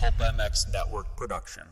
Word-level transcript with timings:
Pulp 0.00 0.16
MX 0.16 0.72
Network 0.72 1.14
production. 1.14 1.64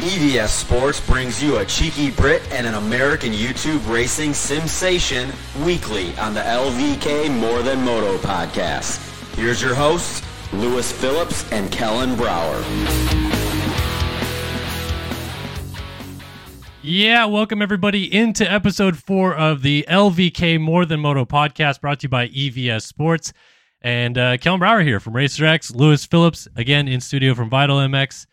EVS 0.00 0.48
Sports 0.48 1.00
brings 1.06 1.40
you 1.40 1.58
a 1.58 1.64
cheeky 1.64 2.10
Brit 2.10 2.42
and 2.50 2.66
an 2.66 2.74
American 2.74 3.30
YouTube 3.30 3.88
racing 3.88 4.34
sensation 4.34 5.30
weekly 5.64 6.12
on 6.18 6.34
the 6.34 6.40
LVK 6.40 7.30
More 7.38 7.62
Than 7.62 7.84
Moto 7.84 8.18
podcast. 8.18 8.98
Here's 9.36 9.62
your 9.62 9.76
hosts, 9.76 10.22
Lewis 10.52 10.90
Phillips 10.90 11.48
and 11.52 11.70
Kellen 11.70 12.16
Brauer. 12.16 12.60
Yeah, 16.90 17.26
welcome 17.26 17.62
everybody 17.62 18.12
into 18.12 18.50
episode 18.50 18.96
four 18.96 19.32
of 19.36 19.62
the 19.62 19.84
LVK 19.88 20.60
More 20.60 20.84
Than 20.84 20.98
Moto 20.98 21.24
podcast 21.24 21.80
brought 21.80 22.00
to 22.00 22.06
you 22.06 22.08
by 22.08 22.26
EVS 22.26 22.82
Sports. 22.82 23.32
And 23.80 24.18
uh, 24.18 24.38
Kellen 24.38 24.58
Brauer 24.58 24.82
here 24.82 24.98
from 24.98 25.12
RacerX, 25.12 25.72
Lewis 25.72 26.04
Phillips 26.04 26.48
again 26.56 26.88
in 26.88 27.00
studio 27.00 27.36
from 27.36 27.48
Vital 27.48 27.76
MX. 27.76 28.26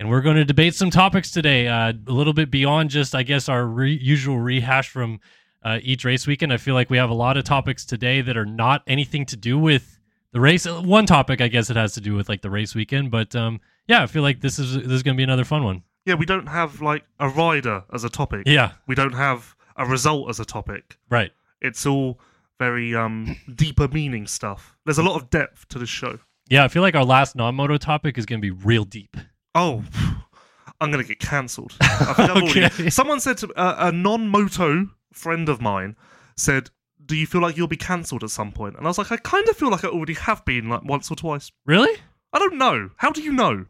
And 0.00 0.10
we're 0.10 0.22
going 0.22 0.34
to 0.34 0.44
debate 0.44 0.74
some 0.74 0.90
topics 0.90 1.30
today, 1.30 1.68
uh, 1.68 1.92
a 1.92 2.12
little 2.12 2.32
bit 2.32 2.50
beyond 2.50 2.90
just, 2.90 3.14
I 3.14 3.22
guess, 3.22 3.48
our 3.48 3.64
re- 3.64 3.96
usual 4.02 4.40
rehash 4.40 4.88
from 4.88 5.20
uh, 5.62 5.78
each 5.80 6.04
race 6.04 6.26
weekend. 6.26 6.52
I 6.52 6.56
feel 6.56 6.74
like 6.74 6.90
we 6.90 6.98
have 6.98 7.10
a 7.10 7.14
lot 7.14 7.36
of 7.36 7.44
topics 7.44 7.84
today 7.84 8.22
that 8.22 8.36
are 8.36 8.44
not 8.44 8.82
anything 8.88 9.24
to 9.26 9.36
do 9.36 9.56
with 9.56 10.00
the 10.32 10.40
race. 10.40 10.66
One 10.66 11.06
topic, 11.06 11.40
I 11.40 11.46
guess, 11.46 11.70
it 11.70 11.76
has 11.76 11.92
to 11.92 12.00
do 12.00 12.16
with 12.16 12.28
like 12.28 12.42
the 12.42 12.50
race 12.50 12.74
weekend. 12.74 13.12
But 13.12 13.36
um, 13.36 13.60
yeah, 13.86 14.02
I 14.02 14.08
feel 14.08 14.22
like 14.22 14.40
this 14.40 14.58
is 14.58 14.74
this 14.74 14.90
is 14.90 15.04
going 15.04 15.14
to 15.14 15.16
be 15.16 15.22
another 15.22 15.44
fun 15.44 15.62
one. 15.62 15.84
Yeah, 16.06 16.14
we 16.14 16.26
don't 16.26 16.46
have 16.48 16.80
like 16.80 17.04
a 17.18 17.28
rider 17.28 17.84
as 17.92 18.04
a 18.04 18.08
topic. 18.08 18.42
Yeah, 18.46 18.72
We 18.86 18.94
don't 18.94 19.14
have 19.14 19.54
a 19.76 19.86
result 19.86 20.28
as 20.30 20.40
a 20.40 20.44
topic. 20.44 20.98
right. 21.08 21.32
It's 21.60 21.84
all 21.84 22.18
very 22.58 22.94
um 22.94 23.36
deeper 23.54 23.86
meaning 23.88 24.26
stuff. 24.26 24.76
There's 24.86 24.98
a 24.98 25.02
lot 25.02 25.16
of 25.16 25.28
depth 25.30 25.68
to 25.68 25.78
this 25.78 25.88
show. 25.90 26.18
Yeah, 26.48 26.64
I 26.64 26.68
feel 26.68 26.82
like 26.82 26.94
our 26.94 27.04
last 27.04 27.36
non-moto 27.36 27.76
topic 27.76 28.16
is 28.18 28.26
going 28.26 28.40
to 28.40 28.42
be 28.42 28.50
real 28.50 28.84
deep. 28.84 29.16
Oh, 29.54 29.84
I'm 30.80 30.90
gonna 30.90 31.04
get 31.04 31.20
cancelled. 31.20 31.72
I 31.80 32.14
think 32.14 32.30
I've 32.30 32.42
already- 32.42 32.64
Okay. 32.66 32.90
Someone 32.90 33.20
said 33.20 33.36
to 33.38 33.52
uh, 33.54 33.76
a 33.78 33.92
non-moto 33.92 34.88
friend 35.12 35.48
of 35.48 35.60
mine 35.60 35.96
said, 36.36 36.70
"Do 37.04 37.14
you 37.16 37.26
feel 37.26 37.40
like 37.42 37.56
you'll 37.56 37.66
be 37.68 37.76
cancelled 37.76 38.24
at 38.24 38.30
some 38.30 38.52
point?" 38.52 38.76
And 38.76 38.86
I 38.86 38.88
was 38.88 38.96
like, 38.98 39.12
"I 39.12 39.16
kind 39.18 39.46
of 39.48 39.56
feel 39.56 39.70
like 39.70 39.84
I 39.84 39.88
already 39.88 40.14
have 40.14 40.44
been, 40.46 40.68
like 40.70 40.82
once 40.84 41.10
or 41.10 41.16
twice." 41.16 41.50
Really? 41.66 41.94
I 42.32 42.38
don't 42.38 42.56
know. 42.56 42.90
How 42.96 43.10
do 43.12 43.20
you 43.20 43.32
know? 43.32 43.66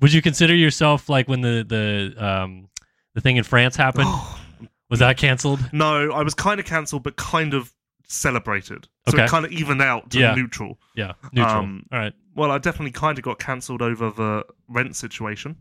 Would 0.00 0.12
you 0.12 0.22
consider 0.22 0.54
yourself 0.54 1.08
like 1.08 1.28
when 1.28 1.40
the 1.40 1.64
the 1.68 2.24
um 2.24 2.68
the 3.14 3.20
thing 3.20 3.36
in 3.36 3.44
France 3.44 3.76
happened? 3.76 4.08
was 4.90 5.00
that 5.00 5.16
canceled? 5.18 5.60
no, 5.72 6.12
I 6.12 6.22
was 6.22 6.34
kind 6.34 6.60
of 6.60 6.66
cancelled, 6.66 7.02
but 7.02 7.16
kind 7.16 7.54
of 7.54 7.72
celebrated. 8.06 8.88
So 9.08 9.16
Okay. 9.16 9.24
it 9.24 9.30
kind 9.30 9.44
of 9.44 9.52
evened 9.52 9.82
out 9.82 10.10
to 10.10 10.18
Yeah. 10.18 10.34
neutral. 10.34 10.78
Yeah, 10.94 11.12
neutral. 11.32 11.58
Um, 11.58 11.86
All 11.92 11.98
right. 11.98 12.12
Well, 12.34 12.50
I 12.50 12.58
definitely 12.58 12.92
kind 12.92 13.18
of 13.18 13.24
got 13.24 13.38
cancelled 13.38 13.82
over 13.82 14.10
the 14.10 14.44
rent 14.68 14.94
situation. 14.96 15.56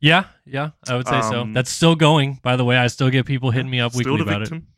Yeah, 0.00 0.24
yeah, 0.46 0.70
I 0.88 0.96
would 0.96 1.06
say 1.08 1.20
so. 1.22 1.42
um, 1.42 1.52
That's 1.52 1.70
still 1.70 1.96
going. 1.96 2.38
By 2.42 2.54
the 2.56 2.64
way, 2.64 2.76
I 2.76 2.86
still 2.86 3.10
get 3.10 3.26
people 3.26 3.50
hitting 3.50 3.70
me 3.70 3.80
up 3.80 3.94
weekly 3.94 4.20
about 4.20 4.42
it. 4.42 4.48
victim. 4.50 4.68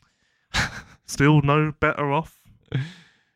Still 1.06 1.42
no 1.42 1.72
better 1.78 2.10
off. 2.12 2.40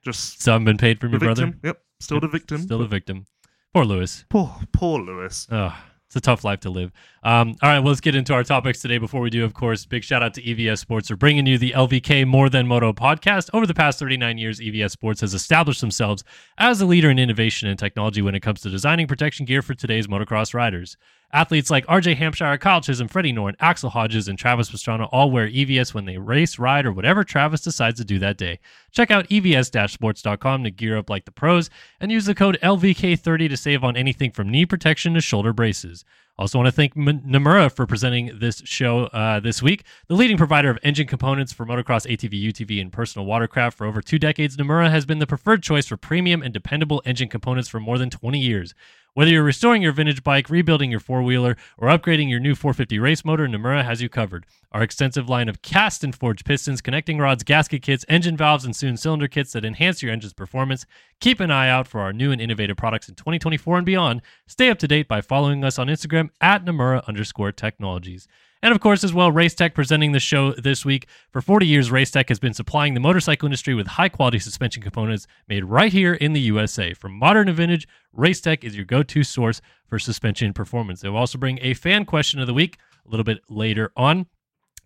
Just 0.05 0.43
So 0.43 0.55
I've 0.55 0.65
been 0.65 0.79
paid 0.79 0.99
from 1.01 1.11
the 1.11 1.15
your 1.15 1.21
brother. 1.21 1.47
victim. 1.47 1.61
Yep. 1.65 1.79
Still 2.01 2.21
the 2.21 2.29
victim. 2.29 2.63
Still 2.63 2.79
the 2.79 2.87
victim. 2.87 3.27
Poor 3.75 3.85
Lewis. 3.85 4.25
Poor, 4.29 4.55
poor 4.71 5.01
Lewis. 5.01 5.49
Oh, 5.51 5.77
it's 6.07 6.15
a 6.15 6.21
tough 6.21 6.45
life 6.45 6.61
to 6.61 6.71
live. 6.71 6.93
Um, 7.25 7.57
all 7.61 7.71
right, 7.71 7.81
well, 7.81 7.89
let's 7.89 8.01
get 8.01 8.15
into 8.15 8.33
our 8.33 8.45
topics 8.45 8.81
today. 8.81 8.99
Before 8.99 9.21
we 9.21 9.31
do, 9.31 9.45
of 9.45 9.53
course, 9.53 9.85
big 9.85 10.05
shout 10.05 10.23
out 10.23 10.33
to 10.35 10.43
EVS 10.43 10.79
Sports 10.79 11.09
for 11.09 11.17
bringing 11.17 11.45
you 11.45 11.59
the 11.59 11.73
LVK 11.73 12.25
More 12.25 12.49
Than 12.49 12.69
Moto 12.69 12.93
podcast. 12.93 13.51
Over 13.53 13.67
the 13.67 13.75
past 13.75 13.99
39 13.99 14.39
years, 14.39 14.61
EVS 14.61 14.93
Sports 14.93 15.23
has 15.23 15.35
established 15.35 15.81
themselves 15.81 16.23
as 16.57 16.81
a 16.81 16.87
leader 16.87 17.11
in 17.11 17.19
innovation 17.19 17.69
and 17.69 17.77
technology 17.77 18.23
when 18.23 18.37
it 18.37 18.43
comes 18.43 18.61
to 18.61 18.71
designing 18.71 19.09
protection 19.09 19.45
gear 19.45 19.61
for 19.61 19.75
today's 19.75 20.07
motocross 20.07 20.55
riders. 20.55 20.97
Athletes 21.33 21.71
like 21.71 21.87
RJ 21.87 22.17
Hampshire, 22.17 22.57
Kyle 22.59 22.81
Chisholm, 22.81 23.09
Freddie 23.09 23.33
Noren, 23.33 23.57
Axel 23.59 23.91
Hodges, 23.91 24.29
and 24.29 24.39
Travis 24.39 24.71
Pastrana 24.71 25.09
all 25.11 25.31
wear 25.31 25.49
EVS 25.49 25.93
when 25.93 26.05
they 26.05 26.17
race, 26.17 26.59
ride, 26.59 26.87
or 26.87 26.93
whatever 26.93 27.25
Travis 27.25 27.61
decides 27.61 27.99
to 27.99 28.05
do 28.05 28.19
that 28.21 28.39
day. 28.39 28.61
Check 28.93 29.11
out 29.11 29.29
evs-sports.com 29.29 30.65
to 30.65 30.71
gear 30.71 30.97
up 30.97 31.11
like 31.11 31.25
the 31.25 31.33
pros 31.33 31.71
and 32.01 32.13
use 32.13 32.27
the 32.27 32.35
code 32.35 32.59
LVK30 32.63 33.49
to 33.49 33.57
save 33.57 33.83
on 33.83 33.97
anything 33.97 34.31
from 34.31 34.49
knee 34.51 34.67
protection 34.67 35.15
to 35.15 35.21
shoulder 35.21 35.53
braces. 35.53 36.05
Also, 36.37 36.59
want 36.59 36.67
to 36.67 36.73
thank 36.73 36.97
M- 36.97 37.21
Namura 37.21 37.71
for 37.71 37.87
presenting 37.87 38.39
this 38.41 38.61
show 38.65 39.05
uh, 39.07 39.39
this 39.39 39.63
week. 39.63 39.85
The 40.09 40.17
leading 40.17 40.37
provider 40.37 40.69
of 40.69 40.79
engine 40.83 41.07
components 41.07 41.53
for 41.53 41.65
motocross, 41.65 42.09
ATV, 42.11 42.43
UTV, 42.51 42.81
and 42.81 42.93
personal 42.93 43.25
watercraft 43.25 43.79
for 43.79 43.87
over 43.87 44.03
two 44.03 44.19
decades, 44.19 44.57
Namura 44.57 44.91
has 44.91 45.07
been 45.07 45.21
the 45.21 45.29
preferred 45.29 45.63
choice 45.63 45.87
for 45.87 45.97
premium 45.97 46.43
and 46.43 46.53
dependable 46.53 47.03
engine 47.05 47.29
components 47.29 47.69
for 47.69 47.79
more 47.79 47.99
than 47.99 48.11
20 48.11 48.41
years. 48.41 48.75
Whether 49.17 49.31
you're 49.31 49.45
restoring 49.45 49.81
your 49.81 49.93
vintage 49.93 50.25
bike, 50.25 50.51
rebuilding 50.51 50.91
your 50.91 50.99
four 50.99 51.23
wheeler, 51.23 51.57
or 51.79 51.89
upgrading 51.89 52.29
your 52.29 52.41
new 52.41 52.57
450 52.57 52.99
race 52.99 53.25
motor, 53.25 53.47
Namura 53.47 53.85
has 53.85 54.03
you 54.03 54.09
covered. 54.09 54.45
Our 54.73 54.83
extensive 54.83 55.29
line 55.29 55.49
of 55.49 55.63
cast 55.63 56.03
and 56.03 56.13
forged 56.13 56.45
pistons, 56.45 56.81
connecting 56.81 57.19
rods, 57.19 57.45
gasket 57.45 57.83
kits, 57.83 58.05
engine 58.09 58.37
valves, 58.37 58.65
and 58.65 58.75
soon 58.75 58.97
cylinder 58.97 59.29
kits 59.29 59.53
that 59.53 59.65
enhance 59.65 60.03
your 60.03 60.11
engine's 60.11 60.33
performance. 60.33 60.85
Keep 61.21 61.39
an 61.39 61.53
eye 61.53 61.69
out 61.69 61.87
for 61.87 62.01
our 62.01 62.13
new 62.13 62.33
and 62.33 62.41
innovative 62.41 62.77
products 62.77 63.09
in 63.09 63.15
2024 63.15 63.77
and 63.77 63.87
beyond. 63.87 64.21
Stay 64.49 64.69
up 64.69 64.81
to 64.81 64.89
date 64.89 65.07
by 65.07 65.21
following 65.21 65.63
us 65.63 65.79
on 65.79 65.87
Instagram 65.87 66.31
at 66.41 66.65
Namura 66.65 67.07
underscore 67.07 67.53
technologies. 67.53 68.27
And 68.65 68.73
of 68.73 68.81
course, 68.81 69.05
as 69.05 69.13
well, 69.13 69.31
Race 69.31 69.55
Tech 69.55 69.75
presenting 69.75 70.13
the 70.13 70.19
show 70.19 70.53
this 70.53 70.87
week. 70.87 71.07
For 71.31 71.43
40 71.43 71.67
years, 71.67 71.91
Race 71.91 72.11
Tech 72.11 72.31
has 72.31 72.39
been 72.39 72.55
supplying 72.55 72.95
the 72.95 73.01
motorcycle 73.01 73.45
industry 73.45 73.75
with 73.75 73.87
high 73.87 74.09
quality 74.09 74.39
suspension 74.39 74.83
components 74.83 75.27
made 75.47 75.67
right 75.67 75.93
here 75.93 76.15
in 76.15 76.33
the 76.33 76.41
USA. 76.41 76.95
From 76.95 77.13
modern 77.13 77.49
to 77.49 77.53
vintage, 77.53 77.87
Race 78.15 78.41
Tech 78.41 78.65
is 78.65 78.75
your 78.75 78.87
go 78.87 79.03
to 79.03 79.23
source 79.23 79.61
for 79.87 79.99
suspension 79.99 80.55
performance. 80.55 81.03
They'll 81.03 81.15
also 81.15 81.37
bring 81.37 81.59
a 81.61 81.75
fan 81.75 82.07
question 82.07 82.41
of 82.41 82.47
the 82.47 82.55
week 82.55 82.79
a 83.07 83.11
little 83.11 83.23
bit 83.23 83.41
later 83.51 83.93
on. 83.99 84.25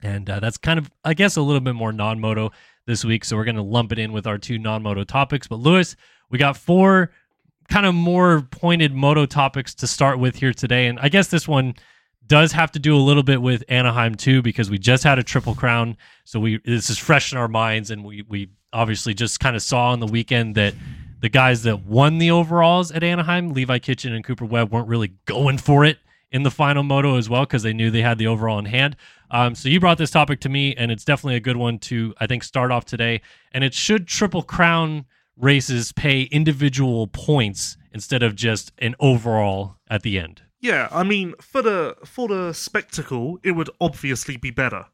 And 0.03 0.29
uh, 0.29 0.41
that's 0.41 0.59
kind 0.59 0.81
of, 0.81 0.91
I 1.05 1.15
guess, 1.15 1.37
a 1.37 1.43
little 1.43 1.61
bit 1.61 1.77
more 1.77 1.93
non 1.93 2.19
moto 2.19 2.51
this 2.87 3.05
week. 3.05 3.25
So 3.25 3.37
we're 3.37 3.45
going 3.45 3.55
to 3.55 3.63
lump 3.63 3.93
it 3.93 4.01
in 4.01 4.13
with 4.13 4.27
our 4.27 4.39
two 4.39 4.59
non 4.59 4.83
moto 4.83 5.05
topics. 5.05 5.47
But, 5.47 5.61
Lewis, 5.61 5.95
we 6.31 6.39
got 6.39 6.57
four 6.57 7.13
kind 7.69 7.87
of 7.87 7.95
more 7.95 8.43
pointed 8.51 8.93
moto 8.93 9.25
topics 9.25 9.73
to 9.77 9.87
start 9.87 10.19
with 10.19 10.35
here 10.35 10.53
today. 10.53 10.89
And 10.89 10.99
I 10.99 11.09
guess 11.09 11.29
this 11.29 11.47
one 11.47 11.75
does 12.29 12.53
have 12.53 12.71
to 12.73 12.79
do 12.79 12.95
a 12.97 13.01
little 13.01 13.23
bit 13.23 13.43
with 13.43 13.65
Anaheim 13.69 14.15
too, 14.15 14.43
because 14.43 14.71
we 14.71 14.79
just 14.79 15.05
had 15.05 15.19
a 15.19 15.23
triple 15.23 15.55
crown. 15.55 15.97
So 16.25 16.39
we 16.39 16.59
this 16.65 16.91
is 16.91 16.99
fresh 16.99 17.33
in 17.33 17.39
our 17.39 17.49
minds, 17.49 17.91
and 17.91 18.05
we 18.05 18.23
we 18.29 18.51
obviously 18.73 19.15
just 19.15 19.41
kind 19.41 19.57
of 19.57 19.63
saw 19.63 19.91
on 19.93 20.01
the 20.01 20.07
weekend 20.07 20.55
that 20.55 20.75
the 21.21 21.29
guys 21.29 21.63
that 21.65 21.85
won 21.85 22.19
the 22.19 22.31
overalls 22.31 22.93
at 22.93 23.03
Anaheim, 23.03 23.53
Levi 23.53 23.79
Kitchen 23.79 24.13
and 24.13 24.25
Cooper 24.25 24.45
Webb, 24.45 24.71
weren't 24.71 24.89
really 24.89 25.15
going 25.25 25.59
for 25.59 25.85
it 25.85 25.99
in 26.31 26.43
the 26.43 26.51
final 26.51 26.83
moto 26.83 27.17
as 27.17 27.29
well 27.29 27.43
because 27.43 27.63
they 27.63 27.73
knew 27.73 27.91
they 27.91 28.03
had 28.03 28.19
the 28.19 28.27
overall 28.27 28.59
in 28.59 28.67
hand. 28.67 28.95
Um, 29.31 29.55
so 29.55 29.69
you 29.69 29.81
brought 29.81 29.99
this 29.99 30.11
topic 30.11 30.41
to 30.41 30.49
me, 30.49 30.75
and 30.77 30.91
it's 30.91 31.05
definitely 31.05 31.37
a 31.37 31.41
good 31.41 31.57
one 31.57 31.79
to 31.81 32.15
I 32.19 32.27
think 32.27 32.45
start 32.45 32.71
off 32.71 32.85
today. 32.85 33.21
And 33.53 33.65
it 33.65 33.75
should 33.75 34.07
triple 34.07 34.43
crown 34.43 35.07
races 35.37 35.93
pay 35.93 36.23
individual 36.23 37.07
points 37.07 37.77
instead 37.93 38.23
of 38.23 38.35
just 38.35 38.73
an 38.79 38.95
overall 39.01 39.77
at 39.89 40.03
the 40.03 40.19
end. 40.19 40.43
Yeah, 40.61 40.89
I 40.91 41.05
mean, 41.05 41.35
for 41.41 41.63
the 41.63 41.97
for 42.05 42.29
the 42.29 42.53
spectacle, 42.53 43.39
it 43.45 43.53
would 43.53 43.71
obviously 43.81 44.37
be 44.37 44.51
better. 44.51 44.87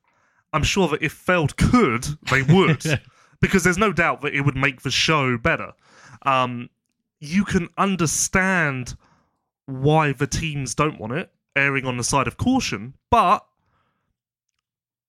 I'm 0.53 0.63
sure 0.63 0.89
that 0.89 1.03
if 1.03 1.13
Feld 1.13 1.57
could, 1.57 2.05
they 2.31 2.43
would, 2.43 2.85
because 3.41 3.65
there's 3.65 3.79
no 3.79 3.93
doubt 3.93 4.21
that 4.23 4.35
it 4.35 4.43
would 4.43 4.57
make 4.57 4.83
the 4.83 4.91
show 4.91 5.39
better. 5.39 5.73
Um, 6.23 6.69
you 7.19 7.45
can 7.45 7.69
understand 7.79 8.97
why 9.67 10.13
the 10.13 10.27
teams 10.27 10.75
don't 10.75 11.01
want 11.01 11.15
it, 11.15 11.31
erring 11.57 11.87
on 11.87 11.97
the 11.97 12.05
side 12.05 12.27
of 12.27 12.37
caution, 12.37 12.95
but 13.11 13.45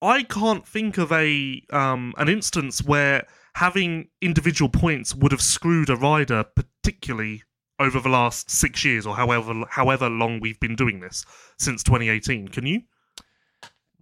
I 0.01 0.23
can't 0.23 0.67
think 0.67 0.97
of 0.97 1.11
a 1.11 1.61
um, 1.71 2.13
an 2.17 2.29
instance 2.29 2.83
where 2.83 3.27
having 3.55 4.09
individual 4.21 4.69
points 4.69 5.15
would 5.15 5.31
have 5.31 5.41
screwed 5.41 5.89
a 5.89 5.95
rider 5.95 6.43
particularly 6.43 7.43
over 7.79 7.99
the 7.99 8.09
last 8.09 8.49
six 8.49 8.85
years 8.85 9.05
or 9.05 9.15
however 9.15 9.53
however 9.69 10.09
long 10.09 10.39
we've 10.39 10.59
been 10.59 10.75
doing 10.75 10.99
this 10.99 11.25
since 11.57 11.83
2018. 11.83 12.47
Can 12.49 12.65
you? 12.65 12.81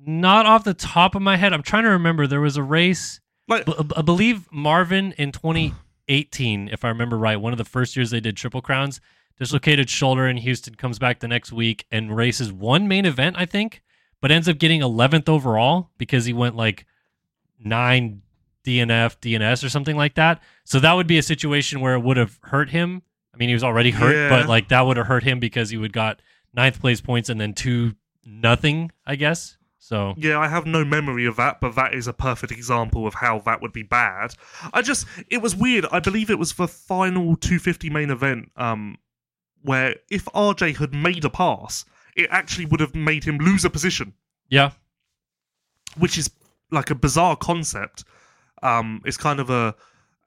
Not 0.06 0.46
off 0.46 0.64
the 0.64 0.74
top 0.74 1.16
of 1.16 1.22
my 1.22 1.38
head. 1.38 1.54
I'm 1.54 1.64
trying 1.64 1.84
to 1.84 1.90
remember. 1.90 2.28
There 2.28 2.42
was 2.42 2.58
a 2.58 2.64
race. 2.64 3.22
Like, 3.48 3.66
b- 3.66 3.74
I 3.96 4.02
believe 4.02 4.52
Marvin 4.52 5.14
in 5.14 5.32
2018, 5.32 6.70
if 6.70 6.84
I 6.84 6.90
remember 6.90 7.18
right, 7.18 7.38
one 7.38 7.54
of 7.54 7.58
the 7.58 7.66
first 7.66 7.96
years 7.96 8.10
they 8.10 8.20
did 8.20 8.36
Triple 8.36 8.62
Crowns, 8.62 9.00
dislocated 9.38 9.90
shoulder 9.90 10.28
in 10.28 10.38
Houston, 10.38 10.76
comes 10.76 11.00
back 11.00 11.20
the 11.20 11.28
next 11.28 11.52
week 11.52 11.86
and 11.92 12.16
races 12.16 12.52
one 12.52 12.88
main 12.88 13.06
event, 13.06 13.36
I 13.38 13.46
think, 13.46 13.82
but 14.22 14.32
ends 14.32 14.50
up 14.50 14.58
getting 14.58 14.82
11th 14.82 15.30
overall 15.30 15.90
because 15.98 16.26
he 16.26 16.34
went 16.34 16.56
like 16.56 16.86
nine 17.60 18.22
DNF, 18.66 19.18
DNS, 19.20 19.64
or 19.64 19.70
something 19.70 19.98
like 19.98 20.16
that. 20.16 20.42
So 20.64 20.80
that 20.80 20.94
would 20.94 21.08
be 21.08 21.18
a 21.18 21.24
situation 21.24 21.82
where 21.82 21.96
it 21.96 22.00
would 22.00 22.18
have 22.18 22.40
hurt 22.44 22.70
him. 22.70 23.02
I 23.34 23.38
mean, 23.38 23.50
he 23.50 23.54
was 23.54 23.64
already 23.64 23.92
hurt, 23.92 24.16
Yeah. 24.16 24.30
but 24.30 24.48
like 24.48 24.70
that 24.70 24.82
would 24.82 24.98
have 24.98 25.08
hurt 25.08 25.24
him 25.24 25.40
because 25.40 25.70
he 25.70 25.78
would 25.78 25.94
got 25.94 26.22
ninth 26.54 26.80
place 26.80 27.02
points 27.02 27.30
and 27.30 27.40
then 27.42 27.54
two 27.54 27.96
nothing, 28.26 28.92
I 29.06 29.16
guess. 29.16 29.58
So 29.80 30.14
Yeah, 30.18 30.40
I 30.40 30.48
have 30.48 30.66
no 30.66 30.86
memory 30.86 31.26
of 31.26 31.36
that, 31.36 31.60
but 31.60 31.76
that 31.76 31.94
is 31.94 32.08
a 32.08 32.14
perfect 32.14 32.52
example 32.54 33.06
of 33.06 33.16
how 33.16 33.40
that 33.40 33.62
would 33.62 33.74
be 33.74 33.84
bad. 33.84 34.34
I 34.72 34.82
just, 34.82 35.06
it 35.30 35.42
was 35.42 35.56
weird. 35.56 35.86
I 35.92 36.00
believe 36.00 36.30
it 36.30 36.40
was 36.40 36.54
the 36.54 36.68
final 36.68 37.36
250 37.36 37.90
main 37.90 38.10
event, 38.10 38.50
um, 38.56 38.98
where 39.62 39.96
if 40.10 40.26
RJ 40.26 40.78
had 40.78 40.94
made 40.94 41.26
a 41.26 41.30
pass, 41.30 41.84
it 42.16 42.28
actually 42.32 42.66
would 42.68 42.80
have 42.80 42.96
made 42.96 43.24
him 43.26 43.40
lose 43.40 43.66
a 43.66 43.70
position, 43.70 44.14
yeah, 44.50 44.72
which 45.98 46.18
is 46.18 46.30
like 46.72 46.90
a 46.90 46.96
bizarre 46.96 47.36
concept. 47.36 48.04
Um, 48.62 49.02
it's 49.06 49.18
kind 49.18 49.40
of 49.40 49.50
a 49.50 49.76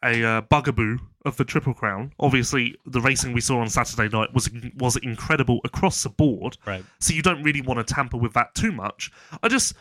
a 0.02 0.22
uh, 0.22 0.40
bugaboo 0.42 0.98
of 1.26 1.36
the 1.36 1.44
Triple 1.44 1.74
Crown. 1.74 2.12
Obviously, 2.20 2.76
the 2.86 3.00
racing 3.00 3.32
we 3.32 3.40
saw 3.40 3.60
on 3.60 3.68
Saturday 3.68 4.08
night 4.08 4.32
was 4.32 4.48
was 4.76 4.96
incredible 4.96 5.60
across 5.64 6.02
the 6.02 6.08
board. 6.08 6.56
right. 6.66 6.84
so 7.00 7.12
you 7.12 7.22
don't 7.22 7.42
really 7.42 7.60
want 7.60 7.86
to 7.86 7.94
tamper 7.94 8.16
with 8.16 8.32
that 8.32 8.54
too 8.54 8.72
much. 8.72 9.10
I 9.42 9.48
just 9.48 9.74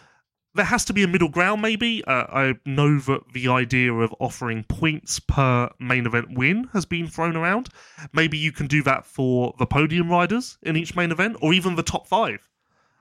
there 0.56 0.65
has 0.65 0.86
to 0.86 0.94
be 0.94 1.03
a 1.03 1.07
middle 1.07 1.27
ground, 1.30 1.62
maybe. 1.62 2.03
Uh, 2.06 2.25
I 2.30 2.53
know 2.65 2.97
that 3.00 3.33
the 3.33 3.50
idea 3.50 3.94
of 3.94 4.15
offering 4.19 4.63
points 4.63 5.19
per 5.19 5.69
main 5.80 6.06
event 6.06 6.27
win 6.31 6.69
has 6.71 6.86
been 6.86 7.07
thrown 7.07 7.36
around. 7.36 7.69
Maybe 8.13 8.38
you 8.38 8.53
can 8.53 8.68
do 8.68 8.81
that 8.83 9.06
for 9.06 9.53
the 9.59 9.65
podium 9.65 10.09
riders 10.09 10.57
in 10.63 10.77
each 10.77 10.95
main 10.95 11.12
event, 11.12 11.38
or 11.41 11.53
even 11.53 11.75
the 11.75 11.83
top 11.83 12.07
five. 12.07 12.50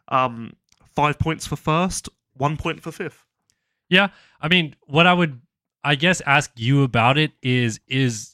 Um, 0.09 0.55
five 0.95 1.19
points 1.19 1.47
for 1.47 1.57
first, 1.57 2.09
one 2.35 2.57
point 2.57 2.83
for 2.83 2.91
fifth. 2.91 3.25
Yeah, 3.89 4.09
I 4.41 4.49
mean, 4.49 4.75
what 4.83 5.07
I 5.07 5.15
would, 5.15 5.41
I 5.85 5.95
guess, 5.95 6.21
ask 6.23 6.51
you 6.57 6.83
about 6.83 7.19
it 7.19 7.33
is, 7.41 7.79
is 7.87 8.34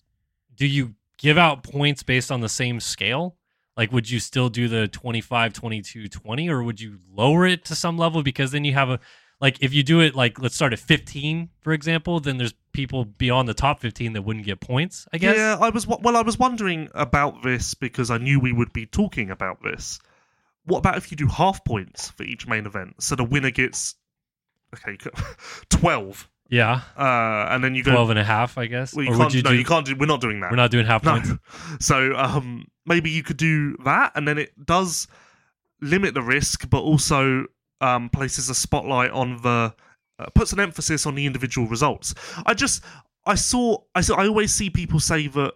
do 0.61 0.67
you 0.67 0.95
give 1.17 1.39
out 1.39 1.63
points 1.63 2.03
based 2.03 2.31
on 2.31 2.43
the 2.43 2.49
same 2.49 2.81
scale? 2.81 3.35
Like, 3.79 3.93
would 3.93 4.11
you 4.11 4.21
still 4.21 4.51
do 4.51 4.69
the 4.69 4.89
25, 4.89 5.55
22, 5.55 6.09
20, 6.09 6.51
or 6.51 6.63
would 6.63 6.79
you 6.79 6.99
lower 7.11 7.47
it 7.47 7.65
to 7.65 7.75
some 7.75 7.97
level? 7.97 8.23
Because 8.23 8.51
then 8.51 8.65
you 8.65 8.75
have 8.75 8.91
a, 8.91 9.01
like, 9.41 9.57
if 9.63 9.73
you 9.73 9.83
do 9.83 10.01
it, 10.01 10.15
like, 10.15 10.39
let's 10.39 10.55
start 10.55 10.75
at 10.75 10.79
15, 10.79 11.49
for 11.63 11.73
example, 11.73 12.21
then 12.21 12.37
there's 12.37 12.53
people 12.73 13.07
beyond 13.07 13.49
the 13.49 13.55
top 13.55 13.81
15 13.81 14.13
that 14.13 14.21
wouldn't 14.21 14.45
get 14.45 14.61
points, 14.61 15.09
I 15.15 15.17
guess. 15.17 15.39
Yeah, 15.39 15.57
I 15.59 15.71
was 15.71 15.87
well. 15.87 16.15
I 16.15 16.21
was 16.21 16.39
wondering 16.39 16.91
about 16.95 17.43
this 17.43 17.73
because 17.73 18.11
I 18.11 18.19
knew 18.19 18.39
we 18.39 18.53
would 18.53 18.75
be 18.75 18.85
talking 18.85 19.31
about 19.31 19.63
this. 19.63 19.99
What 20.67 20.79
about 20.79 20.99
if 20.99 21.11
you 21.11 21.17
do 21.17 21.27
half 21.27 21.65
points 21.65 22.11
for 22.11 22.25
each 22.25 22.47
main 22.47 22.67
event, 22.67 23.03
so 23.03 23.17
the 23.17 23.25
winner 23.25 23.51
gets 23.51 23.95
okay, 24.75 24.99
twelve, 25.71 26.29
Yeah. 26.51 26.81
uh, 26.97 27.47
and 27.51 27.63
then 27.65 27.75
you 27.75 27.83
go 27.85 27.93
12 27.93 28.11
and 28.11 28.19
a 28.19 28.25
half, 28.25 28.59
I 28.59 28.67
guess. 28.67 28.93
Well, 28.95 29.05
you 29.07 29.13
or 29.13 29.17
can't. 29.17 29.35
you 29.35 29.43
no, 29.43 29.51
do, 29.51 29.57
you 29.57 29.65
can't 29.65 29.87
do. 29.87 29.95
We're 29.97 30.07
not 30.07 30.21
doing 30.21 30.41
that. 30.41 30.51
we're 30.51 30.57
not 30.57 30.71
doing 30.71 30.85
half 30.87 31.05
No. 31.05 31.13
points. 31.13 31.31
So 31.81 32.15
um, 32.17 32.67
maybe 32.87 33.09
you 33.11 33.23
could 33.23 33.37
do 33.37 33.77
that, 33.85 34.13
and 34.17 34.27
then 34.27 34.37
it 34.37 34.51
does 34.67 35.07
limit 35.81 36.13
the 36.15 36.23
risk, 36.23 36.69
but 36.69 36.81
also 36.81 37.47
um, 37.81 38.11
places 38.11 38.51
a 38.51 38.55
spotlight 38.55 39.11
on 39.13 39.41
the 39.43 39.75
uh, 40.19 40.27
puts 40.35 40.53
an 40.53 40.61
emphasis 40.61 41.07
on 41.07 41.15
the 41.15 41.25
individual 41.25 41.67
results. 41.69 42.15
I 42.45 42.53
just 42.55 42.83
I 43.27 43.35
saw 43.37 43.79
I 43.95 44.01
saw 44.03 44.17
I 44.17 44.27
always 44.27 44.53
see 44.53 44.69
people 44.71 45.01
say 45.01 45.29
that 45.29 45.55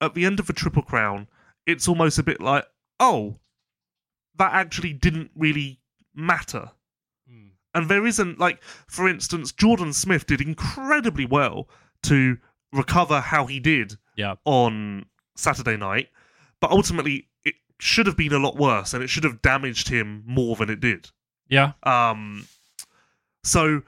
at 0.00 0.14
the 0.14 0.24
end 0.24 0.40
of 0.40 0.48
a 0.48 0.52
triple 0.54 0.82
crown, 0.82 1.26
it's 1.66 1.86
almost 1.88 2.18
a 2.18 2.22
bit 2.22 2.40
like 2.40 2.64
oh, 3.00 3.36
that 4.36 4.52
actually 4.52 4.92
didn't 4.92 5.30
really 5.34 5.80
matter. 6.14 6.70
And 7.74 7.88
there 7.88 8.06
isn't 8.06 8.38
like, 8.38 8.62
for 8.88 9.08
instance, 9.08 9.52
Jordan 9.52 9.92
Smith 9.92 10.26
did 10.26 10.40
incredibly 10.40 11.24
well 11.26 11.68
to 12.04 12.38
recover 12.72 13.20
how 13.20 13.46
he 13.46 13.60
did 13.60 13.96
Yeah. 14.16 14.34
on 14.44 15.06
Saturday 15.36 15.76
night, 15.76 16.08
but 16.60 16.70
ultimately 16.70 17.28
it 17.44 17.54
should 17.78 18.06
have 18.06 18.16
been 18.16 18.32
a 18.32 18.38
lot 18.38 18.56
worse, 18.56 18.92
and 18.94 19.02
it 19.02 19.08
should 19.08 19.24
have 19.24 19.40
damaged 19.42 19.88
him 19.88 20.22
more 20.26 20.56
than 20.56 20.68
it 20.70 20.80
did. 20.80 21.10
Yeah. 21.48 21.72
Um, 21.82 22.46
so 23.44 23.82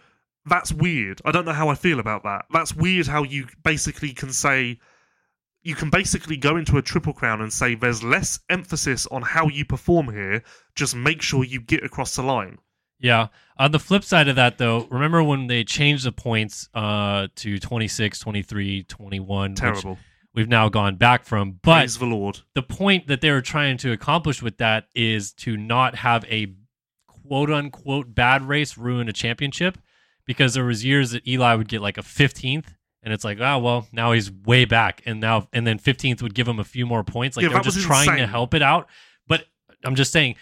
that's 0.46 0.72
weird. 0.72 1.20
I 1.24 1.30
don't 1.32 1.44
know 1.44 1.52
how 1.52 1.68
I 1.68 1.74
feel 1.74 2.00
about 2.00 2.22
that. 2.24 2.46
That's 2.52 2.74
weird 2.74 3.06
how 3.06 3.22
you 3.22 3.46
basically 3.62 4.12
can 4.12 4.32
say 4.32 4.78
you 5.64 5.76
can 5.76 5.90
basically 5.90 6.36
go 6.36 6.56
into 6.56 6.76
a 6.76 6.82
triple 6.82 7.12
crown 7.12 7.40
and 7.40 7.52
say 7.52 7.76
there's 7.76 8.02
less 8.02 8.40
emphasis 8.50 9.06
on 9.12 9.22
how 9.22 9.46
you 9.46 9.64
perform 9.64 10.12
here. 10.12 10.42
Just 10.74 10.96
make 10.96 11.22
sure 11.22 11.44
you 11.44 11.60
get 11.60 11.84
across 11.84 12.16
the 12.16 12.22
line. 12.22 12.58
Yeah. 13.02 13.28
On 13.58 13.70
the 13.70 13.78
flip 13.78 14.02
side 14.04 14.28
of 14.28 14.36
that, 14.36 14.56
though, 14.58 14.86
remember 14.90 15.22
when 15.22 15.46
they 15.46 15.64
changed 15.64 16.04
the 16.06 16.12
points 16.12 16.68
uh, 16.74 17.28
to 17.36 17.58
26, 17.58 18.18
23, 18.18 18.84
21, 18.84 19.50
which 19.50 19.58
Terrible. 19.60 19.98
we've 20.34 20.48
now 20.48 20.68
gone 20.68 20.96
back 20.96 21.24
from. 21.26 21.58
But 21.62 21.80
Praise 21.80 21.98
the 21.98 22.06
Lord. 22.06 22.40
the 22.54 22.62
point 22.62 23.08
that 23.08 23.20
they 23.20 23.30
were 23.30 23.42
trying 23.42 23.76
to 23.78 23.92
accomplish 23.92 24.40
with 24.42 24.56
that 24.58 24.86
is 24.94 25.32
to 25.34 25.56
not 25.56 25.96
have 25.96 26.24
a 26.24 26.54
quote 27.06 27.50
unquote 27.50 28.14
bad 28.14 28.42
race 28.42 28.76
ruin 28.78 29.08
a 29.08 29.12
championship 29.12 29.78
because 30.24 30.54
there 30.54 30.64
was 30.64 30.84
years 30.84 31.10
that 31.12 31.26
Eli 31.26 31.54
would 31.54 31.68
get 31.68 31.80
like 31.80 31.96
a 31.98 32.02
15th 32.02 32.66
and 33.02 33.12
it's 33.14 33.24
like 33.24 33.38
oh 33.40 33.58
well 33.58 33.86
now 33.92 34.10
he's 34.12 34.30
way 34.30 34.64
back 34.64 35.02
and 35.06 35.20
now 35.20 35.46
and 35.52 35.64
then 35.66 35.78
15th 35.78 36.20
would 36.20 36.34
give 36.34 36.48
him 36.48 36.58
a 36.58 36.64
few 36.64 36.84
more 36.84 37.04
points 37.04 37.36
like 37.36 37.44
Yeah, 37.44 37.50
they're 37.50 37.60
just 37.62 37.80
trying 37.80 38.16
to 38.18 38.26
help 38.26 38.54
it 38.54 38.62
out 38.62 38.88
but 39.28 39.44
I'm 39.84 39.94
just 39.94 40.12
saying 40.12 40.34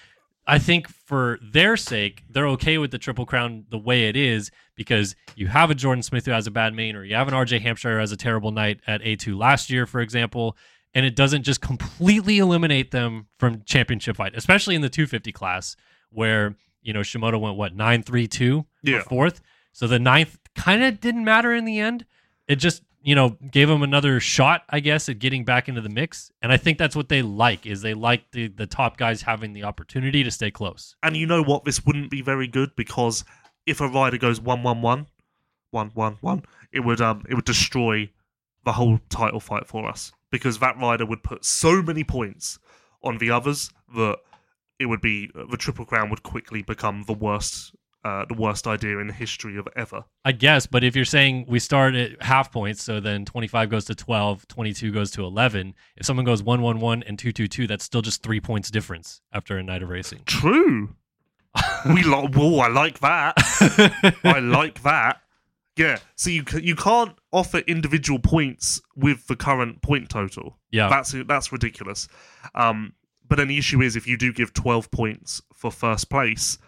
I 0.46 0.58
think 0.58 0.88
for 0.88 1.38
their 1.42 1.76
sake 1.76 2.25
they're 2.28 2.48
okay 2.48 2.78
with 2.78 2.90
the 2.90 2.98
triple 2.98 3.26
crown 3.26 3.66
the 3.70 3.78
way 3.78 4.08
it 4.08 4.16
is 4.16 4.50
because 4.75 5.14
you 5.37 5.46
have 5.48 5.70
a 5.70 5.75
Jordan 5.75 6.02
Smith 6.02 6.26
who 6.26 6.32
has 6.32 6.46
a 6.46 6.50
bad 6.50 6.75
main 6.75 6.96
or 6.96 7.04
you 7.04 7.14
have 7.14 7.28
an 7.28 7.34
RJ 7.34 7.60
Hampshire 7.60 7.94
who 7.94 7.98
has 8.00 8.10
a 8.12 8.16
terrible 8.16 8.50
night 8.50 8.81
at 8.87 9.00
A2 9.02 9.38
last 9.38 9.70
year 9.70 9.87
for 9.87 10.00
example 10.00 10.56
and 10.92 11.06
it 11.06 11.14
doesn't 11.14 11.44
just 11.44 11.60
completely 11.60 12.38
eliminate 12.38 12.90
them 12.90 13.28
from 13.38 13.62
championship 13.64 14.16
fight, 14.16 14.32
especially 14.34 14.75
in 14.75 14.81
the 14.82 14.88
250 14.88 15.31
class 15.31 15.76
where 16.10 16.56
you 16.82 16.92
know 16.92 17.00
Shimoda 17.00 17.40
went 17.40 17.56
what 17.56 17.76
nine 17.76 18.02
three 18.02 18.26
two 18.26 18.66
Yeah. 18.82 19.02
fourth, 19.02 19.40
so 19.72 19.87
the 19.87 20.00
ninth 20.00 20.38
kind 20.56 20.82
of 20.82 20.98
didn't 21.00 21.25
matter 21.25 21.54
in 21.54 21.64
the 21.64 21.78
end. 21.78 22.06
It 22.48 22.56
just 22.56 22.82
you 23.02 23.14
know 23.14 23.37
gave 23.50 23.69
them 23.69 23.82
another 23.82 24.20
shot, 24.20 24.62
I 24.69 24.81
guess, 24.81 25.08
at 25.08 25.19
getting 25.19 25.44
back 25.44 25.69
into 25.69 25.81
the 25.81 25.88
mix, 25.88 26.31
and 26.43 26.52
I 26.52 26.56
think 26.56 26.79
that's 26.79 26.97
what 26.97 27.08
they 27.08 27.23
like 27.23 27.67
is 27.67 27.82
they 27.82 27.94
like 27.94 28.31
the 28.32 28.49
the 28.49 28.67
top 28.67 28.97
guys 28.97 29.23
having 29.23 29.52
the 29.52 29.64
opportunity 29.64 30.23
to 30.23 30.31
stay 30.31 30.50
close. 30.50 30.94
And 31.02 31.17
you 31.17 31.26
know 31.26 31.43
what? 31.43 31.64
This 31.64 31.85
wouldn't 31.85 32.11
be 32.11 32.23
very 32.23 32.47
good 32.47 32.75
because 32.76 33.25
if 33.67 33.81
a 33.81 33.88
rider 33.88 34.19
goes 34.19 34.41
one 34.41 34.62
one 34.62 34.82
one, 34.82 35.06
one 35.70 35.91
one 35.94 36.19
one, 36.20 36.43
it 36.73 36.81
would 36.81 37.00
um 37.00 37.25
it 37.29 37.35
would 37.35 37.44
destroy 37.44 38.11
the 38.64 38.73
whole 38.73 39.00
title 39.08 39.41
fight 39.41 39.67
for 39.67 39.88
us 39.88 40.12
because 40.31 40.58
that 40.58 40.79
rider 40.79 41.06
would 41.06 41.23
put 41.23 41.44
so 41.44 41.82
many 41.82 42.05
points 42.05 42.58
on 43.02 43.19
the 43.19 43.31
others 43.31 43.70
that 43.94 44.19
it 44.79 44.87
would 44.87 45.00
be 45.00 45.31
the 45.50 45.56
triple 45.56 45.85
crown 45.85 46.11
would 46.11 46.23
quickly 46.23 46.62
become 46.62 47.05
the 47.06 47.12
worst 47.12 47.75
uh, 48.05 48.25
the 48.26 48.35
worst 48.35 48.67
idea 48.67 48.99
in 48.99 49.08
the 49.08 49.12
history 49.12 49.58
of 49.58 49.69
ever. 49.76 50.05
I 50.25 50.32
guess, 50.32 50.67
but 50.67 50.85
if 50.85 50.97
you're 50.97 51.05
saying 51.05 51.47
we 51.49 51.58
start 51.58 51.94
at 51.94 52.23
half 52.23 52.50
points, 52.50 52.82
so 52.82 53.00
then 53.00 53.25
25 53.25 53.69
goes 53.69 53.85
to 53.87 53.94
12, 53.94 54.49
22 54.49 54.91
goes 54.91 55.11
to 55.12 55.25
11. 55.25 55.75
If 55.97 56.07
someone 56.07 56.25
goes 56.25 56.42
1 56.42 56.62
1 56.62 56.80
1 56.80 57.02
and 57.02 57.19
2 57.19 57.33
2 57.33 57.47
2, 57.47 57.66
that's 57.66 57.85
still 57.85 58.02
just 58.02 58.23
three 58.23 58.40
points 58.40 58.71
difference 58.71 59.21
after 59.33 59.59
a 59.59 59.62
night 59.62 59.83
of 59.83 59.90
racing. 59.90 60.21
True. 60.26 60.97
we 61.95 62.02
like. 62.02 62.35
Whoa, 62.35 62.59
I 62.59 62.69
like 62.69 63.00
that. 63.00 63.35
I 64.25 64.38
like 64.38 64.83
that. 64.83 65.21
Yeah. 65.76 65.99
So 66.16 66.30
you 66.30 66.45
you 66.61 66.76
can't 66.76 67.16
offer 67.33 67.59
individual 67.59 68.19
points 68.19 68.80
with 68.97 69.26
the 69.26 69.37
current 69.37 69.83
point 69.83 70.09
total. 70.09 70.59
Yeah. 70.71 70.88
That's 70.88 71.14
that's 71.26 71.52
ridiculous. 71.52 72.09
Um, 72.54 72.95
but 73.28 73.37
then 73.37 73.49
the 73.49 73.59
issue 73.59 73.80
is 73.80 73.97
if 73.97 74.07
you 74.07 74.16
do 74.16 74.33
give 74.33 74.52
twelve 74.52 74.90
points 74.90 75.42
for 75.54 75.71
first 75.71 76.11
place, 76.11 76.59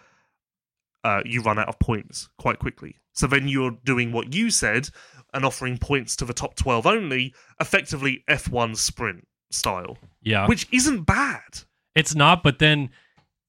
uh, 1.03 1.21
you 1.25 1.41
run 1.41 1.59
out 1.59 1.67
of 1.67 1.79
points 1.79 2.29
quite 2.37 2.59
quickly. 2.59 2.97
So 3.13 3.27
then 3.27 3.47
you're 3.47 3.77
doing 3.83 4.11
what 4.11 4.33
you 4.33 4.49
said 4.49 4.89
and 5.33 5.45
offering 5.45 5.77
points 5.77 6.15
to 6.17 6.25
the 6.25 6.33
top 6.33 6.55
twelve 6.55 6.85
only, 6.85 7.33
effectively 7.59 8.23
F 8.27 8.49
one 8.49 8.75
sprint 8.75 9.27
style, 9.51 9.97
yeah. 10.21 10.47
which 10.47 10.67
isn't 10.71 11.03
bad. 11.03 11.41
It's 11.95 12.15
not, 12.15 12.43
but 12.43 12.59
then, 12.59 12.89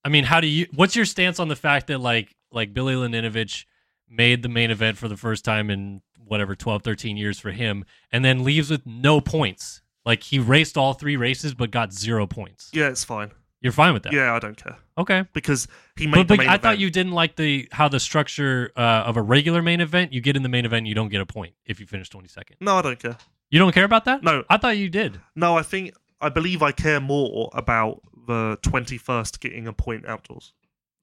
I 0.05 0.09
mean, 0.09 0.25
how 0.25 0.41
do 0.41 0.47
you? 0.47 0.67
What's 0.75 0.95
your 0.95 1.07
stance 1.07 1.41
on 1.41 1.49
the 1.49 1.57
fact 1.57 1.87
that 1.87 1.99
like 2.01 2.35
like 2.53 2.75
Billy 2.75 2.95
Laninovich 2.95 3.65
made 4.09 4.43
the 4.43 4.49
main 4.49 4.71
event 4.71 4.99
for 4.99 5.09
the 5.09 5.17
first 5.17 5.45
time 5.45 5.71
in 5.71 6.03
whatever 6.27 6.55
12, 6.55 6.83
13 6.83 7.17
years 7.17 7.39
for 7.39 7.51
him, 7.51 7.85
and 8.13 8.25
then 8.25 8.45
leaves 8.45 8.71
with 8.71 8.85
no 8.87 9.21
points? 9.21 9.83
Like 10.05 10.23
he 10.23 10.39
raced 10.39 10.77
all 10.77 10.93
three 10.93 11.17
races 11.17 11.55
but 11.55 11.71
got 11.71 11.93
zero 11.93 12.27
points. 12.27 12.71
Yeah, 12.73 12.89
it's 12.89 13.05
fine. 13.05 13.31
You're 13.65 13.73
fine 13.73 13.95
with 13.95 14.03
that? 14.05 14.13
Yeah, 14.13 14.33
I 14.35 14.39
don't 14.39 14.57
care 14.57 14.77
Okay. 14.99 15.25
because 15.33 15.67
he 15.97 16.07
made 16.07 16.13
But, 16.13 16.19
the 16.19 16.25
but 16.35 16.39
main 16.39 16.49
I 16.49 16.53
event. 16.53 16.63
thought 16.63 16.79
you 16.79 16.91
didn't 16.91 17.13
like 17.13 17.35
the 17.37 17.67
how 17.73 17.89
the 17.89 17.99
structure 17.99 18.71
uh, 18.77 18.81
of 19.09 19.17
a 19.17 19.23
regular 19.23 19.63
main 19.63 19.81
event. 19.81 20.13
You 20.13 20.21
get 20.21 20.37
in 20.37 20.43
the 20.43 20.49
main 20.51 20.65
event, 20.67 20.87
you 20.87 20.95
don't 20.95 21.09
get 21.09 21.21
a 21.23 21.27
point 21.27 21.55
if 21.65 21.81
you 21.81 21.87
finish 21.87 22.11
22nd. 22.11 22.57
No, 22.61 22.77
I 22.77 22.83
don't 22.83 22.99
care. 22.99 23.17
You 23.51 23.59
don't 23.59 23.73
care 23.73 23.85
about 23.85 24.05
that? 24.05 24.23
No. 24.23 24.45
I 24.51 24.59
thought 24.59 24.77
you 24.77 24.89
did. 24.91 25.21
No, 25.35 25.57
I 25.57 25.63
think 25.63 25.95
I 26.21 26.29
believe 26.29 26.63
I 26.63 26.73
care 26.73 27.01
more 27.01 27.51
about 27.55 28.03
the 28.27 28.59
twenty 28.63 28.99
first 28.99 29.41
getting 29.41 29.67
a 29.67 29.73
point 29.73 30.07
outdoors. 30.07 30.53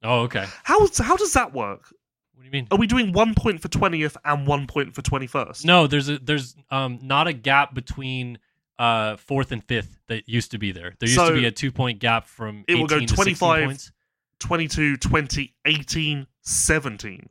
Oh, 0.03 0.21
okay. 0.21 0.45
How 0.63 0.87
how 0.99 1.15
does 1.17 1.33
that 1.33 1.53
work? 1.53 1.93
What 2.33 2.41
do 2.41 2.45
you 2.45 2.51
mean? 2.51 2.67
Are 2.71 2.77
we 2.77 2.87
doing 2.87 3.11
one 3.11 3.33
point 3.35 3.61
for 3.61 3.67
twentieth 3.69 4.17
and 4.25 4.45
one 4.47 4.67
point 4.67 4.93
for 4.95 5.01
twenty 5.01 5.27
first? 5.27 5.63
No, 5.65 5.87
there's 5.87 6.09
a 6.09 6.17
there's 6.19 6.55
um 6.71 6.99
not 7.01 7.27
a 7.27 7.33
gap 7.33 7.73
between 7.73 8.37
uh 8.79 9.15
fourth 9.17 9.51
and 9.51 9.63
fifth 9.63 9.99
that 10.07 10.27
used 10.27 10.51
to 10.51 10.57
be 10.57 10.71
there. 10.71 10.93
There 10.99 11.07
used 11.09 11.15
So, 11.19 11.29
to 11.29 11.39
be 11.39 11.45
a 11.45 11.51
two 11.51 11.71
point 11.71 11.99
gap 11.99 12.25
from 12.27 12.63
it 12.67 12.75
will 12.75 12.87
go 12.87 12.95
18 12.97 13.07
to 13.09 13.15
16 13.15 13.35
25 13.35 13.65
points. 13.65 13.91
22, 14.39 14.97
20, 14.97 15.53
18, 15.65 16.27
17. 16.41 17.29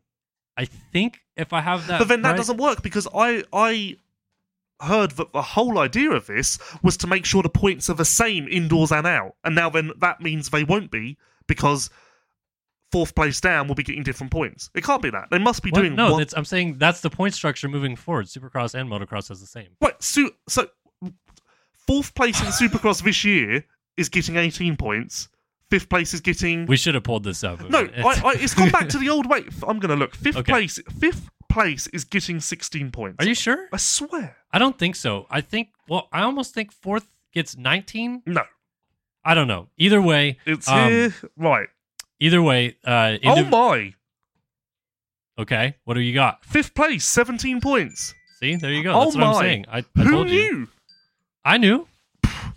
I 0.57 0.65
think 0.65 1.21
if 1.37 1.53
I 1.53 1.61
have 1.61 1.87
that, 1.89 1.99
But 1.99 2.07
then 2.09 2.23
that 2.23 2.31
right- 2.31 2.37
doesn't 2.37 2.57
work 2.59 2.83
because 2.83 3.09
I 3.15 3.43
I 3.53 3.97
heard 4.81 5.11
that 5.13 5.33
the 5.33 5.43
whole 5.43 5.79
idea 5.79 6.11
of 6.11 6.27
this 6.27 6.59
was 6.83 6.97
to 6.99 7.07
make 7.07 7.25
sure 7.27 7.43
the 7.43 7.49
points 7.51 7.91
are 7.91 7.95
the 7.95 8.05
same 8.05 8.47
indoors 8.49 8.93
and 8.93 9.07
out. 9.07 9.35
And 9.45 9.55
now 9.55 9.69
then 9.71 9.91
that 10.01 10.21
means 10.21 10.51
they 10.51 10.65
won't 10.65 10.91
be 10.91 11.19
because 11.47 11.91
fourth 12.93 13.15
place 13.15 13.41
down 13.41 13.69
will 13.69 13.75
be 13.75 13.83
getting 13.83 14.03
different 14.03 14.33
points. 14.33 14.71
It 14.75 14.83
can't 14.85 15.03
be 15.03 15.11
that. 15.11 15.29
They 15.31 15.39
must 15.39 15.63
be 15.63 15.71
What? 15.71 15.81
doing 15.81 15.95
no. 15.95 16.13
one 16.13 16.27
I'm 16.37 16.45
saying 16.45 16.79
that's 16.79 17.01
the 17.03 17.11
point 17.11 17.35
structure 17.35 17.69
moving 17.69 17.95
forward. 17.97 18.27
Supercross 18.27 18.75
and 18.75 18.89
motocross 18.91 19.29
has 19.29 19.41
the 19.41 19.47
same. 19.47 19.69
Wait, 19.81 19.95
so, 20.01 20.31
so 20.49 20.69
fourth 21.91 22.15
place 22.15 22.41
in 22.41 22.47
Supercross 22.47 23.03
this 23.03 23.25
year 23.25 23.65
is 23.97 24.09
getting 24.09 24.37
18 24.37 24.77
points. 24.77 25.29
Fifth 25.71 25.89
place 25.89 26.15
is 26.15 26.21
getting 26.21 26.67
We 26.67 26.77
should 26.77 26.95
have 26.95 27.05
pulled 27.05 27.25
this 27.25 27.43
up. 27.45 27.69
No, 27.69 27.81
I, 27.97 28.03
I, 28.03 28.33
it's 28.39 28.55
gone 28.55 28.71
back 28.71 28.89
to 28.91 28.99
the 28.99 29.09
old 29.09 29.29
way. 29.29 29.45
I'm 29.67 29.79
going 29.81 29.91
to 29.91 29.97
look. 29.97 30.15
Fifth 30.15 30.37
Okay. 30.39 30.53
place 30.53 30.79
fifth 30.99 31.29
place 31.49 31.89
is 31.89 32.05
getting 32.05 32.39
16 32.41 32.91
points. 32.93 33.17
Are 33.19 33.27
you 33.29 33.35
sure? 33.35 33.67
I 33.73 33.77
swear. 33.77 34.37
I 34.53 34.59
don't 34.59 34.79
think 34.79 34.95
so. 34.97 35.27
I 35.31 35.41
think. 35.41 35.69
Well, 35.89 36.09
I 36.13 36.23
almost 36.23 36.55
think 36.55 36.73
fourth 36.73 37.09
gets 37.33 37.57
19. 37.57 38.23
No. 38.27 38.43
I 39.25 39.35
don't 39.35 39.49
know. 39.49 39.69
Either 39.77 40.01
way, 40.01 40.39
It's 40.47 40.69
Um, 40.69 40.91
here. 40.91 41.15
Right. 41.37 41.69
either 42.21 42.41
way. 42.43 42.77
Uh, 42.85 43.19
oh 43.25 43.45
my. 43.45 43.95
okay. 45.39 45.77
What 45.85 45.95
do 45.95 46.01
you 46.01 46.15
got? 46.15 46.45
Fifth 46.45 46.75
place, 46.75 47.05
17 47.05 47.61
points. 47.61 48.15
See, 48.39 48.57
there 48.57 48.73
you 48.73 48.83
go. 48.83 48.93
Oh 48.95 49.05
That's 49.05 49.17
what 49.17 49.25
I'm 49.25 49.35
saying. 49.35 49.67
I, 49.71 49.79
I 49.79 50.03
Who 50.03 50.11
told 50.11 50.27
knew? 50.29 50.69
I 51.45 51.59
knew. 51.59 51.87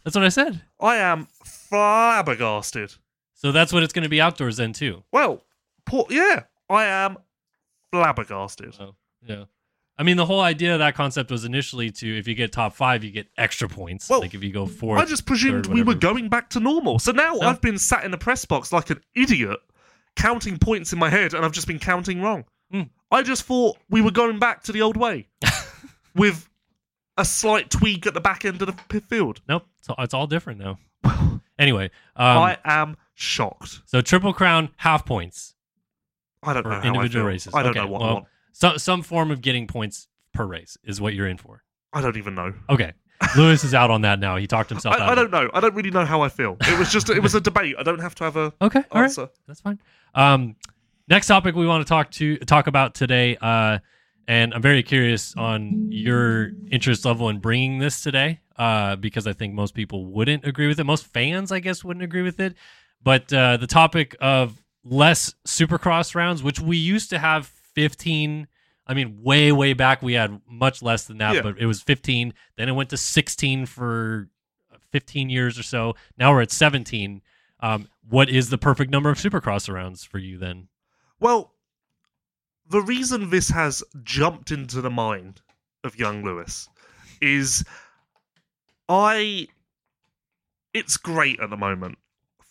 That's 0.04 0.16
what 0.16 0.24
I 0.26 0.30
said. 0.30 0.62
I 0.80 0.98
am 0.98 1.28
flabbergasted. 1.44 2.94
So 3.34 3.52
that's 3.52 3.72
what 3.74 3.84
it's 3.84 3.94
going 3.94 4.04
to 4.04 4.10
be 4.10 4.22
outdoors 4.22 4.58
then 4.58 4.74
too. 4.74 5.04
Well, 5.12 5.44
poor, 5.86 6.06
yeah, 6.10 6.44
I 6.70 6.86
am 6.86 7.18
flabbergasted. 7.92 8.76
Oh, 8.80 8.96
yeah. 9.26 9.46
I 9.98 10.04
mean, 10.04 10.18
the 10.18 10.26
whole 10.26 10.42
idea 10.42 10.74
of 10.74 10.80
that 10.80 10.96
concept 10.96 11.30
was 11.30 11.46
initially 11.46 11.92
to 11.92 12.18
if 12.18 12.28
you 12.28 12.34
get 12.36 12.52
top 12.52 12.74
five, 12.74 13.04
you 13.04 13.12
get 13.12 13.28
extra 13.38 13.68
points. 13.70 14.10
Well, 14.10 14.22
like 14.22 14.34
if 14.34 14.44
you 14.44 14.52
go 14.52 14.66
fourth. 14.66 15.00
I 15.00 15.06
just 15.06 15.26
presumed 15.26 15.68
third, 15.68 15.74
we 15.74 15.84
were 15.84 15.94
going 15.94 16.30
back 16.30 16.50
to 16.52 16.60
normal. 16.60 16.98
So 17.00 17.12
now 17.12 17.34
No. 17.36 17.48
I've 17.48 17.62
been 17.62 17.78
sat 17.78 18.04
in 18.04 18.12
the 18.12 18.18
press 18.18 18.44
box 18.44 18.74
like 18.74 18.90
an 18.90 19.02
idiot, 19.16 19.60
counting 20.16 20.58
points 20.58 20.94
in 20.94 21.00
my 21.00 21.10
head, 21.10 21.34
and 21.34 21.46
I've 21.46 21.52
just 21.52 21.68
been 21.68 21.80
counting 21.80 22.22
wrong. 22.22 22.46
Hmm. 22.72 22.84
I 23.12 23.22
just 23.22 23.44
thought 23.44 23.78
we 23.90 24.02
were 24.02 24.12
going 24.12 24.40
back 24.40 24.64
to 24.64 24.72
the 24.72 24.82
old 24.82 24.98
way 24.98 25.28
with 26.16 26.50
a 27.18 27.26
slight 27.26 27.70
tweak 27.70 28.06
at 28.08 28.14
the 28.14 28.22
back 28.22 28.46
end 28.46 28.62
of 28.62 28.76
the 28.90 29.02
field. 29.02 29.42
Nope. 29.48 29.66
It's 29.80 29.90
all, 29.90 29.96
it's 30.00 30.14
all 30.14 30.28
different 30.28 30.60
now. 30.60 30.80
anyway, 31.60 31.86
um, 32.16 32.38
I 32.38 32.58
am 32.64 32.96
shocked. 33.14 33.82
so 33.86 34.02
triple 34.02 34.34
crown 34.34 34.70
half 34.78 35.06
points 35.06 35.54
I 36.42 36.54
don't 36.54 36.64
know 36.64 36.72
how 36.72 36.88
individual 36.88 37.26
I 37.26 37.30
races. 37.30 37.54
I 37.54 37.62
don't 37.64 37.72
Okay, 37.72 37.80
know 37.82 37.88
what 37.88 38.02
well. 38.02 38.28
So, 38.54 38.78
some 38.78 39.02
form 39.02 39.32
of 39.32 39.42
getting 39.42 39.66
points 39.68 40.08
per 40.34 40.46
race 40.46 40.78
is 40.84 41.02
what 41.02 41.14
you're 41.14 41.28
in 41.28 41.38
for. 41.38 41.64
I 41.92 42.02
don't 42.02 42.18
even 42.18 42.36
know. 42.36 42.54
Okay. 42.70 42.94
Lewis 43.38 43.64
is 43.64 43.74
out 43.74 43.90
on 43.92 44.02
that 44.02 44.20
now. 44.20 44.36
He 44.38 44.48
talked 44.48 44.70
himself 44.70 44.96
out. 45.00 45.02
I, 45.02 45.12
I 45.12 45.16
don't 45.16 45.32
know. 45.32 45.50
I 45.54 45.60
don't 45.60 45.74
really 45.76 45.92
know 45.92 46.06
how 46.06 46.22
I 46.22 46.30
feel. 46.30 46.58
It 46.62 46.78
was 46.78 46.92
just 46.92 47.10
it 47.10 47.22
was 47.22 47.36
a 47.36 47.42
debate. 47.42 47.76
I 47.80 47.84
don't 47.84 48.00
have 48.00 48.16
to 48.16 48.24
have 48.26 48.36
a 48.36 48.54
Okay. 48.62 48.84
All 48.92 49.02
right. 49.02 49.06
answer. 49.06 49.30
That's 49.48 49.62
fine. 49.62 49.80
Um, 50.16 50.56
next 51.08 51.28
topic 51.28 51.56
we 51.56 51.66
want 51.66 51.86
to 51.86 51.90
talk 51.90 52.12
to 52.12 52.38
talk 52.40 52.68
about 52.68 52.94
today, 52.96 53.38
uh, 53.42 53.80
and 54.28 54.54
I'm 54.54 54.62
very 54.62 54.84
curious 54.84 55.36
on 55.36 55.92
your 55.92 56.52
interest 56.72 57.06
level 57.06 57.30
in 57.30 57.40
bringing 57.40 57.80
this 57.80 58.02
today, 58.02 58.40
uh, 58.58 58.96
because 58.96 59.28
I 59.28 59.34
think 59.34 59.54
most 59.54 59.74
people 59.74 60.06
wouldn't 60.06 60.46
agree 60.46 60.68
with 60.68 60.80
it. 60.80 60.84
Most 60.86 61.06
fans, 61.06 61.52
I 61.52 61.60
guess, 61.60 61.84
wouldn't 61.84 62.04
agree 62.04 62.22
with 62.22 62.40
it. 62.40 62.56
But 63.04 63.32
uh, 63.34 63.58
the 63.58 63.68
topic 63.68 64.16
of 64.22 64.64
less 64.86 65.34
Supercross 65.48 66.16
rounds, 66.16 66.42
which 66.44 66.60
we 66.60 66.78
used 66.78 67.10
to 67.10 67.20
have 67.20 67.48
15. 67.48 68.48
I 68.86 68.94
mean, 68.94 69.20
way 69.24 69.52
way 69.52 69.74
back 69.74 70.02
we 70.02 70.14
had 70.14 70.42
much 70.48 70.82
less 70.82 71.06
than 71.06 71.18
that, 71.20 71.36
Yeah. 71.36 71.42
but 71.42 71.58
it 71.58 71.66
was 71.66 71.82
15. 71.82 72.34
Then 72.58 72.70
it 72.70 72.74
went 72.74 72.90
to 72.92 72.98
16 72.98 73.66
for 73.66 74.30
15 74.92 75.30
years 75.30 75.58
or 75.58 75.64
so. 75.64 75.96
Now 76.18 76.32
we're 76.34 76.42
at 76.42 76.52
17. 76.52 77.22
Um, 77.62 77.88
what 78.10 78.30
is 78.30 78.50
the 78.50 78.58
perfect 78.58 78.92
number 78.92 79.10
of 79.10 79.18
Supercross 79.18 79.74
rounds 79.74 80.04
for 80.04 80.18
you 80.18 80.38
then? 80.38 80.68
Well, 81.20 81.53
the 82.74 82.82
reason 82.82 83.30
this 83.30 83.50
has 83.50 83.84
jumped 84.02 84.50
into 84.50 84.82
the 84.82 84.90
mind 84.90 85.42
of 85.84 86.00
young 86.00 86.24
Lewis 86.24 86.68
is 87.22 87.64
I. 88.90 89.48
It's 90.74 90.98
great 90.98 91.40
at 91.40 91.52
the 91.52 91.56
moment. 91.56 92.00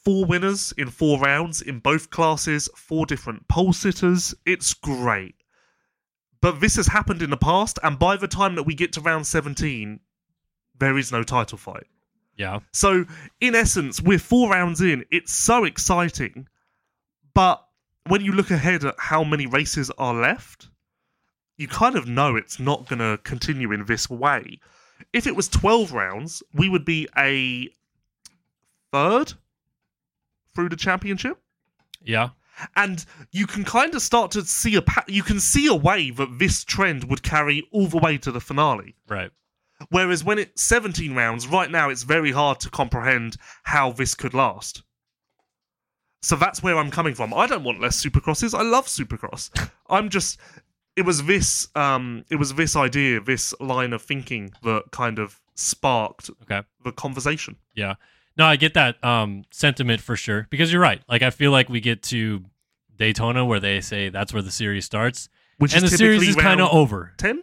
Four 0.04 0.24
winners 0.24 0.72
in 0.78 0.90
four 0.90 1.18
rounds 1.18 1.60
in 1.60 1.80
both 1.80 2.10
classes, 2.10 2.68
four 2.76 3.04
different 3.04 3.48
pole 3.48 3.72
sitters. 3.72 4.32
It's 4.46 4.74
great. 4.74 5.34
But 6.40 6.60
this 6.60 6.76
has 6.76 6.86
happened 6.86 7.20
in 7.20 7.30
the 7.30 7.36
past, 7.36 7.80
and 7.82 7.98
by 7.98 8.16
the 8.16 8.28
time 8.28 8.54
that 8.54 8.62
we 8.62 8.74
get 8.74 8.92
to 8.92 9.00
round 9.00 9.26
17, 9.26 9.98
there 10.78 10.98
is 10.98 11.10
no 11.10 11.24
title 11.24 11.58
fight. 11.58 11.88
Yeah. 12.36 12.60
So, 12.72 13.06
in 13.40 13.56
essence, 13.56 14.00
we're 14.00 14.20
four 14.20 14.50
rounds 14.50 14.80
in. 14.80 15.04
It's 15.10 15.32
so 15.32 15.64
exciting. 15.64 16.46
But 17.34 17.64
when 18.06 18.24
you 18.24 18.32
look 18.32 18.50
ahead 18.50 18.84
at 18.84 18.94
how 18.98 19.24
many 19.24 19.46
races 19.46 19.90
are 19.98 20.14
left, 20.14 20.68
you 21.56 21.68
kind 21.68 21.96
of 21.96 22.08
know 22.08 22.36
it's 22.36 22.58
not 22.58 22.88
going 22.88 22.98
to 22.98 23.18
continue 23.22 23.72
in 23.72 23.84
this 23.86 24.10
way. 24.10 24.58
If 25.12 25.26
it 25.26 25.36
was 25.36 25.48
12 25.48 25.92
rounds, 25.92 26.42
we 26.54 26.68
would 26.68 26.84
be 26.84 27.08
a 27.16 27.68
third 28.90 29.34
through 30.54 30.68
the 30.68 30.76
championship. 30.76 31.38
Yeah. 32.02 32.30
And 32.76 33.04
you 33.30 33.46
can 33.46 33.64
kind 33.64 33.94
of 33.94 34.02
start 34.02 34.30
to 34.32 34.42
see 34.42 34.74
a 34.76 34.82
pa- 34.82 35.04
you 35.08 35.22
can 35.22 35.40
see 35.40 35.66
a 35.66 35.74
way 35.74 36.10
that 36.10 36.38
this 36.38 36.64
trend 36.64 37.04
would 37.04 37.22
carry 37.22 37.66
all 37.72 37.86
the 37.86 37.98
way 37.98 38.18
to 38.18 38.30
the 38.30 38.40
finale. 38.40 38.94
Right. 39.08 39.30
Whereas 39.88 40.22
when 40.22 40.38
it's 40.38 40.62
17 40.62 41.14
rounds, 41.14 41.46
right 41.46 41.70
now 41.70 41.88
it's 41.88 42.02
very 42.02 42.30
hard 42.30 42.60
to 42.60 42.70
comprehend 42.70 43.36
how 43.64 43.92
this 43.92 44.14
could 44.14 44.34
last. 44.34 44.82
So 46.22 46.36
that's 46.36 46.62
where 46.62 46.78
I'm 46.78 46.90
coming 46.90 47.14
from. 47.14 47.34
I 47.34 47.46
don't 47.46 47.64
want 47.64 47.80
less 47.80 48.02
supercrosses. 48.02 48.54
I 48.56 48.62
love 48.62 48.86
supercross. 48.86 49.50
I'm 49.90 50.08
just 50.08 50.38
it 50.96 51.02
was 51.02 51.24
this 51.24 51.68
um 51.74 52.24
it 52.30 52.36
was 52.36 52.54
this 52.54 52.76
idea, 52.76 53.20
this 53.20 53.52
line 53.60 53.92
of 53.92 54.02
thinking 54.02 54.52
that 54.62 54.84
kind 54.92 55.18
of 55.18 55.40
sparked 55.54 56.30
Okay. 56.44 56.62
the 56.84 56.92
conversation. 56.92 57.56
Yeah. 57.74 57.94
No, 58.36 58.46
I 58.46 58.56
get 58.56 58.72
that 58.74 59.02
um, 59.04 59.44
sentiment 59.50 60.00
for 60.00 60.16
sure 60.16 60.46
because 60.48 60.72
you're 60.72 60.80
right. 60.80 61.02
Like 61.08 61.22
I 61.22 61.30
feel 61.30 61.50
like 61.50 61.68
we 61.68 61.80
get 61.80 62.02
to 62.04 62.42
Daytona 62.96 63.44
where 63.44 63.60
they 63.60 63.80
say 63.80 64.08
that's 64.08 64.32
where 64.32 64.42
the 64.42 64.50
series 64.50 64.84
starts, 64.86 65.28
Which 65.58 65.74
and 65.74 65.82
the 65.82 65.88
series 65.88 66.26
is 66.28 66.36
kind 66.36 66.60
of 66.60 66.68
over 66.72 67.12
10? 67.18 67.42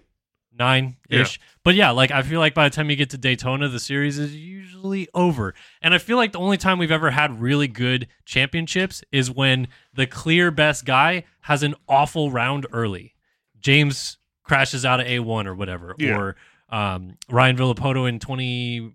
Nine 0.58 0.98
ish. 1.10 1.40
But 1.64 1.76
yeah, 1.76 1.92
like 1.92 2.12
I 2.12 2.22
feel 2.22 2.40
like 2.40 2.54
by 2.54 2.68
the 2.68 2.76
time 2.76 2.90
you 2.90 2.96
get 2.96 3.10
to 3.12 3.18
Daytona, 3.18 3.68
the 3.70 3.80
series 3.80 4.20
is 4.20 4.36
usually 4.36 5.08
over. 5.14 5.54
And 5.82 5.94
I 5.94 5.98
feel 6.00 6.18
like 6.18 6.32
the 6.34 6.40
only 6.40 6.58
time 6.58 6.80
we've 6.80 6.92
ever 6.92 7.12
had 7.12 7.40
really 7.40 7.68
good 7.68 8.08
championships 8.26 9.02
is 9.12 9.32
when 9.32 9.68
the 9.94 10.06
clear 10.08 10.52
best 10.52 10.84
guy 10.86 11.24
has 11.42 11.64
an 11.64 11.76
awful 11.88 12.30
round 12.32 12.68
early. 12.74 13.16
James 13.60 14.18
crashes 14.44 14.86
out 14.86 15.00
of 15.00 15.06
A1 15.08 15.46
or 15.46 15.56
whatever. 15.56 15.96
Yeah. 15.98 16.18
Or 16.18 16.36
um, 16.70 17.18
Ryan 17.30 17.56
Villopoto 17.58 18.08
in 18.10 18.20
20. 18.20 18.94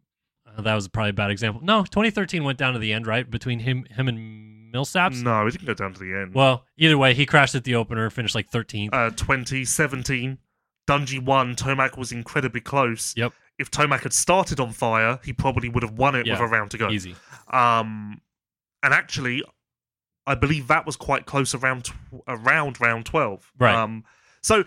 uh, 0.56 0.61
that 0.62 0.75
was 0.75 0.88
probably 0.88 1.11
a 1.11 1.14
bad 1.14 1.30
example. 1.30 1.62
No, 1.64 1.82
2013 1.84 2.44
went 2.44 2.58
down 2.58 2.75
to 2.75 2.78
the 2.78 2.92
end, 2.92 3.06
right? 3.06 3.28
Between 3.30 3.61
him 3.61 3.84
him 3.90 4.08
and 4.08 4.73
Millsaps. 4.75 5.23
No, 5.23 5.46
it 5.46 5.52
didn't 5.52 5.66
go 5.66 5.75
down 5.75 5.92
to 5.94 6.00
the 6.00 6.12
end. 6.14 6.34
Well, 6.34 6.64
either 6.76 6.99
way, 6.99 7.14
he 7.14 7.26
crashed 7.26 7.54
at 7.54 7.62
the 7.64 7.76
opener, 7.76 8.11
finished 8.11 8.34
like 8.34 8.50
13th. 8.50 8.90
uh, 8.92 9.11
2017, 9.11 10.38
Dungy 10.86 11.22
won. 11.24 11.54
Tomac 11.56 11.96
was 11.96 12.12
incredibly 12.12 12.60
close. 12.60 13.14
Yep. 13.16 13.32
If 13.58 13.70
Tomac 13.70 14.02
had 14.02 14.12
started 14.12 14.58
on 14.60 14.72
fire, 14.72 15.20
he 15.24 15.32
probably 15.32 15.68
would 15.68 15.82
have 15.82 15.92
won 15.92 16.14
it 16.14 16.26
with 16.28 16.40
a 16.40 16.46
round 16.46 16.70
to 16.72 16.78
go. 16.78 16.90
Easy. 16.90 17.14
Um, 17.52 18.20
and 18.82 18.92
actually, 18.92 19.42
I 20.26 20.34
believe 20.34 20.66
that 20.68 20.86
was 20.86 20.96
quite 20.96 21.26
close 21.26 21.54
around 21.54 21.88
around 22.26 22.80
round 22.80 23.06
12. 23.06 23.52
Right. 23.58 23.74
Um, 23.74 24.04
so, 24.42 24.62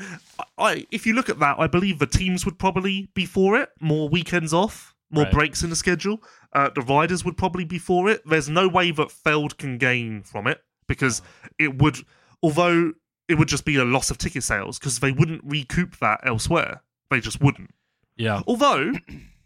I, 0.58 0.88
if 0.90 1.06
you 1.06 1.14
look 1.14 1.30
at 1.30 1.38
that, 1.40 1.60
I 1.60 1.68
believe 1.68 2.00
the 2.00 2.08
teams 2.08 2.46
would 2.46 2.58
probably 2.58 3.10
be 3.14 3.26
for 3.26 3.60
it. 3.60 3.70
More 3.80 4.10
weekends 4.10 4.54
off, 4.54 4.96
more 5.12 5.26
Right. 5.26 5.34
breaks 5.34 5.62
in 5.64 5.70
the 5.70 5.76
schedule. 5.76 6.24
Uh, 6.54 6.70
the 6.74 6.82
riders 6.82 7.24
would 7.26 7.38
probably 7.38 7.66
be 7.66 7.78
for 7.78 8.10
it. 8.10 8.22
There's 8.26 8.50
no 8.50 8.68
way 8.68 8.90
that 8.92 9.12
Feld 9.12 9.58
can 9.60 9.78
gain 9.78 10.24
from 10.24 10.48
it 10.48 10.64
because 10.88 11.22
it 11.60 11.78
would, 11.78 11.98
although 12.42 12.94
it 13.28 13.38
would 13.38 13.48
just 13.48 13.66
be 13.66 13.76
a 13.78 13.84
loss 13.86 14.10
of 14.12 14.18
ticket 14.18 14.44
sales 14.44 14.80
because 14.80 15.00
they 15.00 15.12
wouldn't 15.12 15.42
recoup 15.44 15.98
that 16.00 16.22
elsewhere. 16.26 16.82
They 17.10 17.20
just 17.20 17.42
wouldn't. 17.42 17.72
Yeah. 18.16 18.42
Although, 18.48 18.94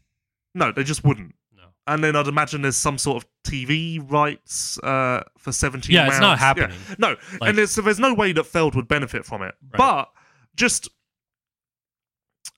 no, 0.55 0.71
they 0.71 0.83
just 0.83 1.03
wouldn't. 1.03 1.35
No. 1.55 1.63
And 1.87 2.03
then 2.03 2.15
I'd 2.15 2.27
imagine 2.27 2.61
there's 2.61 2.77
some 2.77 2.97
sort 2.97 3.23
of 3.23 3.29
TV 3.43 3.99
rights 4.11 4.77
uh, 4.79 5.23
for 5.37 5.51
17 5.51 5.93
Yeah, 5.93 6.07
it's 6.07 6.19
not 6.19 6.39
happening. 6.39 6.77
Yeah. 6.89 6.95
No, 6.99 7.07
Like- 7.39 7.49
and 7.49 7.57
there's, 7.57 7.71
so 7.71 7.81
there's 7.81 7.99
no 7.99 8.13
way 8.13 8.31
that 8.33 8.45
Feld 8.45 8.75
would 8.75 8.87
benefit 8.87 9.25
from 9.25 9.41
it. 9.41 9.55
Right. 9.71 9.77
But 9.77 10.09
just 10.55 10.89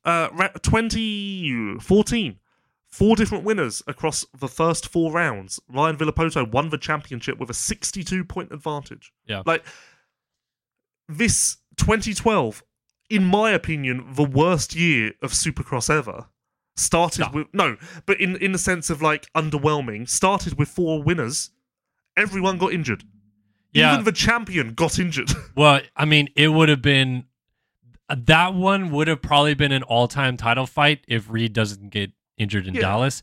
uh, 0.06 0.28
ra- 0.34 0.50
2014, 0.62 2.40
Four 2.94 3.16
different 3.16 3.44
winners 3.44 3.82
across 3.88 4.24
the 4.40 4.48
first 4.48 4.88
four 4.88 5.12
rounds. 5.12 5.60
Ryan 5.68 5.98
Villopoto 5.98 6.48
won 6.52 6.70
the 6.70 6.78
championship 6.78 7.40
with 7.40 7.50
a 7.50 7.54
62 7.56 8.24
point 8.24 8.52
advantage. 8.52 9.12
Yeah. 9.26 9.42
Like, 9.48 9.66
this 11.08 11.58
2012, 11.78 12.64
in 13.10 13.24
my 13.26 13.52
opinion, 13.52 14.06
the 14.14 14.24
worst 14.24 14.76
year 14.76 15.14
of 15.22 15.32
Supercross 15.32 15.90
ever. 15.90 16.28
Started 16.76 17.32
with 17.34 17.48
no, 17.54 17.78
but 18.08 18.20
in 18.20 18.36
in 18.38 18.52
the 18.52 18.58
sense 18.58 18.90
of 18.90 19.00
like 19.02 19.28
underwhelming. 19.36 20.10
Started 20.10 20.58
with 20.58 20.70
four 20.70 21.04
winners. 21.04 21.52
Everyone 22.18 22.58
got 22.58 22.74
injured. 22.74 23.04
Yeah. 23.74 23.94
Even 23.94 24.06
the 24.06 24.12
champion 24.12 24.74
got 24.74 24.98
injured. 25.00 25.32
Well, 25.56 25.82
I 25.96 26.06
mean, 26.06 26.30
it 26.36 26.48
would 26.48 26.70
have 26.70 26.82
been 26.82 27.26
that 28.10 28.56
one 28.56 28.90
would 28.92 29.08
have 29.08 29.22
probably 29.22 29.54
been 29.54 29.72
an 29.72 29.84
all-time 29.84 30.36
title 30.36 30.66
fight 30.66 31.04
if 31.08 31.30
Reed 31.30 31.54
doesn't 31.54 31.90
get 31.90 32.12
injured 32.38 32.66
in 32.68 32.74
Yeah. 32.74 32.82
Dallas. 32.82 33.22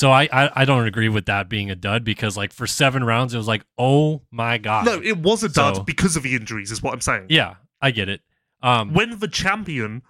So 0.00 0.10
I, 0.10 0.28
I 0.32 0.62
I 0.62 0.64
don't 0.64 0.86
agree 0.86 1.10
with 1.10 1.26
that 1.26 1.48
being 1.50 1.70
a 1.70 1.76
dud 1.76 2.04
because 2.04 2.34
like 2.36 2.52
for 2.52 2.66
seven 2.66 3.04
rounds 3.04 3.34
it 3.34 3.36
was 3.36 3.46
like 3.48 3.64
oh 3.76 4.22
my 4.30 4.56
god 4.58 4.86
no, 4.86 4.94
it 5.02 5.18
was 5.18 5.42
a 5.42 5.48
dud 5.48 5.76
So- 5.76 5.82
because 5.82 6.16
of 6.16 6.22
the 6.22 6.34
injuries, 6.34 6.70
is 6.70 6.82
what 6.82 6.94
I'm 6.94 7.00
saying. 7.02 7.26
yeah 7.28 7.56
I 7.82 7.90
get 7.90 8.08
it 8.08 8.22
um 8.62 8.94
When 8.94 9.18
the 9.18 9.28
champion 9.28 10.02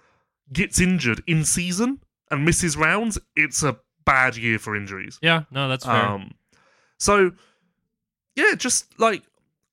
gets 0.53 0.79
injured 0.79 1.21
in 1.27 1.43
season 1.43 1.99
and 2.29 2.45
misses 2.45 2.77
rounds, 2.77 3.17
it's 3.35 3.63
a 3.63 3.77
bad 4.05 4.37
year 4.37 4.57
for 4.59 4.75
injuries. 4.77 5.19
yeah 5.21 5.43
no 5.51 5.67
that's 5.67 5.85
fair 5.85 6.05
Um, 6.05 6.31
so 6.97 7.31
yeah, 8.35 8.55
just 8.55 8.97
like 8.97 9.23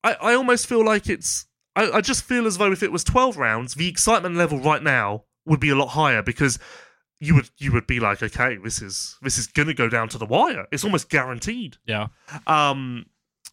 I, 0.03 0.15
I 0.15 0.35
almost 0.35 0.67
feel 0.67 0.85
like 0.85 1.09
it's. 1.09 1.47
I, 1.77 1.91
I 1.99 2.01
just 2.01 2.25
feel 2.25 2.47
as 2.47 2.59
though 2.59 2.73
if 2.73 2.83
it 2.83 2.91
was 2.91 3.05
twelve 3.05 3.37
rounds, 3.37 3.75
the 3.75 3.89
excitement 3.89 4.35
level 4.37 4.59
right 4.59 4.83
now 4.83 5.25
would 5.47 5.61
be 5.61 5.71
a 5.71 5.77
lot 5.77 5.89
higher 5.89 6.23
because 6.23 6.59
you 7.21 7.35
would 7.35 7.51
you 7.59 7.73
would 7.73 7.87
be 7.87 8.01
like, 8.01 8.23
okay, 8.23 8.57
this 8.63 8.81
is 8.81 9.17
this 9.23 9.39
is 9.39 9.47
gonna 9.47 9.75
go 9.75 9.89
down 9.89 10.09
to 10.11 10.19
the 10.19 10.27
wire. 10.27 10.67
It's 10.73 10.85
almost 10.85 11.09
guaranteed. 11.09 11.77
yeah 11.87 12.09
Um, 12.47 13.07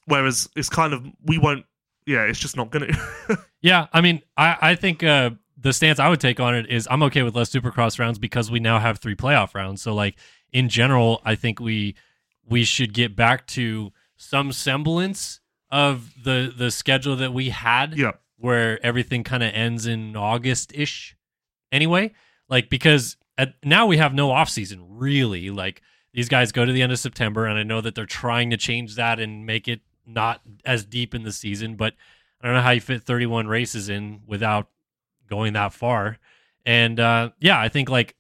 whereas 0.06 0.50
it's 0.56 0.70
kind 0.70 0.94
of 0.94 1.06
we 1.24 1.38
won't. 1.38 1.66
Yeah, 2.06 2.24
it's 2.24 2.40
just 2.40 2.56
not 2.56 2.70
gonna. 2.70 2.88
yeah 3.62 3.88
I 3.92 4.02
mean 4.02 4.22
I 4.38 4.58
I 4.62 4.76
think 4.76 5.04
uh 5.04 5.32
the 5.58 5.74
stance 5.74 6.00
I 6.00 6.10
would 6.10 6.20
take 6.20 6.40
on 6.40 6.54
it 6.54 6.70
is 6.70 6.88
I'm 6.92 7.02
okay 7.04 7.24
with 7.24 7.36
less 7.36 7.50
Supercross 7.50 7.98
rounds 7.98 8.20
because 8.20 8.52
we 8.52 8.60
now 8.60 8.78
have 8.80 9.00
three 9.00 9.16
playoff 9.16 9.56
rounds 9.56 9.82
so 9.82 9.96
like 9.96 10.16
in 10.54 10.70
general 10.70 11.22
I 11.26 11.34
think 11.36 11.60
we 11.60 11.96
we 12.48 12.64
should 12.64 12.94
get 12.94 13.16
back 13.16 13.48
to 13.48 13.92
some 14.18 14.52
semblance 14.52 15.40
of 15.72 16.14
the 16.24 16.54
the 16.56 16.70
schedule 16.70 17.16
that 17.16 17.34
we 17.34 17.50
had 17.50 17.98
yeah, 17.98 18.12
where 18.38 18.84
everything 18.86 19.24
kind 19.24 19.42
of 19.42 19.52
ends 19.54 19.88
in 19.88 20.16
August 20.16 20.72
ish. 20.76 21.18
Anyway, 21.72 22.14
like 22.48 22.70
because 22.70 23.18
at, 23.38 23.54
now 23.64 23.86
we 23.86 23.98
have 23.98 24.14
no 24.14 24.32
off 24.32 24.50
season 24.50 24.86
really. 24.88 25.50
Like 25.50 25.82
these 26.14 26.30
guys 26.30 26.52
go 26.52 26.66
to 26.66 26.72
the 26.72 26.82
end 26.82 26.92
of 26.92 27.00
September, 27.00 27.46
and 27.46 27.58
I 27.58 27.64
know 27.64 27.82
that 27.82 27.96
they're 27.96 28.06
trying 28.06 28.50
to 28.52 28.58
change 28.58 28.96
that 28.96 29.20
and 29.20 29.46
make 29.46 29.68
it 29.68 29.82
not 30.06 30.42
as 30.66 30.86
deep 30.86 31.14
in 31.14 31.24
the 31.24 31.32
season. 31.32 31.76
But 31.76 31.94
I 32.42 32.48
don't 32.48 32.56
know 32.56 32.62
how 32.62 32.72
you 32.72 32.82
fit 32.82 33.04
31 33.04 33.48
races 33.48 33.90
in 33.90 34.22
without 34.26 34.70
going 35.30 35.54
that 35.54 35.74
far. 35.74 36.18
And 36.66 37.00
uh, 37.00 37.32
yeah, 37.40 37.60
I 37.60 37.70
think 37.70 37.90
like 37.90 38.16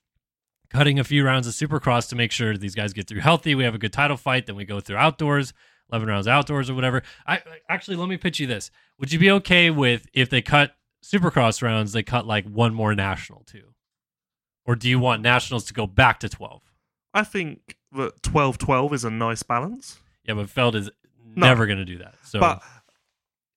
cutting 0.69 0.99
a 0.99 1.03
few 1.03 1.25
rounds 1.25 1.47
of 1.47 1.53
Supercross 1.53 2.09
to 2.09 2.15
make 2.15 2.31
sure 2.31 2.57
these 2.57 2.75
guys 2.75 2.93
get 2.93 3.07
through 3.07 3.21
healthy. 3.21 3.55
We 3.55 3.63
have 3.63 3.75
a 3.75 3.79
good 3.79 3.93
title 3.93 4.17
fight, 4.17 4.45
then 4.45 4.55
we 4.55 4.65
go 4.65 4.79
through 4.79 4.97
outdoors. 4.97 5.53
11 5.91 6.07
rounds 6.07 6.27
outdoors 6.27 6.69
or 6.69 6.73
whatever. 6.73 7.03
I 7.27 7.41
actually 7.69 7.97
let 7.97 8.09
me 8.09 8.17
pitch 8.17 8.39
you 8.39 8.47
this. 8.47 8.71
Would 8.99 9.11
you 9.11 9.19
be 9.19 9.31
okay 9.31 9.69
with 9.69 10.07
if 10.13 10.29
they 10.29 10.41
cut 10.41 10.75
supercross 11.03 11.61
rounds, 11.61 11.91
they 11.91 12.03
cut 12.03 12.25
like 12.25 12.45
one 12.45 12.73
more 12.73 12.95
national 12.95 13.43
too? 13.43 13.74
Or 14.65 14.75
do 14.75 14.89
you 14.89 14.99
want 14.99 15.21
nationals 15.21 15.65
to 15.65 15.73
go 15.73 15.85
back 15.87 16.19
to 16.21 16.29
12? 16.29 16.61
I 17.13 17.23
think 17.23 17.77
that 17.91 18.21
12-12 18.23 18.93
is 18.93 19.03
a 19.05 19.09
nice 19.09 19.43
balance. 19.43 19.99
Yeah, 20.25 20.33
but 20.33 20.49
Feld 20.49 20.75
is 20.75 20.89
No. 21.35 21.47
never 21.47 21.65
going 21.65 21.77
to 21.77 21.85
do 21.85 21.97
that. 21.99 22.15
So 22.23 22.39
But 22.39 22.61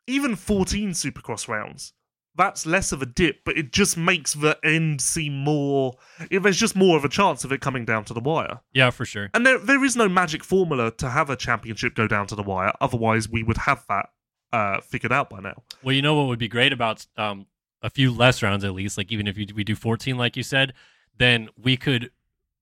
even 0.06 0.36
14 0.36 0.90
supercross 0.90 1.48
rounds, 1.48 1.92
that's 2.36 2.64
less 2.66 2.92
of 2.92 3.02
a 3.02 3.06
dip, 3.06 3.44
but 3.44 3.58
it 3.58 3.72
just 3.72 3.96
makes 3.96 4.34
the 4.34 4.56
end 4.64 5.00
seem 5.00 5.36
more. 5.42 5.94
If 6.30 6.42
there's 6.44 6.58
just 6.58 6.76
more 6.76 6.96
of 6.96 7.04
a 7.04 7.08
chance 7.08 7.42
of 7.44 7.50
it 7.52 7.60
coming 7.60 7.84
down 7.84 8.04
to 8.04 8.14
the 8.14 8.20
wire. 8.20 8.60
yeah, 8.72 8.90
for 8.90 9.04
sure. 9.04 9.28
And 9.34 9.44
there, 9.44 9.58
there 9.58 9.82
is 9.84 9.96
no 9.96 10.08
magic 10.08 10.44
formula 10.44 10.92
to 10.92 11.08
have 11.10 11.30
a 11.30 11.36
championship 11.36 11.94
go 11.94 12.06
down 12.06 12.26
to 12.28 12.36
the 12.36 12.42
wire. 12.44 12.72
Otherwise, 12.80 13.28
we 13.28 13.42
would 13.42 13.56
have 13.58 13.84
that 13.88 14.10
uh, 14.52 14.80
figured 14.80 15.12
out 15.12 15.28
by 15.30 15.40
now. 15.40 15.62
Well, 15.82 15.94
you 15.94 16.02
know 16.02 16.14
what 16.14 16.28
would 16.28 16.38
be 16.38 16.48
great 16.48 16.72
about 16.72 17.04
um, 17.16 17.46
a 17.82 17.90
few 17.90 18.12
less 18.12 18.42
rounds 18.42 18.64
at 18.64 18.72
least, 18.72 18.96
like 18.96 19.10
even 19.10 19.26
if 19.26 19.36
you, 19.36 19.46
we 19.54 19.64
do 19.64 19.74
14, 19.74 20.16
like 20.16 20.36
you 20.36 20.42
said, 20.44 20.74
then 21.18 21.48
we 21.60 21.76
could 21.76 22.10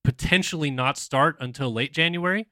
potentially 0.04 0.70
not 0.70 0.98
start 0.98 1.36
until 1.40 1.72
late 1.72 1.92
January. 1.92 2.46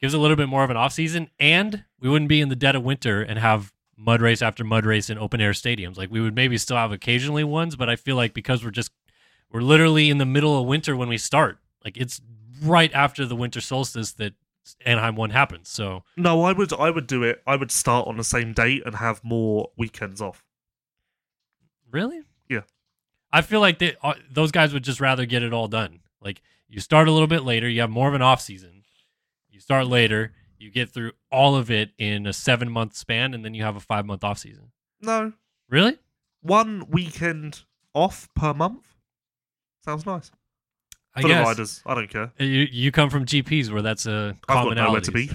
Gives 0.00 0.14
a 0.14 0.18
little 0.18 0.36
bit 0.36 0.48
more 0.48 0.64
of 0.64 0.70
an 0.70 0.76
off 0.78 0.92
season, 0.94 1.28
and 1.38 1.84
we 2.00 2.08
wouldn't 2.08 2.28
be 2.28 2.40
in 2.40 2.48
the 2.48 2.56
dead 2.56 2.74
of 2.74 2.82
winter 2.82 3.20
and 3.22 3.38
have 3.38 3.72
mud 3.96 4.22
race 4.22 4.40
after 4.40 4.64
mud 4.64 4.86
race 4.86 5.10
in 5.10 5.18
open 5.18 5.40
air 5.42 5.52
stadiums. 5.52 5.98
Like 5.98 6.10
we 6.10 6.22
would 6.22 6.34
maybe 6.34 6.56
still 6.56 6.78
have 6.78 6.90
occasionally 6.90 7.44
ones, 7.44 7.76
but 7.76 7.90
I 7.90 7.96
feel 7.96 8.16
like 8.16 8.32
because 8.32 8.64
we're 8.64 8.70
just 8.70 8.92
we're 9.50 9.60
literally 9.60 10.08
in 10.08 10.18
the 10.18 10.24
middle 10.24 10.58
of 10.58 10.66
winter 10.66 10.96
when 10.96 11.08
we 11.08 11.18
start. 11.18 11.58
Like 11.84 11.96
it's 11.98 12.20
right 12.62 12.92
after 12.94 13.26
the 13.26 13.36
winter 13.36 13.60
solstice 13.60 14.12
that 14.12 14.34
Anaheim 14.86 15.16
one 15.16 15.30
happens. 15.30 15.68
So 15.68 16.04
No, 16.16 16.42
I 16.42 16.52
would, 16.52 16.72
I 16.72 16.90
would 16.90 17.06
do 17.06 17.22
it. 17.22 17.42
I 17.46 17.56
would 17.56 17.70
start 17.70 18.08
on 18.08 18.16
the 18.16 18.24
same 18.24 18.52
date 18.52 18.82
and 18.86 18.96
have 18.96 19.22
more 19.24 19.70
weekends 19.76 20.20
off. 20.20 20.44
Really? 21.90 22.22
Yeah. 22.48 22.60
I 23.32 23.42
feel 23.42 23.60
like 23.60 23.78
they, 23.78 23.96
uh, 24.02 24.14
those 24.30 24.50
guys 24.50 24.72
would 24.72 24.84
just 24.84 25.00
rather 25.00 25.24
get 25.26 25.42
it 25.42 25.52
all 25.52 25.68
done. 25.68 26.00
Like 26.20 26.42
you 26.68 26.80
start 26.80 27.08
a 27.08 27.12
little 27.12 27.26
bit 27.28 27.44
later, 27.44 27.68
you 27.68 27.80
have 27.80 27.90
more 27.90 28.08
of 28.08 28.14
an 28.14 28.22
off 28.22 28.40
season. 28.40 28.82
You 29.50 29.60
start 29.60 29.86
later, 29.86 30.32
you 30.58 30.70
get 30.70 30.90
through 30.90 31.12
all 31.30 31.54
of 31.56 31.70
it 31.70 31.90
in 31.98 32.26
a 32.26 32.32
seven 32.32 32.70
month 32.70 32.94
span, 32.96 33.34
and 33.34 33.44
then 33.44 33.54
you 33.54 33.62
have 33.62 33.76
a 33.76 33.80
five 33.80 34.04
month 34.06 34.24
off 34.24 34.38
season. 34.38 34.72
No, 35.00 35.32
Really? 35.68 35.98
one 36.42 36.86
weekend 36.88 37.62
off 37.94 38.28
per 38.34 38.54
month 38.54 38.86
sounds 39.84 40.06
nice 40.06 40.30
I 41.14 41.22
for 41.22 41.28
the 41.28 41.34
riders. 41.34 41.82
I 41.86 41.94
don't 41.94 42.08
care. 42.10 42.32
Uh, 42.40 42.44
you 42.44 42.66
you 42.70 42.92
come 42.92 43.10
from 43.10 43.26
GPs 43.26 43.70
where 43.70 43.82
that's 43.82 44.06
a 44.06 44.36
I've 44.48 44.64
got 44.64 44.76
nowhere 44.76 45.00
to 45.00 45.12
be. 45.12 45.30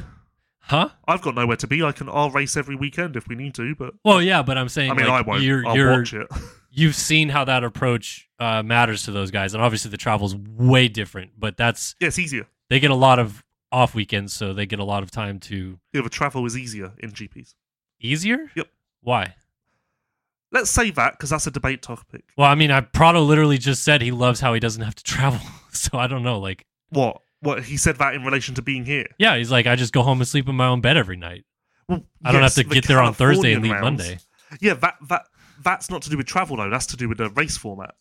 Huh? 0.59 0.89
I've 1.07 1.21
got 1.21 1.35
nowhere 1.35 1.57
to 1.57 1.67
be. 1.67 1.83
I 1.83 1.91
can. 1.91 2.09
I'll 2.09 2.31
race 2.31 2.57
every 2.57 2.75
weekend 2.75 3.15
if 3.15 3.27
we 3.27 3.35
need 3.35 3.53
to, 3.55 3.75
but 3.75 3.93
Well, 4.03 4.21
yeah, 4.21 4.41
but 4.41 4.57
I'm 4.57 4.69
saying 4.69 4.89
I 4.91 4.93
mean, 4.95 5.07
like, 5.07 5.25
I 5.25 5.29
won't. 5.29 5.43
you're 5.43 5.65
I'll 5.67 5.75
you're 5.75 5.91
watch 5.91 6.13
it. 6.13 6.27
you've 6.75 6.95
seen 6.95 7.29
how 7.29 7.45
that 7.45 7.63
approach 7.63 8.27
uh, 8.39 8.61
matters 8.63 9.03
to 9.03 9.11
those 9.11 9.31
guys, 9.31 9.53
and 9.53 9.63
obviously 9.63 9.89
the 9.91 9.97
travel's 9.97 10.35
way 10.35 10.87
different. 10.87 11.31
But 11.37 11.57
that's 11.57 11.95
yeah, 11.99 12.09
it's 12.09 12.19
easier. 12.19 12.47
they 12.69 12.79
get 12.79 12.91
a 12.91 12.95
lot 12.95 13.17
of 13.19 13.43
off 13.71 13.95
weekends, 13.95 14.33
so 14.33 14.53
they 14.53 14.65
get 14.65 14.79
a 14.79 14.83
lot 14.83 15.01
of 15.03 15.11
time 15.11 15.39
to 15.39 15.79
Yeah, 15.93 16.01
the 16.01 16.09
travel 16.09 16.45
is 16.45 16.57
easier 16.57 16.91
in 16.99 17.11
GPs. 17.11 17.53
easier. 17.99 18.51
Yep. 18.55 18.67
Why? 19.01 19.35
Let's 20.51 20.69
say 20.69 20.91
that 20.91 21.13
because 21.13 21.29
that's 21.31 21.47
a 21.47 21.51
debate 21.51 21.81
topic. 21.81 22.23
Well, 22.37 22.49
I 22.49 22.55
mean, 22.55 22.71
I 22.71 22.81
Prado 22.81 23.21
literally 23.21 23.57
just 23.57 23.83
said 23.83 24.01
he 24.01 24.11
loves 24.11 24.39
how 24.39 24.53
he 24.53 24.59
doesn't 24.59 24.81
have 24.83 24.95
to 24.95 25.03
travel. 25.03 25.39
So 25.75 25.97
I 25.97 26.07
don't 26.07 26.23
know. 26.23 26.39
Like, 26.39 26.65
What? 26.87 27.19
What 27.41 27.65
he 27.65 27.75
said 27.75 27.97
that 27.97 28.15
in 28.15 28.23
relation 28.23 28.55
to 28.55 28.61
being 28.61 28.85
here. 28.85 29.07
yeah, 29.19 29.35
he's 29.35 29.51
like, 29.51 29.67
I 29.67 29.75
just 29.75 29.91
go 29.91 30.03
home 30.03 30.19
and 30.21 30.27
sleep 30.27 30.47
in 30.47 30.55
my 30.55 30.67
own 30.67 30.79
bed 30.79 30.95
every 30.95 31.17
night. 31.17 31.43
Well, 31.89 32.01
I 32.23 32.31
don't 32.31 32.41
yes, 32.41 32.55
have 32.55 32.63
to 32.63 32.69
the 32.69 32.75
get 32.75 32.87
there 32.87 33.01
on 33.01 33.13
Thursday 33.13 33.51
and 33.53 33.61
leave 33.61 33.73
rounds- 33.73 33.83
Monday. 33.83 34.19
Yeah, 34.61 34.75
that 34.75 34.95
that 35.09 35.25
that's 35.63 35.89
not 35.89 36.01
to 36.03 36.09
do 36.09 36.17
with 36.17 36.25
travel 36.27 36.57
though. 36.57 36.69
That's 36.69 36.85
to 36.87 36.97
do 36.97 37.07
with 37.09 37.17
the 37.17 37.29
race 37.29 37.57
format. 37.57 37.95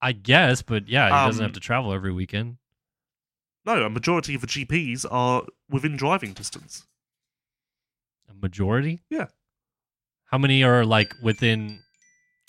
I 0.00 0.12
guess, 0.12 0.62
but 0.62 0.88
yeah, 0.88 1.06
he 1.06 1.26
doesn't 1.26 1.42
Um, 1.42 1.48
have 1.48 1.54
to 1.54 1.60
travel 1.60 1.92
every 1.92 2.12
weekend. 2.12 2.58
No, 3.64 3.84
a 3.84 3.90
majority 3.90 4.34
of 4.34 4.40
the 4.42 4.46
GPs 4.46 5.04
are 5.10 5.44
within 5.68 5.96
driving 5.96 6.32
distance. 6.34 6.86
A 8.28 8.34
majority. 8.34 9.02
Yeah. 9.10 9.26
How 10.26 10.38
many 10.38 10.62
are 10.62 10.84
like 10.84 11.14
within? 11.22 11.80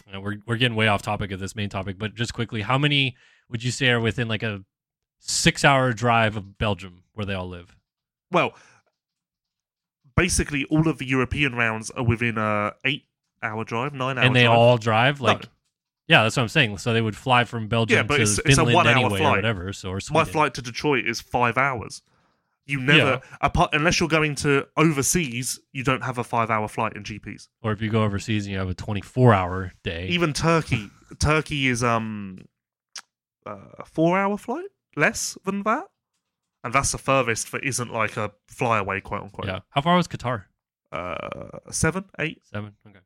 you 0.05 0.13
know, 0.13 0.21
we're 0.21 0.37
we're 0.45 0.57
getting 0.57 0.75
way 0.77 0.87
off 0.87 1.01
topic 1.01 1.31
of 1.31 1.39
this 1.39 1.55
main 1.55 1.69
topic, 1.69 1.97
but 1.97 2.15
just 2.15 2.33
quickly, 2.33 2.61
how 2.61 2.77
many 2.77 3.15
would 3.49 3.63
you 3.63 3.71
say 3.71 3.89
are 3.89 3.99
within 3.99 4.27
like 4.27 4.43
a 4.43 4.63
six-hour 5.19 5.93
drive 5.93 6.37
of 6.37 6.57
Belgium 6.57 7.03
where 7.13 7.25
they 7.25 7.33
all 7.33 7.47
live? 7.49 7.75
Well, 8.31 8.53
basically, 10.15 10.65
all 10.65 10.87
of 10.87 10.97
the 10.97 11.05
European 11.05 11.55
rounds 11.55 11.89
are 11.91 12.03
within 12.03 12.37
a 12.37 12.73
eight-hour 13.43 13.63
drive, 13.65 13.93
nine-hour. 13.93 14.23
and 14.25 14.35
they 14.35 14.43
drive. 14.43 14.57
all 14.57 14.77
drive 14.77 15.19
No. 15.19 15.25
like. 15.27 15.45
Yeah, 16.07 16.23
that's 16.23 16.37
what 16.37 16.43
I'm 16.43 16.49
saying. 16.49 16.77
So 16.77 16.93
they 16.93 17.01
would 17.01 17.17
fly 17.17 17.43
from 17.43 17.67
Belgium 17.67 17.97
Yeah, 17.97 18.03
but 18.03 18.15
to 18.17 18.21
it's- 18.21 18.39
it's 18.45 18.57
a 18.57 18.63
one-hour 18.63 18.87
anyway, 18.93 19.15
or 19.15 19.17
flight. 19.17 19.35
whatever. 19.37 19.73
So 19.73 19.89
or 19.89 19.99
My 20.11 20.23
flight 20.23 20.53
to 20.53 20.61
Detroit 20.61 21.05
is 21.05 21.19
five 21.19 21.57
hours. 21.57 22.01
You 22.65 22.79
never, 22.81 23.21
apart 23.41 23.69
unless 23.73 23.99
you're 23.99 24.09
going 24.09 24.35
to 24.35 24.67
overseas, 24.75 25.59
you 25.71 25.83
don't 25.85 26.03
have 26.03 26.17
a 26.17 26.23
five-hour 26.23 26.67
flight 26.67 26.93
in 26.97 27.03
GPs. 27.03 27.47
or 27.61 27.71
if 27.71 27.81
you 27.81 27.89
go 27.89 28.03
overseas 28.03 28.45
and 28.45 28.51
you 28.53 28.57
have 28.59 28.69
a 28.69 28.73
24 28.73 29.33
hour 29.33 29.71
day. 29.83 30.07
Even 30.07 30.33
Turkey, 30.33 30.89
Turkey 31.19 31.67
is 31.67 31.81
um 31.83 32.45
a 33.45 33.85
four-hour 33.85 34.37
flight, 34.37 34.65
less 34.97 35.37
than 35.45 35.63
that, 35.63 35.85
and 36.63 36.73
that's 36.73 36.91
the 36.91 36.97
furthest 36.97 37.51
that 37.53 37.63
isn't 37.63 37.91
like 37.93 38.17
a 38.17 38.31
flyaway, 38.49 38.99
quote 38.99 39.23
unquote. 39.23 39.47
yeah. 39.47 39.59
How 39.69 39.79
far 39.81 39.95
was 39.95 40.07
Qatar? 40.09 40.43
Uh, 40.91 41.59
seven, 41.71 42.05
eight, 42.19 42.41
seven. 42.45 42.75
Okay. 42.87 42.99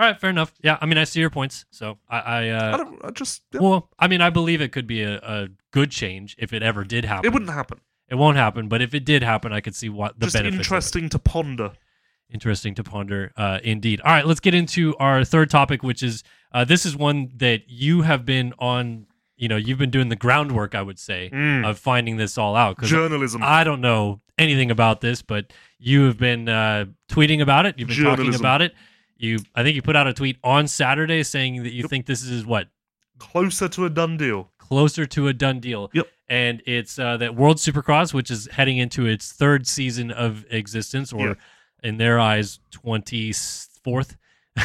All 0.00 0.06
right. 0.06 0.18
Fair 0.18 0.30
enough. 0.30 0.54
Yeah. 0.62 0.78
I 0.80 0.86
mean, 0.86 0.96
I 0.96 1.04
see 1.04 1.20
your 1.20 1.28
points. 1.30 1.66
So 1.70 1.98
I, 2.08 2.18
I, 2.18 2.38
I 2.46 2.48
uh, 2.50 2.76
don't. 2.78 3.04
I 3.04 3.10
just 3.10 3.42
yeah. 3.52 3.60
well, 3.60 3.90
I 3.98 4.08
mean, 4.08 4.22
I 4.22 4.30
believe 4.30 4.62
it 4.62 4.72
could 4.72 4.86
be 4.86 5.02
a, 5.02 5.18
a 5.18 5.48
good 5.72 5.90
change 5.90 6.36
if 6.38 6.54
it 6.54 6.62
ever 6.62 6.84
did 6.84 7.04
happen. 7.04 7.26
It 7.26 7.34
wouldn't 7.34 7.50
happen. 7.50 7.80
It 8.08 8.14
won't 8.14 8.38
happen, 8.38 8.66
but 8.68 8.80
if 8.82 8.92
it 8.94 9.04
did 9.04 9.22
happen, 9.22 9.52
I 9.52 9.60
could 9.60 9.74
see 9.76 9.88
what 9.88 10.18
the 10.18 10.26
Just 10.26 10.34
benefits. 10.36 10.56
interesting 10.56 11.08
to 11.10 11.18
ponder. 11.18 11.72
Interesting 12.32 12.74
to 12.76 12.82
ponder, 12.82 13.32
uh, 13.36 13.58
indeed. 13.62 14.00
All 14.00 14.12
right, 14.12 14.26
let's 14.26 14.40
get 14.40 14.54
into 14.54 14.96
our 14.96 15.24
third 15.24 15.50
topic, 15.50 15.82
which 15.82 16.02
is 16.02 16.24
uh, 16.52 16.64
this 16.64 16.86
is 16.86 16.96
one 16.96 17.30
that 17.36 17.68
you 17.68 18.02
have 18.02 18.24
been 18.24 18.54
on. 18.58 19.06
You 19.36 19.48
know, 19.48 19.56
you've 19.56 19.78
been 19.78 19.90
doing 19.90 20.08
the 20.08 20.16
groundwork, 20.16 20.74
I 20.74 20.82
would 20.82 20.98
say, 20.98 21.30
Mm. 21.32 21.66
of 21.68 21.78
finding 21.78 22.16
this 22.16 22.36
all 22.36 22.56
out. 22.56 22.80
Journalism. 22.82 23.42
I 23.44 23.64
don't 23.64 23.80
know 23.80 24.20
anything 24.38 24.70
about 24.70 25.00
this, 25.00 25.22
but 25.22 25.52
you 25.78 26.04
have 26.06 26.18
been 26.18 26.48
uh, 26.48 26.86
tweeting 27.08 27.40
about 27.40 27.66
it. 27.66 27.78
You've 27.78 27.88
been 27.88 28.02
talking 28.04 28.34
about 28.34 28.60
it. 28.62 28.74
You, 29.20 29.38
I 29.54 29.62
think 29.62 29.76
you 29.76 29.82
put 29.82 29.96
out 29.96 30.06
a 30.06 30.12
tweet 30.14 30.38
on 30.42 30.66
Saturday 30.66 31.22
saying 31.22 31.62
that 31.64 31.72
you 31.72 31.86
think 31.88 32.06
this 32.06 32.22
is 32.24 32.44
what 32.46 32.68
Closer 33.18 33.68
to 33.68 33.84
a 33.84 33.90
done 33.90 34.16
deal. 34.16 34.50
closer 34.58 35.04
to 35.06 35.28
a 35.28 35.32
done 35.34 35.60
deal. 35.60 35.90
Yep. 35.92 36.06
And 36.30 36.62
it's 36.64 36.98
uh, 36.98 37.16
that 37.18 37.34
World 37.36 37.58
Supercross, 37.58 38.14
which 38.14 38.30
is 38.30 38.48
heading 38.52 38.78
into 38.78 39.04
its 39.04 39.30
third 39.32 39.66
season 39.66 40.10
of 40.10 40.46
existence, 40.50 41.12
or 41.12 41.26
Yeah. 41.28 41.34
in 41.82 41.98
their 41.98 42.18
eyes, 42.18 42.60
twenty 42.70 43.32
fourth, 43.84 44.16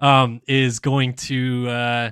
um, 0.00 0.40
is 0.46 0.78
going 0.78 1.14
to 1.14 1.68
uh, 1.68 2.10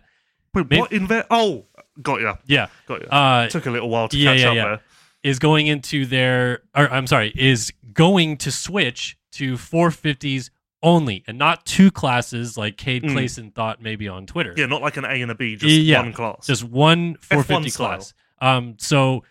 Wait, 0.54 0.78
what 0.78 0.92
in 0.92 1.06
there? 1.06 1.26
Oh, 1.30 1.66
got 2.00 2.20
ya. 2.20 2.36
yeah 2.46 2.68
Got 2.86 3.02
ya. 3.02 3.08
uh, 3.08 3.48
Took 3.48 3.66
a 3.66 3.70
little 3.70 3.90
while 3.90 4.08
to 4.08 4.16
yeah, 4.16 4.32
catch 4.32 4.40
yeah, 4.40 4.48
up 4.48 4.54
yeah. 4.56 4.64
there. 4.64 4.80
is 5.22 5.38
going 5.38 5.66
into 5.66 6.06
their 6.06 6.62
or 6.74 6.88
I'm 6.90 7.06
sorry, 7.06 7.32
is 7.36 7.72
going 7.92 8.36
to 8.38 8.50
switch 8.52 9.16
to 9.32 9.54
450s 9.54 10.50
only 10.84 11.24
and 11.26 11.36
not 11.38 11.64
two 11.66 11.90
classes 11.90 12.56
like 12.56 12.76
Cade 12.76 13.02
Mm. 13.02 13.12
Clason 13.12 13.50
thought 13.54 13.82
maybe 13.82 14.06
on 14.06 14.26
Twitter. 14.26 14.54
Yeah, 14.56 14.66
not 14.66 14.82
like 14.82 14.96
an 14.96 15.04
A 15.04 15.20
and 15.22 15.30
a 15.30 15.34
B, 15.34 15.56
just 15.56 15.74
Yeah. 15.74 16.00
one 16.02 16.12
class. 16.12 16.46
Just 16.46 16.62
one 16.62 17.16
450 17.22 17.70
style. 17.70 17.86
class. 17.88 18.14
Um 18.40 18.76
so 18.78 19.24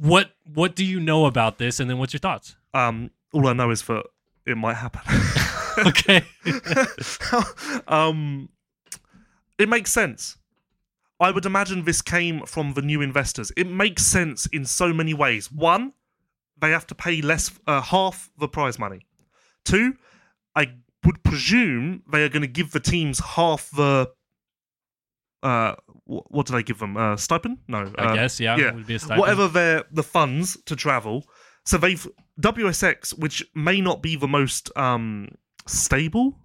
what 0.00 0.30
what 0.52 0.74
do 0.76 0.84
you 0.84 1.00
know 1.00 1.26
about 1.26 1.56
this 1.58 1.80
and 1.80 1.88
then 1.88 1.96
what's 1.98 2.12
your 2.12 2.20
thoughts? 2.20 2.56
um, 2.74 3.10
all 3.32 3.46
I 3.48 3.52
know 3.54 3.70
is 3.70 3.80
that 3.82 4.04
it 4.46 4.56
might 4.58 4.74
happen. 4.74 5.00
Okay. 5.86 6.22
um, 7.88 8.48
it 9.58 9.68
makes 9.68 9.92
sense. 9.92 10.36
I 11.20 11.30
would 11.30 11.46
imagine 11.46 11.84
this 11.84 12.02
came 12.02 12.44
from 12.46 12.74
the 12.74 12.82
new 12.82 13.00
investors. 13.00 13.52
It 13.56 13.68
makes 13.68 14.04
sense 14.04 14.46
in 14.46 14.64
so 14.66 14.92
many 14.92 15.14
ways. 15.14 15.50
One, 15.50 15.92
they 16.58 16.70
have 16.70 16.86
to 16.88 16.94
pay 16.94 17.22
less, 17.22 17.50
uh, 17.66 17.80
half 17.80 18.30
the 18.38 18.48
prize 18.48 18.78
money. 18.78 19.06
Two, 19.64 19.96
I 20.56 20.72
would 21.04 21.22
presume 21.22 22.02
they 22.10 22.24
are 22.24 22.28
going 22.28 22.42
to 22.42 22.48
give 22.48 22.72
the 22.72 22.80
teams 22.80 23.20
half 23.20 23.70
the. 23.70 24.10
Uh, 25.42 25.74
what 26.06 26.46
did 26.46 26.56
I 26.56 26.62
give 26.62 26.78
them? 26.78 26.96
Uh, 26.96 27.16
stipend? 27.16 27.58
No, 27.68 27.92
I 27.98 28.02
uh, 28.02 28.14
guess 28.14 28.40
yeah, 28.40 28.56
yeah. 28.56 28.72
would 28.72 28.86
be 28.86 28.94
a 28.94 28.98
stipend. 28.98 29.20
whatever 29.20 29.46
their 29.46 29.84
the 29.92 30.02
funds 30.02 30.56
to 30.66 30.74
travel. 30.74 31.24
So 31.64 31.78
they've 31.78 32.06
WSX, 32.40 33.16
which 33.18 33.44
may 33.54 33.80
not 33.80 34.02
be 34.02 34.16
the 34.16 34.28
most 34.28 34.76
um, 34.76 35.28
stable 35.66 36.38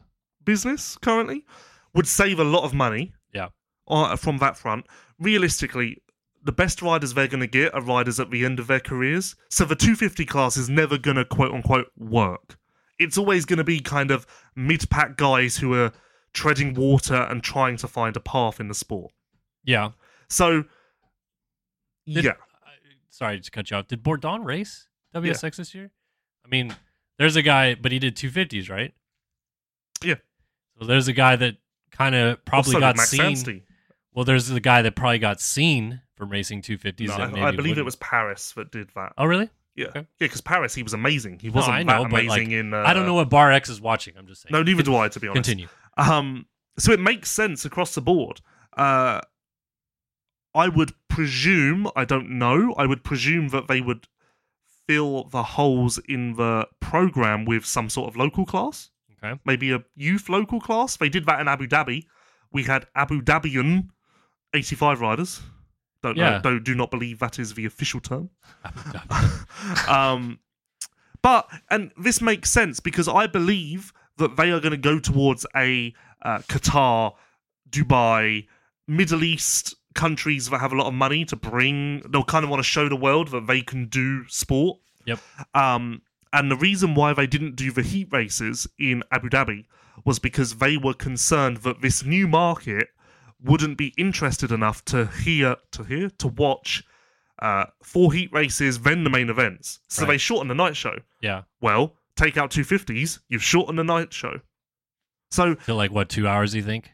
business 0.43 0.97
currently, 0.97 1.45
would 1.93 2.07
save 2.07 2.39
a 2.39 2.43
lot 2.43 2.63
of 2.63 2.73
money. 2.73 3.13
Yeah. 3.33 3.47
from 4.17 4.37
that 4.39 4.57
front. 4.57 4.85
Realistically, 5.19 6.01
the 6.43 6.51
best 6.51 6.81
riders 6.81 7.13
they're 7.13 7.27
going 7.27 7.41
to 7.41 7.47
get 7.47 7.73
are 7.73 7.81
riders 7.81 8.19
at 8.19 8.31
the 8.31 8.45
end 8.45 8.59
of 8.59 8.67
their 8.67 8.79
careers. 8.79 9.35
So 9.49 9.65
the 9.65 9.75
250 9.75 10.25
class 10.25 10.57
is 10.57 10.69
never 10.69 10.97
going 10.97 11.17
to 11.17 11.25
quote 11.25 11.51
unquote 11.51 11.87
work. 11.97 12.57
It's 13.01 13.17
always 13.17 13.45
going 13.45 13.57
to 13.57 13.63
be 13.63 13.79
kind 13.79 14.11
of 14.11 14.25
mid 14.55 14.89
pack 14.89 15.17
guys 15.17 15.57
who 15.57 15.73
are 15.73 15.91
treading 16.33 16.73
water 16.73 17.15
and 17.15 17.43
trying 17.43 17.77
to 17.77 17.87
find 17.87 18.15
a 18.15 18.19
path 18.19 18.59
in 18.59 18.67
the 18.67 18.73
sport. 18.75 19.11
Yeah. 19.63 19.91
So, 20.29 20.63
Did- 22.07 22.23
yeah. 22.25 22.31
I- 22.65 22.69
sorry 23.09 23.39
to 23.39 23.51
cut 23.51 23.69
you 23.71 23.77
off. 23.77 23.87
Did 23.87 24.03
Bourdon 24.03 24.43
race 24.43 24.87
WSX 25.13 25.57
this 25.57 25.73
year? 25.75 25.91
I 26.45 26.49
mean, 26.49 26.75
there's 27.17 27.35
a 27.35 27.41
guy, 27.41 27.75
but 27.75 27.91
he 27.91 27.99
did 27.99 28.15
250s, 28.15 28.69
right? 28.69 28.93
Yeah. 30.03 30.15
So 30.79 30.85
there's 30.85 31.07
a 31.07 31.13
guy 31.13 31.35
that 31.35 31.57
kind 31.91 32.15
of 32.15 32.43
probably 32.45 32.75
Also, 32.75 32.79
got 32.79 32.97
seen. 32.99 33.21
Anstie. 33.21 33.63
Well, 34.13 34.25
there's 34.25 34.47
the 34.47 34.59
guy 34.59 34.81
that 34.81 34.95
probably 34.95 35.19
got 35.19 35.39
seen 35.39 36.01
from 36.15 36.29
racing 36.29 36.61
250s. 36.61 37.07
No, 37.07 37.13
I, 37.15 37.27
maybe 37.27 37.41
I 37.41 37.51
believe 37.51 37.59
it 37.59 37.69
wouldn't. 37.69 37.85
was 37.85 37.95
Paris 37.97 38.51
that 38.53 38.71
did 38.71 38.89
that. 38.95 39.13
Oh, 39.17 39.25
really? 39.25 39.49
Yeah, 39.75 39.87
okay. 39.87 39.99
yeah, 39.99 40.05
because 40.19 40.41
Paris 40.41 40.75
he 40.75 40.83
was 40.83 40.93
amazing. 40.93 41.39
He 41.39 41.49
wasn't 41.49 41.75
I 41.75 41.83
know, 41.83 42.03
that 42.03 42.11
but, 42.11 42.25
like, 42.25 42.41
amazing 42.41 42.51
in. 42.51 42.73
Uh, 42.73 42.83
I 42.85 42.93
don't 42.93 43.05
know 43.05 43.13
what 43.13 43.29
Bar 43.29 43.51
X 43.51 43.69
is 43.69 43.79
watching. 43.79 44.15
I'm 44.17 44.27
just 44.27 44.41
saying. 44.41 44.51
No, 44.51 44.63
neither 44.63 44.83
do 44.83 44.95
I. 44.95 45.07
To 45.09 45.19
be 45.19 45.27
honest, 45.27 45.45
Continue. 45.45 45.67
Um, 45.97 46.45
so 46.77 46.91
it 46.91 46.99
makes 46.99 47.29
sense 47.31 47.63
across 47.65 47.95
the 47.95 48.01
board. 48.01 48.41
Uh, 48.75 49.21
I 50.53 50.67
would 50.67 50.91
presume, 51.07 51.89
I 51.95 52.03
don't 52.05 52.29
know, 52.31 52.73
I 52.77 52.85
would 52.85 53.03
presume 53.03 53.49
that 53.49 53.67
they 53.67 53.79
would 53.81 54.07
fill 54.87 55.25
the 55.25 55.43
holes 55.43 55.97
in 56.09 56.33
the 56.35 56.67
program 56.81 57.45
with 57.45 57.65
some 57.65 57.89
sort 57.89 58.09
of 58.09 58.17
local 58.17 58.45
class, 58.45 58.89
Okay. 59.23 59.39
maybe 59.45 59.71
a 59.71 59.83
youth 59.95 60.27
local 60.27 60.59
class. 60.59 60.97
They 60.97 61.07
did 61.09 61.25
that 61.27 61.39
in 61.39 61.47
Abu 61.47 61.67
Dhabi. 61.67 62.05
We 62.51 62.63
had 62.63 62.87
Abu 62.95 63.21
Dhabian 63.21 63.89
85 64.53 64.99
riders. 64.99 65.41
Don't 66.03 66.17
Yeah. 66.17 66.39
don't, 66.39 66.63
do 66.63 66.75
not 66.75 66.89
believe 66.91 67.19
that 67.19 67.37
is 67.39 67.53
the 67.53 67.65
official 67.65 67.99
term. 67.99 68.29
um, 69.87 70.39
but 71.21 71.47
and 71.69 71.91
this 71.97 72.21
makes 72.21 72.49
sense 72.49 72.79
because 72.79 73.07
I 73.07 73.27
believe 73.27 73.93
that 74.17 74.35
they 74.37 74.51
are 74.51 74.59
going 74.59 74.71
to 74.71 74.77
go 74.77 74.99
towards 74.99 75.45
a 75.55 75.93
uh, 76.23 76.39
Qatar, 76.39 77.13
Dubai, 77.69 78.47
Middle 78.87 79.23
East 79.23 79.75
countries 79.93 80.49
that 80.49 80.59
have 80.59 80.71
a 80.71 80.75
lot 80.75 80.87
of 80.87 80.93
money 80.93 81.25
to 81.25 81.35
bring. 81.35 82.01
They'll 82.09 82.23
kind 82.23 82.43
of 82.43 82.49
want 82.49 82.59
to 82.59 82.67
show 82.67 82.89
the 82.89 82.95
world 82.95 83.29
that 83.29 83.47
they 83.47 83.61
can 83.61 83.87
do 83.87 84.27
sport. 84.27 84.79
Yep. 85.05 85.19
Um, 85.53 86.01
and 86.33 86.49
the 86.49 86.55
reason 86.55 86.95
why 86.95 87.13
they 87.13 87.27
didn't 87.27 87.55
do 87.55 87.71
the 87.71 87.81
heat 87.81 88.07
races 88.11 88.67
in 88.79 89.03
Abu 89.11 89.29
Dhabi 89.29 89.65
was 90.05 90.19
because 90.19 90.55
they 90.57 90.77
were 90.77 90.93
concerned 90.93 91.57
that 91.57 91.81
this 91.81 92.03
new 92.03 92.27
market 92.27 92.87
wouldn't 93.43 93.77
be 93.77 93.93
interested 93.97 94.51
enough 94.51 94.83
to 94.85 95.07
hear 95.07 95.55
to 95.71 95.83
hear 95.83 96.09
to 96.19 96.27
watch 96.27 96.83
uh, 97.39 97.65
four 97.83 98.13
heat 98.13 98.31
races, 98.31 98.79
then 98.81 99.03
the 99.03 99.09
main 99.09 99.29
events. 99.29 99.79
So 99.87 100.03
Right. 100.03 100.11
they 100.13 100.17
shorten 100.17 100.47
the 100.47 100.53
night 100.55 100.75
show. 100.75 100.97
Yeah. 101.21 101.43
Well, 101.59 101.95
take 102.15 102.37
out 102.37 102.51
250s, 102.51 103.19
you've 103.29 103.43
shortened 103.43 103.79
the 103.79 103.83
night 103.83 104.13
show. 104.13 104.41
So, 105.31 105.55
Feel 105.55 105.75
like 105.75 105.91
what 105.91 106.07
two 106.09 106.27
hours? 106.27 106.53
You 106.53 106.61
think? 106.61 106.91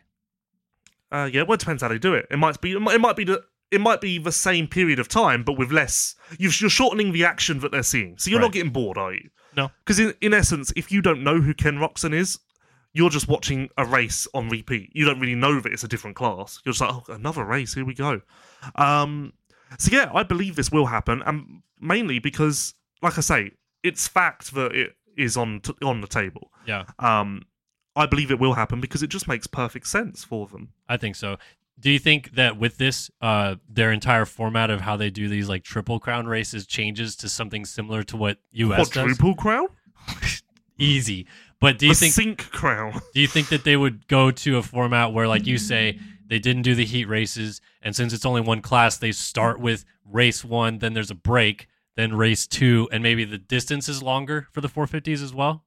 uh, 1.12 1.29
yeah, 1.31 1.41
well, 1.43 1.53
it 1.55 1.60
depends 1.60 1.81
how 1.81 1.88
they 1.89 1.97
do 1.97 2.13
it. 2.13 2.27
It 2.29 2.38
might 2.38 2.60
be, 2.62 2.71
it 2.73 2.79
might, 2.79 2.95
it 2.95 3.01
might 3.01 3.15
be 3.15 3.23
the, 3.23 3.43
it 3.71 3.81
might 3.81 3.99
be 4.01 4.17
the 4.19 4.31
same 4.31 4.67
period 4.67 4.99
of 4.99 5.07
time, 5.07 5.43
but 5.43 5.57
with 5.57 5.71
less. 5.71 6.15
You've, 6.38 6.60
you're 6.62 6.69
shortening 6.69 7.12
the 7.13 7.25
action 7.25 7.60
that 7.60 7.71
they're 7.71 7.83
seeing, 7.83 8.17
so 8.17 8.29
you're 8.29 8.39
Right. 8.39 8.45
not 8.45 8.53
getting 8.53 8.71
bored, 8.71 8.97
are 8.97 9.13
you? 9.13 9.29
No. 9.55 9.71
Because 9.83 9.99
in, 9.99 10.13
in 10.21 10.33
essence, 10.33 10.71
if 10.75 10.91
you 10.91 11.01
don't 11.01 11.23
know 11.23 11.41
who 11.41 11.53
Ken 11.53 11.75
Roczen 11.77 12.13
is, 12.13 12.39
you're 12.93 13.10
just 13.10 13.28
watching 13.28 13.69
a 13.78 13.86
race 13.86 14.28
on 14.34 14.50
repeat. 14.50 14.89
You 14.93 15.06
don't 15.06 15.19
really 15.19 15.36
know 15.36 15.60
that 15.60 15.71
it's 15.71 15.84
a 15.84 15.88
different 15.88 16.15
class. 16.15 16.60
You're 16.65 16.73
just 16.73 16.82
like, 16.82 16.93
oh, 16.93 17.13
another 17.13 17.43
race. 17.43 17.73
Here 17.73 17.86
we 17.86 17.93
go. 17.93 18.21
Um, 18.76 19.34
so 19.78 19.95
yeah, 19.95 20.10
I 20.13 20.23
believe 20.23 20.56
this 20.56 20.71
will 20.71 20.88
happen, 20.88 21.21
and 21.26 21.62
mainly 21.80 22.19
because, 22.19 22.73
like 23.02 23.17
I 23.17 23.21
say, 23.21 23.52
it's 23.84 24.08
fact 24.08 24.54
that 24.54 24.73
it 24.73 24.95
is 25.17 25.38
on 25.38 25.62
t- 25.62 25.73
on 25.84 26.02
the 26.02 26.08
table. 26.08 26.52
Yeah. 26.65 26.86
Um, 27.00 27.43
I 27.95 28.06
believe 28.06 28.32
it 28.32 28.39
will 28.39 28.54
happen 28.54 28.80
because 28.80 29.02
it 29.04 29.08
just 29.08 29.28
makes 29.28 29.47
perfect 29.47 29.88
sense 29.88 30.23
for 30.23 30.47
them. 30.47 30.69
I 30.88 30.97
think 30.97 31.15
so. 31.15 31.38
Do 31.80 31.91
you 31.91 32.00
think 32.00 32.32
that 32.32 32.58
with 32.58 32.78
this, 32.78 33.12
uh, 33.21 33.56
their 33.69 33.91
entire 33.91 34.26
format 34.26 34.69
of 34.69 34.82
how 34.82 34.97
they 34.97 35.10
do 35.10 35.28
these 35.28 35.47
like 35.50 35.63
triple 35.63 36.00
crown 36.00 36.28
races 36.28 36.65
changes 36.65 37.15
to 37.17 37.30
something 37.30 37.65
similar 37.65 38.04
to 38.04 38.17
what 38.17 38.38
US 38.52 38.89
does? 38.89 39.04
Quadruple 39.04 39.36
crown, 39.36 39.67
Easy. 40.80 41.26
But 41.60 41.80
do 41.80 41.88
you 41.88 41.93
the 41.93 42.00
think 42.00 42.13
sink 42.13 42.52
crown. 42.52 43.00
do 43.13 43.22
you 43.22 43.28
think 43.28 43.50
that 43.50 43.63
they 43.63 43.76
would 43.78 44.08
go 44.08 44.30
to 44.32 44.58
a 44.58 44.63
format 44.63 45.13
where, 45.13 45.28
like 45.28 45.48
you 45.48 45.58
say, 45.58 46.00
they 46.28 46.39
didn't 46.39 46.62
do 46.63 46.76
the 46.76 46.86
heat 46.86 47.06
races, 47.06 47.62
and 47.82 47.96
since 47.96 48.13
it's 48.13 48.26
only 48.26 48.41
one 48.41 48.62
class, 48.62 48.98
they 48.98 49.12
start 49.12 49.60
with 49.60 49.86
race 50.06 50.43
one, 50.46 50.80
then 50.80 50.93
there's 50.93 51.10
a 51.12 51.15
break, 51.15 51.67
then 51.96 52.13
race 52.15 52.46
two, 52.46 52.88
and 52.91 53.02
maybe 53.02 53.24
the 53.26 53.38
distance 53.38 53.89
is 53.89 54.04
longer 54.04 54.48
for 54.52 54.62
the 54.62 54.67
450s 54.67 55.24
as 55.24 55.34
well? 55.34 55.63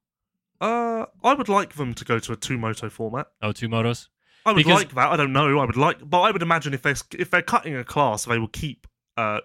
Uh, 0.61 1.07
I 1.25 1.35
would 1.35 1.49
like 1.49 1.75
them 1.75 1.95
to 1.95 2.05
go 2.05 2.19
to 2.19 2.33
a 2.33 2.37
two 2.37 2.59
moto 2.59 2.89
format. 2.91 3.29
Oh, 3.43 3.51
two 3.53 3.69
motos. 3.69 4.09
I 4.45 4.53
would 4.53 4.57
Because- 4.59 4.75
like 4.75 4.95
that. 4.95 5.11
I 5.11 5.17
don't 5.17 5.33
know. 5.33 5.59
I 5.59 5.65
would 5.65 5.77
like, 5.77 6.09
but 6.09 6.21
I 6.21 6.31
would 6.31 6.43
imagine 6.43 6.73
if 6.75 6.83
they're 6.83 6.95
if 7.19 7.31
they're 7.31 7.43
cutting 7.43 7.75
a 7.75 7.85
class, 7.85 8.25
they 8.27 8.39
will 8.39 8.49
keep 8.49 8.87
uh 9.17 9.41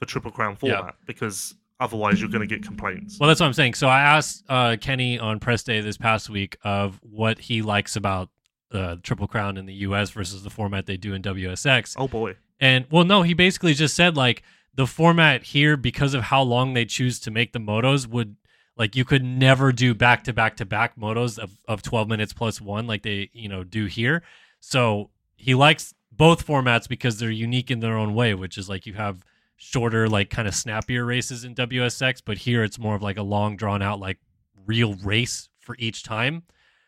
the 0.00 0.06
triple 0.06 0.30
crown 0.30 0.56
format 0.56 0.94
because 1.06 1.54
otherwise 1.80 2.20
you're 2.20 2.30
going 2.30 2.46
to 2.46 2.54
get 2.54 2.64
complaints. 2.64 3.18
Well, 3.18 3.28
that's 3.28 3.40
what 3.40 3.46
I'm 3.46 3.52
saying. 3.52 3.74
So 3.74 3.88
I 3.88 4.00
asked 4.00 4.44
uh, 4.48 4.76
Kenny 4.80 5.18
on 5.18 5.38
press 5.38 5.62
day 5.62 5.80
this 5.80 5.96
past 5.96 6.28
week 6.28 6.56
of 6.62 6.98
what 7.02 7.38
he 7.38 7.62
likes 7.62 7.96
about 7.96 8.30
uh, 8.72 8.96
Triple 9.02 9.28
Crown 9.28 9.56
in 9.56 9.66
the 9.66 9.74
U.S. 9.74 10.10
versus 10.10 10.42
the 10.42 10.50
format 10.50 10.86
they 10.86 10.96
do 10.96 11.14
in 11.14 11.22
WSX. 11.22 11.94
oh 11.98 12.08
boy, 12.08 12.36
And 12.60 12.86
well, 12.90 13.04
no, 13.04 13.22
he 13.22 13.34
basically 13.34 13.74
just 13.74 13.94
said 13.94 14.16
like 14.16 14.42
the 14.74 14.86
format 14.86 15.42
here, 15.42 15.76
because 15.76 16.14
of 16.14 16.24
how 16.24 16.42
long 16.42 16.74
they 16.74 16.84
choose 16.84 17.18
to 17.20 17.30
make 17.30 17.52
the 17.52 17.58
motos, 17.58 18.06
would 18.06 18.36
like 18.76 18.94
you 18.94 19.04
could 19.04 19.24
never 19.24 19.72
do 19.72 19.94
back 19.94 20.22
to 20.24 20.32
back 20.32 20.56
to 20.56 20.64
back 20.64 20.96
motos 20.96 21.38
of, 21.38 21.58
of 21.66 21.82
12 21.82 22.08
minutes 22.08 22.32
plus 22.32 22.60
one 22.60 22.86
like 22.86 23.02
they 23.02 23.30
you 23.32 23.48
know 23.48 23.64
do 23.64 23.86
here. 23.86 24.22
So 24.60 25.10
he 25.36 25.54
likes 25.54 25.94
both 26.12 26.46
formats 26.46 26.88
because 26.88 27.18
they're 27.18 27.30
unique 27.30 27.70
in 27.70 27.80
their 27.80 27.96
own 27.96 28.14
way, 28.14 28.34
which 28.34 28.58
is 28.58 28.68
like 28.68 28.86
you 28.86 28.94
have 28.94 29.24
shorter, 29.58 30.08
like 30.08 30.30
kind 30.30 30.48
of 30.48 30.54
snappier 30.54 31.04
races 31.04 31.44
in 31.44 31.54
WSX, 31.54 32.22
but 32.24 32.38
here 32.38 32.62
it's 32.64 32.78
more 32.78 32.94
of 32.94 33.02
like 33.02 33.18
a 33.18 33.22
long, 33.22 33.56
drawn 33.56 33.82
out, 33.82 34.00
like 34.00 34.18
real 34.66 34.94
race 35.04 35.48
for 35.58 35.76
each 35.78 36.02
time. 36.04 36.44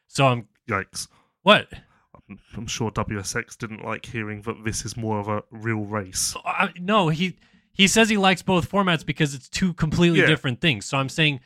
So 0.09 0.27
I'm 0.27 0.49
Yikes. 0.69 1.09
what? 1.43 1.69
I'm 2.57 2.69
sure 2.69 2.93
WSX 2.93 3.59
didn't 3.59 3.85
like 3.85 4.07
hearing 4.07 4.43
that 4.43 4.65
this 4.65 4.85
is 4.85 4.97
more 4.97 5.19
of 5.19 5.27
a 5.29 5.43
real 5.51 5.81
race. 5.85 6.37
I, 6.45 6.71
no, 6.79 7.09
he 7.09 7.37
he 7.73 7.89
says 7.89 8.09
he 8.09 8.17
likes 8.17 8.41
both 8.43 8.71
formats 8.71 9.05
because 9.05 9.35
it's 9.35 9.49
two 9.49 9.75
completely 9.75 10.21
Yeah. 10.21 10.27
different 10.27 10.61
things. 10.61 10.87
So 10.87 10.97
I'm 10.97 11.09
saying 11.09 11.41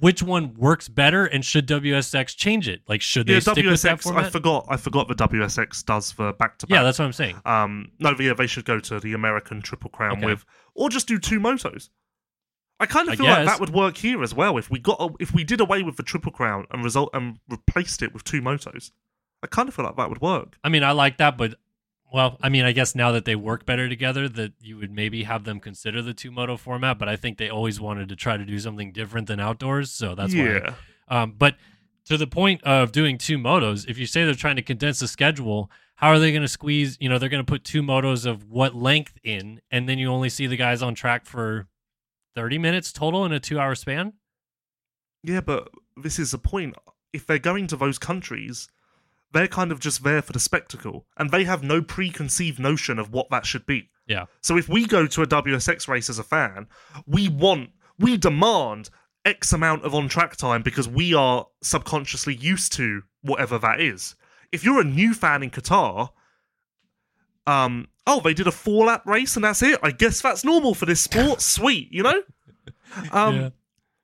which 0.00 0.22
one 0.22 0.54
works 0.54 0.88
better 0.88 1.24
and 1.26 1.44
should 1.44 1.66
WSX 1.66 2.36
change 2.36 2.68
it? 2.68 2.82
Like 2.88 3.00
should 3.00 3.26
they 3.26 3.34
Yeah, 3.34 3.40
stick 3.40 3.56
with 3.64 3.80
that 3.82 3.98
WSX. 3.98 4.02
format? 4.02 4.24
I 4.24 4.30
forgot. 4.30 4.66
I 4.68 4.76
forgot 4.76 5.08
the 5.08 5.14
WSX 5.14 5.84
does 5.84 6.12
for 6.12 6.32
back 6.34 6.58
to 6.58 6.66
back. 6.66 6.74
yeah, 6.76 6.82
that's 6.82 6.98
what 6.98 7.04
I'm 7.06 7.12
saying. 7.12 7.40
Um, 7.44 7.90
no, 7.98 8.14
yeah, 8.18 8.34
they 8.34 8.46
should 8.46 8.64
go 8.64 8.78
to 8.80 9.00
the 9.00 9.12
American 9.14 9.62
Triple 9.62 9.90
Crown 9.90 10.18
Okay. 10.18 10.26
with, 10.26 10.44
or 10.74 10.88
just 10.90 11.08
do 11.08 11.18
two 11.18 11.40
motos. 11.40 11.88
I 12.78 12.84
kind 12.86 13.08
of 13.08 13.14
I 13.14 13.16
feel 13.16 13.26
like 13.26 13.46
that 13.46 13.58
would 13.60 13.70
work 13.70 13.96
here 13.96 14.22
as 14.22 14.34
well. 14.34 14.58
If 14.58 14.70
we 14.70 14.78
got, 14.78 15.16
if 15.18 15.32
we 15.32 15.44
did 15.44 15.60
away 15.60 15.82
with 15.82 15.96
the 15.96 16.02
Triple 16.02 16.30
Crown 16.32 16.66
and 16.70 16.84
result 16.84 17.08
and 17.14 17.38
replaced 17.48 18.02
it 18.02 18.12
with 18.12 18.22
two 18.24 18.42
motos, 18.42 18.90
I 19.42 19.46
kind 19.46 19.66
of 19.68 19.74
feel 19.74 19.86
like 19.86 19.96
that 19.96 20.08
would 20.10 20.20
work. 20.20 20.58
I 20.62 20.68
mean, 20.68 20.82
I 20.84 20.92
like 20.92 21.16
that, 21.16 21.38
but 21.38 21.54
well, 22.12 22.38
I 22.42 22.48
mean, 22.48 22.64
I 22.64 22.72
guess 22.72 22.94
now 22.94 23.12
that 23.12 23.24
they 23.24 23.36
work 23.36 23.66
better 23.66 23.88
together, 23.88 24.28
that 24.28 24.52
you 24.60 24.76
would 24.78 24.92
maybe 24.92 25.24
have 25.24 25.44
them 25.44 25.60
consider 25.60 26.02
the 26.02 26.14
two 26.14 26.30
moto 26.30 26.56
format. 26.56 26.98
But 26.98 27.08
I 27.08 27.16
think 27.16 27.38
they 27.38 27.48
always 27.48 27.80
wanted 27.80 28.08
to 28.10 28.16
try 28.16 28.36
to 28.36 28.44
do 28.44 28.58
something 28.58 28.92
different 28.92 29.26
than 29.26 29.40
outdoors, 29.40 29.90
so 29.90 30.14
that's 30.14 30.34
why. 30.34 30.40
yeah, 30.44 30.74
Um, 31.08 31.34
but 31.36 31.56
to 32.06 32.16
the 32.16 32.26
point 32.26 32.62
of 32.62 32.92
doing 32.92 33.18
two 33.18 33.38
motos, 33.38 33.88
if 33.88 33.98
you 33.98 34.06
say 34.06 34.24
they're 34.24 34.34
trying 34.34 34.56
to 34.56 34.62
condense 34.62 35.00
the 35.00 35.08
schedule, 35.08 35.70
how 35.96 36.08
are 36.08 36.18
they 36.18 36.30
going 36.30 36.42
to 36.42 36.48
squeeze? 36.48 36.96
You 37.00 37.08
know, 37.08 37.18
they're 37.18 37.28
going 37.28 37.44
to 37.44 37.50
put 37.50 37.64
two 37.64 37.82
motos 37.82 38.24
of 38.26 38.48
what 38.48 38.74
length 38.76 39.18
in, 39.24 39.60
and 39.70 39.88
then 39.88 39.98
you 39.98 40.08
only 40.08 40.28
see 40.28 40.46
the 40.46 40.56
guys 40.56 40.82
on 40.82 40.94
track 40.94 41.26
for 41.26 41.66
thirty 42.34 42.58
minutes 42.58 42.92
total 42.92 43.24
in 43.24 43.32
a 43.32 43.40
two-hour 43.40 43.74
span. 43.74 44.12
yeah, 45.22 45.40
but 45.40 45.70
this 45.96 46.18
is 46.18 46.30
the 46.30 46.38
point. 46.38 46.76
If 47.12 47.26
they're 47.26 47.38
going 47.38 47.66
to 47.68 47.76
those 47.76 47.98
countries, 47.98 48.68
they're 49.32 49.48
kind 49.48 49.72
of 49.72 49.80
just 49.80 50.02
there 50.04 50.22
for 50.22 50.32
the 50.32 50.40
spectacle, 50.40 51.06
and 51.16 51.30
they 51.30 51.44
have 51.44 51.62
no 51.62 51.82
preconceived 51.82 52.58
notion 52.58 52.98
of 52.98 53.10
what 53.12 53.28
that 53.30 53.44
should 53.46 53.66
be. 53.66 53.90
Yeah. 54.06 54.26
So 54.40 54.56
if 54.56 54.68
we 54.68 54.86
go 54.86 55.06
to 55.06 55.22
a 55.22 55.26
WSX 55.26 55.88
race 55.88 56.08
as 56.08 56.18
a 56.18 56.24
fan, 56.24 56.66
we 57.06 57.28
want, 57.28 57.70
we 57.98 58.16
demand 58.16 58.88
X 59.24 59.52
amount 59.52 59.84
of 59.84 59.94
on 59.94 60.08
track 60.08 60.36
time 60.36 60.62
because 60.62 60.88
we 60.88 61.12
are 61.12 61.46
subconsciously 61.62 62.36
used 62.36 62.72
to 62.74 63.02
whatever 63.22 63.58
that 63.58 63.80
is. 63.80 64.14
If 64.52 64.62
you're 64.64 64.80
a 64.80 64.84
new 64.84 65.12
fan 65.12 65.42
in 65.42 65.50
Qatar, 65.50 66.10
um, 67.46 67.88
oh, 68.06 68.20
they 68.20 68.34
did 68.34 68.46
a 68.46 68.52
four 68.52 68.86
lap 68.86 69.04
race 69.06 69.36
and 69.36 69.44
that's 69.44 69.62
it. 69.62 69.78
I 69.82 69.90
guess 69.90 70.20
that's 70.20 70.44
normal 70.44 70.74
for 70.74 70.86
this 70.86 71.00
sport. 71.00 71.40
Sweet, 71.40 71.92
you 71.92 72.02
know. 72.02 72.22
Um, 73.12 73.36
Yeah. 73.36 73.48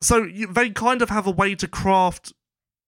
so 0.00 0.26
they 0.50 0.70
kind 0.70 1.02
of 1.02 1.08
have 1.08 1.26
a 1.26 1.30
way 1.30 1.54
to 1.54 1.66
craft 1.68 2.32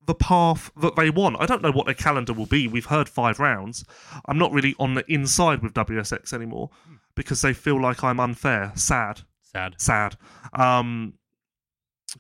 the 0.07 0.15
path 0.15 0.71
that 0.81 0.97
they 0.97 1.11
want. 1.11 1.37
I 1.41 1.47
don't 1.47 1.63
know 1.63 1.73
what 1.73 1.87
their 1.87 1.95
calendar 1.95 2.33
will 2.33 2.47
be. 2.47 2.69
We've 2.69 2.87
heard 2.87 3.09
five 3.09 3.39
rounds. 3.39 3.85
I'm 4.27 4.39
not 4.39 4.53
really 4.53 4.75
on 4.79 4.95
the 4.95 5.05
inside 5.13 5.63
with 5.63 5.75
WSX 5.75 6.33
anymore 6.33 6.71
because 7.15 7.43
they 7.43 7.53
feel 7.53 7.81
like 7.81 8.03
I'm 8.05 8.21
unfair. 8.21 8.73
Sad, 8.75 9.23
Sad. 9.43 9.75
sad. 9.79 10.17
Um, 10.53 11.15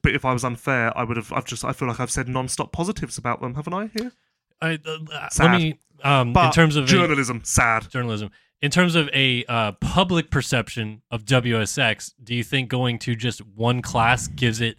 but 0.02 0.14
if 0.14 0.24
I 0.24 0.32
was 0.32 0.44
unfair, 0.44 0.96
I 0.98 1.04
would 1.04 1.16
have. 1.16 1.32
I've 1.32 1.44
just. 1.44 1.64
I 1.64 1.72
feel 1.72 1.86
like 1.88 2.00
I've 2.00 2.10
said 2.10 2.28
non-stop 2.28 2.72
positives 2.72 3.16
about 3.18 3.40
them, 3.40 3.54
haven't 3.54 3.74
I? 3.74 3.90
Here, 3.96 4.12
I, 4.60 4.78
uh, 4.84 4.98
let 5.12 5.32
Sad. 5.32 5.60
me. 5.60 5.78
Um, 6.02 6.32
but 6.32 6.46
in 6.46 6.52
terms 6.52 6.76
of 6.76 6.84
a- 6.84 6.88
journalism, 6.88 7.42
sad. 7.44 7.88
journalism. 7.90 8.30
In 8.62 8.70
terms 8.70 8.94
of 8.94 9.08
a 9.12 9.44
uh, 9.46 9.72
public 9.72 10.30
perception 10.30 11.02
of 11.10 11.24
WSX, 11.26 12.12
do 12.22 12.34
you 12.34 12.42
think 12.42 12.70
going 12.70 12.98
to 13.00 13.14
just 13.14 13.40
one 13.46 13.82
class 13.82 14.26
gives 14.26 14.60
it 14.60 14.76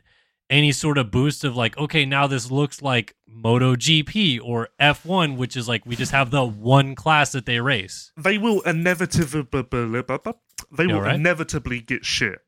any 0.50 0.72
sort 0.72 0.98
of 0.98 1.12
boost 1.12 1.44
of 1.44 1.56
like, 1.56 1.78
okay, 1.78 2.06
now 2.06 2.28
this 2.28 2.52
looks 2.52 2.82
like 2.82 3.16
MotoGP 3.30 4.40
or 4.44 4.70
F1, 4.80 5.38
which 5.38 5.58
is 5.58 5.68
like 5.68 5.86
we 5.86 5.96
just 5.96 6.12
have 6.12 6.32
the 6.32 6.46
one 6.46 6.96
class 6.96 7.32
that 7.32 7.46
they 7.46 7.60
race? 7.60 8.12
They 8.18 8.38
will 8.38 8.62
inevitably. 8.62 9.48
They 9.52 10.88
will 10.88 10.96
alright? 10.96 11.16
inevitably 11.16 11.82
get 11.82 12.06
shit 12.06 12.40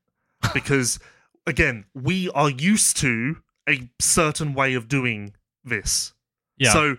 because, 0.53 0.99
again, 1.45 1.85
we 1.93 2.29
are 2.29 2.49
used 2.49 2.97
to 2.97 3.37
a 3.67 3.89
certain 3.99 4.53
way 4.53 4.73
of 4.73 4.87
doing 4.87 5.33
this. 5.63 6.13
Yeah. 6.57 6.73
So 6.73 6.97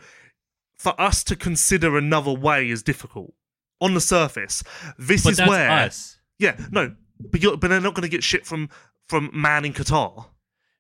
for 0.79 0.99
us 1.01 1.25
to 1.25 1.37
consider 1.37 1.97
another 1.99 2.33
way 2.33 2.71
is 2.71 2.83
difficult 2.83 3.35
on 3.81 3.95
the 3.95 4.01
surface. 4.01 4.63
This 4.99 5.25
but 5.25 5.33
is 5.33 5.39
where, 5.41 5.71
us. 5.71 6.19
yeah, 6.39 6.57
no, 6.71 6.95
but 7.21 7.43
you're, 7.43 7.57
but 7.57 7.69
they're 7.69 7.81
not 7.81 7.95
going 7.95 8.03
to 8.03 8.09
get 8.09 8.23
shit 8.23 8.47
from 8.47 8.69
from 9.07 9.31
man 9.33 9.65
in 9.65 9.73
Qatar. 9.73 10.27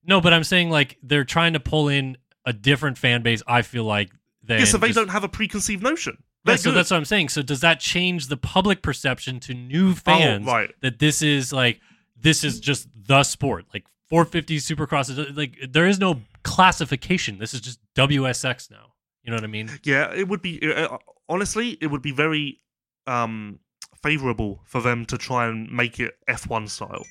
No, 0.04 0.20
but 0.20 0.32
I'm 0.32 0.44
saying 0.44 0.70
like 0.70 0.98
they're 1.02 1.24
trying 1.24 1.52
to 1.54 1.60
pull 1.60 1.88
in 1.88 2.16
a 2.44 2.52
different 2.52 2.98
fan 2.98 3.22
base. 3.22 3.42
I 3.46 3.62
feel 3.62 3.84
like 3.84 4.10
they 4.42 4.60
Yeah, 4.60 4.64
so 4.64 4.78
they 4.78 4.92
don't 4.92 5.08
have 5.10 5.24
a 5.24 5.28
preconceived 5.28 5.82
notion. 5.82 6.18
Yeah, 6.46 6.56
so 6.56 6.70
that's 6.72 6.90
what 6.90 6.96
I'm 6.96 7.04
saying. 7.04 7.28
So 7.28 7.42
does 7.42 7.60
that 7.60 7.78
change 7.80 8.28
the 8.28 8.36
public 8.38 8.80
perception 8.80 9.38
to 9.40 9.54
new 9.54 9.94
fans 9.94 10.46
Oh, 10.48 10.52
right. 10.52 10.70
that 10.80 10.98
this 10.98 11.20
is 11.20 11.52
like 11.52 11.80
this 12.16 12.42
is 12.42 12.58
just 12.58 12.88
the 12.94 13.22
sport? 13.22 13.66
Like 13.74 13.84
450 14.08 14.56
Supercross 14.58 15.10
is 15.10 15.36
like 15.36 15.58
there 15.70 15.86
is 15.86 15.98
no 15.98 16.22
classification. 16.44 17.38
This 17.38 17.52
is 17.54 17.60
just 17.60 17.80
WSX 17.94 18.70
now. 18.70 18.94
You 19.22 19.30
know 19.30 19.36
what 19.36 19.44
I 19.44 19.48
mean? 19.48 19.70
Yeah, 19.82 20.12
it 20.14 20.28
would 20.28 20.40
be 20.40 20.58
uh, 20.74 20.96
honestly, 21.28 21.76
it 21.82 21.88
would 21.88 22.02
be 22.02 22.12
very 22.12 22.60
um 23.06 23.58
favorable 24.02 24.60
for 24.64 24.80
them 24.80 25.04
to 25.06 25.18
try 25.18 25.48
and 25.48 25.70
make 25.70 25.98
it 26.00 26.14
F1 26.28 26.68
style. 26.70 27.04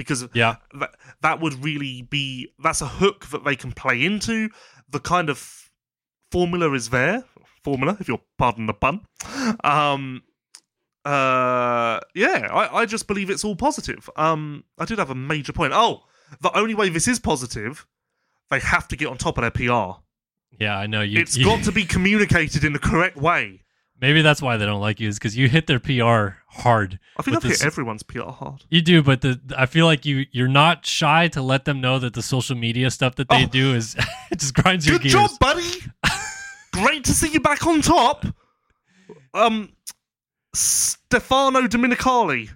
Because 0.00 0.26
Yeah. 0.34 0.56
that 0.80 0.94
that 1.20 1.40
would 1.40 1.62
really 1.64 2.02
be 2.02 2.52
that's 2.62 2.80
a 2.80 2.86
hook 2.88 3.26
that 3.26 3.44
they 3.44 3.56
can 3.56 3.72
play 3.72 4.04
into. 4.04 4.48
The 4.88 5.00
kind 5.00 5.28
of 5.28 5.70
formula 6.32 6.72
is 6.72 6.90
there. 6.90 7.24
Formula, 7.64 7.96
if 8.00 8.08
you'll 8.08 8.24
pardon 8.38 8.66
the 8.66 8.74
pun. 8.74 9.06
Um 9.64 10.22
uh 11.04 12.00
yeah, 12.14 12.48
I, 12.52 12.80
I 12.80 12.86
just 12.86 13.06
believe 13.06 13.30
it's 13.30 13.44
all 13.44 13.56
positive. 13.56 14.08
Um 14.16 14.64
I 14.78 14.84
did 14.84 14.98
have 14.98 15.10
a 15.10 15.14
major 15.14 15.52
point. 15.52 15.72
Oh, 15.74 16.04
the 16.40 16.56
only 16.56 16.74
way 16.74 16.88
this 16.88 17.08
is 17.08 17.18
positive, 17.18 17.86
they 18.50 18.60
have 18.60 18.86
to 18.88 18.96
get 18.96 19.08
on 19.08 19.16
top 19.18 19.38
of 19.38 19.42
their 19.42 19.50
PR. 19.50 20.00
Yeah, 20.58 20.76
I 20.78 20.86
know 20.86 21.00
you. 21.02 21.20
It's 21.20 21.36
you- 21.36 21.44
got 21.44 21.64
to 21.64 21.72
be 21.72 21.84
communicated 21.96 22.64
in 22.64 22.72
the 22.72 22.78
correct 22.78 23.16
way. 23.16 23.62
Maybe 24.00 24.22
that's 24.22 24.40
why 24.40 24.56
they 24.56 24.64
don't 24.64 24.80
like 24.80 24.98
you 24.98 25.08
is 25.08 25.18
because 25.18 25.36
you 25.36 25.48
hit 25.48 25.66
their 25.66 25.78
PR 25.78 26.36
hard. 26.48 26.98
I 27.18 27.22
think 27.22 27.36
I've 27.36 27.42
hit 27.42 27.62
everyone's 27.64 28.02
PR 28.02 28.22
hard. 28.30 28.64
You 28.70 28.80
do, 28.80 29.02
but 29.02 29.20
the 29.20 29.38
I 29.58 29.66
feel 29.66 29.84
like 29.86 30.06
you 30.06 30.24
you're 30.32 30.48
not 30.48 30.86
shy 30.86 31.28
to 31.28 31.42
let 31.42 31.66
them 31.66 31.80
know 31.82 31.98
that 31.98 32.14
the 32.14 32.22
social 32.22 32.56
media 32.56 32.90
stuff 32.90 33.16
that 33.16 33.28
they 33.28 33.44
Oh. 33.44 33.48
do 33.48 33.74
is 33.74 33.96
it 34.30 34.38
just 34.38 34.54
grinds 34.54 34.86
your 34.86 34.98
gears. 34.98 35.12
Good 35.14 35.18
job, 35.28 35.30
buddy. 35.38 35.68
Great 36.72 37.04
to 37.04 37.12
see 37.12 37.28
you 37.30 37.40
back 37.40 37.66
on 37.66 37.82
top. 37.82 38.24
Um, 39.34 39.72
Stefano 40.54 41.60
Domenicali 41.62 42.50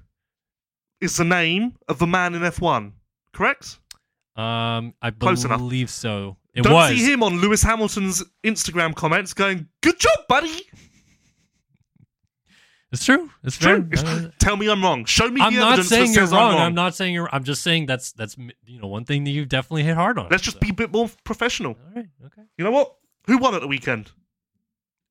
is 1.00 1.16
the 1.16 1.24
name 1.24 1.74
of 1.88 1.98
the 1.98 2.06
man 2.06 2.34
in 2.34 2.42
F1. 2.42 2.92
Correct? 3.32 3.78
Um, 4.36 4.94
I 5.02 5.10
Close 5.18 5.44
enough. 5.44 5.58
believe 5.58 5.90
so. 5.90 6.36
It 6.54 6.62
Don't 6.62 6.72
was. 6.72 6.90
see 6.96 7.12
him 7.12 7.22
on 7.22 7.40
Lewis 7.40 7.62
Hamilton's 7.62 8.22
Instagram 8.44 8.94
comments 8.94 9.34
going, 9.34 9.68
"Good 9.82 9.98
job, 10.00 10.18
buddy." 10.28 10.62
It's 12.94 13.04
true. 13.04 13.30
It's 13.42 13.58
True. 13.58 13.86
fair. 13.90 14.32
Tell 14.38 14.56
me 14.56 14.68
I'm 14.68 14.82
wrong. 14.82 15.04
Show 15.04 15.28
me 15.28 15.40
I'm 15.40 15.52
the 15.52 15.60
not 15.60 15.68
evidence 15.72 15.88
saying 15.88 16.06
that 16.12 16.14
you're 16.16 16.26
says 16.26 16.32
wrong. 16.32 16.54
I'm 16.54 16.60
I'm 16.68 16.74
not 16.74 16.94
saying 16.94 17.12
you're. 17.14 17.28
I'm 17.32 17.44
just 17.44 17.62
saying 17.62 17.86
that's 17.86 18.12
that's 18.12 18.36
you 18.66 18.80
know 18.80 18.88
one 18.88 19.04
thing 19.04 19.24
that 19.24 19.30
you've 19.30 19.48
definitely 19.48 19.82
hit 19.82 19.96
hard 19.96 20.18
on. 20.18 20.28
Let's 20.30 20.42
just 20.42 20.56
So- 20.56 20.60
be 20.60 20.70
a 20.70 20.74
bit 20.74 20.90
more 20.92 21.10
professional. 21.24 21.72
All 21.72 21.92
right. 21.96 22.06
Okay. 22.26 22.42
You 22.56 22.64
know 22.64 22.70
what? 22.70 22.94
Who 23.26 23.38
won 23.38 23.54
at 23.54 23.60
the 23.60 23.68
weekend? 23.68 24.12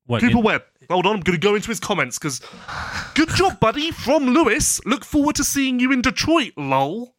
What? 0.06 0.20
Cooper 0.20 0.38
in- 0.38 0.42
Webb. 0.44 0.62
Hold 0.90 1.06
on, 1.06 1.16
I'm 1.16 1.20
going 1.22 1.38
to 1.40 1.46
go 1.46 1.54
into 1.54 1.68
his 1.68 1.80
comments 1.80 2.18
because. 2.18 2.40
Good 3.14 3.30
job, 3.30 3.58
buddy. 3.60 3.90
From 3.90 4.26
Lewis. 4.26 4.84
Look 4.84 5.04
forward 5.04 5.36
to 5.36 5.44
seeing 5.44 5.78
you 5.80 5.92
in 5.92 6.02
Detroit, 6.02 6.52
lol. 6.56 7.13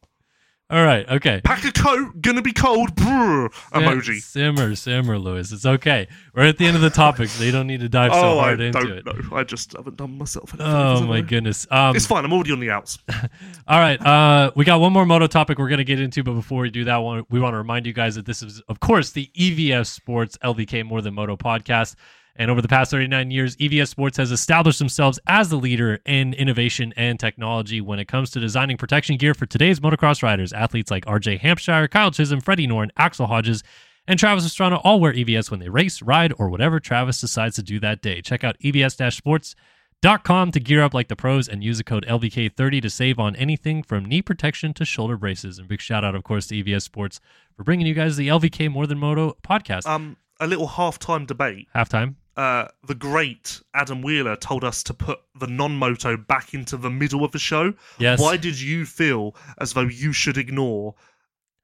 All 0.68 0.84
right. 0.84 1.08
Okay. 1.08 1.40
Pack 1.44 1.64
a 1.64 1.70
coat, 1.72 2.20
gonna 2.20 2.42
be 2.42 2.52
cold. 2.52 2.94
Brr, 2.96 3.48
emoji. 3.72 4.20
Simmer, 4.20 4.74
simmer, 4.74 5.18
Lewis. 5.18 5.52
It's 5.52 5.64
okay. 5.64 6.08
We're 6.34 6.44
at 6.46 6.58
the 6.58 6.66
end 6.66 6.74
of 6.76 6.82
the 6.82 6.90
topic, 6.90 7.28
so 7.28 7.44
you 7.44 7.52
don't 7.52 7.66
need 7.68 7.80
to 7.80 7.88
dive 7.88 8.12
so 8.12 8.18
oh, 8.18 8.38
I 8.40 8.42
hard 8.44 8.60
into 8.60 8.78
don't 8.80 8.90
it. 8.90 9.06
know. 9.06 9.36
I 9.36 9.44
just 9.44 9.72
haven't 9.76 9.96
done 9.96 10.18
myself 10.18 10.52
any 10.54 10.64
Oh 10.64 11.02
my 11.06 11.18
I? 11.18 11.20
goodness. 11.20 11.66
Um, 11.70 11.94
It's 11.94 12.06
fine. 12.06 12.24
I'm 12.24 12.32
already 12.32 12.52
on 12.52 12.60
the 12.60 12.70
outs. 12.70 12.98
All 13.68 13.78
right. 13.78 14.00
Uh, 14.04 14.50
we 14.56 14.64
got 14.64 14.80
one 14.80 14.92
more 14.92 15.06
moto 15.06 15.26
topic 15.28 15.58
we're 15.58 15.68
going 15.68 15.78
to 15.78 15.84
get 15.84 16.00
into, 16.00 16.22
but 16.24 16.34
before 16.34 16.62
we 16.62 16.70
do 16.70 16.84
that, 16.84 16.96
one 16.96 17.24
we 17.30 17.38
want 17.40 17.54
to 17.54 17.58
remind 17.58 17.86
you 17.86 17.92
guys 17.92 18.16
that 18.16 18.26
this 18.26 18.42
is, 18.42 18.60
of 18.68 18.80
course, 18.80 19.10
the 19.12 19.30
EVS 19.38 19.86
Sports 19.86 20.36
LVK 20.42 20.84
More 20.84 21.00
Than 21.00 21.14
Moto 21.14 21.36
podcast. 21.36 21.94
And 22.38 22.50
over 22.50 22.62
the 22.62 22.68
past 22.68 22.90
39 22.90 23.30
years, 23.30 23.56
EVS 23.56 23.88
Sports 23.88 24.16
has 24.18 24.30
established 24.30 24.78
themselves 24.78 25.18
as 25.26 25.48
the 25.48 25.56
leader 25.56 26.00
in 26.04 26.34
innovation 26.34 26.92
and 26.96 27.18
technology 27.18 27.80
when 27.80 27.98
it 27.98 28.06
comes 28.06 28.30
to 28.30 28.40
designing 28.40 28.76
protection 28.76 29.16
gear 29.16 29.34
for 29.34 29.46
today's 29.46 29.80
motocross 29.80 30.22
riders. 30.22 30.52
Athletes 30.52 30.90
like 30.90 31.04
RJ 31.06 31.40
Hampshire, 31.40 31.88
Kyle 31.88 32.10
Chisholm, 32.10 32.40
Freddie 32.40 32.66
Noren, 32.66 32.90
Axel 32.96 33.26
Hodges, 33.26 33.62
and 34.06 34.18
Travis 34.18 34.46
Pastrana 34.46 34.80
all 34.84 35.00
wear 35.00 35.12
EVS 35.12 35.50
when 35.50 35.60
they 35.60 35.68
race, 35.68 36.02
ride, 36.02 36.32
or 36.38 36.48
whatever 36.48 36.78
Travis 36.78 37.20
decides 37.20 37.56
to 37.56 37.62
do 37.62 37.80
that 37.80 38.02
day. 38.02 38.20
Check 38.20 38.44
out 38.44 38.56
E 38.60 38.72
EVS-sports 38.72 39.56
Dot 40.02 40.24
com 40.24 40.52
to 40.52 40.60
gear 40.60 40.82
up 40.82 40.92
like 40.92 41.08
the 41.08 41.16
pros 41.16 41.48
and 41.48 41.64
use 41.64 41.78
the 41.78 41.84
code 41.84 42.04
LVK30 42.06 42.82
to 42.82 42.90
save 42.90 43.18
on 43.18 43.34
anything 43.36 43.82
from 43.82 44.04
knee 44.04 44.20
protection 44.20 44.74
to 44.74 44.84
shoulder 44.84 45.16
braces. 45.16 45.58
And 45.58 45.66
big 45.68 45.80
shout 45.80 46.04
out, 46.04 46.14
of 46.14 46.22
course, 46.22 46.46
to 46.48 46.62
EVS 46.62 46.82
Sports 46.82 47.18
for 47.56 47.64
bringing 47.64 47.86
you 47.86 47.94
guys 47.94 48.16
the 48.16 48.28
LVK 48.28 48.70
More 48.70 48.86
Than 48.86 48.98
Moto 48.98 49.36
podcast. 49.42 49.86
Um, 49.86 50.18
a 50.38 50.46
little 50.46 50.68
halftime 50.68 51.26
debate. 51.26 51.68
Halftime. 51.74 52.16
Uh, 52.36 52.68
the 52.86 52.94
great 52.94 53.62
Adam 53.72 54.02
Wheeler 54.02 54.36
told 54.36 54.62
us 54.62 54.82
to 54.82 54.92
put 54.92 55.20
the 55.40 55.46
non-moto 55.46 56.18
back 56.18 56.52
into 56.52 56.76
the 56.76 56.90
middle 56.90 57.24
of 57.24 57.32
the 57.32 57.38
show. 57.38 57.72
Yes. 57.98 58.20
Why 58.20 58.36
did 58.36 58.60
you 58.60 58.84
feel 58.84 59.34
as 59.58 59.72
though 59.72 59.88
you 59.88 60.12
should 60.12 60.36
ignore? 60.36 60.94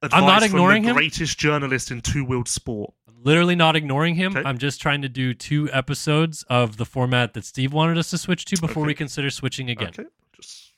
I'm 0.01 0.25
not 0.25 0.41
ignoring 0.43 0.81
the 0.83 0.89
him. 0.89 0.95
Greatest 0.95 1.37
journalist 1.37 1.91
in 1.91 2.01
two-wheeled 2.01 2.47
sport. 2.49 2.93
I'm 3.07 3.23
literally 3.23 3.55
not 3.55 3.75
ignoring 3.75 4.15
him. 4.15 4.35
Okay. 4.35 4.47
I'm 4.49 4.57
just 4.57 4.81
trying 4.81 5.01
to 5.03 5.09
do 5.09 5.33
two 5.33 5.69
episodes 5.71 6.43
of 6.49 6.77
the 6.77 6.85
format 6.85 7.33
that 7.35 7.45
Steve 7.45 7.71
wanted 7.71 7.97
us 7.99 8.09
to 8.09 8.17
switch 8.17 8.43
to 8.45 8.59
before 8.59 8.81
Okay. 8.81 8.87
we 8.87 8.93
consider 8.95 9.29
switching 9.29 9.69
again. 9.69 9.89
Okay, 9.97 10.09
just 10.35 10.73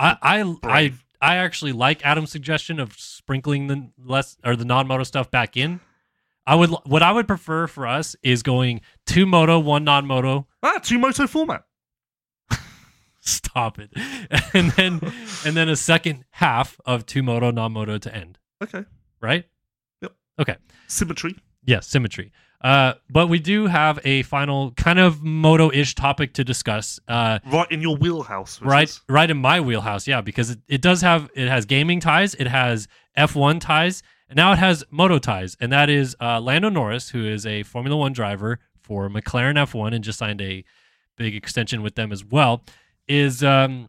I, 0.00 0.16
I, 0.22 0.54
I, 0.62 0.92
I 1.20 1.36
actually 1.36 1.72
like 1.72 2.06
Adam's 2.06 2.30
suggestion 2.30 2.78
of 2.78 2.92
sprinkling 2.98 3.66
the 3.66 3.90
less 4.02 4.36
or 4.44 4.54
the 4.56 4.64
non-moto 4.64 5.02
stuff 5.02 5.30
back 5.30 5.56
in. 5.56 5.80
I 6.48 6.54
would 6.54 6.70
what 6.86 7.02
I 7.02 7.12
would 7.12 7.26
prefer 7.28 7.66
for 7.66 7.86
us 7.86 8.16
is 8.22 8.42
going 8.42 8.80
two 9.06 9.26
moto, 9.26 9.58
one 9.58 9.84
non-moto. 9.84 10.46
ah 10.62 10.78
two-moto 10.82 11.26
format. 11.26 11.64
Stop 13.20 13.78
it, 13.78 13.90
and 14.54 14.70
then 14.72 15.00
and 15.44 15.54
then 15.56 15.68
a 15.68 15.76
second 15.76 16.24
half 16.30 16.80
of 16.86 17.04
two 17.04 17.22
moto, 17.22 17.50
non-moto 17.50 17.98
to 17.98 18.14
end. 18.14 18.38
Okay, 18.62 18.84
Right? 19.20 19.44
Yep. 20.00 20.12
Okay. 20.40 20.56
symmetry. 20.86 21.36
Yes, 21.64 21.86
symmetry. 21.86 22.32
Uh, 22.62 22.94
but 23.10 23.28
we 23.28 23.38
do 23.38 23.66
have 23.66 24.00
a 24.04 24.22
final 24.22 24.72
kind 24.72 24.98
of 24.98 25.22
moto-ish 25.22 25.94
topic 25.94 26.32
to 26.34 26.42
discuss. 26.44 26.98
Uh, 27.06 27.38
Right 27.52 27.70
in 27.70 27.82
your 27.82 27.96
wheelhouse. 27.96 28.60
right 28.62 28.88
is- 28.88 29.00
right 29.08 29.30
in 29.30 29.36
my 29.36 29.60
wheelhouse 29.60 30.08
yeah 30.08 30.20
because 30.22 30.50
it, 30.50 30.58
it 30.66 30.80
does 30.80 31.02
have 31.02 31.28
it 31.36 31.48
has 31.48 31.66
gaming 31.66 32.00
ties 32.00 32.34
it 32.34 32.46
has 32.48 32.88
f1 33.16 33.60
ties 33.60 34.02
and 34.28 34.36
now 34.36 34.52
it 34.52 34.58
has 34.58 34.84
moto 34.90 35.18
ties 35.18 35.56
and 35.60 35.72
that 35.72 35.88
is 35.88 36.16
uh, 36.20 36.40
lando 36.40 36.68
norris 36.68 37.10
who 37.10 37.24
is 37.24 37.46
a 37.46 37.62
formula 37.62 37.96
one 37.96 38.12
driver 38.12 38.58
for 38.80 39.08
mclaren 39.08 39.54
f1 39.54 39.94
and 39.94 40.04
just 40.04 40.18
signed 40.18 40.40
a 40.40 40.64
big 41.16 41.34
extension 41.34 41.82
with 41.82 41.94
them 41.94 42.12
as 42.12 42.24
well 42.24 42.62
is 43.06 43.42
um, 43.42 43.88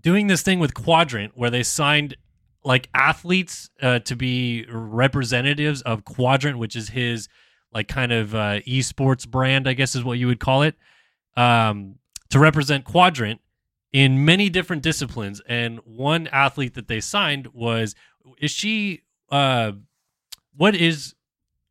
doing 0.00 0.26
this 0.26 0.42
thing 0.42 0.58
with 0.58 0.74
quadrant 0.74 1.32
where 1.34 1.50
they 1.50 1.62
signed 1.62 2.16
like 2.62 2.88
athletes 2.94 3.70
uh, 3.80 3.98
to 4.00 4.14
be 4.14 4.66
representatives 4.70 5.82
of 5.82 6.04
quadrant 6.04 6.58
which 6.58 6.76
is 6.76 6.90
his 6.90 7.28
like 7.72 7.88
kind 7.88 8.12
of 8.12 8.34
uh, 8.34 8.60
esports 8.66 9.26
brand 9.26 9.68
i 9.68 9.72
guess 9.72 9.94
is 9.94 10.04
what 10.04 10.18
you 10.18 10.26
would 10.26 10.40
call 10.40 10.62
it 10.62 10.74
um, 11.36 11.96
to 12.28 12.38
represent 12.38 12.84
quadrant 12.84 13.40
in 13.92 14.24
many 14.24 14.48
different 14.48 14.82
disciplines. 14.82 15.40
And 15.48 15.80
one 15.84 16.28
athlete 16.28 16.74
that 16.74 16.88
they 16.88 17.00
signed 17.00 17.48
was 17.48 17.94
is 18.38 18.50
she 18.50 19.02
uh 19.30 19.72
what 20.56 20.74
is 20.74 21.14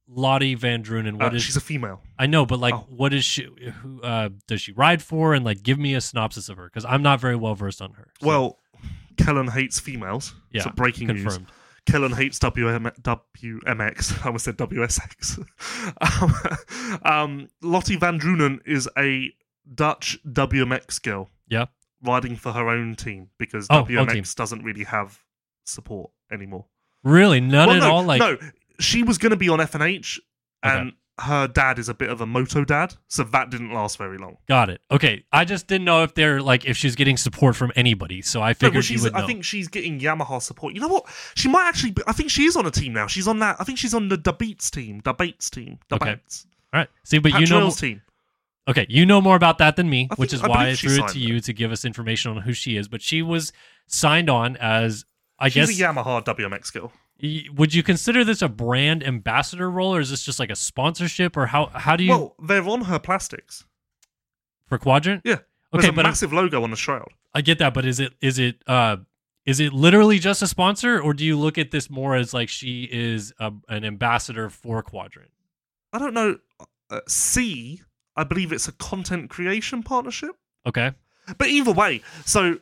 Lottie 0.07 0.55
Van 0.55 0.83
Drunen 0.83 1.13
uh, 1.15 1.17
what 1.25 1.35
is 1.35 1.43
she's 1.43 1.55
a 1.57 1.61
female. 1.61 2.01
I 2.17 2.25
know 2.25 2.45
but 2.45 2.59
like 2.59 2.73
Oh. 2.73 2.85
what 2.89 3.13
is 3.13 3.23
she 3.25 3.47
who 3.81 4.01
uh 4.01 4.29
does 4.47 4.61
she 4.61 4.71
ride 4.71 5.01
for 5.03 5.33
and 5.33 5.45
like 5.45 5.61
give 5.63 5.77
me 5.77 5.93
a 5.93 6.01
synopsis 6.01 6.49
of 6.49 6.57
her 6.57 6.69
cuz 6.69 6.83
I'm 6.85 7.03
not 7.03 7.19
very 7.21 7.35
well 7.35 7.55
versed 7.55 7.81
on 7.81 7.93
her 7.93 8.07
So, 8.21 8.27
Well, 8.27 8.59
Kellen 9.17 9.47
hates 9.49 9.79
females. 9.79 10.33
yeah 10.51 10.63
so 10.63 10.71
breaking 10.71 11.07
news. 11.07 11.21
confirmed 11.23 11.47
Kellen 11.85 12.11
hates 12.11 12.37
WM- 12.39 12.91
WMX. 13.01 14.19
I 14.23 14.25
almost 14.27 14.45
said 14.45 14.57
WSX. 14.57 15.39
um, 17.01 17.01
um, 17.03 17.47
Lottie 17.61 17.95
Van 17.95 18.19
Drunen 18.19 18.59
is 18.65 18.87
a 18.97 19.31
Dutch 19.73 20.19
WMX 20.27 21.01
girl 21.01 21.29
yeah 21.47 21.65
riding 22.03 22.35
for 22.35 22.51
her 22.53 22.69
own 22.69 22.95
team 22.95 23.29
because 23.37 23.67
Oh, 23.69 23.83
WMX 23.83 24.11
team. 24.13 24.23
doesn't 24.35 24.63
really 24.63 24.83
have 24.85 25.19
support 25.65 26.11
anymore. 26.31 26.65
Really 27.03 27.39
none 27.39 27.67
Well, 27.69 27.77
at 27.77 27.83
no, 27.83 27.91
all 27.91 28.03
like 28.03 28.19
no, 28.19 28.37
she 28.79 29.03
was 29.03 29.17
going 29.17 29.31
to 29.31 29.37
be 29.37 29.49
on 29.49 29.59
FNH, 29.59 30.19
Okay. 30.65 30.77
and 30.77 30.93
her 31.21 31.49
dad 31.49 31.77
is 31.79 31.89
a 31.89 31.93
bit 31.93 32.09
of 32.09 32.21
a 32.21 32.25
moto 32.25 32.63
dad, 32.63 32.93
so 33.09 33.23
that 33.25 33.49
didn't 33.49 33.73
last 33.73 33.97
very 33.97 34.17
long. 34.17 34.37
got 34.47 34.69
it 34.69 34.79
okay 34.89 35.23
I 35.33 35.43
just 35.43 35.67
didn't 35.67 35.83
know 35.83 36.03
if 36.03 36.13
they're 36.13 36.41
like 36.41 36.63
if 36.65 36.77
she's 36.77 36.95
getting 36.95 37.17
support 37.17 37.57
from 37.57 37.73
anybody 37.75 38.21
so 38.21 38.41
I 38.41 38.49
No, 38.51 38.53
figured 38.53 38.73
well, 38.75 38.81
she's, 38.83 39.03
would 39.03 39.13
know 39.13 39.19
I 39.19 39.25
think 39.25 39.43
she's 39.43 39.67
getting 39.67 39.99
Yamaha 39.99 40.41
support. 40.41 40.73
You 40.75 40.79
know 40.81 40.87
what? 40.87 41.05
She 41.35 41.49
might 41.49 41.67
actually. 41.67 41.91
Be, 41.91 42.03
I 42.07 42.13
think 42.13 42.29
she 42.29 42.43
is 42.45 42.55
on 42.55 42.65
a 42.65 42.71
team 42.71 42.93
now. 42.93 43.07
She's 43.07 43.27
on 43.27 43.39
that. 43.39 43.57
I 43.59 43.65
think 43.65 43.77
she's 43.79 43.93
on 43.93 44.07
the 44.07 44.15
De 44.17 44.31
Baets 44.31 44.69
team. 44.71 45.01
De 45.01 45.13
Baets 45.13 45.49
team. 45.49 45.79
Okay. 45.91 46.05
De 46.05 46.15
Baets. 46.17 46.45
all 46.73 46.79
right 46.79 46.89
see 47.03 47.19
but 47.19 47.31
Pat 47.33 47.41
you 47.41 47.47
know 47.47 47.59
Drill's 47.61 47.79
team. 47.81 48.01
Okay, 48.69 48.85
you 48.87 49.03
know 49.05 49.19
more 49.19 49.35
about 49.35 49.57
that 49.57 49.75
than 49.77 49.89
me, 49.89 50.07
I 50.11 50.15
which 50.15 50.31
is 50.31 50.41
I 50.43 50.47
why 50.47 50.69
I 50.69 50.75
threw 50.75 51.03
it 51.03 51.07
to 51.09 51.19
you 51.19 51.39
to 51.41 51.51
give 51.53 51.71
us 51.71 51.83
information 51.85 52.29
on 52.31 52.37
who 52.43 52.53
she 52.53 52.77
is. 52.77 52.87
But 52.87 53.01
she 53.01 53.21
was 53.23 53.51
signed 53.87 54.29
on 54.29 54.55
as, 54.57 55.05
I 55.39 55.49
She's 55.49 55.77
guess, 55.77 55.79
a 55.79 55.83
Yamaha 55.93 56.23
WMX 56.25 56.71
girl. 56.73 56.91
would 57.55 57.73
you 57.73 57.81
consider 57.83 58.23
this 58.23 58.41
a 58.41 58.49
brand 58.49 59.03
ambassador 59.05 59.69
role, 59.71 59.95
or 59.95 59.99
is 60.01 60.09
this 60.09 60.23
just 60.23 60.39
like 60.39 60.49
a 60.49 60.55
sponsorship, 60.55 61.37
or 61.37 61.45
how 61.47 61.67
how 61.67 61.95
do 61.95 62.03
you 62.03 62.09
Well, 62.11 62.35
they're 62.43 62.67
on 62.67 62.81
her 62.85 62.99
plastics. 62.99 63.65
for 64.67 64.77
Quadrant? 64.77 65.21
Yeah. 65.25 65.39
There's 65.71 65.83
Okay, 65.85 65.89
a 65.89 65.93
but 65.93 66.05
I'm- 66.05 66.11
massive 66.11 66.33
logo 66.33 66.63
on 66.63 66.71
the 66.71 66.77
shroud. 66.77 67.09
I 67.33 67.41
get 67.41 67.59
that, 67.59 67.73
but 67.73 67.85
is 67.85 67.99
it 67.99 68.13
is 68.21 68.39
it 68.39 68.61
uh 68.67 68.97
is 69.45 69.59
it 69.59 69.71
literally 69.73 70.19
just 70.19 70.41
a 70.41 70.47
sponsor, 70.47 70.99
or 70.99 71.13
do 71.13 71.23
you 71.25 71.37
look 71.37 71.57
at 71.57 71.71
this 71.71 71.89
more 71.89 72.15
as 72.15 72.33
like 72.33 72.49
she 72.49 72.87
is 72.91 73.33
a, 73.39 73.51
an 73.69 73.85
ambassador 73.85 74.49
for 74.49 74.81
Quadrant? 74.83 75.31
I 75.93 75.99
don't 75.99 76.13
know. 76.13 76.37
Uh, 76.89 76.99
C, 77.07 77.81
I 78.15 78.23
believe 78.23 78.51
it's 78.51 78.67
a 78.67 78.71
content 78.73 79.29
creation 79.29 79.81
partnership. 79.83 80.31
Okay, 80.67 80.91
But 81.37 81.47
either 81.49 81.71
way, 81.71 82.01
so 82.25 82.59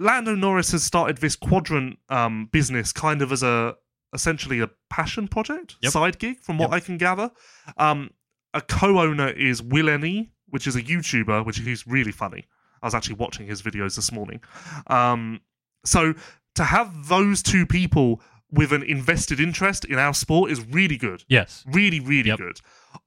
Lando 0.00 0.34
Norris 0.34 0.72
has 0.72 0.82
started 0.82 1.18
this 1.18 1.36
quadrant 1.36 1.98
um, 2.08 2.48
business 2.50 2.92
kind 2.92 3.20
of 3.22 3.30
as 3.32 3.42
a 3.42 3.76
essentially 4.12 4.58
a 4.60 4.68
passion 4.88 5.28
project, 5.28 5.76
Yep. 5.82 5.92
side 5.92 6.18
gig, 6.18 6.40
from 6.40 6.58
what 6.58 6.70
Yep. 6.70 6.76
I 6.76 6.80
can 6.80 6.96
gather. 6.98 7.30
Um, 7.76 8.10
a 8.52 8.60
co-owner 8.60 9.28
is 9.28 9.62
WillNE, 9.62 10.30
which 10.48 10.66
is 10.66 10.74
a 10.74 10.82
YouTuber, 10.82 11.44
which 11.46 11.58
he's 11.58 11.86
really 11.86 12.10
funny. 12.10 12.46
I 12.82 12.86
was 12.86 12.94
actually 12.94 13.16
watching 13.16 13.46
his 13.46 13.62
videos 13.62 13.94
this 13.94 14.10
morning. 14.10 14.40
Um, 14.88 15.42
so 15.84 16.14
to 16.56 16.64
have 16.64 17.06
those 17.08 17.42
two 17.42 17.66
people 17.66 18.20
with 18.50 18.72
an 18.72 18.82
invested 18.82 19.38
interest 19.38 19.84
in 19.84 19.98
our 20.00 20.12
sport 20.14 20.50
is 20.50 20.60
really 20.66 20.96
good. 20.96 21.22
yes, 21.28 21.62
Really, 21.68 22.00
really 22.00 22.30
Yep. 22.30 22.38
good. 22.38 22.60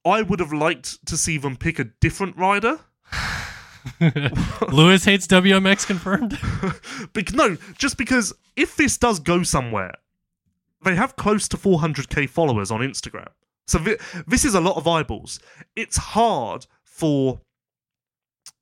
I 0.05 0.21
would 0.21 0.39
have 0.39 0.53
liked 0.53 1.05
to 1.07 1.17
see 1.17 1.37
them 1.37 1.57
pick 1.57 1.79
a 1.79 1.83
different 1.85 2.37
rider. 2.37 2.79
Lewis 4.71 5.05
hates 5.05 5.27
WMX 5.27 5.85
confirmed. 5.85 6.39
Bec- 7.13 7.33
no, 7.33 7.57
just 7.77 7.97
because 7.97 8.33
if 8.55 8.75
this 8.75 8.97
does 8.97 9.19
go 9.19 9.43
somewhere, 9.43 9.93
they 10.83 10.95
have 10.95 11.15
close 11.15 11.47
to 11.49 11.57
400k 11.57 12.29
followers 12.29 12.71
on 12.71 12.81
Instagram. 12.81 13.29
So 13.67 13.79
thi- 13.79 13.97
this 14.27 14.45
is 14.45 14.55
a 14.55 14.61
lot 14.61 14.77
of 14.77 14.87
eyeballs. 14.87 15.39
It's 15.75 15.97
hard 15.97 16.65
for 16.83 17.41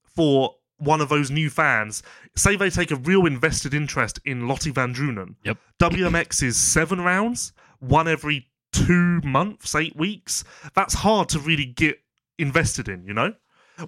for 0.04 0.56
one 0.78 1.02
of 1.02 1.10
those 1.10 1.30
new 1.32 1.50
fans. 1.50 2.04
Say 2.36 2.56
they 2.56 2.70
take 2.70 2.92
a 2.92 2.96
real 2.96 3.26
invested 3.26 3.74
interest 3.74 4.20
in 4.26 4.48
Lottie 4.48 4.72
Van 4.72 4.94
Drunen. 4.94 5.36
Yep. 5.44 5.58
WMX 5.80 6.44
is 6.44 6.58
seven 6.58 7.02
rounds, 7.02 7.54
one 7.80 8.08
every 8.08 8.48
two 8.72 9.22
months, 9.24 9.76
eight 9.76 9.96
weeks. 9.96 10.44
That's 10.74 10.96
hard 10.96 11.30
to 11.30 11.40
really 11.40 11.66
get 11.66 12.00
invested 12.38 12.88
in, 12.90 13.06
you 13.06 13.14
know? 13.14 13.34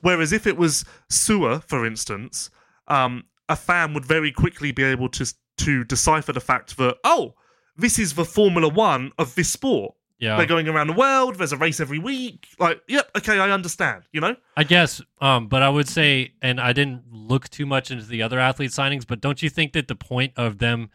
Whereas 0.01 0.32
if 0.32 0.47
it 0.47 0.58
was 0.58 0.86
Seewer, 1.10 1.60
for 1.60 1.86
instance, 1.86 2.49
um, 2.88 3.25
a 3.49 3.56
fan 3.56 3.93
would 3.93 4.06
very 4.06 4.32
quickly 4.32 4.71
be 4.71 4.84
able 4.84 5.10
to 5.10 5.34
to 5.58 5.84
decipher 5.84 6.34
the 6.34 6.39
fact 6.39 6.77
that 6.77 6.97
oh, 7.03 7.36
this 7.77 7.99
is 7.99 8.13
the 8.13 8.25
Formula 8.25 8.67
One 8.67 9.12
of 9.17 9.36
this 9.36 9.51
sport. 9.51 9.95
Yeah, 10.19 10.38
They're 10.38 10.45
going 10.45 10.69
around 10.69 10.88
the 10.88 10.93
world. 10.93 11.36
There's 11.36 11.51
a 11.51 11.58
race 11.58 11.82
every 11.82 11.99
week. 11.99 12.47
Like, 12.58 12.82
yep, 12.88 13.10
okay, 13.17 13.39
I 13.39 13.51
understand. 13.51 14.03
You 14.13 14.21
know, 14.21 14.36
I 14.56 14.63
guess, 14.63 15.01
um, 15.19 15.47
but 15.47 15.62
I 15.62 15.69
would 15.69 15.89
say, 15.89 16.34
and 16.41 16.62
I 16.62 16.71
didn't 16.71 17.03
look 17.12 17.49
too 17.49 17.65
much 17.65 17.91
into 17.91 18.06
the 18.06 18.21
other 18.21 18.39
athlete 18.39 18.71
signings, 18.71 19.06
but 19.06 19.19
don't 19.19 19.43
you 19.43 19.49
think 19.49 19.73
that 19.73 19.89
the 19.89 19.95
point 19.95 20.32
of 20.38 20.60
them 20.60 20.91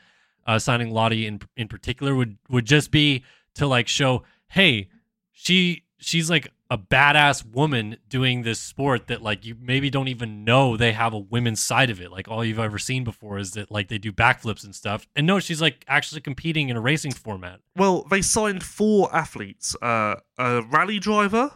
uh, 0.47 0.59
signing 0.59 0.91
Lottie 0.91 1.27
in 1.27 1.41
in 1.57 1.69
particular 1.69 2.15
would 2.15 2.39
would 2.49 2.65
just 2.65 2.91
be 2.91 3.23
to 3.57 3.67
like 3.67 3.87
show, 3.87 4.23
hey, 4.49 4.89
she 5.33 5.85
she's 5.99 6.31
like 6.31 6.49
a 6.71 6.79
badass 6.79 7.45
woman 7.51 7.97
doing 8.09 8.43
this 8.43 8.61
sport 8.61 9.07
that 9.09 9.23
like 9.23 9.45
you 9.45 9.57
maybe 9.61 9.89
don't 9.91 10.09
even 10.09 10.45
know 10.45 10.77
they 10.77 10.93
have 10.93 11.13
a 11.15 11.19
women's 11.19 11.63
side 11.63 11.91
of 11.91 12.01
it. 12.01 12.11
Like 12.13 12.29
all 12.29 12.45
you've 12.45 12.59
ever 12.59 12.79
seen 12.79 13.05
before 13.05 13.39
is 13.39 13.53
that 13.53 13.71
like 13.71 13.89
they 13.89 13.99
do 13.99 14.13
backflips 14.13 14.65
and 14.65 14.75
stuff. 14.75 15.07
And 15.17 15.27
no, 15.27 15.41
she's 15.41 15.61
like 15.63 15.85
actually 15.89 16.21
competing 16.21 16.69
in 16.69 16.77
a 16.77 16.81
racing 16.81 17.13
format. 17.13 17.61
well, 17.77 18.03
they 18.11 18.23
signed 18.23 18.63
four 18.63 19.15
athletes: 19.15 19.75
uh, 19.83 20.17
a 20.39 20.63
rally 20.63 20.99
driver, 20.99 21.53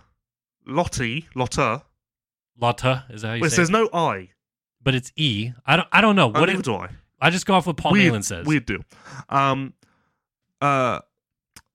Lottie, 0.67 1.29
Lotta. 1.35 1.83
Lotta 2.59 3.05
is 3.11 3.23
that 3.23 3.29
how 3.29 3.35
you 3.35 3.41
Well, 3.43 3.51
say? 3.51 3.57
there's 3.57 3.71
no 3.71 3.89
I. 3.93 4.31
But 4.83 4.95
it's 4.95 5.13
E. 5.17 5.53
I 5.65 5.77
don't. 5.77 5.89
I 5.93 6.01
don't 6.01 6.17
know. 6.17 6.29
Uh, 6.29 6.41
What 6.41 6.47
neither 6.47 6.59
it, 6.61 6.65
do 6.65 6.75
I. 6.75 6.89
I 7.21 7.31
just 7.31 7.47
go 7.47 7.55
off 7.55 7.67
what 7.69 7.77
Paul 7.77 7.93
weird, 7.93 8.07
Malin 8.07 8.23
says. 8.25 8.47
Weird 8.47 8.67
deal. 8.67 8.81
Um, 9.29 9.75
uh, 10.61 10.99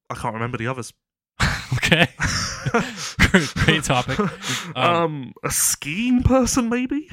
I 0.10 0.16
can't 0.16 0.34
remember 0.34 0.58
the 0.58 0.68
others. 0.68 0.92
Okay. 1.78 2.08
great, 3.66 3.84
topic. 3.84 4.20
Um, 4.76 4.76
Um, 4.76 5.34
a 5.44 5.52
skiing 5.52 6.24
person, 6.24 6.70
maybe. 6.70 7.10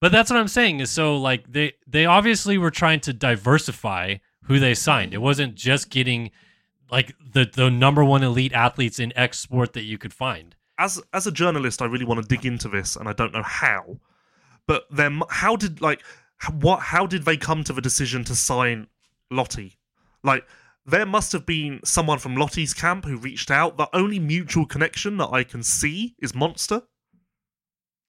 But 0.00 0.12
that's 0.12 0.30
what 0.30 0.38
I'm 0.38 0.48
saying 0.48 0.80
is 0.80 0.90
so 0.90 1.16
like 1.16 1.50
they 1.50 1.72
they 1.86 2.04
obviously 2.04 2.58
were 2.58 2.70
trying 2.70 3.00
to 3.00 3.12
diversify 3.12 4.16
who 4.44 4.58
they 4.58 4.74
signed. 4.74 5.14
It 5.14 5.22
wasn't 5.22 5.54
just 5.54 5.90
getting 5.90 6.30
like 6.90 7.14
the 7.32 7.48
the 7.50 7.70
number 7.70 8.04
one 8.04 8.22
elite 8.22 8.52
athletes 8.52 8.98
in 8.98 9.16
X 9.16 9.38
sport 9.38 9.72
that 9.72 9.84
you 9.84 9.96
could 9.96 10.12
find. 10.12 10.54
As 10.78 11.00
as 11.12 11.26
a 11.26 11.32
journalist, 11.32 11.80
I 11.80 11.86
really 11.86 12.04
want 12.04 12.20
to 12.20 12.28
dig 12.28 12.44
into 12.44 12.68
this, 12.68 12.96
and 12.96 13.08
I 13.08 13.12
don't 13.14 13.32
know 13.32 13.42
how. 13.42 13.98
But 14.66 14.84
then, 14.90 15.22
how 15.30 15.56
did 15.56 15.80
like 15.80 16.02
what? 16.52 16.80
How 16.80 17.06
did 17.06 17.24
they 17.24 17.36
come 17.36 17.64
to 17.64 17.72
the 17.72 17.80
decision 17.80 18.24
to 18.24 18.34
sign 18.34 18.88
Lottie? 19.30 19.78
Like, 20.22 20.46
there 20.86 21.06
must 21.06 21.32
have 21.32 21.46
been 21.46 21.80
someone 21.84 22.18
from 22.18 22.36
Lottie's 22.36 22.74
camp 22.74 23.04
who 23.06 23.16
reached 23.16 23.50
out. 23.50 23.76
The 23.76 23.88
only 23.94 24.18
mutual 24.18 24.66
connection 24.66 25.16
that 25.16 25.28
I 25.28 25.42
can 25.44 25.62
see 25.62 26.14
is 26.20 26.34
Monster. 26.34 26.82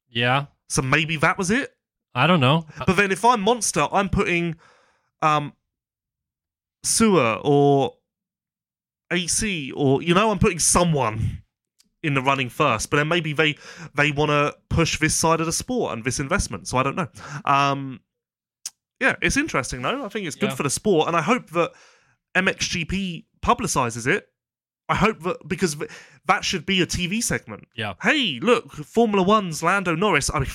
Yeah, 0.09 0.45
So 0.69 0.82
maybe 0.82 1.17
that 1.17 1.38
was 1.38 1.51
it. 1.51 1.71
I 2.13 2.28
don't 2.28 2.39
know. 2.39 2.65
But 2.86 2.95
then 2.95 3.11
if 3.11 3.26
I'm 3.26 3.41
Monster, 3.41 3.88
I'm 3.91 4.09
putting 4.09 4.55
um 5.21 5.53
Seewer 6.84 7.39
or 7.43 7.93
AC 9.11 9.71
or 9.71 10.01
you 10.01 10.13
know, 10.13 10.32
I'm 10.32 10.39
putting 10.39 10.59
someone 10.59 11.41
in 12.03 12.13
the 12.13 12.21
running 12.21 12.49
first. 12.49 12.89
But 12.89 12.97
then 12.97 13.07
maybe 13.07 13.34
they 13.34 13.55
they 13.95 14.11
want 14.11 14.30
to 14.30 14.55
push 14.69 14.99
this 14.99 15.15
side 15.15 15.39
of 15.39 15.45
the 15.45 15.51
sport 15.51 15.93
and 15.93 16.03
this 16.03 16.19
investment. 16.19 16.67
So 16.67 16.78
I 16.78 16.84
don't 16.84 16.95
know. 16.95 17.07
Um 17.45 17.99
yeah, 18.99 19.15
it's 19.21 19.36
interesting 19.38 19.82
though. 19.82 20.05
I 20.05 20.09
think 20.09 20.26
it's 20.28 20.36
good 20.38 20.51
Yeah. 20.51 20.55
for 20.55 20.63
the 20.63 20.69
sport, 20.69 21.07
and 21.09 21.17
I 21.17 21.21
hope 21.21 21.49
that 21.51 21.71
MXGP 22.36 23.25
publicizes 23.41 24.07
it. 24.07 24.27
I 24.88 24.95
hope 24.95 25.21
that 25.23 25.38
because 25.47 25.77
that 26.27 26.45
should 26.45 26.63
be 26.65 26.79
a 26.81 26.86
TV 26.86 27.21
segment. 27.23 27.63
Yeah. 27.75 27.95
Hey, 28.03 28.39
look, 28.41 28.71
Formula 28.71 29.23
One's 29.25 29.63
Lando 29.63 29.95
Norris. 29.95 30.29
I 30.31 30.39
mean, 30.39 30.49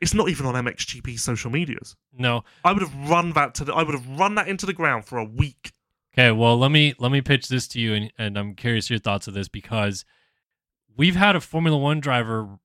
it's 0.00 0.14
not 0.14 0.30
even 0.30 0.46
on 0.46 0.54
MXGP 0.54 1.18
social 1.18 1.50
medias. 1.50 1.94
No. 2.16 2.42
I 2.64 2.72
would 2.72 2.80
have 2.80 3.10
run 3.10 3.32
that 3.32 3.54
to 3.56 3.64
the, 3.64 3.74
I 3.74 3.82
would 3.82 3.94
have 3.94 4.08
run 4.18 4.34
that 4.36 4.48
into 4.48 4.64
the 4.64 4.72
ground 4.72 5.04
for 5.04 5.18
a 5.18 5.24
week. 5.24 5.72
Okay, 6.14 6.30
well 6.30 6.56
let 6.56 6.70
me 6.70 6.94
let 6.98 7.12
me 7.12 7.20
pitch 7.20 7.48
this 7.48 7.68
to 7.68 7.80
you 7.80 7.92
and, 7.92 8.12
and 8.16 8.38
I'm 8.38 8.54
curious 8.54 8.88
your 8.88 8.98
thoughts 8.98 9.28
of 9.28 9.34
this 9.34 9.48
because 9.48 10.06
we've 10.96 11.16
had 11.16 11.36
a 11.36 11.40
Formula 11.42 11.76
One 11.76 12.00
driver 12.00 12.58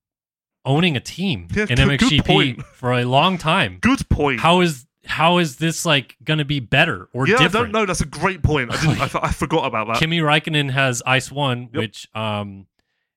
owning 0.63 0.95
a 0.95 1.01
team 1.01 1.49
Yeah, 1.53 1.63
in 1.63 1.75
good- 1.75 1.99
good 1.99 1.99
MXGP 1.99 2.25
point. 2.25 2.63
for 2.63 2.93
a 2.93 3.03
long 3.03 3.37
time. 3.37 3.79
Good 3.81 4.07
point. 4.07 4.39
How 4.39 4.61
is 4.61 4.85
how 5.05 5.39
is 5.39 5.57
this 5.57 5.85
like 5.85 6.15
gonna 6.23 6.45
be 6.45 6.59
better 6.59 7.07
or 7.13 7.27
yeah, 7.27 7.37
different? 7.37 7.55
I 7.55 7.59
don't 7.63 7.71
know. 7.71 7.85
That's 7.85 8.01
a 8.01 8.05
great 8.05 8.43
point. 8.43 8.71
I 8.73 8.79
didn't. 8.81 9.01
I, 9.01 9.07
th- 9.09 9.23
I 9.23 9.31
forgot 9.31 9.65
about 9.65 9.87
that. 9.87 9.97
Kimi 9.97 10.19
Raikkonen 10.19 10.69
has 10.71 11.01
Ice 11.05 11.31
One, 11.31 11.63
Yep. 11.63 11.73
which 11.73 12.07
um 12.15 12.67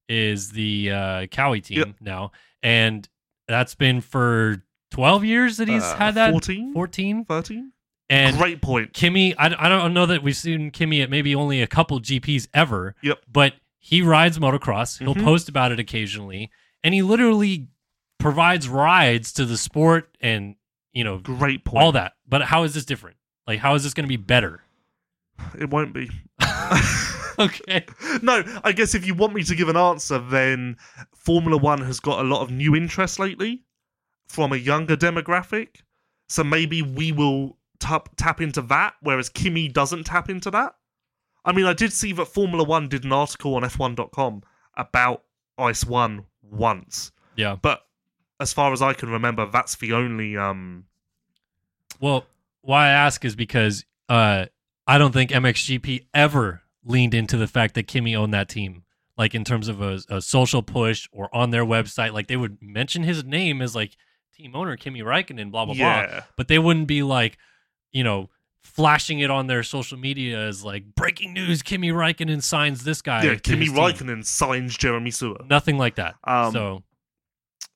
is 0.09 0.51
the 0.53 0.91
uh 0.91 0.97
Kawi 1.26 1.62
team 1.62 1.78
Yep. 1.78 1.89
now, 2.01 2.32
and 2.62 3.09
that's 3.49 3.74
been 3.74 4.01
for 4.01 4.62
twelve 4.91 5.24
years 5.24 5.57
that 5.59 5.68
he's 5.68 5.82
Uh, 5.82 5.97
had 5.97 6.14
that 6.14 6.30
14? 6.30 6.72
14? 6.72 7.24
13? 7.24 7.72
and 8.11 8.37
great 8.37 8.61
point. 8.61 8.93
Kimi, 8.93 9.35
I, 9.37 9.47
I 9.59 9.68
don't 9.68 9.95
know 9.95 10.05
that 10.07 10.22
we've 10.22 10.37
seen 10.37 10.70
Kimi 10.70 11.01
at 11.03 11.09
maybe 11.11 11.35
only 11.35 11.62
a 11.62 11.66
couple 11.66 11.99
GPs 12.01 12.49
ever. 12.53 12.95
Yep. 13.03 13.18
But 13.32 13.55
he 13.78 14.03
rides 14.03 14.39
motocross. 14.39 14.99
He'll 14.99 15.14
Mhm. 15.14 15.24
post 15.24 15.49
about 15.49 15.72
it 15.72 15.80
occasionally, 15.80 16.51
and 16.82 16.93
he 16.95 17.01
literally 17.03 17.68
provides 18.18 18.68
rides 18.68 19.32
to 19.35 19.45
the 19.47 19.57
sport 19.57 20.16
and 20.20 20.55
you 20.95 21.05
know 21.05 21.18
Great 21.18 21.64
point. 21.66 21.82
all 21.84 21.92
that. 21.92 22.12
But 22.26 22.42
how 22.42 22.62
is 22.62 22.72
this 22.72 22.84
different? 22.86 23.16
Like, 23.47 23.59
how 23.59 23.74
is 23.74 23.82
this 23.82 23.92
going 23.92 24.05
to 24.05 24.09
be 24.09 24.16
better? 24.16 24.62
It 25.59 25.68
won't 25.70 25.92
be. 25.92 26.11
Okay. 27.36 27.84
no, 28.22 28.45
I 28.62 28.70
guess 28.70 28.95
if 28.95 29.05
you 29.05 29.12
want 29.12 29.34
me 29.34 29.42
to 29.42 29.57
give 29.57 29.68
an 29.68 29.76
answer, 29.76 30.20
then 30.20 30.76
Formula 31.16 31.57
One 31.57 31.80
has 31.82 31.99
got 31.99 32.20
a 32.20 32.22
lot 32.28 32.42
of 32.42 32.51
new 32.53 32.76
interest 32.76 33.18
lately 33.18 33.64
from 34.28 34.53
a 34.53 34.57
younger 34.57 34.97
demographic. 34.97 35.80
So 36.28 36.45
maybe 36.45 36.80
we 36.80 37.11
will 37.11 37.59
tap 37.80 38.11
tap 38.16 38.40
into 38.40 38.62
that, 38.62 38.95
whereas 39.01 39.28
Kimi 39.28 39.66
doesn't 39.66 40.05
tap 40.05 40.30
into 40.30 40.49
that. 40.53 40.76
I 41.45 41.51
mean, 41.51 41.66
I 41.66 41.72
did 41.72 41.92
see 41.92 42.12
that 42.12 42.26
Formula 42.26 42.62
One 42.62 42.88
did 42.88 43.03
an 43.05 43.12
article 43.12 43.57
on 43.57 43.62
F1.com 43.62 44.42
about 44.76 45.24
Ice 45.59 45.84
One 45.84 46.26
once, 46.40 47.11
Yeah. 47.34 47.57
but 47.61 47.80
as 48.41 48.53
far 48.53 48.72
as 48.72 48.82
I 48.82 48.93
can 48.95 49.11
remember, 49.11 49.47
that's 49.47 49.76
the 49.76 49.93
only. 49.93 50.37
um 50.37 50.85
Well, 52.01 52.26
why 52.62 52.87
I 52.87 52.91
ask 52.91 53.24
is 53.24 53.37
because 53.37 53.85
uh, 54.09 54.47
I 54.87 54.99
don't 54.99 55.12
think 55.12 55.30
MXGP 55.30 56.07
ever 56.12 56.62
leaned 56.85 57.14
into 57.14 57.37
the 57.37 57.47
fact 57.47 57.74
that 57.74 57.87
Kimi 57.87 58.14
owned 58.14 58.35
that 58.35 58.49
team. 58.49 58.82
Like 59.16 59.35
in 59.35 59.45
terms 59.45 59.68
of 59.68 59.80
a, 59.80 60.01
a 60.09 60.20
social 60.20 60.62
push 60.62 61.09
or 61.12 61.35
on 61.35 61.51
their 61.51 61.64
website, 61.64 62.12
like 62.12 62.26
they 62.26 62.37
would 62.37 62.59
mention 62.61 63.05
his 63.05 63.22
name 63.24 63.62
as 63.62 63.74
like 63.74 63.97
team 64.37 64.57
owner 64.57 64.76
Kimi 64.76 65.01
Raikkonen, 65.03 65.53
blah 65.53 65.66
blah 65.66 65.74
blah. 65.74 66.20
But 66.37 66.49
they 66.49 66.59
wouldn't 66.59 66.89
be 66.89 67.05
like, 67.05 67.39
you 67.93 68.03
know, 68.03 68.28
flashing 68.61 69.20
it 69.20 69.30
on 69.30 69.47
their 69.47 69.62
social 69.62 69.97
media 69.99 70.39
as 70.41 70.64
like 70.64 70.97
breaking 70.97 71.32
news: 71.32 71.62
Kimi 71.62 71.91
Raikkonen 71.91 72.43
signs 72.43 72.82
this 72.82 73.03
guy. 73.03 73.22
yeah. 73.22 73.35
Kimi 73.37 73.66
his. 73.66 73.72
Raikkonen 73.74 74.24
signs 74.24 74.76
Jeremy 74.76 75.12
Seewer. 75.12 75.39
Nothing 75.49 75.78
like 75.78 75.95
that. 75.95 76.16
Um, 76.24 76.53
so 76.53 76.82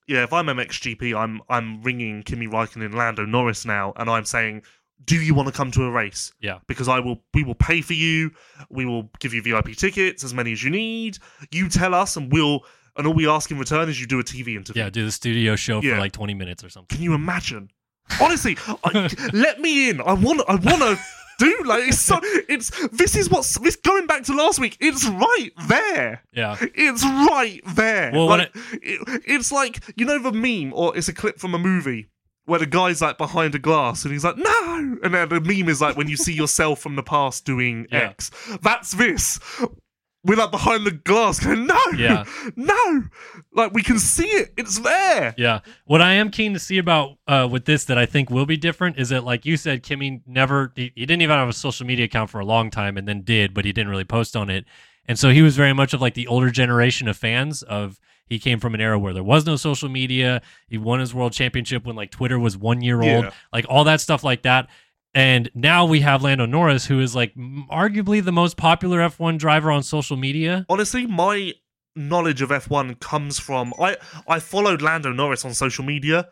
yeah, 0.09 0.25
if 0.25 0.33
I'm 0.33 0.47
MXGP, 0.47 1.15
I'm 1.17 1.41
I'm 1.49 1.83
ringing 1.83 2.23
Kimi 2.25 2.47
Raikkonen, 2.49 2.95
Lando 2.95 3.25
Norris 3.25 3.65
now, 3.65 3.93
and 3.97 4.09
I'm 4.11 4.25
saying, 4.25 4.63
"Do 5.05 5.17
you 5.17 5.35
want 5.35 5.47
to 5.49 5.55
come 5.55 5.71
to 5.73 5.85
a 5.85 5.91
race? 5.91 6.33
Yeah. 6.41 6.59
because 6.67 6.89
I 6.89 6.99
will. 7.01 7.23
We 7.35 7.45
will 7.45 7.55
pay 7.55 7.81
for 7.83 7.93
you. 7.95 8.31
We 8.71 8.85
will 8.87 9.11
give 9.21 9.33
you 9.35 9.43
VIP 9.43 9.77
tickets, 9.77 10.25
as 10.25 10.35
many 10.35 10.53
as 10.53 10.65
you 10.65 10.71
need. 10.71 11.19
You 11.53 11.69
tell 11.69 11.95
us, 11.95 12.17
and 12.17 12.33
we'll. 12.33 12.65
And 12.97 13.07
all 13.07 13.15
we 13.15 13.29
ask 13.29 13.49
in 13.53 13.59
return 13.61 13.89
is 13.89 14.01
you 14.01 14.09
do 14.09 14.19
a 14.19 14.25
TV 14.25 14.57
interview. 14.57 14.83
yeah, 14.83 14.91
do 14.91 15.05
the 15.05 15.13
studio 15.13 15.55
show 15.55 15.81
Yeah. 15.81 15.95
for 15.95 16.01
like 16.01 16.13
twenty 16.13 16.35
minutes 16.35 16.65
or 16.65 16.69
something. 16.69 16.97
Can 16.97 17.05
you 17.05 17.15
imagine? 17.15 17.71
Honestly, 18.21 18.57
I, 18.85 19.09
let 19.33 19.61
me 19.61 19.91
in. 19.91 20.01
I 20.01 20.15
want. 20.15 20.41
I 20.49 20.55
want 20.57 20.81
to. 20.83 20.99
Do 21.39 21.63
like 21.65 21.85
it's 21.89 22.01
so 22.01 22.19
it's 22.23 22.71
this 22.89 23.15
is 23.17 23.31
what's 23.31 23.57
this 23.61 23.77
going 23.77 24.07
back 24.07 24.25
to 24.25 24.35
last 24.35 24.59
week. 24.59 24.77
It's 24.81 25.07
right 25.07 25.51
there. 25.69 26.23
Yeah. 26.33 26.57
It's 26.75 27.05
right 27.05 27.61
there. 27.75 28.11
Well, 28.13 28.29
when 28.29 28.39
like, 28.41 28.51
it, 28.83 29.23
it's 29.25 29.53
like 29.53 29.81
you 29.97 30.05
know 30.05 30.19
the 30.19 30.33
meme, 30.33 30.73
or 30.75 30.97
it's 30.97 31.09
a 31.09 31.13
clip 31.15 31.39
from 31.39 31.55
a 31.55 31.59
movie 31.59 32.09
where 32.47 32.59
the 32.59 32.67
guy's 32.67 33.01
like 33.01 33.19
behind 33.19 33.55
a 33.55 33.59
glass 33.59 34.05
and 34.05 34.13
he's 34.13 34.25
like, 34.25 34.37
"No," 34.37 34.97
and 35.03 35.15
then 35.15 35.29
the 35.29 35.41
meme 35.41 35.69
is 35.69 35.81
like 35.81 35.97
when 35.97 36.09
you 36.09 36.17
see 36.17 36.33
yourself 36.33 36.81
from 36.81 36.97
the 36.97 37.03
past 37.03 37.45
doing 37.45 37.87
Yeah. 37.93 37.99
X. 38.11 38.31
That's 38.63 38.93
this. 38.93 39.39
We're 40.25 40.37
like 40.37 40.51
behind 40.51 40.85
the 40.87 40.91
glass, 40.91 41.39
going, 41.45 41.67
"No, 41.67 41.79
Yeah. 41.97 42.25
no!" 42.57 43.05
Like 43.53 43.73
we 43.73 43.83
can 43.83 43.99
see 43.99 44.27
it. 44.27 44.53
It's 44.57 44.79
there. 44.81 45.35
Yeah. 45.39 45.61
What 45.87 46.03
I 46.03 46.15
am 46.15 46.31
keen 46.31 46.53
to 46.55 46.59
see 46.59 46.79
about 46.79 47.19
uh, 47.27 47.49
with 47.51 47.65
this 47.65 47.85
that 47.87 47.99
I 47.99 48.07
think 48.07 48.29
will 48.31 48.47
be 48.47 48.57
different 48.57 48.99
is 48.99 49.09
that, 49.11 49.25
like 49.25 49.47
you 49.47 49.57
said, 49.57 49.83
Kimi 49.83 50.21
never, 50.27 50.73
he, 50.75 50.93
he 50.95 51.07
didn't 51.07 51.23
even 51.23 51.37
have 51.37 51.49
a 51.49 51.53
social 51.53 51.87
media 51.87 52.07
account 52.07 52.31
for 52.31 52.41
a 52.41 52.45
long 52.45 52.71
time 52.71 52.97
and 52.97 53.07
then 53.07 53.23
did, 53.23 53.55
but 53.55 53.65
he 53.65 53.73
didn't 53.73 53.91
really 53.91 54.05
post 54.05 54.37
on 54.37 54.51
it. 54.51 54.65
And 55.07 55.19
so 55.19 55.31
he 55.31 55.41
was 55.41 55.57
very 55.57 55.73
much 55.73 55.95
of 55.95 56.01
like 56.03 56.15
the 56.15 56.27
older 56.27 56.51
generation 56.51 57.09
of 57.09 57.17
fans 57.17 57.63
of, 57.63 57.99
he 58.27 58.39
came 58.39 58.61
from 58.61 58.75
an 58.75 58.81
era 58.83 58.99
where 58.99 59.15
there 59.15 59.23
was 59.25 59.47
no 59.47 59.57
social 59.57 59.89
media. 59.89 60.43
He 60.69 60.77
won 60.77 61.01
his 61.01 61.15
world 61.15 61.33
championship 61.33 61.87
when 61.87 61.97
like 61.97 62.11
Twitter 62.11 62.39
was 62.39 62.59
one 62.59 62.83
year 62.83 62.97
old, 63.01 63.25
Yeah. 63.25 63.31
like 63.55 63.65
all 63.71 63.85
that 63.85 64.03
stuff 64.03 64.23
like 64.23 64.43
that. 64.43 64.69
And 65.15 65.51
now 65.55 65.85
we 65.87 66.01
have 66.01 66.23
Lando 66.23 66.47
Norris, 66.47 66.87
who 66.87 67.01
is 67.01 67.15
like 67.15 67.35
arguably 67.35 68.23
the 68.25 68.33
most 68.33 68.57
popular 68.57 68.99
F1 69.01 69.39
driver 69.39 69.71
on 69.71 69.83
social 69.83 70.17
media. 70.17 70.67
honestly, 70.69 71.07
my 71.07 71.55
knowledge 71.97 72.43
of 72.43 72.51
F1 72.51 73.01
comes 73.01 73.39
from 73.41 73.73
I 73.81 73.97
I 74.29 74.39
followed 74.39 74.83
Lando 74.83 75.13
Norris 75.13 75.45
on 75.45 75.55
social 75.55 75.85
media 75.85 76.29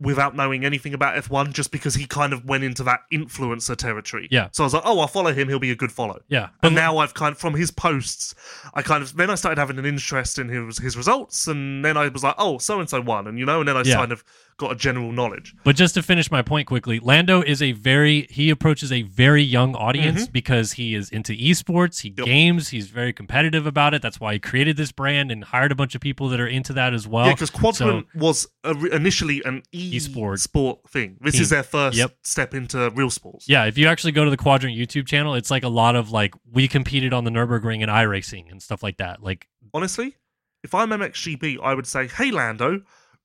without 0.00 0.34
knowing 0.34 0.64
anything 0.64 0.94
about 0.94 1.14
F1 1.22 1.52
just 1.52 1.70
because 1.70 1.94
he 1.94 2.06
kind 2.06 2.32
of 2.32 2.44
went 2.44 2.64
into 2.64 2.82
that 2.82 3.00
influencer 3.12 3.76
territory. 3.76 4.26
Yeah. 4.32 4.48
So 4.52 4.64
I 4.64 4.66
was 4.66 4.74
like, 4.74 4.82
"Oh, 4.84 4.98
I'll 5.00 5.06
follow 5.06 5.32
him, 5.32 5.48
he'll 5.48 5.58
be 5.60 5.70
a 5.70 5.76
good 5.76 5.92
follow." 5.92 6.20
Yeah. 6.28 6.48
And 6.62 6.74
now 6.74 6.98
I've 6.98 7.14
kind 7.14 7.32
of 7.32 7.38
from 7.38 7.54
his 7.54 7.70
posts, 7.70 8.34
I 8.74 8.82
kind 8.82 9.02
of 9.02 9.14
then 9.16 9.30
I 9.30 9.34
started 9.36 9.58
having 9.60 9.78
an 9.78 9.84
interest 9.86 10.38
in 10.38 10.48
his 10.48 10.78
his 10.78 10.96
results, 10.96 11.46
and 11.46 11.84
then 11.84 11.96
I 11.96 12.08
was 12.08 12.24
like, 12.24 12.34
oh, 12.38 12.58
so 12.58 12.80
and 12.80 12.88
so 12.88 13.00
won, 13.00 13.26
and 13.26 13.38
you 13.38 13.44
know, 13.46 13.60
and 13.60 13.68
then 13.68 13.76
I 13.76 13.82
Yeah. 13.82 13.96
kind 13.96 14.12
of 14.12 14.24
got 14.58 14.72
a 14.72 14.74
general 14.76 15.10
knowledge. 15.12 15.54
But 15.64 15.76
just 15.76 15.94
to 15.94 16.02
finish 16.02 16.30
my 16.30 16.42
point 16.42 16.66
quickly, 16.66 17.00
Lando 17.00 17.42
is 17.42 17.60
a 17.62 17.72
very 17.72 18.26
he 18.30 18.50
approaches 18.50 18.92
a 18.92 19.02
very 19.02 19.42
young 19.42 19.74
audience 19.74 20.26
because 20.28 20.72
he 20.72 20.94
is 20.94 21.10
into 21.10 21.32
esports, 21.32 22.00
he 22.02 22.10
Mm-hmm. 22.10 22.18
Yep. 22.20 22.26
games, 22.26 22.68
he's 22.68 22.88
very 22.88 23.12
competitive 23.12 23.66
about 23.66 23.94
it. 23.94 24.02
That's 24.02 24.20
why 24.20 24.34
he 24.34 24.38
created 24.38 24.76
this 24.76 24.92
brand 24.92 25.30
and 25.32 25.42
hired 25.44 25.72
a 25.72 25.74
bunch 25.74 25.94
of 25.94 26.00
people 26.00 26.28
that 26.28 26.40
are 26.40 26.46
into 26.46 26.72
that 26.74 26.92
as 26.94 27.08
well. 27.08 27.26
yeah, 27.26 27.32
because 27.32 27.50
Quadrant 27.50 28.06
So- 28.12 28.18
was 28.18 28.46
initially 28.92 29.42
an 29.44 29.62
e 29.72 29.96
Esport. 29.96 30.38
sport 30.40 30.78
thing. 30.88 31.16
This 31.20 31.34
Team. 31.34 31.42
is 31.42 31.50
their 31.50 31.62
first 31.62 31.96
Yep. 31.96 32.16
step 32.22 32.54
into 32.54 32.90
real 32.90 33.10
sports. 33.10 33.48
yeah, 33.48 33.64
if 33.64 33.76
you 33.78 33.86
actually 33.88 34.12
go 34.12 34.24
to 34.24 34.30
the 34.30 34.36
Quadrant 34.36 34.76
YouTube 34.76 35.06
channel, 35.06 35.34
it's 35.34 35.50
like 35.50 35.62
a 35.64 35.68
lot 35.68 35.96
of 35.96 36.10
like 36.10 36.34
we 36.50 36.68
competed 36.68 37.12
on 37.12 37.24
the 37.24 37.30
Nurburgring 37.30 37.82
and 37.82 37.90
iRacing 37.90 38.50
and 38.50 38.62
stuff 38.62 38.82
like 38.82 38.98
that. 38.98 39.22
Like 39.22 39.48
honestly, 39.74 40.16
if 40.62 40.74
I'm 40.74 40.90
MXGP, 40.90 41.58
I 41.62 41.74
would 41.74 41.86
say, 41.86 42.06
hey, 42.08 42.30
Lando, 42.30 42.82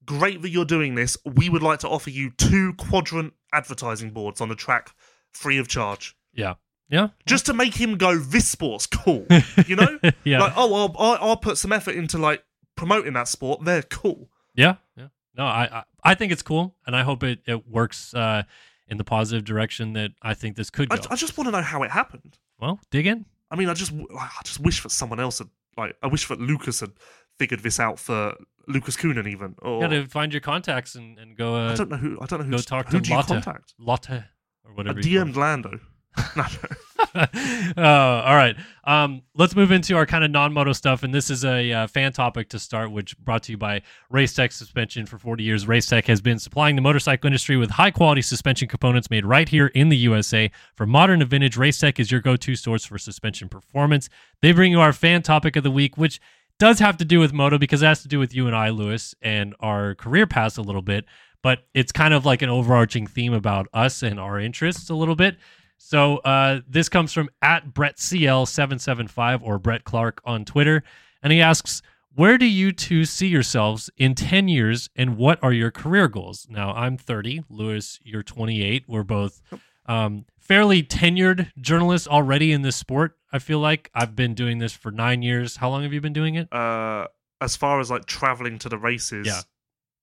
great 0.07 0.41
that 0.41 0.49
you're 0.49 0.65
doing 0.65 0.95
this. 0.95 1.15
We 1.25 1.49
would 1.49 1.61
like 1.61 1.79
to 1.79 1.89
offer 1.89 2.09
you 2.09 2.31
two 2.31 2.73
quadrant 2.73 3.33
advertising 3.53 4.09
boards 4.11 4.41
on 4.41 4.49
the 4.49 4.55
track 4.55 4.95
free 5.33 5.57
of 5.59 5.67
charge. 5.67 6.15
yeah. 6.33 6.55
Yeah. 6.89 7.09
just 7.25 7.45
to 7.47 7.53
make 7.53 7.75
him 7.75 7.97
go, 7.97 8.17
"This 8.17 8.47
sport's 8.47 8.87
cool," 8.87 9.25
you 9.67 9.75
know? 9.75 9.99
Yeah. 10.23 10.39
Like, 10.39 10.53
oh, 10.55 10.73
I'll, 10.73 10.95
I'll, 10.97 11.17
I'll 11.29 11.35
put 11.37 11.57
some 11.57 11.73
effort 11.73 11.95
into 11.95 12.17
like 12.17 12.43
promoting 12.77 13.11
that 13.13 13.27
sport. 13.27 13.65
They're 13.65 13.81
cool. 13.81 14.29
Yeah, 14.55 14.75
yeah. 14.95 15.07
No, 15.37 15.43
I, 15.45 15.67
I 15.79 15.83
I 16.11 16.15
think 16.15 16.31
it's 16.31 16.41
cool, 16.41 16.75
and 16.85 16.95
I 16.95 17.03
hope 17.03 17.23
it 17.23 17.39
it 17.45 17.67
works 17.67 18.13
uh, 18.13 18.43
in 18.87 18.95
the 18.97 19.03
positive 19.03 19.43
direction 19.43 19.91
that 19.93 20.11
I 20.21 20.33
think 20.33 20.55
this 20.55 20.69
could 20.69 20.89
I. 20.89 20.95
I 21.11 21.15
just 21.17 21.37
want 21.37 21.49
to 21.49 21.51
know 21.51 21.61
how 21.61 21.83
it 21.83 21.91
happened. 21.91 22.37
well, 22.57 22.79
dig 22.89 23.05
in. 23.05 23.25
I 23.51 23.57
mean, 23.57 23.67
I 23.67 23.73
just, 23.73 23.91
I 24.17 24.29
just 24.45 24.61
wish 24.61 24.81
that 24.83 24.89
someone 24.91 25.19
else 25.19 25.39
had, 25.39 25.49
like, 25.77 25.95
I 26.01 26.07
wish 26.07 26.25
that 26.29 26.39
Lucas 26.39 26.79
had 26.79 26.91
figured 27.37 27.61
this 27.63 27.79
out 27.81 27.99
for 27.99 28.33
Lucas 28.67 28.97
Coonan 28.97 29.27
even. 29.27 29.55
Or 29.61 29.75
You 29.75 29.81
got 29.81 29.89
to 29.89 30.07
find 30.07 30.33
your 30.33 30.41
contacts 30.41 30.95
and, 30.95 31.17
and 31.17 31.37
go 31.37 31.55
I 31.55 31.67
uh, 31.67 31.75
don't 31.75 31.89
know 31.89 31.97
who. 31.97 32.17
I 32.21 32.25
don't 32.25 32.39
know 32.39 32.45
who. 32.45 32.51
go 32.51 32.57
talk 32.57 32.87
who 32.87 32.99
to 32.99 33.03
do 33.03 33.13
you 33.13 33.23
contact? 33.23 33.73
Lotte 33.79 34.23
or 34.63 34.73
whatever. 34.73 35.01
call 35.01 35.11
DM'd 35.11 35.37
Lando. 35.37 35.79
uh, 37.15 37.81
all 38.25 38.35
right. 38.35 38.55
Um, 38.83 39.21
let's 39.35 39.55
move 39.55 39.71
into 39.71 39.95
our 39.95 40.05
kind 40.05 40.23
of 40.23 40.31
non-moto 40.31 40.73
stuff, 40.73 41.03
and 41.03 41.13
this 41.13 41.29
is 41.29 41.45
a 41.45 41.71
uh, 41.71 41.87
fan 41.87 42.11
topic 42.11 42.49
to 42.49 42.59
start, 42.59 42.91
which 42.91 43.17
brought 43.19 43.43
to 43.43 43.51
you 43.51 43.57
by 43.57 43.81
Race 44.09 44.33
Tech 44.33 44.51
Suspension. 44.51 45.05
For 45.05 45.17
40 45.17 45.43
years, 45.43 45.67
Race 45.67 45.85
Tech 45.85 46.05
has 46.05 46.21
been 46.21 46.39
supplying 46.39 46.75
the 46.75 46.81
motorcycle 46.81 47.27
industry 47.27 47.57
with 47.57 47.71
high-quality 47.71 48.21
suspension 48.21 48.67
components 48.67 49.09
made 49.09 49.25
right 49.25 49.47
here 49.47 49.67
in 49.67 49.89
the 49.89 49.97
USA. 49.97 50.51
For 50.75 50.85
modern 50.85 51.21
and 51.21 51.29
vintage, 51.29 51.57
Race 51.57 51.79
Tech 51.79 51.99
is 51.99 52.11
your 52.11 52.21
go-to 52.21 52.55
source 52.55 52.85
for 52.85 52.97
suspension 52.97 53.49
performance. 53.49 54.09
They 54.41 54.51
bring 54.51 54.71
you 54.71 54.79
our 54.79 54.93
fan 54.93 55.21
topic 55.21 55.55
of 55.55 55.63
the 55.63 55.71
week, 55.71 55.97
which 55.97 56.19
does 56.59 56.79
have 56.79 56.97
to 56.97 57.05
do 57.05 57.19
with 57.19 57.33
moto 57.33 57.57
because 57.57 57.81
it 57.81 57.85
has 57.85 58.01
to 58.01 58.07
do 58.07 58.19
with 58.19 58.33
you 58.33 58.47
and 58.47 58.55
I, 58.55 58.69
Lewis, 58.69 59.15
and 59.21 59.55
our 59.59 59.95
career 59.95 60.27
paths 60.27 60.57
a 60.57 60.61
little 60.61 60.81
bit. 60.81 61.05
But 61.43 61.59
it's 61.73 61.91
kind 61.91 62.13
of 62.13 62.25
like 62.25 62.41
an 62.41 62.49
overarching 62.49 63.07
theme 63.07 63.33
about 63.33 63.67
us 63.73 64.01
and 64.01 64.19
our 64.19 64.39
interests 64.39 64.89
a 64.89 64.95
little 64.95 65.15
bit. 65.15 65.37
So 65.77 66.17
uh, 66.17 66.61
this 66.67 66.89
comes 66.89 67.13
from 67.13 67.29
at 67.41 67.73
Brett 67.73 67.97
CL775 67.97 69.41
or 69.43 69.59
Brett 69.59 69.83
Clark 69.83 70.21
on 70.25 70.45
Twitter. 70.45 70.83
And 71.21 71.31
he 71.31 71.41
asks, 71.41 71.81
Where 72.15 72.37
do 72.37 72.45
you 72.45 72.71
two 72.71 73.05
see 73.05 73.27
yourselves 73.27 73.89
in 73.97 74.15
10 74.15 74.47
years 74.47 74.89
and 74.95 75.17
what 75.17 75.39
are 75.43 75.53
your 75.53 75.71
career 75.71 76.07
goals? 76.07 76.47
Now, 76.49 76.71
I'm 76.73 76.97
30. 76.97 77.43
Lewis, 77.49 77.99
you're 78.03 78.23
28. 78.23 78.85
We're 78.87 79.03
both 79.03 79.41
um, 79.85 80.25
fairly 80.39 80.83
tenured 80.83 81.51
journalists 81.59 82.07
already 82.07 82.51
in 82.51 82.63
this 82.63 82.75
sport. 82.75 83.16
I 83.31 83.39
feel 83.39 83.59
like 83.59 83.89
I've 83.93 84.15
been 84.15 84.33
doing 84.33 84.57
this 84.59 84.73
for 84.73 84.91
nine 84.91 85.21
years. 85.21 85.57
How 85.57 85.69
long 85.69 85.83
have 85.83 85.93
you 85.93 86.01
been 86.01 86.13
doing 86.13 86.35
it? 86.35 86.51
Uh, 86.53 87.07
as 87.41 87.55
far 87.55 87.79
as 87.79 87.91
like 87.91 88.05
traveling 88.05 88.57
to 88.59 88.69
the 88.69 88.77
races, 88.77 89.27
Yeah. 89.27 89.41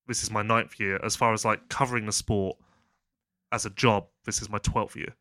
this 0.07 0.23
is 0.23 0.31
my 0.31 0.43
ninth 0.43 0.79
year. 0.79 1.01
As 1.03 1.17
far 1.17 1.33
as 1.33 1.45
like 1.45 1.69
covering 1.69 2.07
the 2.07 2.13
sport 2.13 2.57
as 3.51 3.65
a 3.65 3.71
job, 3.71 4.07
this 4.25 4.43
is 4.43 4.49
my 4.51 4.59
twelfth 4.59 4.97
year. 4.97 5.15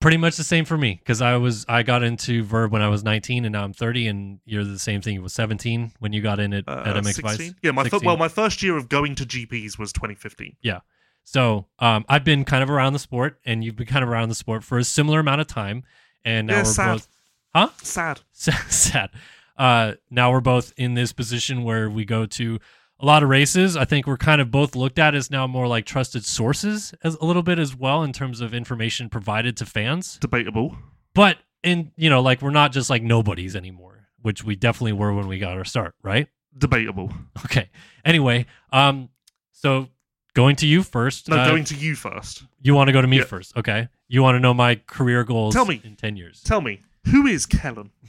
Pretty 0.00 0.16
much 0.16 0.36
the 0.36 0.42
same 0.44 0.64
for 0.64 0.76
me 0.76 0.94
because 0.98 1.22
I 1.22 1.36
was 1.36 1.64
I 1.68 1.84
got 1.84 2.02
into 2.02 2.44
Vurb 2.44 2.70
when 2.72 2.82
I 2.82 2.88
was 2.88 3.04
19 3.04 3.44
and 3.44 3.52
now 3.52 3.62
I'm 3.62 3.72
30 3.72 4.08
and 4.08 4.40
you're 4.44 4.64
the 4.64 4.78
same 4.78 5.00
thing. 5.00 5.14
You 5.14 5.22
was 5.22 5.32
17 5.32 5.92
when 6.00 6.12
you 6.12 6.20
got 6.20 6.40
in 6.40 6.52
at, 6.52 6.64
Uh, 6.66 6.82
at 6.86 6.96
MX 6.96 7.14
16? 7.14 7.22
Vice. 7.22 7.54
Yeah, 7.62 7.70
my 7.70 7.84
16. 7.84 8.04
well, 8.04 8.16
my 8.16 8.26
first 8.26 8.64
year 8.64 8.76
of 8.76 8.88
going 8.88 9.14
to 9.14 9.24
GPs 9.24 9.78
was 9.78 9.92
2015. 9.92 10.56
Yeah, 10.60 10.80
So 11.22 11.68
um, 11.78 12.04
I've 12.08 12.24
been 12.24 12.44
kind 12.44 12.64
of 12.64 12.70
around 12.70 12.94
the 12.94 12.98
sport, 12.98 13.38
and 13.44 13.62
you've 13.62 13.76
been 13.76 13.86
kind 13.86 14.02
of 14.02 14.08
around 14.08 14.28
the 14.28 14.34
sport 14.34 14.64
for 14.64 14.76
a 14.76 14.82
similar 14.82 15.20
amount 15.20 15.40
of 15.40 15.46
time. 15.46 15.84
And 16.24 16.48
now 16.48 16.54
Yeah, 16.54 16.60
we're 16.62 16.64
sad. 16.64 16.92
both 16.94 17.08
huh 17.54 17.68
Sad. 17.82 18.20
sad. 18.32 19.10
Uh, 19.56 19.92
now 20.10 20.32
we're 20.32 20.40
both 20.40 20.72
in 20.76 20.94
this 20.94 21.12
position 21.12 21.62
where 21.64 21.88
we 21.90 22.04
go 22.04 22.26
to 22.26 22.58
a 22.98 23.04
lot 23.04 23.22
of 23.22 23.28
races. 23.28 23.76
I 23.76 23.84
think 23.84 24.06
we're 24.06 24.16
kind 24.16 24.40
of 24.40 24.50
both 24.50 24.74
looked 24.76 24.98
at 24.98 25.14
as 25.14 25.30
now 25.30 25.46
more 25.46 25.66
like 25.66 25.84
trusted 25.84 26.24
sources 26.24 26.94
as 27.04 27.14
a 27.16 27.24
little 27.24 27.42
bit 27.42 27.58
as 27.58 27.74
well 27.76 28.02
in 28.02 28.12
terms 28.12 28.40
of 28.40 28.54
information 28.54 29.08
provided 29.08 29.56
to 29.58 29.66
fans. 29.66 30.18
Debatable. 30.20 30.76
But 31.14 31.38
in 31.62 31.92
you 31.96 32.10
know 32.10 32.20
like 32.22 32.42
we're 32.42 32.50
not 32.50 32.72
just 32.72 32.90
like 32.90 33.02
nobodies 33.02 33.54
anymore, 33.54 34.08
which 34.22 34.42
we 34.44 34.56
definitely 34.56 34.92
were 34.94 35.12
when 35.12 35.28
we 35.28 35.38
got 35.38 35.56
our 35.56 35.64
start, 35.64 35.94
right? 36.02 36.28
Debatable. 36.56 37.12
Okay. 37.44 37.68
Anyway, 38.04 38.46
um, 38.72 39.08
so 39.52 39.88
going 40.34 40.56
to 40.56 40.66
you 40.66 40.82
first. 40.82 41.28
No, 41.28 41.36
uh, 41.36 41.48
going 41.48 41.64
to 41.64 41.74
you 41.74 41.94
first. 41.94 42.44
You 42.62 42.74
want 42.74 42.88
to 42.88 42.92
go 42.92 43.00
to 43.02 43.08
me 43.08 43.18
Yeah. 43.18 43.24
first, 43.24 43.56
okay? 43.56 43.88
You 44.08 44.22
want 44.22 44.36
to 44.36 44.40
know 44.40 44.54
my 44.54 44.76
career 44.86 45.24
goals? 45.24 45.54
Tell 45.54 45.66
me. 45.66 45.80
in 45.84 45.96
ten 45.96 46.16
years. 46.16 46.40
Tell 46.42 46.60
me, 46.60 46.80
who 47.10 47.26
is 47.26 47.46
Kellen? 47.46 47.90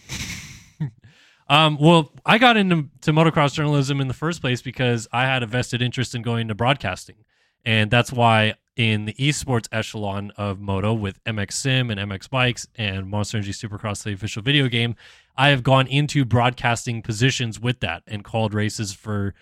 Um, 1.49 1.77
well, 1.79 2.11
I 2.25 2.37
got 2.37 2.57
into 2.57 2.87
to 3.01 3.11
motocross 3.11 3.53
journalism 3.53 3.99
in 3.99 4.07
the 4.07 4.13
first 4.13 4.41
place 4.41 4.61
because 4.61 5.07
I 5.11 5.25
had 5.25 5.43
a 5.43 5.45
vested 5.45 5.81
interest 5.81 6.15
in 6.15 6.21
going 6.21 6.47
to 6.47 6.55
broadcasting, 6.55 7.17
and 7.65 7.91
that's 7.91 8.11
why 8.11 8.55
in 8.75 9.05
the 9.05 9.13
esports 9.13 9.67
echelon 9.71 10.31
of 10.31 10.59
moto 10.59 10.93
with 10.93 11.23
MX 11.25 11.53
Sim 11.53 11.91
and 11.91 11.99
MX 11.99 12.29
Bikes 12.29 12.67
and 12.75 13.07
Monster 13.07 13.37
Energy 13.37 13.51
Supercross, 13.51 14.03
the 14.03 14.13
official 14.13 14.41
video 14.41 14.67
game, 14.67 14.95
I 15.37 15.49
have 15.49 15.63
gone 15.63 15.85
into 15.87 16.25
broadcasting 16.25 17.01
positions 17.01 17.59
with 17.59 17.81
that 17.81 18.03
and 18.07 18.23
called 18.23 18.53
races 18.53 18.93
for 18.93 19.35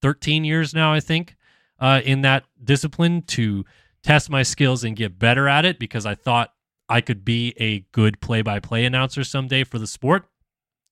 13 0.00 0.44
years 0.44 0.74
now, 0.74 0.92
I 0.92 1.00
think, 1.00 1.36
uh, 1.80 2.02
in 2.04 2.20
that 2.22 2.44
discipline 2.62 3.22
to 3.22 3.64
test 4.02 4.30
my 4.30 4.42
skills 4.42 4.84
and 4.84 4.96
get 4.96 5.18
better 5.18 5.48
at 5.48 5.64
it 5.64 5.78
because 5.78 6.06
I 6.06 6.14
thought 6.14 6.52
I 6.92 7.00
could 7.00 7.24
be 7.24 7.54
a 7.58 7.86
good 7.92 8.20
play 8.20 8.42
by 8.42 8.60
play 8.60 8.84
announcer 8.84 9.24
someday 9.24 9.64
for 9.64 9.78
the 9.78 9.86
sport. 9.86 10.28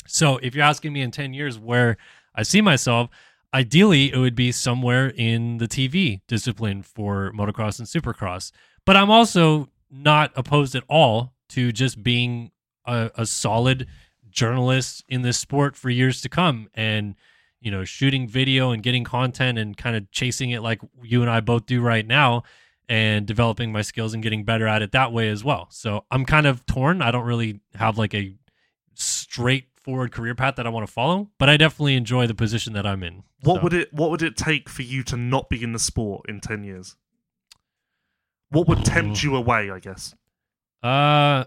So 0.07 0.39
if 0.39 0.55
you're 0.55 0.65
asking 0.65 0.95
me 0.95 1.03
in 1.03 1.11
10 1.11 1.35
years 1.35 1.59
where 1.59 1.99
I 2.35 2.43
see 2.43 2.63
myself, 2.63 3.11
ideally 3.53 4.11
it 4.11 4.17
would 4.17 4.35
be 4.35 4.51
somewhere 4.51 5.09
in 5.15 5.59
the 5.59 5.69
TV 5.69 6.23
discipline 6.27 6.83
for 6.83 7.33
motocross 7.33 7.79
and 7.79 7.87
supercross. 7.87 8.51
But 8.87 8.97
I'm 8.97 9.11
also 9.11 9.69
not 9.91 10.33
opposed 10.37 10.75
at 10.75 10.85
all 10.89 11.35
to 11.51 11.71
just 11.71 12.03
being 12.03 12.51
a, 12.87 13.11
a 13.17 13.27
solid 13.27 13.87
journalist 14.31 15.05
in 15.07 15.21
this 15.21 15.37
sport 15.37 15.77
for 15.77 15.91
years 15.91 16.23
to 16.23 16.31
come 16.31 16.71
and 16.73 17.15
you 17.61 17.71
know 17.71 17.85
shooting 17.85 18.27
video 18.27 18.71
and 18.71 18.83
getting 18.83 19.05
content 19.05 19.59
and 19.59 19.77
kind 19.77 19.97
of 19.97 20.11
chasing 20.13 20.49
it 20.49 20.63
like 20.63 20.81
you 21.03 21.21
and 21.21 21.31
I 21.31 21.41
both 21.41 21.67
do 21.67 21.83
right 21.83 22.07
now 22.07 22.45
and 22.91 23.25
developing 23.25 23.71
my 23.73 23.83
skills 23.83 24.13
and 24.13 24.23
getting 24.23 24.45
better 24.45 24.67
at 24.67 24.83
it 24.83 24.91
that 24.93 25.13
way 25.13 25.29
as 25.31 25.45
well. 25.45 25.69
So 25.71 26.05
I'm 26.11 26.25
kind 26.27 26.47
of 26.47 26.67
torn. 26.67 27.01
I 27.01 27.11
don't 27.13 27.25
really 27.25 27.61
have 27.77 27.97
like 27.97 28.13
a 28.15 28.35
straightforward 28.95 30.13
career 30.13 30.35
path 30.35 30.57
that 30.57 30.67
I 30.67 30.71
want 30.71 30.87
to 30.87 30.93
follow, 30.93 31.31
but 31.39 31.49
I 31.49 31.57
definitely 31.57 31.95
enjoy 31.95 32.27
the 32.27 32.35
position 32.35 32.73
that 32.75 32.85
I'm 32.87 33.03
in. 33.03 33.23
What 33.43 33.57
So- 33.57 33.63
would 33.63 33.73
it 33.73 33.93
What 33.95 34.11
would 34.11 34.23
it 34.23 34.37
take 34.37 34.69
for 34.69 34.83
you 34.83 35.03
to 35.05 35.17
not 35.17 35.49
be 35.49 35.63
in 35.63 35.73
the 35.73 35.79
sport 35.79 36.27
in 36.29 36.41
ten 36.41 36.65
years? 36.65 36.97
What 38.51 38.67
would 38.67 38.85
tempt 38.85 39.23
you 39.23 39.37
away? 39.37 39.71
I 39.71 39.79
guess. 39.79 40.15
Uh, 40.83 41.45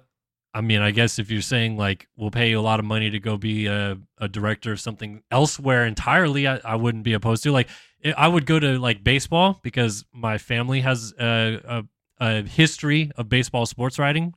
I 0.56 0.62
mean, 0.62 0.82
I 0.82 0.92
guess 0.92 1.18
if 1.18 1.32
you're 1.32 1.42
saying 1.42 1.78
like 1.78 2.08
we'll 2.16 2.30
pay 2.32 2.50
you 2.50 2.60
a 2.60 2.62
lot 2.62 2.80
of 2.80 2.86
money 2.86 3.10
to 3.10 3.20
go 3.20 3.38
be 3.38 3.66
a, 3.66 3.98
a 4.20 4.28
director 4.28 4.72
of 4.72 4.80
something 4.80 5.24
elsewhere 5.32 5.86
entirely, 5.86 6.48
I, 6.48 6.60
I 6.64 6.76
wouldn't 6.76 7.04
be 7.04 7.14
opposed 7.14 7.44
to. 7.44 7.52
Like, 7.52 7.70
I 8.06 8.12
I 8.12 8.28
would 8.28 8.46
go 8.46 8.60
to 8.60 8.78
like 8.80 9.04
baseball 9.04 9.60
because 9.64 10.06
my 10.14 10.38
family 10.38 10.82
has 10.82 11.14
a, 11.20 11.60
a 11.66 11.84
a 12.20 12.42
history 12.44 13.12
of 13.18 13.30
baseball 13.30 13.66
sports 13.66 13.98
writing, 13.98 14.34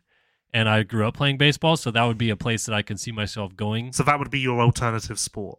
and 0.55 0.69
I 0.69 0.83
grew 0.85 1.07
up 1.07 1.15
playing 1.15 1.37
baseball, 1.37 1.77
so 1.77 1.91
that 1.91 2.05
would 2.05 2.19
be 2.19 2.31
a 2.31 2.37
place 2.37 2.65
that 2.67 2.75
I 2.75 2.83
can 2.83 2.97
see 2.97 3.13
myself 3.13 3.55
going. 3.55 3.93
So 3.93 4.03
that 4.05 4.19
would 4.19 4.31
be 4.31 4.41
your 4.41 4.61
alternative 4.61 5.19
sport. 5.19 5.59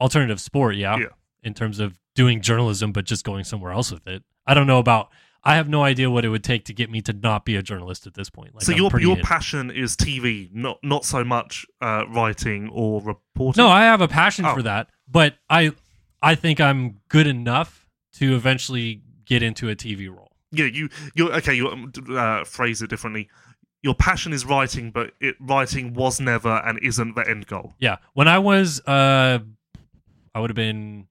Alternative 0.00 0.40
sport, 0.40 0.76
yeah, 0.76 0.96
Yeah. 0.98 1.06
in 1.42 1.54
terms 1.54 1.80
of 1.80 1.98
doing 2.14 2.40
journalism, 2.42 2.92
but 2.92 3.04
just 3.06 3.24
going 3.24 3.44
somewhere 3.44 3.72
else 3.72 3.90
with 3.90 4.06
it. 4.06 4.22
I 4.46 4.52
don't 4.54 4.66
know 4.66 4.78
about. 4.78 5.08
I 5.46 5.56
have 5.56 5.68
no 5.68 5.82
idea 5.84 6.10
what 6.10 6.24
it 6.24 6.30
would 6.30 6.42
take 6.44 6.64
to 6.66 6.72
get 6.72 6.90
me 6.90 7.00
to 7.02 7.12
not 7.12 7.44
be 7.44 7.54
a 7.56 7.62
journalist 7.62 8.06
at 8.06 8.14
this 8.14 8.30
point. 8.30 8.54
Like, 8.54 8.64
so 8.64 8.72
I'm 8.72 8.78
your 8.78 9.00
your 9.00 9.16
passion 9.18 9.70
is 9.70 9.94
TV, 9.96 10.48
not 10.54 10.78
not 10.82 11.04
so 11.04 11.22
much 11.22 11.66
uh, 11.82 12.04
writing 12.08 12.70
or 12.72 13.02
reporting. 13.02 13.62
No, 13.62 13.68
I 13.68 13.82
have 13.82 14.00
a 14.00 14.08
passion 14.08 14.46
Oh. 14.46 14.54
for 14.54 14.62
that, 14.62 14.88
but 15.08 15.36
I 15.50 15.72
I 16.22 16.34
think 16.34 16.60
I'm 16.60 17.00
good 17.08 17.26
enough 17.26 17.88
to 18.14 18.34
eventually 18.34 19.02
get 19.26 19.42
into 19.42 19.68
a 19.68 19.76
TV 19.76 20.08
role. 20.08 20.32
yeah, 20.50 20.64
you 20.66 20.88
you 21.14 21.30
okay. 21.32 21.54
You 21.54 21.90
uh, 22.16 22.44
phrase 22.44 22.80
it 22.80 22.88
differently. 22.88 23.28
Your 23.82 23.94
passion 23.94 24.32
is 24.32 24.46
writing, 24.46 24.90
but 24.90 25.12
it 25.20 25.36
writing 25.40 25.92
was 25.92 26.18
never 26.20 26.62
and 26.64 26.78
isn't 26.78 27.16
the 27.16 27.28
end 27.28 27.46
goal. 27.48 27.74
Yeah, 27.78 27.96
when 28.14 28.28
I 28.28 28.38
was 28.38 28.80
uh 28.86 29.40
I 30.34 30.40
would 30.40 30.48
have 30.48 30.56
been 30.56 31.06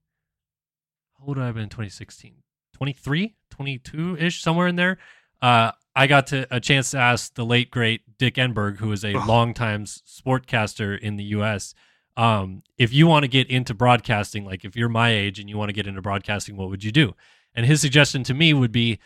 how 1.19 1.27
old 1.27 1.37
would 1.37 1.43
I 1.43 1.45
have 1.45 1.55
been 1.55 1.63
in 1.65 1.69
2016? 1.69 2.33
23, 2.73 3.35
22-ish 3.49 4.41
somewhere 4.41 4.67
in 4.67 4.75
there. 4.75 4.97
Uh 5.41 5.71
I 5.95 6.07
got 6.07 6.27
to 6.27 6.47
a 6.49 6.59
chance 6.59 6.91
to 6.91 6.97
ask 6.97 7.35
the 7.35 7.45
late 7.45 7.69
great 7.69 8.17
Dick 8.17 8.35
Enberg, 8.35 8.77
who 8.77 8.91
is 8.91 9.03
a 9.03 9.15
Ugh. 9.15 9.27
longtime 9.27 9.85
sportcaster 9.85 10.97
in 10.99 11.17
the 11.17 11.23
US, 11.25 11.75
um, 12.15 12.63
if 12.77 12.93
you 12.93 13.07
want 13.07 13.23
to 13.23 13.27
get 13.27 13.49
into 13.49 13.73
broadcasting, 13.73 14.45
like 14.45 14.65
if 14.65 14.75
you're 14.75 14.89
my 14.89 15.11
age 15.11 15.39
and 15.39 15.49
you 15.49 15.57
want 15.57 15.69
to 15.69 15.73
get 15.73 15.87
into 15.87 16.01
broadcasting, 16.01 16.55
what 16.55 16.69
would 16.69 16.83
you 16.83 16.91
do? 16.91 17.15
And 17.55 17.65
his 17.65 17.81
suggestion 17.81 18.23
to 18.23 18.33
me 18.33 18.53
would 18.53 18.71
be 18.71 18.99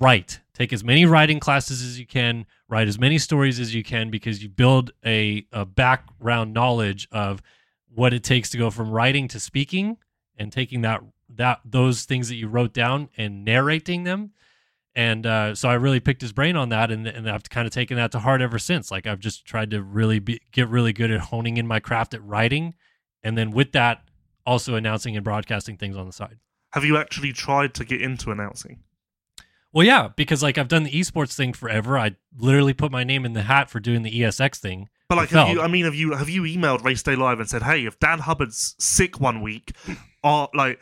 write. 0.00 0.40
Take 0.54 0.72
as 0.72 0.84
many 0.84 1.04
writing 1.04 1.40
classes 1.40 1.82
as 1.82 1.98
you 1.98 2.06
can, 2.06 2.46
write 2.68 2.88
as 2.88 2.98
many 2.98 3.18
stories 3.18 3.58
as 3.58 3.74
you 3.74 3.82
can, 3.82 4.10
because 4.10 4.42
you 4.42 4.48
build 4.48 4.92
a, 5.04 5.46
a 5.52 5.64
background 5.64 6.52
knowledge 6.52 7.08
of 7.10 7.42
what 7.92 8.12
it 8.12 8.22
takes 8.22 8.50
to 8.50 8.58
go 8.58 8.70
from 8.70 8.90
writing 8.90 9.28
to 9.28 9.40
speaking 9.40 9.96
and 10.36 10.52
taking 10.52 10.82
that 10.82 11.02
that 11.36 11.60
those 11.64 12.04
things 12.04 12.28
that 12.28 12.36
you 12.36 12.48
wrote 12.48 12.72
down 12.72 13.08
and 13.16 13.44
narrating 13.44 14.04
them 14.04 14.32
And 14.94 15.26
uh, 15.26 15.54
so 15.54 15.68
I 15.70 15.74
really 15.74 16.00
picked 16.00 16.20
his 16.20 16.32
brain 16.32 16.54
on 16.54 16.68
that, 16.68 16.90
and, 16.90 17.06
and 17.06 17.28
I've 17.30 17.48
kind 17.48 17.66
of 17.66 17.72
taken 17.72 17.96
that 17.96 18.12
to 18.12 18.18
heart 18.18 18.42
ever 18.42 18.58
since. 18.58 18.90
Like 18.90 19.06
I've 19.06 19.20
just 19.20 19.46
tried 19.46 19.70
to 19.70 19.82
really 19.82 20.18
be, 20.18 20.40
get 20.52 20.68
really 20.68 20.92
good 20.92 21.10
at 21.10 21.20
honing 21.20 21.56
in 21.56 21.66
my 21.66 21.80
craft 21.80 22.12
at 22.12 22.22
writing, 22.22 22.74
and 23.22 23.36
then 23.38 23.52
with 23.52 23.72
that, 23.72 24.02
also 24.44 24.74
announcing 24.74 25.16
and 25.16 25.24
broadcasting 25.24 25.78
things 25.78 25.96
on 25.96 26.06
the 26.06 26.12
side. 26.12 26.38
Have 26.72 26.84
you 26.84 26.96
actually 26.98 27.32
tried 27.32 27.74
to 27.74 27.84
get 27.84 28.02
into 28.02 28.30
announcing? 28.30 28.80
Well, 29.72 29.86
yeah, 29.86 30.08
because 30.14 30.42
like 30.42 30.58
I've 30.58 30.68
done 30.68 30.82
the 30.82 30.90
esports 30.90 31.34
thing 31.34 31.54
forever. 31.54 31.98
I 31.98 32.16
literally 32.36 32.74
put 32.74 32.92
my 32.92 33.04
name 33.04 33.24
in 33.24 33.32
the 33.32 33.42
hat 33.42 33.70
for 33.70 33.80
doing 33.80 34.02
the 34.02 34.10
ESX 34.10 34.56
thing. 34.58 34.90
But 35.08 35.16
like, 35.16 35.30
have 35.30 35.48
you, 35.48 35.60
I 35.62 35.68
mean, 35.68 35.84
have 35.86 35.94
you 35.94 36.12
have 36.12 36.28
you 36.28 36.42
emailed 36.42 36.84
Race 36.84 37.02
Day 37.02 37.16
Live 37.16 37.40
and 37.40 37.48
said, 37.48 37.62
"Hey, 37.62 37.86
if 37.86 37.98
Dan 37.98 38.18
Hubbard's 38.18 38.74
sick 38.78 39.20
one 39.20 39.40
week, 39.40 39.72
or 40.24 40.48
like, 40.54 40.80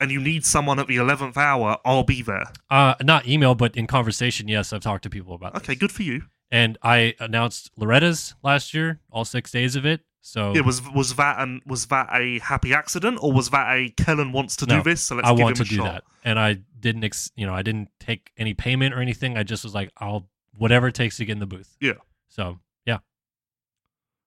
and 0.00 0.10
you 0.10 0.20
need 0.20 0.44
someone 0.44 0.78
at 0.78 0.86
the 0.86 0.96
eleventh 0.96 1.36
hour, 1.36 1.78
I'll 1.84 2.04
be 2.04 2.22
there." 2.22 2.44
Uh, 2.70 2.94
not 3.02 3.26
email, 3.26 3.54
but 3.54 3.76
in 3.76 3.86
conversation, 3.86 4.48
yes, 4.48 4.72
I've 4.72 4.82
talked 4.82 5.02
to 5.04 5.10
people 5.10 5.34
about 5.34 5.54
Okay, 5.56 5.72
this. 5.74 5.78
good 5.78 5.92
for 5.92 6.02
you. 6.02 6.22
And 6.50 6.78
I 6.82 7.14
announced 7.20 7.70
Loretta's 7.76 8.34
last 8.42 8.72
year, 8.72 9.00
all 9.10 9.24
six 9.26 9.50
days 9.50 9.76
of 9.76 9.84
it. 9.84 10.00
So 10.22 10.54
it 10.54 10.64
was 10.64 10.82
was 10.90 11.14
that 11.16 11.38
and 11.40 11.62
was 11.66 11.86
that 11.86 12.08
a 12.12 12.38
happy 12.40 12.74
accident, 12.74 13.18
or 13.22 13.32
was 13.32 13.50
that 13.50 13.66
a 13.74 13.90
Kellen 13.90 14.32
wants 14.32 14.56
to 14.56 14.66
do 14.66 14.82
this, 14.82 15.02
so 15.02 15.14
let's 15.16 15.28
I 15.28 15.34
give 15.34 15.44
want 15.44 15.56
to 15.56 15.62
him 15.62 15.66
a 15.66 15.68
do 15.70 15.76
shot? 15.76 15.84
that, 15.84 16.04
and 16.24 16.38
I 16.38 16.58
didn't, 16.80 17.04
ex- 17.04 17.30
you 17.34 17.46
know, 17.46 17.54
I 17.54 17.62
didn't 17.62 17.88
take 17.98 18.30
any 18.36 18.52
payment 18.54 18.94
or 18.94 19.00
anything. 19.00 19.36
I 19.38 19.42
just 19.42 19.64
was 19.64 19.74
like, 19.74 19.90
I'll 19.98 20.28
whatever 20.56 20.88
it 20.88 20.94
takes 20.94 21.16
to 21.18 21.24
get 21.24 21.32
in 21.32 21.38
the 21.38 21.46
booth. 21.46 21.76
Yeah. 21.80 21.92
So 22.28 22.58
yeah. 22.84 22.98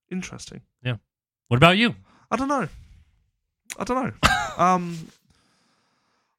Interesting. 0.09 0.61
Yeah. 0.83 0.95
What 1.47 1.57
about 1.57 1.77
you? 1.77 1.95
I 2.29 2.35
don't 2.35 2.47
know. 2.47 2.67
I 3.77 3.83
don't 3.83 4.03
know. 4.05 4.29
um, 4.63 4.97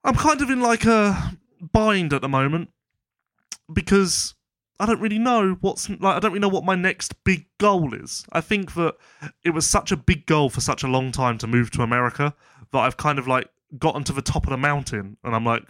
I'm 0.04 0.14
kind 0.14 0.40
of 0.42 0.50
in 0.50 0.60
like 0.60 0.84
a 0.84 1.38
bind 1.72 2.12
at 2.12 2.22
the 2.22 2.28
moment 2.28 2.70
because 3.72 4.34
I 4.80 4.86
don't 4.86 5.00
really 5.00 5.18
know 5.18 5.56
what's 5.60 5.88
like. 5.88 6.16
I 6.16 6.18
don't 6.18 6.32
really 6.32 6.40
know 6.40 6.48
what 6.48 6.64
my 6.64 6.74
next 6.74 7.22
big 7.24 7.46
goal 7.58 7.94
is. 7.94 8.24
I 8.32 8.40
think 8.40 8.74
that 8.74 8.96
it 9.44 9.50
was 9.50 9.68
such 9.68 9.92
a 9.92 9.96
big 9.96 10.26
goal 10.26 10.50
for 10.50 10.60
such 10.60 10.82
a 10.82 10.88
long 10.88 11.12
time 11.12 11.38
to 11.38 11.46
move 11.46 11.70
to 11.72 11.82
America 11.82 12.34
that 12.72 12.78
I've 12.78 12.96
kind 12.96 13.18
of 13.18 13.28
like 13.28 13.48
gotten 13.78 14.04
to 14.04 14.12
the 14.12 14.22
top 14.22 14.44
of 14.44 14.50
the 14.50 14.56
mountain 14.56 15.16
and 15.24 15.34
I'm 15.34 15.44
like. 15.44 15.64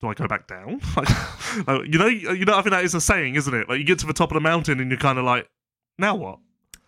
Do 0.00 0.10
I 0.10 0.14
go 0.14 0.26
back 0.26 0.46
down? 0.46 0.82
Like, 1.66 1.86
you 1.86 1.98
know, 1.98 2.08
you 2.08 2.44
know. 2.44 2.58
I 2.58 2.62
think 2.62 2.72
that 2.72 2.84
is 2.84 2.94
a 2.94 3.00
saying, 3.00 3.36
isn't 3.36 3.54
it? 3.54 3.68
Like 3.68 3.78
you 3.78 3.84
get 3.84 4.00
to 4.00 4.06
the 4.06 4.12
top 4.12 4.32
of 4.32 4.34
the 4.34 4.40
mountain 4.40 4.80
and 4.80 4.90
you're 4.90 4.98
kind 4.98 5.18
of 5.18 5.24
like, 5.24 5.48
now 5.98 6.14
what? 6.16 6.40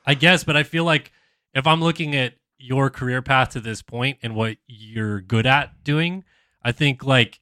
I 0.05 0.15
guess, 0.15 0.45
but 0.45 0.57
I 0.57 0.65
feel 0.65 0.85
like 0.85 1.13
if 1.55 1.67
I'm 1.67 1.81
looking 1.81 2.15
at 2.15 2.35
your 2.59 2.91
career 2.91 3.23
path 3.23 3.51
to 3.51 3.61
this 3.61 3.81
point 3.81 4.19
and 4.23 4.35
what 4.35 4.57
you're 4.67 5.21
good 5.21 5.47
at 5.47 5.85
doing, 5.85 6.25
I 6.67 6.73
think 6.73 7.05
like 7.05 7.39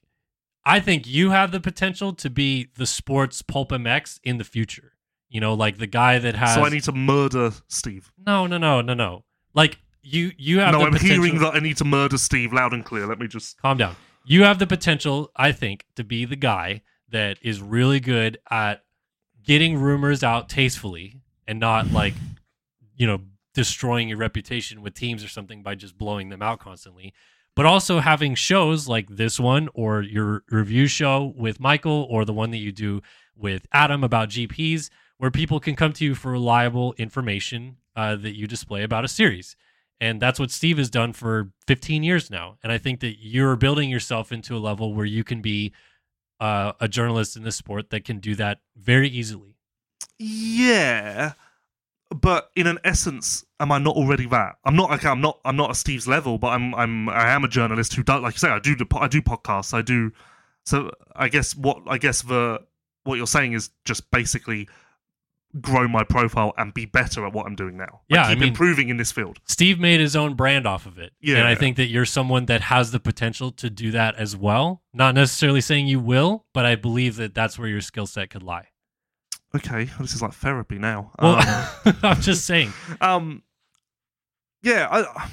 I 0.67 0.81
think 0.81 1.07
you 1.07 1.31
have 1.31 1.51
the 1.51 1.61
potential 1.61 2.13
to 2.13 2.29
be 2.29 2.69
the 2.77 2.85
sports 2.85 3.41
PulpMX 3.41 4.21
in 4.23 4.37
the 4.37 4.45
future. 4.45 4.93
You 5.31 5.41
know, 5.41 5.55
like 5.55 5.79
the 5.79 5.87
guy 5.87 6.19
that 6.19 6.35
has 6.35 6.55
So 6.55 6.63
I 6.63 6.69
need 6.69 6.85
to 6.85 6.93
murder 6.93 7.53
Steve. 7.69 8.13
No, 8.19 8.47
no, 8.47 8.59
no, 8.59 8.83
no, 8.83 8.93
no. 8.93 9.25
Like 9.55 9.79
you 10.03 10.33
you 10.37 10.61
have 10.61 10.73
no, 10.73 10.81
the 10.81 10.85
I'm 10.85 10.93
potential 10.93 11.25
hearing 11.25 11.41
that 11.41 11.55
I 11.55 11.61
need 11.61 11.79
to 11.79 11.87
murder 11.87 12.19
Steve 12.19 12.53
loud 12.53 12.75
and 12.75 12.85
clear. 12.85 13.07
Let 13.07 13.19
me 13.19 13.27
just. 13.27 13.57
calm 13.63 13.79
down. 13.79 13.97
You 14.27 14.45
have 14.45 14.59
the 14.59 14.67
potential, 14.67 15.31
I 15.35 15.53
think, 15.53 15.87
to 15.97 16.05
be 16.05 16.27
the 16.27 16.37
guy 16.37 16.83
that 17.11 17.39
is 17.41 17.63
really 17.63 18.01
good 18.01 18.39
at 18.51 18.85
getting 19.43 19.79
rumors 19.79 20.23
out 20.23 20.51
tastefully 20.51 21.23
and 21.49 21.59
not 21.59 21.93
like, 21.93 22.15
you 22.95 23.07
know, 23.07 23.21
destroying 23.55 24.09
your 24.09 24.19
reputation 24.19 24.83
with 24.83 24.93
teams 24.93 25.25
or 25.25 25.29
something 25.29 25.63
by 25.63 25.75
just 25.75 25.97
blowing 25.97 26.29
them 26.29 26.43
out 26.43 26.59
constantly. 26.59 27.15
But 27.57 27.67
also 27.67 28.01
having 28.01 28.35
shows 28.35 28.89
like 28.89 29.09
this 29.09 29.39
one 29.39 29.69
or 29.75 30.03
your 30.03 30.43
review 30.51 30.87
show 30.87 31.33
with 31.37 31.61
Michael 31.61 32.07
or 32.11 32.25
the 32.25 32.33
one 32.33 32.51
that 32.51 32.59
you 32.59 32.73
do 32.73 33.01
with 33.37 33.67
Adam 33.73 34.03
about 34.03 34.31
GPs, 34.31 34.91
where 35.19 35.31
people 35.31 35.61
can 35.61 35.77
come 35.77 35.93
to 35.93 36.05
you 36.05 36.15
for 36.15 36.33
reliable 36.33 36.95
information 36.99 37.77
uh, 37.95 38.17
that 38.17 38.37
you 38.37 38.47
display 38.47 38.83
about 38.83 39.05
a 39.05 39.09
series. 39.09 39.57
And 40.01 40.21
that's 40.21 40.41
what 40.41 40.51
Steve 40.51 40.79
has 40.79 40.91
done 40.91 41.13
for 41.13 41.51
15 41.67 42.03
years 42.03 42.31
now. 42.31 42.59
And 42.63 42.73
I 42.73 42.79
think 42.79 43.01
that 43.01 43.17
you're 43.21 43.57
building 43.57 43.89
yourself 43.89 44.33
into 44.33 44.57
a 44.57 44.59
level 44.59 44.93
where 44.93 45.07
you 45.07 45.23
can 45.23 45.41
be 45.41 45.73
uh, 46.41 46.73
a 46.81 46.89
journalist 46.89 47.37
in 47.37 47.45
this 47.45 47.57
sport 47.57 47.91
that 47.91 48.05
can 48.05 48.19
do 48.19 48.35
that 48.35 48.59
very 48.77 49.09
easily. 49.09 49.57
Yeah, 50.19 51.33
but 52.21 52.51
in 52.57 52.67
an 52.67 52.79
essence, 52.85 53.45
am 53.61 53.71
I 53.73 53.79
not 53.79 53.97
already 53.97 54.27
that? 54.29 54.57
I'm 54.65 54.77
not. 54.77 54.91
Okay, 54.93 55.09
I'm 55.09 55.21
not. 55.21 55.41
I'm 55.45 55.57
not 55.57 55.71
at 55.71 55.77
Steve's 55.77 56.07
level, 56.09 56.39
but 56.39 56.49
I'm. 56.49 56.75
I'm. 56.75 57.09
I 57.09 57.31
am 57.31 57.45
a 57.45 57.49
journalist 57.49 57.95
who 57.95 58.03
does, 58.03 58.23
like 58.23 58.35
you 58.35 58.39
say, 58.39 58.49
I 58.49 58.59
do. 58.59 58.77
I 58.99 59.09
do 59.09 59.21
podcasts. 59.23 59.75
I 59.75 59.83
do. 59.83 60.13
So 60.65 60.91
I 61.15 61.29
guess 61.29 61.55
what 61.55 61.79
I 61.87 61.99
guess 61.99 62.23
the 62.23 62.61
what 63.05 63.17
you're 63.17 63.27
saying 63.27 63.53
is 63.53 63.71
just 63.85 64.11
basically 64.11 64.69
grow 65.61 65.87
my 65.87 66.03
profile 66.03 66.53
and 66.59 66.75
be 66.75 66.85
better 66.85 67.25
at 67.25 67.33
what 67.33 67.47
I'm 67.47 67.55
doing 67.55 67.77
now. 67.77 67.85
Like, 67.85 68.17
Yeah, 68.17 68.25
I 68.27 68.31
keep 68.31 68.39
mean- 68.41 68.49
improving 68.49 68.89
in 68.89 68.97
this 68.97 69.13
field. 69.13 69.39
Steve 69.47 69.79
made 69.79 70.01
his 70.01 70.17
own 70.17 70.35
brand 70.35 70.67
off 70.67 70.85
of 70.85 70.99
it. 70.99 71.13
Yeah. 71.21 71.37
And 71.37 71.47
I 71.47 71.55
think 71.55 71.77
that 71.77 71.87
you're 71.87 72.07
someone 72.07 72.47
that 72.47 72.61
has 72.63 72.91
the 72.91 72.99
potential 72.99 73.53
to 73.53 73.71
do 73.71 73.93
that 73.93 74.17
as 74.17 74.37
well. 74.37 74.83
Not 74.93 75.15
necessarily 75.15 75.61
saying 75.61 75.87
you 75.87 76.01
will, 76.01 76.45
but 76.53 76.67
I 76.67 76.75
believe 76.75 77.15
that 77.17 77.35
that's 77.35 77.57
where 77.57 77.69
your 77.69 77.83
skill 77.83 78.07
set 78.07 78.31
could 78.31 78.43
lie. 78.43 78.69
Okay, 79.55 79.85
this 80.01 80.15
is 80.15 80.23
like 80.23 80.33
therapy 80.33 80.79
now. 80.79 81.13
Well, 81.21 81.37
Um, 81.85 81.97
I'm 82.03 82.21
just 82.21 82.45
saying. 82.47 82.73
Um, 83.01 83.43
yeah, 84.63 84.89
I, 84.91 85.29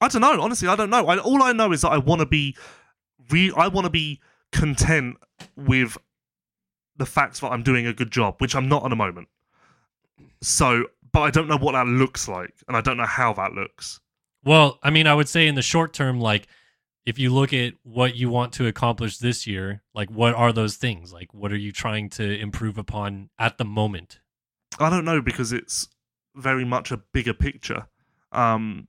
I 0.00 0.08
don't 0.08 0.20
know. 0.20 0.40
Honestly, 0.40 0.68
I 0.68 0.76
don't 0.76 0.90
know. 0.90 1.06
I, 1.08 1.18
all 1.18 1.42
I 1.42 1.52
know 1.52 1.72
is 1.72 1.80
that 1.82 1.90
I 1.90 1.98
want 1.98 2.20
to 2.20 2.26
be, 2.26 2.56
re- 3.30 3.52
I 3.56 3.68
want 3.68 3.86
to 3.86 3.90
be 3.90 4.20
content 4.52 5.16
with 5.56 5.96
the 6.96 7.06
fact 7.06 7.40
that 7.40 7.48
I'm 7.50 7.62
doing 7.62 7.86
a 7.86 7.92
good 7.92 8.10
job, 8.12 8.36
which 8.40 8.54
I'm 8.54 8.68
not 8.68 8.84
at 8.84 8.90
the 8.90 8.96
moment. 8.96 9.28
So, 10.42 10.84
but 11.12 11.20
I 11.22 11.30
don't 11.30 11.48
know 11.48 11.56
what 11.58 11.72
that 11.72 11.86
looks 11.86 12.28
like, 12.28 12.52
and 12.68 12.76
I 12.76 12.80
don't 12.80 12.96
know 12.96 13.06
how 13.06 13.32
that 13.34 13.52
looks. 13.52 13.98
Well, 14.44 14.78
I 14.82 14.90
mean, 14.90 15.06
I 15.06 15.14
would 15.14 15.28
say 15.28 15.46
in 15.48 15.54
the 15.54 15.62
short 15.62 15.92
term, 15.92 16.20
like 16.20 16.46
if 17.04 17.18
you 17.18 17.30
look 17.34 17.52
at 17.52 17.74
what 17.82 18.14
you 18.14 18.28
want 18.30 18.52
to 18.54 18.66
accomplish 18.66 19.18
this 19.18 19.46
year, 19.46 19.82
like 19.94 20.10
what 20.10 20.34
are 20.34 20.52
those 20.52 20.76
things? 20.76 21.12
Like 21.12 21.34
what 21.34 21.52
are 21.52 21.56
you 21.56 21.72
trying 21.72 22.08
to 22.10 22.38
improve 22.38 22.78
upon 22.78 23.30
at 23.38 23.58
the 23.58 23.64
moment? 23.64 24.20
I 24.78 24.88
don't 24.88 25.04
know 25.04 25.20
because 25.20 25.52
it's 25.52 25.88
very 26.34 26.64
much 26.64 26.90
a 26.92 26.96
bigger 27.12 27.34
picture. 27.34 27.86
Um, 28.30 28.86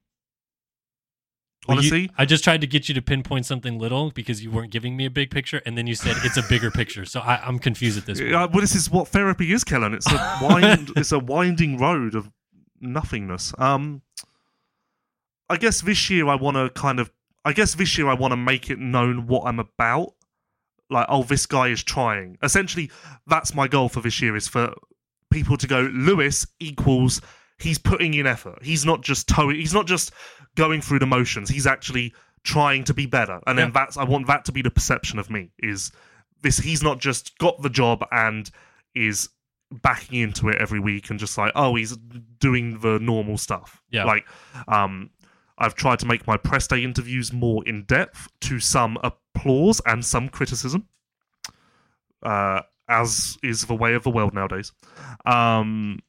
you- 1.67 1.71
honestly, 1.73 2.11
I 2.17 2.25
just 2.25 2.43
tried 2.43 2.61
to 2.61 2.67
get 2.67 2.87
you 2.87 2.95
to 2.95 3.01
pinpoint 3.01 3.45
something 3.45 3.79
little 3.79 4.11
because 4.11 4.43
you 4.43 4.51
weren't 4.51 4.71
giving 4.71 4.95
me 4.95 5.05
a 5.05 5.09
big 5.09 5.31
picture, 5.31 5.61
and 5.65 5.77
then 5.77 5.87
you 5.87 5.95
said 5.95 6.15
it's 6.23 6.37
a 6.37 6.43
bigger 6.43 6.69
picture. 6.71 7.05
So 7.05 7.19
I, 7.21 7.37
I'm 7.45 7.57
confused 7.59 7.97
at 7.97 8.05
this 8.05 8.19
point. 8.19 8.53
Well, 8.53 8.61
this 8.61 8.75
is 8.75 8.89
what 8.91 9.07
therapy 9.07 9.51
is, 9.53 9.63
Kellen. 9.63 9.93
It's 9.93 10.09
a 10.11 10.39
wind, 10.41 10.91
it's 10.95 11.11
a 11.11 11.19
winding 11.19 11.77
road 11.79 12.15
of 12.15 12.29
nothingness. 12.81 13.53
Um, 13.57 14.01
I 15.49 15.57
guess 15.57 15.81
this 15.81 16.09
year 16.09 16.27
I 16.27 16.35
want 16.35 16.57
to 16.57 16.69
kind 16.69 16.99
of, 16.99 17.11
I 17.45 17.53
guess 17.53 17.75
this 17.75 17.97
year 17.97 18.07
I 18.07 18.13
want 18.13 18.31
to 18.31 18.37
make 18.37 18.69
it 18.69 18.79
known 18.79 19.27
what 19.27 19.43
I'm 19.45 19.59
about. 19.59 20.13
Like, 20.89 21.07
oh, 21.09 21.23
this 21.23 21.45
guy 21.45 21.69
is 21.69 21.83
trying. 21.83 22.37
Essentially, 22.43 22.91
that's 23.27 23.53
my 23.55 23.67
goal 23.67 23.89
for 23.89 24.01
this 24.01 24.21
year 24.21 24.35
is 24.35 24.47
for 24.47 24.73
people 25.31 25.57
to 25.57 25.67
go. 25.67 25.81
Lewis 25.93 26.45
equals 26.59 27.21
he's 27.57 27.79
putting 27.79 28.13
in 28.13 28.27
effort. 28.27 28.59
He's 28.61 28.85
not 28.85 29.01
just 29.01 29.27
towing. 29.27 29.55
He's 29.55 29.73
not 29.73 29.87
just 29.87 30.11
going 30.55 30.81
through 30.81 30.99
the 30.99 31.07
motions. 31.07 31.49
He's 31.49 31.65
actually 31.67 32.13
trying 32.43 32.83
to 32.83 32.93
be 32.93 33.05
better. 33.05 33.39
And 33.47 33.57
then 33.57 33.71
that's 33.71 33.97
I 33.97 34.03
want 34.03 34.27
that 34.27 34.45
to 34.45 34.51
be 34.51 34.61
the 34.61 34.69
perception 34.71 35.17
of 35.19 35.29
me 35.29 35.51
is 35.59 35.91
this 36.41 36.57
he's 36.57 36.83
not 36.83 36.99
just 36.99 37.37
got 37.39 37.61
the 37.61 37.69
job 37.69 38.05
and 38.11 38.49
is 38.93 39.29
backing 39.81 40.19
into 40.19 40.49
it 40.49 40.57
every 40.57 40.79
week 40.79 41.09
and 41.09 41.17
just 41.17 41.35
like 41.37 41.51
oh 41.55 41.73
he's 41.73 41.97
doing 42.39 42.77
the 42.79 42.99
normal 42.99 43.37
stuff 43.37 43.81
Yeah. 43.89 44.03
like 44.03 44.25
um 44.67 45.09
i've 45.57 45.75
tried 45.75 45.99
to 45.99 46.05
make 46.05 46.25
my 46.27 46.37
press 46.37 46.67
day 46.67 46.83
interviews 46.83 47.31
more 47.31 47.63
in 47.67 47.83
depth 47.83 48.27
to 48.41 48.59
some 48.59 48.97
applause 49.03 49.81
and 49.85 50.03
some 50.03 50.29
criticism 50.29 50.87
uh 52.23 52.61
as 52.89 53.37
is 53.43 53.65
the 53.65 53.75
way 53.75 53.93
of 53.93 54.03
the 54.03 54.09
world 54.09 54.33
nowadays 54.33 54.71
um 55.25 55.99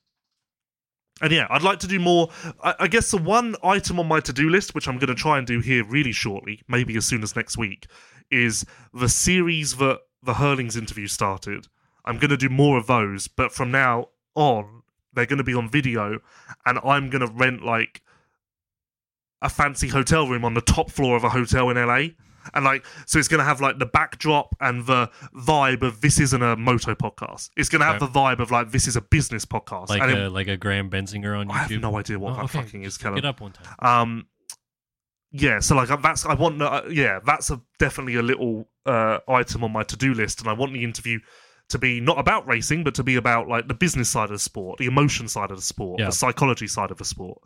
and 1.22 1.32
yeah, 1.32 1.46
I'd 1.48 1.62
like 1.62 1.78
to 1.80 1.86
do 1.86 2.00
more. 2.00 2.28
I, 2.62 2.74
I 2.80 2.88
guess 2.88 3.10
the 3.10 3.18
one 3.18 3.54
item 3.62 4.00
on 4.00 4.08
my 4.08 4.20
to 4.20 4.32
do 4.32 4.50
list, 4.50 4.74
which 4.74 4.88
I'm 4.88 4.98
going 4.98 5.08
to 5.08 5.14
try 5.14 5.38
and 5.38 5.46
do 5.46 5.60
here 5.60 5.84
really 5.84 6.12
shortly, 6.12 6.62
maybe 6.68 6.96
as 6.96 7.06
soon 7.06 7.22
as 7.22 7.36
next 7.36 7.56
week, 7.56 7.86
is 8.30 8.64
the 8.92 9.08
series 9.08 9.76
that 9.76 10.00
the 10.22 10.34
Herlings 10.34 10.76
interview 10.76 11.06
started. 11.06 11.68
I'm 12.04 12.18
going 12.18 12.30
to 12.30 12.36
do 12.36 12.48
more 12.48 12.76
of 12.78 12.86
those, 12.86 13.28
but 13.28 13.52
from 13.52 13.70
now 13.70 14.08
on, 14.34 14.82
they're 15.12 15.26
going 15.26 15.38
to 15.38 15.44
be 15.44 15.54
on 15.54 15.70
video, 15.70 16.18
and 16.66 16.78
I'm 16.84 17.10
going 17.10 17.26
to 17.26 17.32
rent 17.32 17.64
like 17.64 18.02
a 19.44 19.48
fancy 19.48 19.86
hotel 19.88 20.26
room 20.26 20.44
on 20.44 20.54
the 20.54 20.60
top 20.60 20.90
floor 20.90 21.16
of 21.16 21.22
a 21.22 21.28
hotel 21.28 21.70
in 21.70 21.76
LA. 21.76 22.08
And 22.52 22.62
like, 22.64 22.84
so 23.06 23.18
it's 23.18 23.28
going 23.28 23.38
to 23.38 23.44
have 23.44 23.60
like 23.62 23.78
the 23.78 23.86
backdrop 23.86 24.54
and 24.60 24.84
the 24.86 25.08
vibe 25.34 25.82
of 25.82 26.00
this 26.02 26.18
isn't 26.20 26.42
a 26.42 26.56
moto 26.56 26.94
podcast. 26.94 27.48
It's 27.56 27.68
going 27.70 27.80
to 27.80 27.86
have 27.86 28.02
Okay. 28.02 28.06
the 28.12 28.18
vibe 28.18 28.38
of 28.40 28.50
like 28.50 28.70
this 28.70 28.86
is 28.86 28.96
a 28.96 29.00
business 29.00 29.46
podcast. 29.46 29.88
Like 29.88 30.02
and 30.02 30.10
it- 30.10 30.18
a 30.18 30.28
like 30.28 30.48
a 30.48 30.56
Graham 30.58 30.90
Bensinger 30.90 31.38
on 31.38 31.48
YouTube. 31.48 31.52
I 31.52 31.58
have 31.58 31.70
no 31.80 31.96
idea 31.96 32.18
what 32.18 32.32
Oh, 32.32 32.36
that 32.36 32.44
okay. 32.46 32.60
fucking 32.62 32.82
is, 32.82 33.02
Look 33.02 33.16
it 33.18 33.24
up 33.24 33.40
one 33.40 33.52
time. 33.52 33.74
Um, 33.78 34.26
yeah, 35.32 35.58
so 35.60 35.74
like 35.74 35.88
that's 36.02 36.24
I 36.26 36.34
want 36.34 36.60
uh, 36.62 36.82
yeah 36.90 37.18
that's 37.24 37.50
a 37.50 37.60
definitely 37.78 38.14
a 38.16 38.22
little 38.22 38.68
uh, 38.86 39.18
item 39.28 39.64
on 39.64 39.72
my 39.72 39.82
to 39.84 39.96
do 39.96 40.14
list, 40.14 40.40
and 40.40 40.48
I 40.48 40.52
want 40.52 40.72
the 40.74 40.84
interview 40.84 41.18
to 41.70 41.78
be 41.78 42.00
not 42.00 42.18
about 42.18 42.46
racing, 42.46 42.84
but 42.84 42.94
to 42.96 43.02
be 43.02 43.16
about 43.16 43.48
like 43.48 43.66
the 43.68 43.74
business 43.74 44.08
side 44.10 44.24
of 44.24 44.30
the 44.32 44.38
sport, 44.38 44.78
the 44.78 44.86
emotion 44.86 45.26
side 45.28 45.50
of 45.50 45.56
the 45.56 45.62
sport, 45.62 45.98
Yeah. 45.98 46.06
the 46.06 46.12
psychology 46.12 46.66
side 46.68 46.90
of 46.90 46.98
the 46.98 47.04
sport. 47.04 47.38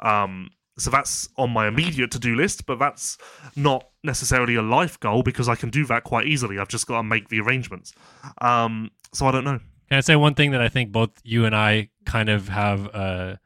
Um, 0.00 0.50
so 0.78 0.90
that's 0.90 1.28
on 1.36 1.50
my 1.50 1.68
immediate 1.68 2.10
to 2.12 2.18
do 2.18 2.34
list, 2.34 2.66
but 2.66 2.78
that's 2.78 3.18
not 3.56 3.88
necessarily 4.02 4.54
a 4.54 4.62
life 4.62 4.98
goal 5.00 5.22
because 5.22 5.48
I 5.48 5.54
can 5.54 5.70
do 5.70 5.84
that 5.86 6.04
quite 6.04 6.26
easily. 6.26 6.58
I've 6.58 6.68
just 6.68 6.86
got 6.86 6.96
to 6.98 7.02
make 7.02 7.28
the 7.28 7.40
arrangements. 7.40 7.92
Um, 8.40 8.90
so 9.12 9.26
I 9.26 9.32
don't 9.32 9.44
know. 9.44 9.60
Can 9.88 9.98
I 9.98 10.00
say 10.00 10.16
one 10.16 10.34
thing 10.34 10.52
that 10.52 10.62
I 10.62 10.68
think 10.68 10.90
both 10.90 11.10
you 11.22 11.44
and 11.44 11.54
I 11.54 11.90
kind 12.06 12.30
of 12.30 12.48
have 12.48 12.88
uh, 12.94 13.36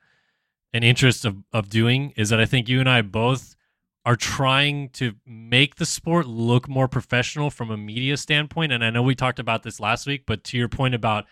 an 0.72 0.84
interest 0.84 1.24
of, 1.24 1.36
of 1.52 1.68
doing 1.68 2.12
is 2.16 2.28
that 2.30 2.40
I 2.40 2.46
think 2.46 2.68
you 2.68 2.78
and 2.78 2.88
I 2.88 3.02
both 3.02 3.56
are 4.04 4.14
trying 4.14 4.88
to 4.90 5.14
make 5.26 5.76
the 5.76 5.86
sport 5.86 6.26
look 6.26 6.68
more 6.68 6.86
professional 6.86 7.50
from 7.50 7.72
a 7.72 7.76
media 7.76 8.16
standpoint. 8.16 8.70
And 8.70 8.84
I 8.84 8.90
know 8.90 9.02
we 9.02 9.16
talked 9.16 9.40
about 9.40 9.64
this 9.64 9.80
last 9.80 10.06
week, 10.06 10.22
but 10.26 10.44
to 10.44 10.56
your 10.56 10.68
point 10.68 10.94
about 10.94 11.24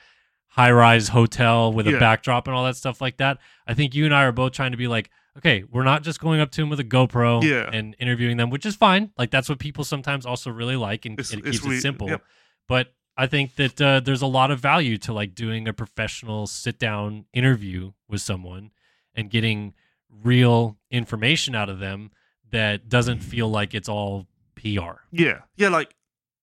high 0.48 0.72
rise 0.72 1.08
hotel 1.08 1.72
with 1.72 1.86
a 1.86 1.98
backdrop 2.00 2.48
and 2.48 2.56
all 2.56 2.64
that 2.64 2.74
stuff 2.76 3.00
like 3.00 3.18
that, 3.18 3.38
I 3.68 3.74
think 3.74 3.94
you 3.94 4.06
and 4.06 4.14
I 4.14 4.24
are 4.24 4.32
both 4.32 4.52
trying 4.52 4.72
to 4.72 4.76
be 4.76 4.88
like, 4.88 5.08
okay, 5.36 5.64
we're 5.70 5.84
not 5.84 6.02
just 6.02 6.20
going 6.20 6.40
up 6.40 6.50
to 6.52 6.60
them 6.62 6.70
with 6.70 6.80
a 6.80 6.84
GoPro 6.84 7.42
Yeah. 7.42 7.68
and 7.72 7.96
interviewing 7.98 8.36
them, 8.36 8.50
which 8.50 8.64
is 8.66 8.76
fine. 8.76 9.10
Like 9.18 9.30
that's 9.30 9.48
what 9.48 9.58
people 9.58 9.84
sometimes 9.84 10.26
also 10.26 10.50
really 10.50 10.76
like, 10.76 11.04
and 11.06 11.18
It's- 11.18 11.32
it 11.32 11.44
keeps 11.44 11.64
it 11.64 11.80
simple 11.80 12.08
yep. 12.08 12.22
but 12.68 12.94
I 13.16 13.26
think 13.28 13.54
that 13.56 13.80
uh, 13.80 14.00
there's 14.00 14.22
a 14.22 14.26
lot 14.26 14.50
of 14.50 14.58
value 14.60 14.98
to 14.98 15.12
like 15.12 15.34
doing 15.36 15.68
a 15.68 15.72
professional 15.72 16.46
sit 16.48 16.78
down 16.80 17.26
interview 17.32 17.92
with 18.08 18.20
someone 18.22 18.70
and 19.14 19.30
getting 19.30 19.74
real 20.22 20.76
information 20.90 21.54
out 21.54 21.68
of 21.68 21.78
them 21.78 22.10
that 22.50 22.88
doesn't 22.88 23.20
feel 23.20 23.48
like 23.48 23.74
it's 23.74 23.88
all 23.88 24.26
PR. 24.56 25.02
Yeah, 25.12 25.42
yeah. 25.56 25.68
Like, 25.68 25.94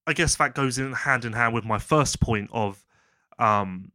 I 0.07 0.13
guess 0.13 0.35
that 0.37 0.55
goes 0.55 0.77
in 0.77 0.93
hand 0.93 1.25
in 1.25 1.33
hand 1.33 1.53
with 1.53 1.63
my 1.65 1.77
first 1.79 2.19
point 2.21 2.49
of, 2.53 2.85
um, 3.39 3.91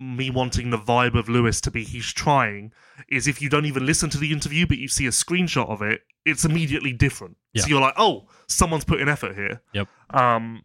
me 0.00 0.30
wanting 0.30 0.70
the 0.70 0.78
vibe 0.78 1.14
of 1.14 1.28
Lewis 1.28 1.60
to 1.60 1.70
be 1.70 1.84
he's 1.84 2.12
trying. 2.12 2.72
Is 3.08 3.28
if 3.28 3.40
you 3.40 3.48
don't 3.48 3.66
even 3.66 3.86
listen 3.86 4.10
to 4.10 4.18
the 4.18 4.32
interview, 4.32 4.66
but 4.66 4.78
you 4.78 4.88
see 4.88 5.06
a 5.06 5.10
screenshot 5.10 5.68
of 5.68 5.82
it, 5.82 6.02
it's 6.24 6.44
immediately 6.44 6.92
different. 6.92 7.36
Yeah. 7.52 7.62
So 7.62 7.68
you're 7.68 7.80
like, 7.80 7.94
oh, 7.96 8.28
someone's 8.48 8.84
putting 8.84 9.08
effort 9.08 9.36
here. 9.36 9.62
Yep. 9.72 9.88
Um. 10.10 10.62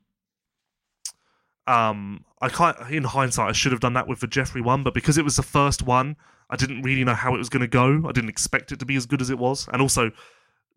Um, 1.68 2.26
I 2.42 2.50
can't. 2.50 2.78
In 2.92 3.04
hindsight, 3.04 3.50
I 3.50 3.54
should 3.54 3.72
have 3.72 3.82
done 3.82 3.94
that 3.94 4.08
with 4.08 4.20
the 4.20 4.28
Jeffrey 4.28 4.62
one, 4.62 4.84
but 4.84 4.94
because 4.94 5.18
it 5.18 5.24
was 5.24 5.36
the 5.36 5.44
first 5.44 5.82
one, 5.82 6.16
I 6.50 6.56
didn't 6.56 6.84
really 6.84 7.04
know 7.04 7.16
how 7.16 7.34
it 7.34 7.40
was 7.40 7.50
going 7.50 7.62
to 7.62 7.68
go. 7.68 8.08
I 8.08 8.12
didn't 8.12 8.30
expect 8.30 8.72
it 8.72 8.80
to 8.80 8.86
be 8.86 8.96
as 8.96 9.06
good 9.06 9.22
as 9.22 9.30
it 9.30 9.40
was, 9.40 9.68
and 9.74 9.82
also 9.82 10.12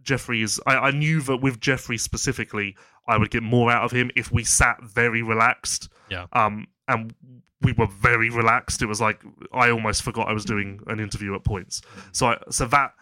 Jeffrey 0.02 0.42
is. 0.42 0.60
I, 0.66 0.76
I 0.76 0.90
knew 0.90 1.20
that 1.22 1.38
with 1.38 1.60
Jeffrey 1.60 1.98
specifically, 1.98 2.74
I 3.06 3.18
would 3.18 3.30
get 3.30 3.42
more 3.42 3.70
out 3.70 3.84
of 3.84 3.92
him 3.92 4.10
if 4.16 4.32
we 4.32 4.44
sat 4.44 4.82
very 4.82 5.22
relaxed. 5.22 5.90
Yeah. 6.08 6.26
Um, 6.32 6.68
and 6.86 7.14
we 7.62 7.72
were 7.72 7.86
very 7.86 8.30
relaxed. 8.30 8.82
It 8.82 8.86
was 8.86 9.00
like 9.00 9.20
I 9.52 9.70
almost 9.70 10.02
forgot 10.02 10.28
I 10.28 10.32
was 10.32 10.44
doing 10.44 10.80
an 10.86 11.00
interview 11.00 11.34
at 11.34 11.44
points. 11.44 11.82
So 12.12 12.28
I, 12.28 12.38
so 12.50 12.66
that 12.66 12.94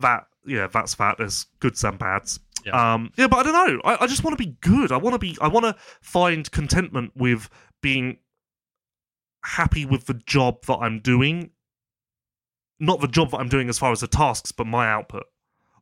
that 0.00 0.26
yeah, 0.46 0.66
that's 0.66 0.94
that. 0.96 1.18
There's 1.18 1.46
goods 1.60 1.84
and 1.84 1.98
bads. 1.98 2.40
Yeah. 2.64 2.94
Um, 2.94 3.12
yeah, 3.16 3.26
but 3.26 3.38
I 3.38 3.42
don't 3.42 3.52
know. 3.52 3.80
I, 3.84 4.04
I 4.04 4.06
just 4.06 4.24
want 4.24 4.36
to 4.36 4.44
be 4.44 4.56
good. 4.60 4.92
I 4.92 4.96
want 4.96 5.14
to 5.14 5.18
be. 5.18 5.36
I 5.40 5.48
want 5.48 5.64
to 5.64 5.76
find 6.00 6.50
contentment 6.50 7.12
with 7.16 7.48
being 7.80 8.18
happy 9.44 9.84
with 9.84 10.06
the 10.06 10.14
job 10.14 10.64
that 10.66 10.76
I'm 10.76 11.00
doing. 11.00 11.50
Not 12.78 13.00
the 13.00 13.08
job 13.08 13.30
that 13.30 13.38
I'm 13.38 13.48
doing 13.48 13.68
as 13.68 13.78
far 13.78 13.92
as 13.92 14.00
the 14.00 14.08
tasks, 14.08 14.52
but 14.52 14.66
my 14.66 14.88
output. 14.88 15.24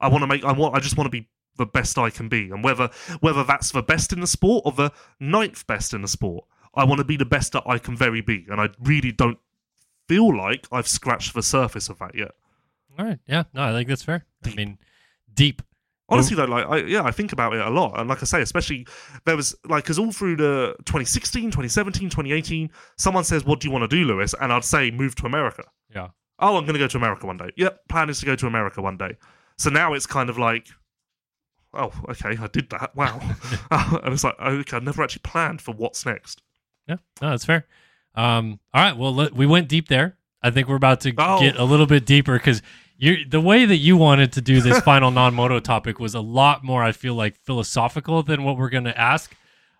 I 0.01 0.09
want 0.09 0.23
to 0.23 0.27
make. 0.27 0.45
I 0.45 0.53
want. 0.53 0.75
I 0.75 0.81
just 0.81 0.97
want 0.97 1.07
to 1.07 1.11
be 1.11 1.29
the 1.57 1.66
best 1.66 1.99
I 1.99 2.11
can 2.11 2.29
be, 2.29 2.51
and 2.51 2.64
whether 2.64 2.91
whether 3.21 3.45
that's 3.45 3.73
the 3.73 3.83
best 3.83 4.12
in 4.12 4.21
the 4.21 4.27
sport 4.27 4.62
or 4.64 4.73
the 4.73 4.93
ninth 5.18 5.66
best 5.66 5.93
in 5.93 6.03
the 6.03 6.09
sport, 6.09 6.45
I 6.75 6.85
want 6.85 6.99
to 6.99 7.05
be 7.05 7.16
the 7.16 7.25
best 7.25 7.53
that 7.53 7.64
I 7.66 7.79
can 7.79 7.97
very 7.97 8.21
be, 8.21 8.47
and 8.49 8.61
I 8.61 8.68
really 8.81 9.12
don't 9.12 9.39
feel 10.09 10.37
like 10.37 10.66
I've 10.73 10.89
scratched 10.89 11.35
the 11.35 11.43
surface 11.43 11.89
of 11.89 11.99
that 11.99 12.14
yet. 12.14 12.33
All 12.99 13.07
right. 13.07 13.18
Yeah. 13.27 13.45
No, 13.55 13.62
I 13.62 13.73
think 13.73 13.89
that's 13.89 14.03
fair. 14.03 14.25
I 14.45 14.55
mean, 14.55 14.79
deep. 15.33 15.62
Honestly, 16.09 16.35
though, 16.35 16.47
like, 16.47 16.66
I, 16.66 16.79
yeah, 16.79 17.05
I 17.05 17.12
think 17.12 17.33
about 17.33 17.55
it 17.55 17.61
a 17.61 17.71
lot. 17.71 17.99
And 17.99 18.09
like 18.09 18.21
I 18.21 18.25
say, 18.25 18.43
especially 18.43 18.87
there 19.27 19.37
was 19.37 19.55
like, 19.64 19.85
because 19.85 19.99
all 19.99 20.11
through 20.11 20.37
the 20.37 20.75
2016, 20.81 21.53
2017, 21.53 22.11
2018, 22.11 22.71
someone 22.99 23.23
says, 23.23 23.45
What 23.45 23.61
do 23.61 23.68
you 23.68 23.73
want 23.73 23.89
to 23.89 23.97
do, 23.97 24.05
Lewis? 24.05 24.35
And 24.41 24.53
I'd 24.53 24.64
say, 24.64 24.91
Move 24.91 25.14
to 25.16 25.27
America. 25.27 25.62
Yeah. 25.95 26.09
Oh, 26.41 26.57
I'm 26.57 26.64
going 26.64 26.75
to 26.75 26.81
go 26.81 26.89
to 26.89 26.97
America 26.97 27.27
one 27.27 27.37
day. 27.37 27.51
Yep, 27.57 27.89
plan 27.89 28.11
is 28.11 28.18
to 28.21 28.27
go 28.27 28.35
to 28.35 28.49
America 28.49 28.83
one 28.83 28.97
day. 28.97 29.16
So 29.57 29.71
now 29.71 29.93
it's 29.95 30.07
kind 30.07 30.29
of 30.29 30.37
like, 30.37 30.66
Oh, 31.73 31.93
okay, 32.09 32.37
I 32.37 32.49
did 32.49 32.71
that. 32.71 32.97
Wow. 32.97 33.21
and 33.71 34.12
it's 34.12 34.25
like, 34.25 34.35
okay, 34.41 34.77
I 34.77 34.81
never 34.81 35.05
actually 35.05 35.23
planned 35.23 35.61
for 35.61 35.73
what's 35.73 36.05
next. 36.05 36.43
Yeah. 36.91 36.97
No, 37.22 37.30
that's 37.30 37.45
fair. 37.45 37.66
Um, 38.14 38.59
all 38.74 38.82
right. 38.82 38.97
Well, 38.97 39.14
let, 39.14 39.32
we 39.34 39.47
went 39.47 39.68
deep 39.68 39.88
there. 39.88 40.16
I 40.43 40.51
think 40.51 40.68
we're 40.68 40.76
about 40.76 41.01
to 41.03 41.14
Oh. 41.18 41.38
get 41.41 41.57
a 41.57 41.64
little 41.64 41.86
bit 41.86 42.05
deeper 42.05 42.34
because 42.34 42.61
you 42.99 43.24
the 43.24 43.41
way 43.41 43.64
that 43.64 43.76
you 43.76 43.97
wanted 43.97 44.32
to 44.32 44.41
do 44.41 44.61
this 44.61 44.80
final 44.84 45.11
non-moto 45.11 45.61
topic 45.61 45.99
was 46.01 46.14
a 46.14 46.20
lot 46.20 46.64
more. 46.64 46.82
I 46.82 46.93
feel 46.93 47.14
like 47.14 47.36
philosophical 47.36 48.22
than 48.22 48.43
what 48.43 48.57
we're 48.57 48.70
going 48.70 48.84
to 48.84 48.99
ask. 48.99 49.34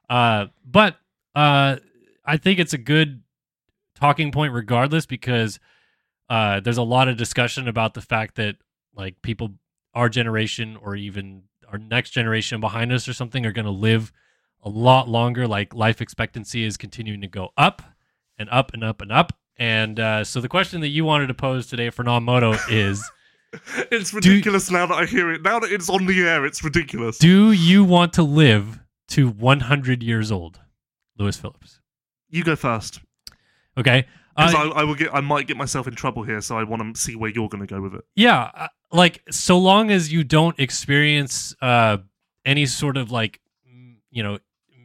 Uh, 0.09 0.47
but 0.65 0.97
uh, 1.35 1.77
I 2.25 2.37
think 2.37 2.59
it's 2.59 2.73
a 2.73 2.79
good 2.79 3.23
talking 3.97 4.31
point 4.33 4.53
regardless 4.53 5.07
because 5.07 5.59
uh, 6.29 6.61
there's 6.61 6.79
a 6.79 6.83
lot 6.83 7.09
of 7.09 7.17
discussion 7.17 7.67
about 7.69 7.95
the 7.95 8.01
fact 8.01 8.37
that 8.37 8.57
like 8.95 9.21
people 9.23 9.55
our 9.95 10.09
generation 10.09 10.77
or 10.81 10.95
even 10.95 11.43
our 11.71 11.79
next 11.79 12.11
generation 12.11 12.61
behind 12.61 12.93
us 12.93 13.09
or 13.09 13.13
something 13.13 13.45
are 13.45 13.53
going 13.53 13.65
to 13.65 13.71
live 13.71 14.13
a 14.63 14.69
lot 14.69 15.09
longer 15.09 15.47
like 15.47 15.75
life 15.75 16.01
expectancy 16.01 16.65
is 16.65 16.77
continuing 16.77 17.21
to 17.21 17.27
go 17.29 17.51
up 17.57 17.83
and 18.39 18.49
up 18.51 18.73
and 18.75 18.83
up 18.85 19.01
and 19.01 19.11
up 19.13 19.33
and 19.59 20.01
uh, 20.01 20.25
so 20.25 20.41
the 20.41 20.49
question 20.49 20.81
that 20.81 20.89
you 20.89 21.05
wanted 21.05 21.27
to 21.27 21.35
pose 21.35 21.67
today 21.67 21.91
for 21.91 22.03
non-moto 22.03 22.55
is 22.71 23.09
It's 23.91 24.15
ridiculous 24.15 24.71
now 24.71 24.87
that 24.87 24.95
I 24.95 25.07
hear 25.07 25.33
it. 25.33 25.43
Now 25.43 25.59
that 25.59 25.73
it's 25.73 25.89
on 25.91 26.07
the 26.07 26.23
air, 26.23 26.47
it's 26.47 26.63
ridiculous. 26.63 27.19
do 27.19 27.51
you 27.51 27.83
want 27.85 28.13
to 28.15 28.23
live 28.23 28.79
to 29.09 29.29
100 29.29 30.03
years 30.03 30.31
old 30.31 30.61
lewis 31.19 31.37
phillips 31.37 31.81
you 32.29 32.45
go 32.45 32.55
first. 32.57 33.01
okay 33.77 34.07
Because 34.37 34.55
Uh, 34.55 34.59
I, 34.71 34.81
I 34.81 34.85
will 34.85 34.95
get, 34.95 35.13
I 35.13 35.21
might 35.21 35.47
get 35.49 35.57
myself 35.57 35.89
in 35.89 35.95
trouble 35.95 36.23
here, 36.23 36.41
so 36.41 36.57
I 36.57 36.63
want 36.65 36.95
to 36.95 37.01
see 37.01 37.17
where 37.17 37.29
you're 37.31 37.49
going 37.49 37.67
to 37.67 37.75
go 37.75 37.81
with 37.83 37.95
it. 37.95 38.05
yeah 38.15 38.51
uh, 38.55 38.69
like 38.93 39.23
so 39.31 39.59
long 39.59 39.91
as 39.91 40.13
you 40.13 40.23
don't 40.25 40.59
experience 40.61 41.55
uh 41.61 41.99
any 42.45 42.67
sort 42.67 42.97
of 42.97 43.11
like 43.11 43.41
you 44.11 44.23
know 44.23 44.39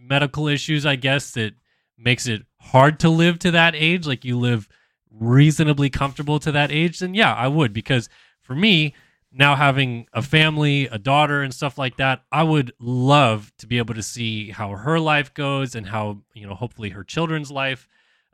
medical 0.08 0.48
issues 0.48 0.86
i 0.86 0.96
guess 0.96 1.32
that 1.32 1.54
makes 1.98 2.28
it 2.28 2.44
hard 2.60 3.00
to 3.00 3.10
live 3.10 3.40
to 3.40 3.52
that 3.52 3.76
age 3.76 4.06
like 4.06 4.26
you 4.26 4.38
live 4.38 4.68
reasonably 5.10 5.90
comfortable 5.90 6.40
to 6.40 6.52
that 6.52 6.72
age 6.72 7.00
then 7.00 7.14
yeah 7.14 7.34
i 7.34 7.48
would. 7.48 7.74
Because 7.74 8.10
for 8.42 8.56
me 8.56 8.94
now 9.32 9.56
having 9.56 10.08
a 10.14 10.22
family 10.22 10.88
a 10.88 10.98
daughter 10.98 11.42
and 11.42 11.54
stuff 11.54 11.78
like 11.78 11.98
that 11.98 12.24
i 12.32 12.44
would 12.44 12.72
love 12.80 13.52
to 13.58 13.68
be 13.68 13.78
able 13.78 13.94
to 13.94 14.04
see 14.04 14.50
how 14.52 14.72
her 14.72 15.00
life 15.00 15.34
goes 15.34 15.76
and 15.76 15.88
how 15.88 16.22
you 16.34 16.48
know 16.48 16.54
hopefully 16.54 16.90
her 16.90 17.04
children's 17.04 17.52
life 17.52 17.88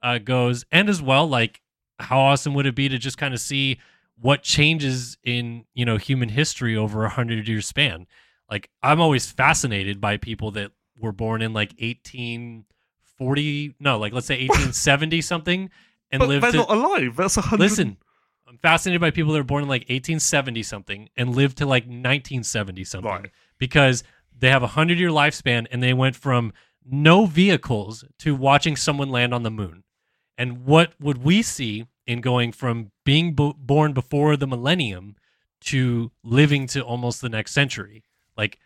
uh, 0.04 0.18
goes. 0.18 0.66
And 0.72 0.90
as 0.90 1.02
well 1.02 1.28
like 1.28 1.62
how 2.00 2.20
awesome 2.20 2.56
would 2.56 2.66
it 2.66 2.76
be 2.76 2.90
to 2.90 2.98
just 2.98 3.18
kind 3.18 3.34
of 3.34 3.40
see 3.40 3.80
what 4.20 4.42
changes 4.44 5.18
in 5.24 5.66
you 5.74 5.86
know 5.86 5.98
human 5.98 6.30
history 6.30 6.76
over 6.76 7.06
a 7.06 7.10
hundred 7.10 7.48
year 7.48 7.62
span? 7.62 8.08
Like 8.50 8.70
i'm 8.82 9.00
always 9.00 9.32
fascinated 9.32 10.02
by 10.02 10.18
people 10.18 10.52
that 10.52 10.72
were 11.02 11.12
born 11.12 11.42
in 11.42 11.54
like 11.54 11.74
1840 11.80 13.76
no 13.80 13.98
like 13.98 14.14
let's 14.14 14.28
say 14.28 14.36
1870 14.48 15.22
something 15.22 15.70
and 16.12 16.20
But 16.20 16.30
lived 16.30 16.44
they're 16.44 16.52
to, 16.54 16.58
not 16.58 16.70
alive. 16.72 17.16
That's 17.16 17.38
a 17.38 17.42
hundred. 17.42 17.64
listen 17.64 17.98
i'm 18.48 18.58
fascinated 18.58 19.02
by 19.02 19.12
people 19.12 19.34
that 19.34 19.40
are 19.40 19.44
born 19.44 19.64
in 19.64 19.70
like 19.70 19.82
1870 19.84 20.64
something 20.64 21.10
and 21.18 21.36
lived 21.36 21.58
to 21.60 21.66
like 21.66 21.84
1970 21.84 22.84
something 22.84 23.12
Right. 23.12 23.32
because 23.58 24.04
they 24.38 24.50
have 24.50 24.64
a 24.64 24.68
hundred 24.68 25.00
year 25.00 25.10
lifespan 25.10 25.68
and 25.72 25.82
they 25.84 25.94
went 25.94 26.16
from 26.16 26.54
no 26.86 27.26
vehicles 27.26 28.04
to 28.20 28.36
watching 28.36 28.76
someone 28.76 29.10
land 29.10 29.34
on 29.34 29.44
the 29.44 29.52
moon 29.52 29.84
and 30.38 30.66
what 30.66 30.94
would 31.00 31.24
we 31.24 31.42
see 31.42 31.86
in 32.08 32.20
going 32.22 32.52
from 32.52 32.92
being 33.06 33.34
bo- 33.36 33.54
born 33.54 33.94
before 33.94 34.36
the 34.36 34.48
millennium 34.48 35.16
to 35.62 36.12
living 36.24 36.66
to 36.66 36.82
almost 36.82 37.22
the 37.22 37.30
next 37.30 37.54
century 37.54 38.04
like 38.36 38.58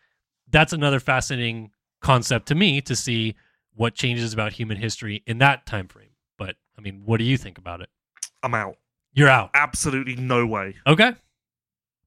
that's 0.49 0.71
another 0.71 0.99
fascinating 1.01 1.71
concept 2.06 2.45
to 2.47 2.56
me 2.56 2.82
to 2.82 2.95
see 2.95 3.36
what 3.74 3.95
changes 3.95 4.34
about 4.34 4.53
human 4.53 4.78
history 4.78 5.24
in 5.26 5.38
that 5.39 5.66
time 5.66 5.88
frame 5.88 6.14
but 6.38 6.56
i 6.78 6.82
mean 6.82 7.01
what 7.06 7.18
do 7.18 7.24
you 7.24 7.38
think 7.38 7.58
about 7.58 7.82
it 7.82 7.89
I'm 8.43 8.53
out. 8.53 8.76
you're 9.14 9.30
out 9.39 9.49
Absolutely 9.56 10.16
no 10.16 10.45
way. 10.45 10.76
okay 10.86 11.14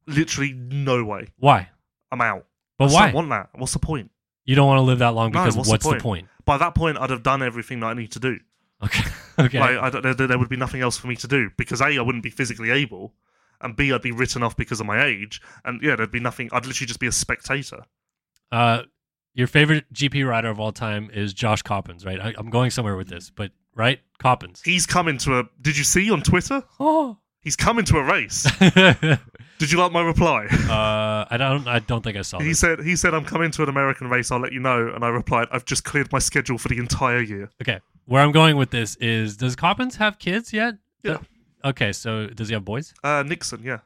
Literally 0.07 0.53
no 0.55 1.05
way. 1.05 1.27
why 1.39 1.69
I'm 2.11 2.21
out. 2.21 2.47
but 2.79 2.91
I 2.91 2.95
why 2.95 3.05
don't 3.07 3.15
want 3.15 3.29
that. 3.31 3.49
What's 3.61 3.73
the 3.75 3.79
point? 3.79 4.11
you 4.45 4.55
don't 4.55 4.67
want 4.67 4.79
to 4.79 4.83
live 4.83 5.01
that 5.01 5.15
long 5.15 5.31
No, 5.33 5.41
because 5.41 5.57
what's 5.57 5.69
what's, 5.69 5.85
the 5.85 5.91
the, 5.91 5.95
point? 5.97 6.03
point? 6.03 6.29
By 6.47 6.57
that 6.59 6.75
point, 6.75 6.97
I'd 6.97 7.11
have 7.11 7.23
done 7.23 7.43
everything 7.43 7.81
that 7.81 7.87
I 7.87 7.95
need 7.95 8.13
to 8.13 8.21
do. 8.21 8.39
okay 8.83 9.05
okay 9.39 9.61
Like, 9.61 9.79
I 9.79 9.91
don't, 9.91 10.03
there, 10.17 10.27
there 10.29 10.39
would 10.39 10.49
be 10.49 10.57
nothing 10.57 10.81
else 10.81 10.97
for 10.97 11.09
me 11.09 11.17
to 11.17 11.29
do 11.29 11.51
because 11.59 11.81
a, 11.83 11.87
I 11.87 12.01
wouldn't 12.01 12.25
be 12.25 12.31
physically 12.31 12.71
able, 12.71 13.13
and 13.61 13.77
b, 13.77 13.93
I'd 13.93 14.01
be 14.01 14.13
written 14.13 14.43
off 14.43 14.57
because 14.57 14.81
of 14.81 14.87
my 14.87 15.05
age, 15.05 15.43
and 15.65 15.83
yeah, 15.83 15.97
there'd 15.97 16.11
be 16.13 16.21
nothing. 16.21 16.49
I'd 16.53 16.65
literally 16.67 16.87
just 16.87 17.01
be 17.01 17.09
a 17.09 17.13
spectator. 17.13 17.83
uh 18.53 18.83
your 19.39 19.47
favorite 19.47 19.85
GP 19.95 20.29
rider 20.29 20.49
of 20.51 20.59
all 20.59 20.73
time 20.73 21.11
is 21.15 21.33
Josh 21.33 21.63
Coppins, 21.63 22.05
right? 22.05 22.21
I, 22.21 22.35
I'm 22.37 22.51
going 22.51 22.71
somewhere 22.71 22.97
with 22.97 23.09
this, 23.09 23.31
but 23.31 23.53
right, 23.75 24.01
Coppins. 24.19 24.61
He's 24.65 24.85
coming 24.85 25.17
to 25.19 25.39
a. 25.39 25.45
Did 25.61 25.79
you 25.79 25.85
see 25.85 26.11
on 26.11 26.21
Twitter? 26.23 26.63
Oh. 26.81 27.17
He's 27.41 27.55
coming 27.57 27.85
to 27.87 27.97
a 27.99 28.03
race. 28.05 28.45
uh, 28.61 29.17
Did 29.59 29.71
you 29.71 29.79
like 29.79 29.93
my 29.93 30.03
reply? 30.03 30.47
I 31.31 31.37
don't. 31.39 31.67
I 31.69 31.79
don't 31.79 32.03
think 32.03 32.17
I 32.19 32.23
saw 32.23 32.41
He 32.41 32.49
this. 32.49 32.59
said, 32.59 32.81
"He 32.81 32.97
said 32.97 33.15
I'm 33.15 33.25
coming 33.25 33.51
to 33.53 33.63
an 33.63 33.69
American 33.69 34.11
race. 34.11 34.31
I'll 34.33 34.41
let 34.41 34.53
you 34.53 34.59
know." 34.61 34.89
And 34.93 35.05
I 35.05 35.09
replied, 35.09 35.47
"I've 35.53 35.65
just 35.65 35.85
cleared 35.85 36.11
my 36.13 36.19
schedule 36.19 36.59
for 36.59 36.69
the 36.69 36.79
entire 36.79 37.21
year." 37.21 37.49
Okay, 37.63 37.79
where 38.07 38.23
I'm 38.23 38.33
going 38.33 38.57
with 38.57 38.71
this 38.71 38.97
is: 38.97 39.37
Does 39.37 39.55
Coppins 39.55 39.97
have 39.97 40.19
kids 40.19 40.53
yet? 40.53 40.75
Yeah. 41.05 41.19
Okay, 41.65 41.93
so 41.93 42.27
does 42.27 42.49
he 42.49 42.55
have 42.55 42.65
boys? 42.65 42.93
Uh, 43.05 43.23
Nixon, 43.25 43.63
yeah, 43.63 43.79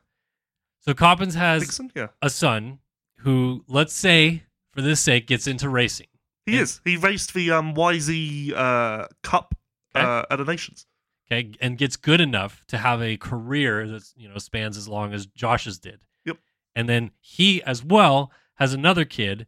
So 0.80 0.94
Coppins 0.94 1.34
has 1.34 1.60
Nixon, 1.62 1.92
yeah. 1.94 2.08
a 2.22 2.30
son 2.30 2.78
who, 3.18 3.64
let's 3.68 3.92
say, 3.92 4.44
for 4.72 4.82
this 4.82 5.00
sake, 5.00 5.26
gets 5.26 5.46
into 5.46 5.68
racing. 5.68 6.06
He 6.46 6.58
is. 6.58 6.80
He 6.84 6.96
raced 6.96 7.34
the 7.34 7.52
um, 7.52 7.74
YZ 7.74 8.52
uh, 8.54 9.06
Cup 9.22 9.54
Okay. 9.94 10.04
uh, 10.06 10.24
at 10.30 10.36
the 10.36 10.44
Nations. 10.44 10.86
okay, 11.30 11.50
and 11.60 11.76
gets 11.78 11.96
good 11.96 12.20
enough 12.20 12.64
to 12.68 12.78
have 12.78 13.00
a 13.02 13.16
career 13.18 13.86
that 13.86 14.02
you 14.16 14.28
know 14.28 14.38
spans 14.38 14.76
as 14.76 14.88
long 14.88 15.12
as 15.12 15.26
Josh's 15.26 15.78
did. 15.78 16.00
Yep. 16.24 16.38
And 16.74 16.88
then 16.88 17.10
he 17.20 17.62
as 17.62 17.84
well 17.84 18.32
has 18.54 18.72
another 18.72 19.04
kid, 19.04 19.46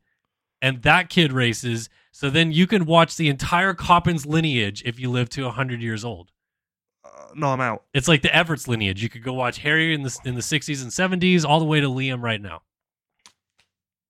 and 0.63 0.83
that 0.83 1.09
kid 1.11 1.33
races. 1.33 1.89
So 2.13 2.31
then 2.31 2.53
you 2.53 2.67
can 2.69 2.85
watch 2.85 3.17
the 3.17 3.29
entire 3.29 3.75
Coppins 3.75 4.25
lineage 4.27 4.83
if 4.87 5.01
you 5.01 5.11
live 5.11 5.29
to 5.31 5.49
hundred 5.51 5.81
years 5.83 6.05
old. 6.05 6.31
Uh, 7.05 7.09
no, 7.35 7.49
I'm 7.49 7.61
out. 7.61 7.85
It's 7.93 8.07
like 8.07 8.23
the 8.23 8.33
Everts 8.37 8.69
lineage. 8.69 9.03
You 9.03 9.09
could 9.09 9.25
go 9.25 9.33
watch 9.33 9.59
Harry 9.59 9.95
in 9.95 10.03
the 10.03 10.17
in 10.25 10.35
the 10.37 10.43
sixties 10.43 10.83
and 10.83 10.93
seventies, 10.93 11.45
all 11.45 11.59
the 11.59 11.65
way 11.65 11.81
to 11.81 11.89
Liam 11.89 12.23
right 12.23 12.41
now, 12.41 12.63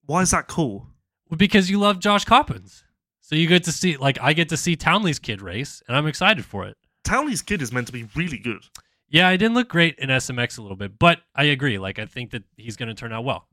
Why 0.07 0.21
is 0.23 0.33
that 0.33 0.49
cool? 0.49 0.89
Because 1.37 1.71
you 1.71 1.79
love 1.79 1.99
Josh 2.01 2.25
Coppins. 2.25 2.85
So 3.21 3.35
you 3.37 3.47
get 3.49 3.65
to 3.65 3.73
see, 3.73 3.97
like, 3.97 4.19
I 4.21 4.33
get 4.35 4.51
to 4.51 4.57
see 4.57 4.77
Townley's 4.77 5.19
kid 5.19 5.41
race, 5.41 5.83
and 5.89 5.97
I'm 5.97 6.07
excited 6.07 6.45
for 6.45 6.67
it. 6.67 6.77
Townley's 7.05 7.43
kid 7.43 7.63
is 7.63 7.73
meant 7.73 7.87
to 7.87 7.93
be 7.93 8.07
really 8.15 8.39
good. 8.39 8.63
Yeah, 9.09 9.29
I 9.29 9.37
didn't 9.37 9.55
look 9.55 9.69
great 9.69 9.99
in 9.99 10.09
SMX 10.11 10.59
a 10.59 10.63
little 10.63 10.77
bit, 10.77 10.99
but 10.99 11.21
I 11.35 11.45
agree. 11.45 11.79
Like, 11.79 11.99
I 11.99 12.05
think 12.07 12.33
that 12.33 12.43
he's 12.57 12.77
going 12.77 12.89
to 12.89 12.95
turn 12.95 13.13
out 13.13 13.25
well. 13.25 13.47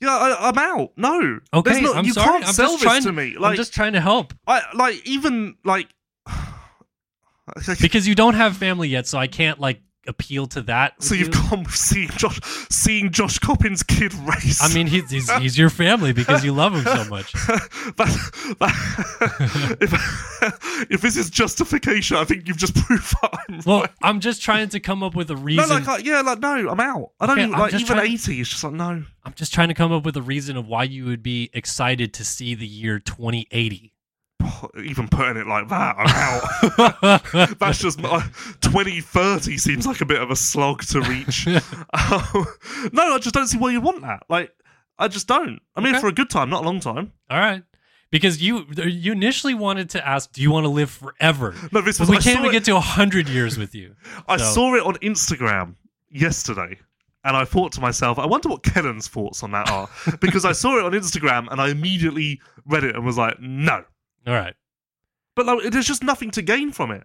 Yeah, 0.00 0.16
I, 0.16 0.48
I'm 0.48 0.58
out. 0.58 0.92
No, 0.96 1.40
Okay, 1.52 1.80
no, 1.80 1.92
I'm 1.92 2.04
you 2.04 2.12
sorry. 2.12 2.26
can't 2.30 2.46
I'm 2.46 2.52
sell 2.54 2.66
just 2.68 2.80
this 2.80 2.82
trying 2.84 3.02
to 3.02 3.12
me. 3.12 3.36
Like, 3.36 3.50
I'm 3.50 3.56
just 3.56 3.74
trying 3.74 3.92
to 3.94 4.00
help 4.00 4.32
I 4.46 4.62
like 4.74 5.06
even 5.06 5.56
like. 5.64 5.88
because 7.80 8.06
you 8.08 8.14
don't 8.14 8.34
have 8.34 8.56
family 8.56 8.88
yet, 8.88 9.06
so 9.06 9.18
I 9.18 9.26
can't 9.26 9.58
like 9.58 9.80
appeal 10.06 10.46
to 10.48 10.62
that. 10.62 11.02
so 11.02 11.14
you've 11.14 11.28
you. 11.28 11.32
gone 11.50 11.62
with 11.64 11.74
seeing 11.76 12.08
Josh, 12.10 12.40
seeing 12.70 13.10
Josh 13.10 13.38
Coppins' 13.38 13.82
kid 13.82 14.12
race. 14.14 14.60
I 14.62 14.72
mean, 14.74 14.86
he's, 14.86 15.10
he's 15.10 15.30
he's 15.36 15.58
your 15.58 15.70
family 15.70 16.12
because 16.12 16.44
you 16.44 16.52
love 16.52 16.74
him 16.74 16.84
so 16.84 17.04
much. 17.10 17.32
that, 17.96 18.56
that, 18.60 19.76
if, 19.80 20.90
if 20.90 21.00
this 21.00 21.16
is 21.16 21.30
justification, 21.30 22.16
I 22.16 22.24
think 22.24 22.48
you've 22.48 22.56
just 22.56 22.74
proved 22.76 23.14
that 23.22 23.30
I'm 23.48 23.60
Well, 23.66 23.80
right. 23.82 23.90
I'm 24.02 24.20
just 24.20 24.42
trying 24.42 24.68
to 24.70 24.80
come 24.80 25.02
up 25.02 25.14
with 25.14 25.30
a 25.30 25.34
No, 25.34 25.40
reason. 25.42 25.68
like, 25.68 25.88
uh, 25.88 25.98
yeah, 26.02 26.20
like, 26.22 26.40
no, 26.40 26.68
I'm 26.70 26.80
out. 26.80 27.10
I 27.20 27.26
don't 27.26 27.38
Okay, 27.38 27.46
like, 27.46 27.74
even 27.74 27.86
trying- 27.86 28.12
80 28.12 28.40
is 28.40 28.48
just 28.48 28.64
like, 28.64 28.72
no. 28.72 29.04
I'm 29.24 29.34
just 29.34 29.52
trying 29.52 29.68
to 29.68 29.74
come 29.74 29.92
up 29.92 30.04
with 30.04 30.16
a 30.16 30.22
reason 30.22 30.56
of 30.56 30.66
why 30.66 30.84
you 30.84 31.04
would 31.04 31.22
be 31.22 31.50
excited 31.52 32.14
to 32.14 32.24
see 32.24 32.54
the 32.54 32.66
year 32.66 32.98
2080. 32.98 33.92
Even 34.84 35.08
putting 35.08 35.36
it 35.36 35.46
like 35.46 35.68
that, 35.68 35.96
I'm 35.98 37.22
out. 37.42 37.58
That's 37.58 37.78
just 37.78 38.02
uh, 38.04 38.20
2030 38.60 39.58
seems 39.58 39.86
like 39.86 40.00
a 40.00 40.04
bit 40.06 40.20
of 40.20 40.30
a 40.30 40.36
slog 40.36 40.82
to 40.86 41.00
reach. 41.00 41.46
Um, 41.92 42.46
no, 42.92 43.14
I 43.14 43.18
just 43.18 43.34
don't 43.34 43.46
see 43.48 43.58
why 43.58 43.70
you 43.72 43.80
want 43.80 44.02
that. 44.02 44.22
Like, 44.28 44.52
I 44.98 45.08
just 45.08 45.26
don't. 45.26 45.60
I 45.76 45.80
mean, 45.80 45.94
Okay. 45.94 46.00
for 46.00 46.08
a 46.08 46.12
good 46.12 46.30
time, 46.30 46.50
not 46.50 46.62
a 46.62 46.66
long 46.66 46.80
time. 46.80 47.12
All 47.28 47.38
right. 47.38 47.62
Because 48.10 48.40
you 48.42 48.66
you 48.76 49.12
initially 49.12 49.54
wanted 49.54 49.90
to 49.90 50.06
ask, 50.06 50.32
do 50.32 50.42
you 50.42 50.50
want 50.50 50.64
to 50.64 50.68
live 50.70 50.90
forever? 50.90 51.54
No, 51.72 51.80
this 51.80 52.00
was 52.00 52.08
we 52.08 52.16
I 52.16 52.20
can't 52.20 52.38
even 52.38 52.50
it- 52.50 52.52
get 52.52 52.64
to 52.64 52.72
100 52.74 53.28
years 53.28 53.56
with 53.58 53.74
you. 53.74 53.94
I 54.28 54.36
So- 54.36 54.44
saw 54.54 54.74
it 54.76 54.82
on 54.84 54.94
Instagram 54.96 55.74
yesterday. 56.10 56.78
And 57.22 57.36
I 57.36 57.44
thought 57.44 57.72
to 57.72 57.82
myself, 57.82 58.18
I 58.18 58.24
wonder 58.24 58.48
what 58.48 58.62
Kellen's 58.62 59.06
thoughts 59.06 59.42
on 59.42 59.50
that 59.52 59.70
are. 59.70 59.88
because 60.20 60.46
I 60.46 60.52
saw 60.52 60.78
it 60.78 60.84
on 60.86 60.92
Instagram 60.92 61.48
and 61.52 61.60
I 61.60 61.68
immediately 61.68 62.40
read 62.64 62.82
it 62.82 62.94
and 62.96 63.04
was 63.04 63.18
like, 63.18 63.38
no. 63.40 63.84
All 64.26 64.34
right. 64.34 64.54
But 65.36 65.46
like, 65.46 65.70
there's 65.72 65.86
just 65.86 66.02
nothing 66.04 66.30
to 66.32 66.42
gain 66.42 66.72
from 66.72 66.90
it. 66.90 67.04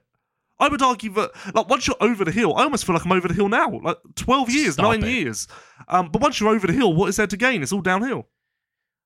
I 0.57 0.70
would 0.70 0.82
argue 0.82 1.11
that, 1.13 1.32
like, 1.53 1.68
once 1.68 1.86
you're 1.86 1.97
over 1.99 2.24
the 2.24 2.32
hill, 2.32 2.55
I 2.55 2.63
almost 2.63 2.86
feel 2.86 2.95
like 2.95 3.03
I'm 3.05 3.11
over 3.11 3.28
the 3.28 3.34
hill 3.34 3.49
now. 3.49 3.70
Like, 3.84 3.97
12 4.16 4.49
years, 4.51 4.74
Stop 4.76 4.86
nine 4.86 5.03
it. 5.03 5.09
years. 5.09 5.47
Um, 5.89 6.09
but 6.09 6.22
once 6.22 6.39
you're 6.39 6.49
over 6.49 6.66
the 6.66 6.72
hill, 6.74 6.93
what 6.93 7.09
is 7.09 7.18
there 7.18 7.28
to 7.28 7.36
gain? 7.38 7.61
It's 7.61 7.74
all 7.74 7.82
downhill. 7.82 8.28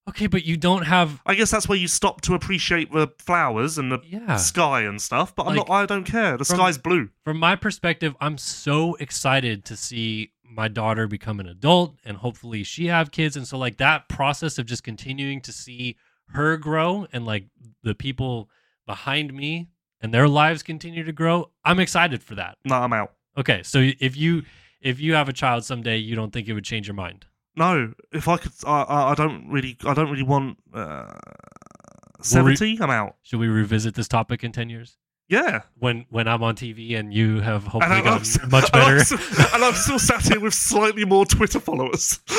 Okay, 0.08 0.28
but 0.28 0.44
you 0.46 0.58
don't 0.58 0.84
have. 0.84 1.22
I 1.26 1.34
guess 1.36 1.50
that's 1.52 1.68
where 1.68 1.78
you 1.78 1.88
stop 1.88 2.22
to 2.22 2.34
appreciate 2.36 2.92
the 2.92 3.10
flowers 3.20 3.78
and 3.80 3.92
the 3.92 4.00
Yeah. 4.06 4.38
sky 4.38 4.82
and 4.82 5.02
stuff. 5.02 5.36
But 5.36 5.48
I'm 5.48 5.56
Like, 5.56 5.68
not. 5.68 5.74
I 5.74 5.86
don't 5.88 6.04
care. 6.04 6.38
The 6.38 6.46
from- 6.46 6.56
sky's 6.58 6.78
blue. 6.78 7.10
From 7.24 7.38
my 7.40 7.56
perspective, 7.56 8.16
I'm 8.22 8.38
so 8.38 8.94
excited 8.96 9.66
to 9.66 9.76
see 9.78 10.32
my 10.44 10.68
daughter 10.68 11.08
become 11.08 11.40
an 11.40 11.48
adult 11.48 12.00
and 12.04 12.18
hopefully 12.18 12.64
she 12.64 12.88
have 12.88 13.12
kids. 13.12 13.36
And 13.36 13.48
so, 13.48 13.58
like, 13.58 13.78
that 13.78 14.08
process 14.08 14.58
of 14.58 14.66
just 14.68 14.84
continuing 14.84 15.42
to 15.42 15.52
see 15.52 15.96
her 16.34 16.58
grow 16.58 17.08
and 17.12 17.26
like 17.26 17.46
the 17.84 17.96
people 17.96 18.50
behind 18.86 19.34
me 19.34 19.70
and 20.02 20.14
their 20.14 20.28
lives 20.28 20.64
continue 20.64 21.04
to 21.04 21.12
grow, 21.12 21.52
I'm 21.64 21.80
excited 21.80 22.24
for 22.24 22.36
that. 22.36 22.58
No, 22.66 22.76
I'm 22.76 22.94
out. 22.94 23.14
Okay, 23.38 23.64
so 23.64 23.90
if 24.00 24.18
you 24.18 24.44
if 24.82 25.00
you 25.00 25.14
have 25.14 25.30
a 25.30 25.34
child 25.34 25.66
someday, 25.66 25.98
you 25.98 26.16
don't 26.16 26.32
think 26.32 26.48
it 26.48 26.54
would 26.54 26.64
change 26.64 26.88
your 26.88 26.96
mind? 26.96 27.26
No, 27.56 27.94
if 28.14 28.28
I 28.28 28.38
could, 28.38 28.54
I, 28.66 29.12
I, 29.12 29.16
don't 29.16 29.50
really, 29.50 29.76
I 29.84 29.94
don't 29.94 30.10
really 30.10 30.24
want 30.24 30.58
uh, 30.74 31.12
seventy. 32.22 32.78
I'm 32.80 32.90
out. 32.90 33.18
Should 33.24 33.40
we 33.40 33.48
revisit 33.48 33.96
this 33.96 34.08
topic 34.08 34.44
in 34.44 34.52
ten 34.52 34.70
years 34.70 34.98
Yeah, 35.30 35.62
when 35.78 36.06
when 36.10 36.28
I'm 36.28 36.42
on 36.42 36.56
TV 36.56 36.98
and 36.98 37.14
you 37.14 37.40
have 37.40 37.64
hopefully 37.64 37.98
I'm, 37.98 38.04
gotten 38.04 38.26
still- 38.26 38.50
much 38.50 38.68
and 38.74 38.82
I'm 38.82 38.88
better? 38.98 39.06
still- 39.06 39.46
and 39.54 39.64
I'm 39.64 39.74
still 39.76 40.00
sat 40.00 40.24
here 40.24 40.40
with 40.40 40.56
slightly 40.56 41.06
more 41.06 41.24
Twitter 41.24 41.60
followers. 41.60 42.20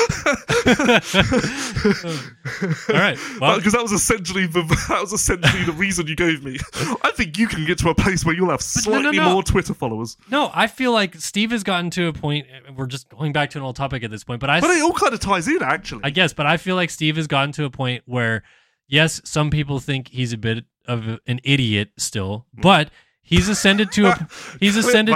All 2.89 2.95
right, 2.95 3.17
well- 3.39 3.57
because 3.57 3.73
that 3.73 3.81
was 3.81 3.91
essentially 3.91 4.45
the 4.47 4.61
that 4.89 4.99
was 5.01 5.13
essentially 5.13 5.63
the 5.63 5.71
reason 5.71 6.07
you 6.07 6.15
gave 6.15 6.43
me. 6.43 6.57
I 7.03 7.11
think 7.11 7.37
you 7.37 7.47
can 7.47 7.65
get 7.65 7.77
to 7.79 7.89
a 7.89 7.95
place 7.95 8.25
where 8.25 8.35
you'll 8.35 8.49
have 8.49 8.59
no, 8.85 8.91
no, 8.91 8.99
slightly 9.01 9.17
no. 9.17 9.33
more 9.33 9.43
Twitter 9.43 9.73
followers. 9.73 10.17
No, 10.29 10.51
I 10.53 10.67
feel 10.67 10.91
like 10.91 11.15
Steve 11.15 11.51
has 11.51 11.63
gotten 11.63 11.89
to 11.91 12.07
a 12.07 12.13
point. 12.13 12.47
and 12.67 12.75
We're 12.77 12.87
just 12.87 13.09
going 13.09 13.31
back 13.33 13.51
to 13.51 13.57
an 13.57 13.63
old 13.63 13.75
topic 13.75 14.03
at 14.03 14.11
this 14.11 14.23
point, 14.23 14.39
but 14.41 14.49
I, 14.49 14.59
But 14.59 14.71
it 14.71 14.81
all 14.81 14.93
kind 14.93 15.13
of 15.13 15.19
ties 15.19 15.47
in, 15.47 15.61
actually. 15.63 16.01
I 16.03 16.09
guess, 16.09 16.33
but 16.33 16.45
I 16.45 16.57
feel 16.57 16.75
like 16.75 16.89
Steve 16.89 17.15
has 17.15 17.27
gotten 17.27 17.51
to 17.53 17.65
a 17.65 17.69
point 17.69 18.03
where, 18.05 18.43
yes, 18.91 19.21
some 19.23 19.49
people 19.49 19.79
think 19.79 20.09
he's 20.09 20.33
a 20.33 20.37
bit 20.37 20.65
of 20.85 21.19
an 21.25 21.39
idiot 21.43 21.89
still, 21.97 22.45
but 22.53 22.91
he's 23.23 23.49
ascended 23.49 23.91
to 23.93 24.07
a 24.07 24.27
he's 24.59 24.77
ascended 24.77 25.15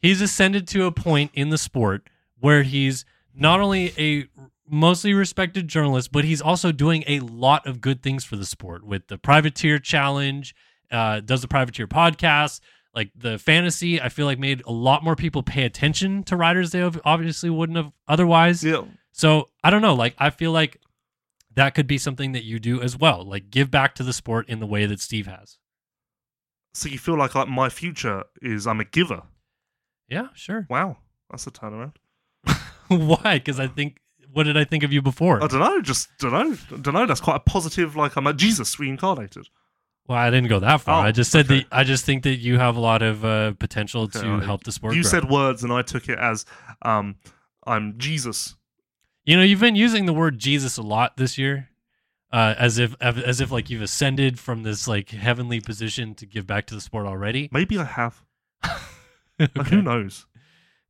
he's 0.00 0.20
ascended 0.20 0.68
to 0.68 0.84
a 0.84 0.92
point 0.92 1.32
in 1.34 1.48
the 1.48 1.58
sport 1.58 2.08
where 2.38 2.62
he's 2.62 3.04
not 3.34 3.58
only 3.58 3.92
a 3.98 4.28
mostly 4.70 5.14
respected 5.14 5.66
journalist, 5.66 6.12
but 6.12 6.24
he's 6.24 6.42
also 6.42 6.70
doing 6.70 7.02
a 7.06 7.20
lot 7.20 7.66
of 7.66 7.80
good 7.80 8.02
things 8.02 8.24
for 8.24 8.36
the 8.36 8.44
sport 8.44 8.84
with 8.84 9.08
the 9.08 9.16
privateer 9.16 9.78
challenge, 9.78 10.54
uh, 10.90 11.20
does 11.20 11.40
the 11.40 11.48
privateer 11.48 11.86
podcast, 11.86 12.60
like 12.94 13.10
the 13.16 13.38
fantasy. 13.38 14.00
I 14.00 14.10
feel 14.10 14.26
like 14.26 14.38
made 14.38 14.62
a 14.66 14.72
lot 14.72 15.02
more 15.02 15.16
people 15.16 15.42
pay 15.42 15.64
attention 15.64 16.22
to 16.24 16.36
riders 16.36 16.70
they 16.70 16.82
obviously 16.82 17.48
wouldn't 17.48 17.76
have 17.76 17.92
otherwise. 18.06 18.62
Yeah. 18.62 18.82
So 19.12 19.48
I 19.64 19.70
don't 19.70 19.82
know. 19.82 19.94
Like 19.94 20.14
I 20.18 20.30
feel 20.30 20.52
like 20.52 20.80
that 21.54 21.74
could 21.74 21.86
be 21.86 21.98
something 21.98 22.32
that 22.32 22.44
you 22.44 22.58
do 22.58 22.80
as 22.80 22.96
well. 22.96 23.24
Like 23.24 23.50
give 23.50 23.70
back 23.70 23.94
to 23.96 24.02
the 24.02 24.12
sport 24.12 24.48
in 24.48 24.60
the 24.60 24.66
way 24.66 24.86
that 24.86 25.00
Steve 25.00 25.26
has. 25.26 25.58
So 26.74 26.88
you 26.88 26.98
feel 26.98 27.16
like 27.16 27.34
like 27.34 27.48
my 27.48 27.68
future 27.68 28.24
is 28.40 28.66
I'm 28.66 28.80
a 28.80 28.84
giver. 28.84 29.22
Yeah, 30.08 30.28
sure. 30.34 30.66
Wow, 30.70 30.98
that's 31.30 31.46
a 31.46 31.50
turnaround. 31.50 31.96
Why? 32.88 33.38
Because 33.38 33.58
I 33.60 33.66
think. 33.66 33.98
What 34.30 34.42
did 34.44 34.58
I 34.58 34.64
think 34.64 34.82
of 34.84 34.92
you 34.92 35.00
before? 35.00 35.42
I 35.42 35.46
don't 35.46 35.58
know, 35.60 35.80
just 35.80 36.10
don't 36.18 36.32
know, 36.32 36.76
don't 36.82 36.92
know. 36.92 37.06
That's 37.06 37.20
quite 37.20 37.36
a 37.36 37.40
positive. 37.40 37.96
Like 37.96 38.14
I'm 38.16 38.26
a 38.26 38.34
Jesus 38.34 38.78
reincarnated. 38.78 39.48
Well, 40.06 40.18
I 40.18 40.30
didn't 40.30 40.48
go 40.48 40.60
that 40.60 40.82
far. 40.82 41.02
Oh, 41.02 41.06
I 41.08 41.12
just 41.12 41.30
said 41.30 41.46
okay. 41.46 41.60
that 41.60 41.66
I 41.72 41.82
just 41.82 42.04
think 42.04 42.24
that 42.24 42.36
you 42.36 42.58
have 42.58 42.76
a 42.76 42.80
lot 42.80 43.00
of 43.00 43.24
uh, 43.24 43.52
potential 43.54 44.06
to 44.08 44.18
Okay, 44.18 44.44
help 44.44 44.64
the 44.64 44.72
sport. 44.72 44.94
You 44.94 45.02
grow. 45.02 45.10
said 45.10 45.30
words, 45.30 45.64
and 45.64 45.72
I 45.72 45.80
took 45.80 46.10
it 46.10 46.18
as 46.18 46.44
um, 46.82 47.16
I'm 47.66 47.98
Jesus. 47.98 48.54
You 49.28 49.36
know, 49.36 49.42
you've 49.42 49.60
been 49.60 49.76
using 49.76 50.06
the 50.06 50.14
word 50.14 50.38
Jesus 50.38 50.78
a 50.78 50.82
lot 50.82 51.18
this 51.18 51.36
year, 51.36 51.68
uh, 52.32 52.54
as 52.58 52.78
if 52.78 52.94
as 53.00 53.40
if 53.42 53.50
like 53.50 53.68
you've 53.68 53.82
ascended 53.82 54.38
from 54.38 54.62
this 54.62 54.88
like 54.88 55.10
heavenly 55.10 55.60
position 55.60 56.14
to 56.14 56.24
give 56.26 56.46
back 56.46 56.66
to 56.68 56.74
the 56.74 56.80
sport 56.80 57.06
already. 57.06 57.48
Maybe 57.52 57.78
I 57.78 57.84
have. 57.84 58.24
Like, 59.38 59.68
Who 59.68 59.82
knows? 59.82 60.26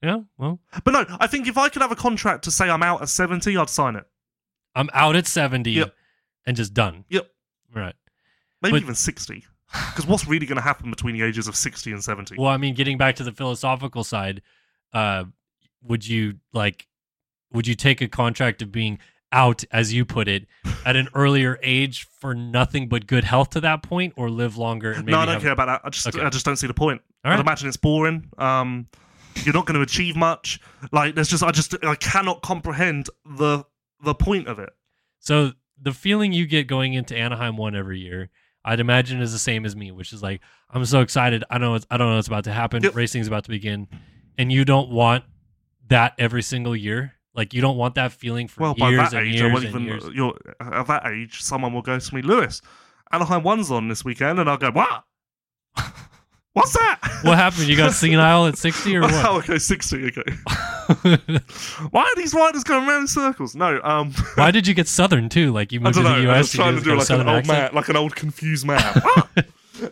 Yeah, 0.02 0.20
well, 0.38 0.60
But 0.84 0.92
no, 0.92 1.04
I 1.20 1.26
think 1.26 1.46
if 1.48 1.58
I 1.58 1.68
could 1.68 1.82
have 1.82 1.92
a 1.92 1.96
contract 1.96 2.44
to 2.44 2.50
say 2.50 2.70
I'm 2.70 2.82
out 2.82 3.02
at 3.02 3.10
70, 3.10 3.54
I'd 3.58 3.68
sign 3.68 3.94
it. 3.96 4.04
I'm 4.74 4.88
out 4.94 5.16
at 5.16 5.26
seventy 5.26 5.72
Yep. 5.72 5.94
and 6.46 6.56
just 6.56 6.72
done. 6.72 7.04
Yep. 7.10 7.28
Right. 7.74 7.94
Maybe 8.62 8.72
But- 8.72 8.82
even 8.82 8.94
60. 8.94 9.44
Because 9.70 10.06
what's 10.06 10.26
really 10.26 10.46
going 10.46 10.56
to 10.56 10.62
happen 10.62 10.88
between 10.88 11.14
the 11.14 11.20
ages 11.22 11.46
of 11.46 11.54
60 11.56 11.92
and 11.92 12.02
70? 12.02 12.36
Well, 12.38 12.48
I 12.48 12.56
mean, 12.56 12.74
getting 12.74 12.96
back 12.96 13.16
to 13.16 13.22
the 13.24 13.32
philosophical 13.32 14.02
side, 14.02 14.40
uh, 14.94 15.24
would 15.82 16.06
you 16.08 16.36
like? 16.54 16.87
Would 17.52 17.66
you 17.66 17.74
take 17.74 18.00
a 18.00 18.08
contract 18.08 18.62
of 18.62 18.70
being 18.72 18.98
out, 19.32 19.62
as 19.70 19.92
you 19.92 20.04
put 20.04 20.28
it, 20.28 20.46
at 20.86 20.96
an 20.96 21.08
earlier 21.14 21.58
age 21.62 22.06
for 22.20 22.34
nothing 22.34 22.88
but 22.88 23.06
good 23.06 23.24
health 23.24 23.50
to 23.50 23.60
that 23.60 23.82
point, 23.82 24.14
or 24.16 24.30
live 24.30 24.56
longer 24.56 24.92
and 24.92 25.04
maybe 25.04 25.12
no, 25.12 25.18
I 25.20 25.24
don't 25.26 25.34
have- 25.34 25.42
care 25.42 25.52
about 25.52 25.66
that. 25.66 25.80
I 25.84 25.90
just 25.90 26.06
Okay. 26.06 26.20
I 26.20 26.30
just 26.30 26.44
don't 26.44 26.56
see 26.56 26.66
the 26.66 26.74
point. 26.74 27.02
I'd 27.24 27.30
right. 27.30 27.40
imagine 27.40 27.68
it's 27.68 27.76
boring. 27.76 28.30
Um, 28.38 28.86
you're 29.44 29.54
not 29.54 29.66
going 29.66 29.74
to 29.76 29.82
achieve 29.82 30.16
much. 30.16 30.60
Like 30.92 31.14
there's 31.14 31.28
just 31.28 31.42
I 31.42 31.50
just 31.50 31.74
I 31.84 31.94
cannot 31.94 32.42
comprehend 32.42 33.08
the 33.24 33.64
the 34.02 34.14
point 34.14 34.48
of 34.48 34.58
it. 34.58 34.70
So 35.20 35.52
the 35.80 35.92
feeling 35.92 36.32
you 36.32 36.46
get 36.46 36.66
going 36.66 36.94
into 36.94 37.16
Anaheim 37.16 37.56
one 37.56 37.76
every 37.76 37.98
year, 38.00 38.30
I'd 38.64 38.80
imagine 38.80 39.20
is 39.20 39.32
the 39.32 39.38
same 39.38 39.64
as 39.66 39.76
me, 39.76 39.90
which 39.90 40.12
is 40.12 40.22
like 40.22 40.40
I'm 40.70 40.84
so 40.84 41.00
excited. 41.00 41.44
I 41.50 41.58
know 41.58 41.74
it's, 41.74 41.86
I 41.90 41.96
don't 41.96 42.08
know 42.08 42.16
what's 42.16 42.28
about 42.28 42.44
to 42.44 42.52
happen. 42.52 42.82
Yep. 42.82 42.94
Racing's 42.94 43.26
about 43.28 43.44
to 43.44 43.50
begin, 43.50 43.88
and 44.36 44.50
you 44.50 44.64
don't 44.64 44.90
want 44.90 45.24
that 45.88 46.14
every 46.18 46.42
single 46.42 46.74
year. 46.76 47.14
Like 47.38 47.54
you 47.54 47.60
don't 47.62 47.76
want 47.76 47.94
that 47.94 48.10
feeling 48.10 48.48
for 48.48 48.62
Well, 48.62 48.74
by 48.74 48.90
years 48.90 49.12
that 49.12 49.20
and 49.20 49.28
age, 49.28 49.34
years 49.36 49.48
I 49.48 49.52
won't 49.54 49.64
even 49.64 49.82
years. 49.84 50.04
you're 50.12 50.36
at 50.60 50.86
that 50.88 51.06
age. 51.06 51.40
Someone 51.40 51.72
will 51.72 51.82
go 51.82 51.96
to 51.96 52.14
me, 52.14 52.20
Lewis. 52.20 52.60
Anaheim 53.12 53.44
one's 53.44 53.70
on 53.70 53.86
this 53.86 54.04
weekend, 54.04 54.40
and 54.40 54.50
I'll 54.50 54.56
go, 54.58 54.72
what? 54.72 55.04
What's 56.54 56.72
that? 56.72 56.98
What 57.22 57.38
happened? 57.38 57.68
You 57.68 57.76
got 57.76 57.92
senile 57.92 58.46
at 58.48 58.58
60 58.58 58.96
or 58.96 59.02
what? 59.02 59.12
Oh, 59.24 59.38
okay, 59.38 59.58
sixty. 59.58 60.06
Okay. 60.06 60.22
Why 61.90 62.02
are 62.02 62.16
these 62.16 62.34
riders 62.34 62.64
going 62.64 62.88
around 62.88 63.02
in 63.02 63.06
circles? 63.06 63.54
No, 63.54 63.80
um, 63.84 64.12
Why 64.34 64.50
did 64.50 64.66
you 64.66 64.74
get 64.74 64.88
Southern 64.88 65.28
too? 65.28 65.52
Like 65.52 65.70
you 65.70 65.78
I 65.78 65.82
moved 65.84 65.94
to 65.98 66.02
don't 66.02 66.12
the 66.16 66.22
know. 66.24 66.30
I 66.30 66.38
US 66.38 66.44
was 66.46 66.52
trying 66.52 66.76
to 66.76 66.82
do 66.82 66.96
like 66.96 67.10
an 67.10 67.28
old 67.28 67.46
man, 67.46 67.70
like 67.72 67.88
an 67.88 67.96
old 67.96 68.16
confused 68.16 68.66
man. 68.66 69.00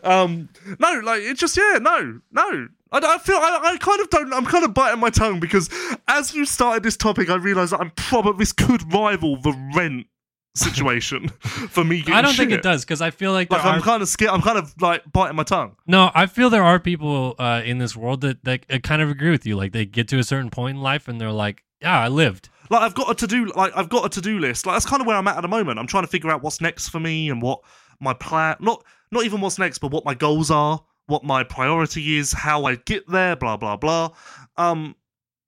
um, 0.03 0.49
no, 0.81 1.01
like 1.05 1.23
it 1.23 1.39
just 1.39 1.57
yeah, 1.57 1.79
no, 1.81 2.21
no. 2.33 2.69
I, 2.93 2.99
I 2.99 3.19
feel 3.19 3.37
I, 3.37 3.61
I 3.63 3.77
kind 3.79 4.01
of 4.01 4.11
don't. 4.11 4.33
I'm 4.33 4.47
kind 4.47 4.65
of 4.65 4.75
biting 4.75 5.01
my 5.01 5.11
tongue 5.11 5.41
because 5.41 5.69
as 6.09 6.35
you 6.35 6.45
started 6.45 6.83
this 6.83 6.97
topic, 6.97 7.31
I 7.31 7.37
realised 7.37 7.73
that 7.73 7.81
I'm 7.81 7.91
probably 7.91 8.39
this 8.43 8.53
could 8.53 8.93
rival 8.93 9.41
the 9.41 9.53
rent 9.75 10.07
situation 10.55 11.29
for 11.71 11.85
me. 11.85 11.99
Getting 11.99 12.15
I 12.15 12.23
don't 12.23 12.35
think 12.35 12.53
it 12.53 12.63
does 12.63 12.85
because 12.85 13.01
I 13.03 13.11
feel 13.11 13.33
like 13.33 13.51
Like 13.51 13.65
I'm 13.65 13.81
are 13.81 13.83
kind 13.83 14.03
of 14.03 14.09
scared. 14.09 14.31
I'm 14.31 14.43
kind 14.43 14.59
of 14.59 14.75
like 14.81 15.03
biting 15.13 15.37
my 15.37 15.43
tongue. 15.43 15.77
No, 15.87 16.11
I 16.15 16.27
feel 16.27 16.51
there 16.51 16.63
are 16.63 16.79
people 16.81 17.35
uh, 17.39 17.63
in 17.65 17.79
this 17.79 17.97
world 17.97 18.21
that, 18.23 18.45
that 18.45 18.65
uh, 18.71 18.79
kind 18.79 19.03
of 19.03 19.11
agree 19.11 19.31
with 19.31 19.47
you. 19.47 19.57
Like 19.57 19.73
they 19.73 19.85
get 19.85 20.09
to 20.09 20.19
a 20.19 20.25
certain 20.25 20.51
point 20.51 20.77
in 20.77 20.83
life 20.83 21.09
and 21.09 21.21
they're 21.21 21.33
like, 21.33 21.65
"Yeah, 21.81 21.99
I 21.99 22.09
lived." 22.09 22.49
Like 22.71 22.83
I've 22.83 22.95
got 22.95 23.11
a 23.11 23.15
to 23.15 23.27
do. 23.27 23.47
Like 23.55 23.73
I've 23.77 23.89
got 23.89 24.07
a 24.07 24.09
to 24.09 24.21
do 24.21 24.39
list. 24.39 24.67
Like 24.67 24.75
that's 24.75 24.87
kind 24.87 25.01
of 25.01 25.07
where 25.07 25.17
I'm 25.17 25.29
at 25.29 25.37
at 25.37 25.43
the 25.43 25.49
moment. 25.49 25.79
I'm 25.79 25.87
trying 25.87 26.05
to 26.05 26.09
figure 26.09 26.31
out 26.31 26.43
what's 26.43 26.61
next 26.61 26.89
for 26.89 27.01
me 27.01 27.31
and 27.31 27.43
what 27.43 27.61
my 28.01 28.15
plan. 28.15 28.57
Not 28.61 28.85
not 29.11 29.25
even 29.25 29.41
what's 29.41 29.59
next, 29.59 29.79
but 29.79 29.91
what 29.91 30.05
my 30.05 30.15
goals 30.15 30.51
are, 30.51 30.83
what 31.07 31.25
my 31.25 31.45
priority 31.45 32.17
is, 32.19 32.33
how 32.33 32.65
I 32.65 32.77
get 32.77 33.09
there. 33.09 33.37
Blah 33.37 33.57
blah 33.57 33.77
blah. 33.77 34.11
Um, 34.57 34.97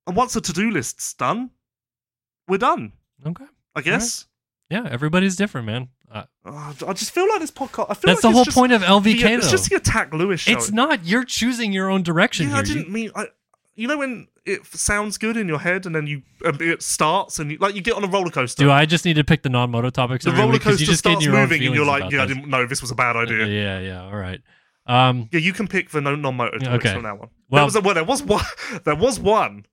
and 0.07 0.17
once 0.17 0.35
the 0.35 0.41
to 0.41 0.53
do 0.53 0.71
list's 0.71 1.15
done, 1.15 1.51
we're 2.47 2.59
done. 2.59 2.93
Okay. 3.27 3.45
I 3.75 3.81
guess. 3.83 4.27
Yeah, 4.71 4.87
everybody's 4.91 5.37
different, 5.37 5.67
man. 5.67 5.89
Uh, 6.11 6.25
Uh, 6.45 6.73
I 6.87 6.93
just 6.93 7.11
feel 7.13 7.29
like 7.29 7.41
this 7.41 7.51
podcast. 7.51 7.87
I 7.91 7.95
feel 7.95 8.15
that's 8.15 8.23
like 8.25 8.31
the 8.31 8.31
whole 8.33 8.45
just 8.45 8.57
point 8.57 8.73
of 8.73 8.83
LVK, 8.83 9.21
the, 9.23 9.33
It's 9.35 9.51
just 9.51 9.69
the 9.71 9.77
attack 9.77 10.13
Lewis 10.15 10.41
show. 10.41 10.53
it's 10.53 10.71
not. 10.71 11.05
You're 11.05 11.25
choosing 11.25 11.73
your 11.73 11.91
own 11.91 12.03
direction 12.03 12.49
Yeah, 12.49 12.55
I 12.57 12.63
here. 12.63 12.67
You- 12.67 12.75
didn't 12.83 12.93
mean. 12.93 13.11
I, 13.15 13.27
you 13.75 13.87
know 13.87 13.99
when 13.99 14.27
it 14.45 14.67
sounds 14.67 15.19
good 15.19 15.37
in 15.37 15.47
your 15.47 15.61
head 15.61 15.87
and 15.87 15.95
then 15.95 16.07
you 16.09 16.23
um, 16.45 16.57
it 16.61 16.83
starts 16.83 17.39
and 17.39 17.53
you, 17.53 17.59
like 17.59 17.75
you 17.77 17.81
get 17.81 17.95
on 17.95 18.03
a 18.03 18.09
roller 18.09 18.31
coaster. 18.31 18.65
do 18.65 18.73
I 18.73 18.87
just 18.87 19.05
need 19.05 19.15
to 19.15 19.23
pick 19.25 19.43
the 19.43 19.49
non-moto 19.51 19.91
topics? 19.91 20.25
the 20.25 20.33
roller 20.33 20.59
coaster 20.59 20.81
you 20.81 20.87
just 20.87 21.05
get 21.05 21.21
starts 21.21 21.27
moving 21.29 21.65
and 21.65 21.75
you're 21.77 21.87
like, 21.87 22.11
yeah, 22.11 22.23
I 22.23 22.27
didn't 22.27 22.49
know 22.49 22.67
this 22.67 22.81
was 22.83 22.91
a 22.91 22.95
bad 22.97 23.15
idea. 23.15 23.47
Yeah, 23.47 23.79
yeah. 23.79 24.03
All 24.03 24.17
right. 24.17 24.41
Um, 24.89 25.29
Yeah, 25.33 25.41
you 25.41 25.53
can 25.53 25.69
pick 25.69 25.91
the 25.91 26.01
non-moto 26.01 26.59
topics 26.59 26.85
Okay. 26.87 26.95
from 26.95 27.03
now 27.03 27.19
on. 27.21 27.29
Well- 27.51 27.61
there 27.61 27.65
was 27.65 27.77
a, 27.77 27.81
well, 27.81 27.95
there 27.95 28.05
was 28.05 28.23
one. 28.23 28.45
There 28.85 28.95
was 28.97 29.21
one 29.21 29.67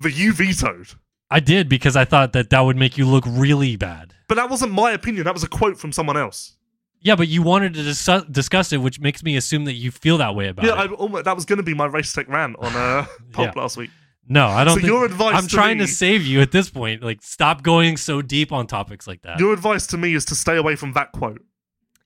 that 0.00 0.12
you 0.12 0.32
vetoed, 0.32 0.88
I 1.30 1.40
did 1.40 1.68
because 1.68 1.96
I 1.96 2.04
thought 2.04 2.32
that 2.34 2.50
that 2.50 2.60
would 2.60 2.76
make 2.76 2.98
you 2.98 3.06
look 3.06 3.24
really 3.26 3.76
bad. 3.76 4.12
but 4.28 4.34
that 4.36 4.50
wasn't 4.50 4.72
my 4.72 4.90
opinion. 4.92 5.24
That 5.24 5.34
was 5.34 5.42
a 5.44 5.48
quote 5.48 5.78
from 5.78 5.90
someone 5.92 6.16
else. 6.16 6.56
Yeah, 7.00 7.16
but 7.16 7.28
you 7.28 7.42
wanted 7.42 7.74
to 7.74 7.82
dis- 7.82 8.24
discuss 8.30 8.72
it, 8.72 8.78
which 8.78 8.98
makes 9.00 9.22
me 9.22 9.36
assume 9.36 9.64
that 9.66 9.74
you 9.74 9.90
feel 9.90 10.18
that 10.18 10.34
way 10.34 10.48
about 10.48 10.64
yeah, 10.64 10.72
it. 10.84 10.90
I, 10.90 10.94
almost, 10.94 11.24
that 11.24 11.34
was 11.34 11.44
going 11.44 11.58
to 11.58 11.62
be 11.62 11.74
my 11.74 11.84
race 11.86 12.12
tech 12.12 12.28
rant 12.28 12.56
on 12.58 12.74
uh, 12.74 13.06
pop 13.32 13.54
Yeah. 13.54 13.60
last 13.62 13.76
week. 13.76 13.90
no, 14.26 14.46
I 14.46 14.64
don't. 14.64 14.74
So 14.74 14.80
think, 14.80 14.86
your 14.88 15.04
advice 15.04 15.34
I'm 15.34 15.42
to 15.46 15.48
trying 15.54 15.78
me- 15.78 15.86
to 15.86 15.90
save 15.92 16.24
you 16.26 16.40
at 16.40 16.50
this 16.50 16.70
point. 16.70 17.02
Like, 17.02 17.20
stop 17.22 17.62
going 17.62 17.96
so 17.98 18.22
deep 18.22 18.52
on 18.52 18.66
topics 18.66 19.06
like 19.06 19.22
that. 19.22 19.38
Your 19.38 19.52
advice 19.52 19.86
to 19.88 19.98
me 19.98 20.14
is 20.14 20.24
to 20.26 20.34
stay 20.34 20.56
away 20.56 20.76
from 20.76 20.92
that 20.94 21.12
quote. 21.12 21.42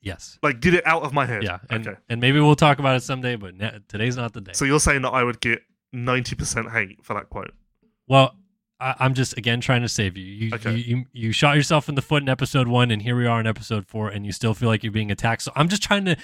Yes. 0.01 0.39
Like, 0.43 0.61
get 0.61 0.75
it 0.75 0.87
out 0.87 1.03
of 1.03 1.13
my 1.13 1.27
head. 1.27 1.43
Yeah. 1.43 1.59
And, 1.71 1.87
okay. 1.87 1.99
and 2.09 2.21
maybe 2.21 2.41
we'll 2.41 2.57
talk 2.57 2.79
about 2.79 2.97
it 2.97 3.03
someday, 3.03 3.37
but 3.37 3.55
na- 3.57 3.79
today's 3.89 4.17
not 4.17 4.33
the 4.33 4.41
day. 4.41 4.53
So 4.55 4.65
you're 4.65 4.81
saying 4.81 5.03
that 5.03 5.11
I 5.11 5.23
would 5.25 5.41
get 5.41 5.63
ninety 5.93 6.35
percent 6.37 6.71
hate 6.71 7.05
for 7.05 7.15
that 7.15 7.29
quote? 7.31 7.53
well, 8.07 8.35
I, 8.81 8.95
I'm 9.01 9.15
just 9.15 9.37
again 9.37 9.61
trying 9.61 9.83
to 9.83 9.89
save 9.89 10.17
you. 10.17 10.25
You, 10.25 10.51
Okay. 10.55 10.73
you 10.77 10.97
you 10.97 11.05
you 11.13 11.33
shot 11.33 11.57
yourself 11.57 11.89
in 11.89 11.95
the 11.97 12.03
foot 12.03 12.23
in 12.23 12.29
episode 12.29 12.69
one, 12.69 12.91
and 12.91 13.03
here 13.03 13.17
we 13.17 13.27
are 13.27 13.41
in 13.41 13.47
episode 13.47 13.87
four, 13.87 14.09
and 14.09 14.25
you 14.25 14.33
still 14.33 14.55
feel 14.55 14.69
like 14.69 14.83
you're 14.85 14.93
being 14.93 15.11
attacked. 15.11 15.43
So 15.43 15.53
I'm 15.57 15.69
just 15.69 15.83
trying 15.83 16.05
to 16.05 16.17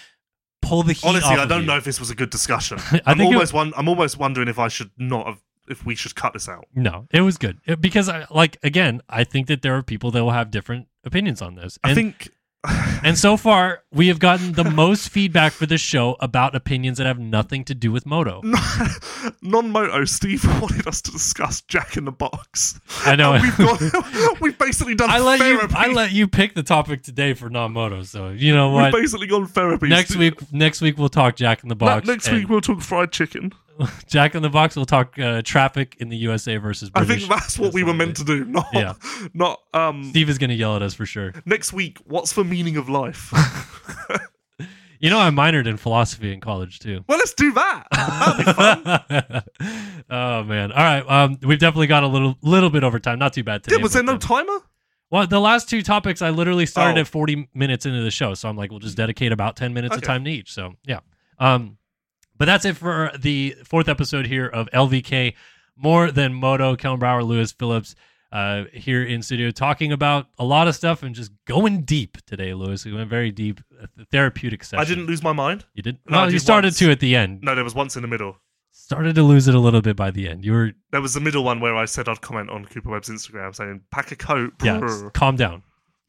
pull 0.63 0.83
the 0.85 0.93
heat. 0.93 1.05
Honestly, 1.09 1.35
I 1.35 1.47
don't 1.47 1.63
you. 1.63 1.67
know 1.67 1.77
if 1.77 1.85
this 1.85 1.99
was 1.99 2.11
a 2.11 2.15
good 2.15 2.31
discussion. 2.31 2.79
I 2.93 3.01
I'm 3.07 3.19
think 3.19 3.33
it- 3.33 3.35
almost 3.35 3.53
won- 3.53 3.73
I'm 3.77 3.89
almost 3.89 4.19
wondering 4.19 4.49
if 4.49 4.59
I 4.59 4.69
should 4.69 4.91
not 4.99 5.27
have. 5.27 5.41
If 5.67 5.87
we 5.87 5.95
should 5.95 6.15
cut 6.15 6.35
this 6.35 6.47
out. 6.47 6.67
No, 6.75 7.07
it 7.11 7.23
was 7.23 7.39
good 7.39 7.59
It- 7.65 7.81
because, 7.81 8.07
I, 8.11 8.27
like, 8.31 8.59
again, 8.63 9.01
I 9.09 9.25
think 9.25 9.47
that 9.47 9.63
there 9.63 9.75
are 9.75 9.83
people 9.83 10.11
that 10.11 10.23
will 10.23 10.31
have 10.33 10.51
different 10.51 10.89
opinions 11.05 11.41
on 11.41 11.55
this. 11.55 11.79
And, 11.83 11.91
I 11.91 11.95
think. 11.95 12.29
And 13.03 13.19
so 13.19 13.37
far, 13.37 13.83
we 13.93 14.09
have 14.09 14.19
gotten 14.19 14.53
the 14.53 14.65
most 14.65 15.09
feedback 15.09 15.53
for 15.53 15.67
this 15.67 15.81
show 15.81 16.17
about 16.21 16.55
opinions 16.55 16.99
that 16.99 17.07
have 17.07 17.19
nothing 17.19 17.65
to 17.65 17.75
do 17.75 17.93
with 17.93 18.07
moto. 18.07 18.43
non-moto 19.43 20.05
Steve 20.05 20.45
wanted 20.61 20.87
us 20.87 21.03
to 21.03 21.11
discuss 21.11 21.61
Jack 21.63 21.97
in 21.97 22.05
the 22.05 22.13
Box. 22.13 22.81
I 23.05 23.17
know. 23.17 23.35
And 23.35 23.43
we've 23.43 23.57
got 23.57 24.41
we've 24.41 24.59
basically 24.59 24.95
done 24.95 25.11
I 25.11 25.19
let 25.19 25.41
you. 25.41 25.61
I 25.75 25.89
let 25.89 26.13
you 26.13 26.27
pick 26.27 26.55
the 26.55 26.63
topic 26.63 27.03
today 27.03 27.35
for 27.35 27.51
non-moto. 27.51 28.03
So 28.05 28.31
you 28.31 28.55
know 28.55 28.71
what? 28.71 28.93
we've 28.93 29.03
basically 29.03 29.27
gone 29.27 29.47
therapy. 29.47 29.89
Next 29.89 30.11
Steve. 30.11 30.19
week, 30.41 30.53
next 30.53 30.81
week 30.81 30.99
we'll 30.99 31.09
talk 31.09 31.37
Jack 31.37 31.63
in 31.63 31.69
the 31.69 31.77
Box. 31.77 32.07
next 32.07 32.31
week 32.31 32.49
we'll 32.49 32.61
talk 32.61 32.81
fried 32.81 33.13
chicken. 33.13 33.53
Jack 34.07 34.35
in 34.35 34.43
the 34.43 34.49
Box. 34.51 34.77
We'll 34.77 34.85
talk 34.87 35.19
uh, 35.19 35.43
traffic 35.43 35.97
in 35.99 36.09
the 36.09 36.17
USA 36.19 36.57
versus. 36.59 36.91
I 36.95 37.05
think 37.05 37.23
that's 37.29 37.59
what 37.59 37.73
we 37.73 37.83
were 37.83 37.95
meant 37.95 38.17
to 38.19 38.25
do. 38.25 38.45
Not 38.47 38.67
Yeah. 38.73 38.95
not 39.33 39.61
um 39.73 40.05
Steve 40.11 40.29
is 40.29 40.39
gonna 40.39 40.55
yell 40.55 40.77
at 40.77 40.83
us 40.83 40.95
for 40.95 41.07
sure. 41.07 41.33
next 41.45 41.73
week, 41.73 41.99
what's 42.05 42.33
the 42.35 42.45
meaning 42.45 42.77
of 42.77 42.89
life? 42.89 43.33
You 45.01 45.11
know, 45.11 45.19
I 45.21 45.29
minored 45.29 45.67
in 45.67 45.77
philosophy 45.77 46.33
in 46.33 46.41
college 46.41 46.79
too. 46.79 47.05
well, 47.07 47.19
let's 47.19 47.35
do 47.35 47.53
that. 47.53 47.87
That'd 47.93 48.47
be 48.47 48.53
fun. 48.55 49.43
oh 50.09 50.45
man! 50.45 50.73
All 50.73 50.83
right, 50.83 51.01
um, 51.07 51.37
we've 51.43 51.59
definitely 51.59 51.89
got 51.89 52.05
a 52.05 52.07
little 52.07 52.39
little 52.41 52.71
bit 52.71 52.85
over 52.85 52.99
time. 52.99 53.19
Not 53.19 53.35
too 53.35 53.43
bad 53.45 53.63
today. 53.65 53.77
yeah, 53.77 53.83
was 53.83 53.93
there 53.93 54.03
no 54.03 54.15
uh, 54.15 54.19
timer? 54.19 54.59
Well, 55.11 55.27
the 55.27 55.41
last 55.41 55.69
two 55.69 55.83
topics 55.83 56.23
I 56.23 56.31
literally 56.31 56.65
started 56.65 56.97
Oh. 56.97 57.03
at 57.03 57.07
40 57.09 57.51
minutes 57.53 57.85
into 57.85 58.01
the 58.03 58.11
show, 58.11 58.33
so 58.33 58.49
I'm 58.49 58.57
like, 58.57 58.71
we'll 58.71 58.81
just 58.81 58.97
dedicate 58.97 59.31
about 59.31 59.57
10 59.57 59.75
minutes 59.75 59.95
of 59.95 60.01
time 60.03 60.25
to 60.25 60.31
each. 60.31 60.51
So 60.53 60.73
yeah, 60.87 61.01
um, 61.39 61.77
but 62.45 62.53
that's 62.53 62.67
it 62.67 62.77
for 62.77 63.11
the 63.19 63.57
fourth 63.65 63.89
episode 63.89 64.27
here 64.27 64.47
of 64.47 64.69
LVK 64.75 65.33
More 65.77 66.11
Than 66.11 66.35
Moto. 66.35 66.77
Kellen 66.77 66.99
Brauer, 66.99 67.25
Lewis 67.25 67.53
Phillips, 67.53 67.95
uh, 68.33 68.65
here 68.71 69.03
in 69.03 69.23
studio 69.23 69.51
talking 69.51 69.93
about 69.93 70.27
a 70.39 70.45
lot 70.45 70.69
of 70.69 70.75
stuff 70.75 71.03
and 71.03 71.15
just 71.15 71.33
going 71.47 71.85
deep 71.85 72.19
today, 72.27 72.53
Lewis. 72.53 72.85
We 72.85 72.93
went 72.93 73.09
very 73.09 73.31
deep, 73.31 73.63
therapeutic 74.13 74.63
session. 74.63 74.79
I 74.79 74.85
didn't 74.85 75.07
lose 75.07 75.23
my 75.23 75.33
mind. 75.33 75.65
You 75.73 75.83
did. 75.83 75.97
No, 76.07 76.19
well, 76.19 76.31
you 76.31 76.39
started 76.39 76.67
once. 76.67 76.79
to 76.81 76.91
at 76.91 77.01
the 77.01 77.17
end. 77.17 77.41
No, 77.43 77.55
there 77.55 77.65
was 77.65 77.75
once 77.75 77.97
in 77.97 78.03
the 78.03 78.09
middle. 78.09 78.37
Started 78.73 79.15
to 79.15 79.23
lose 79.23 79.49
it 79.49 79.55
a 79.55 79.59
little 79.59 79.81
bit 79.81 79.97
by 79.97 80.11
the 80.11 80.29
end. 80.29 80.45
You 80.45 80.53
were 80.53 80.73
There 80.93 81.01
was 81.01 81.15
the 81.15 81.21
middle 81.21 81.45
one 81.45 81.61
where 81.61 81.75
I 81.75 81.87
said 81.87 82.11
I'd 82.11 82.21
comment 82.21 82.51
on 82.51 82.67
Cooper 82.67 82.91
Webb's 82.91 83.09
Instagram 83.09 83.55
saying 83.55 83.81
pack 83.91 84.13
a 84.13 84.17
coat. 84.17 84.53
yeah. 84.63 84.83
calm 85.15 85.37
down. 85.37 85.63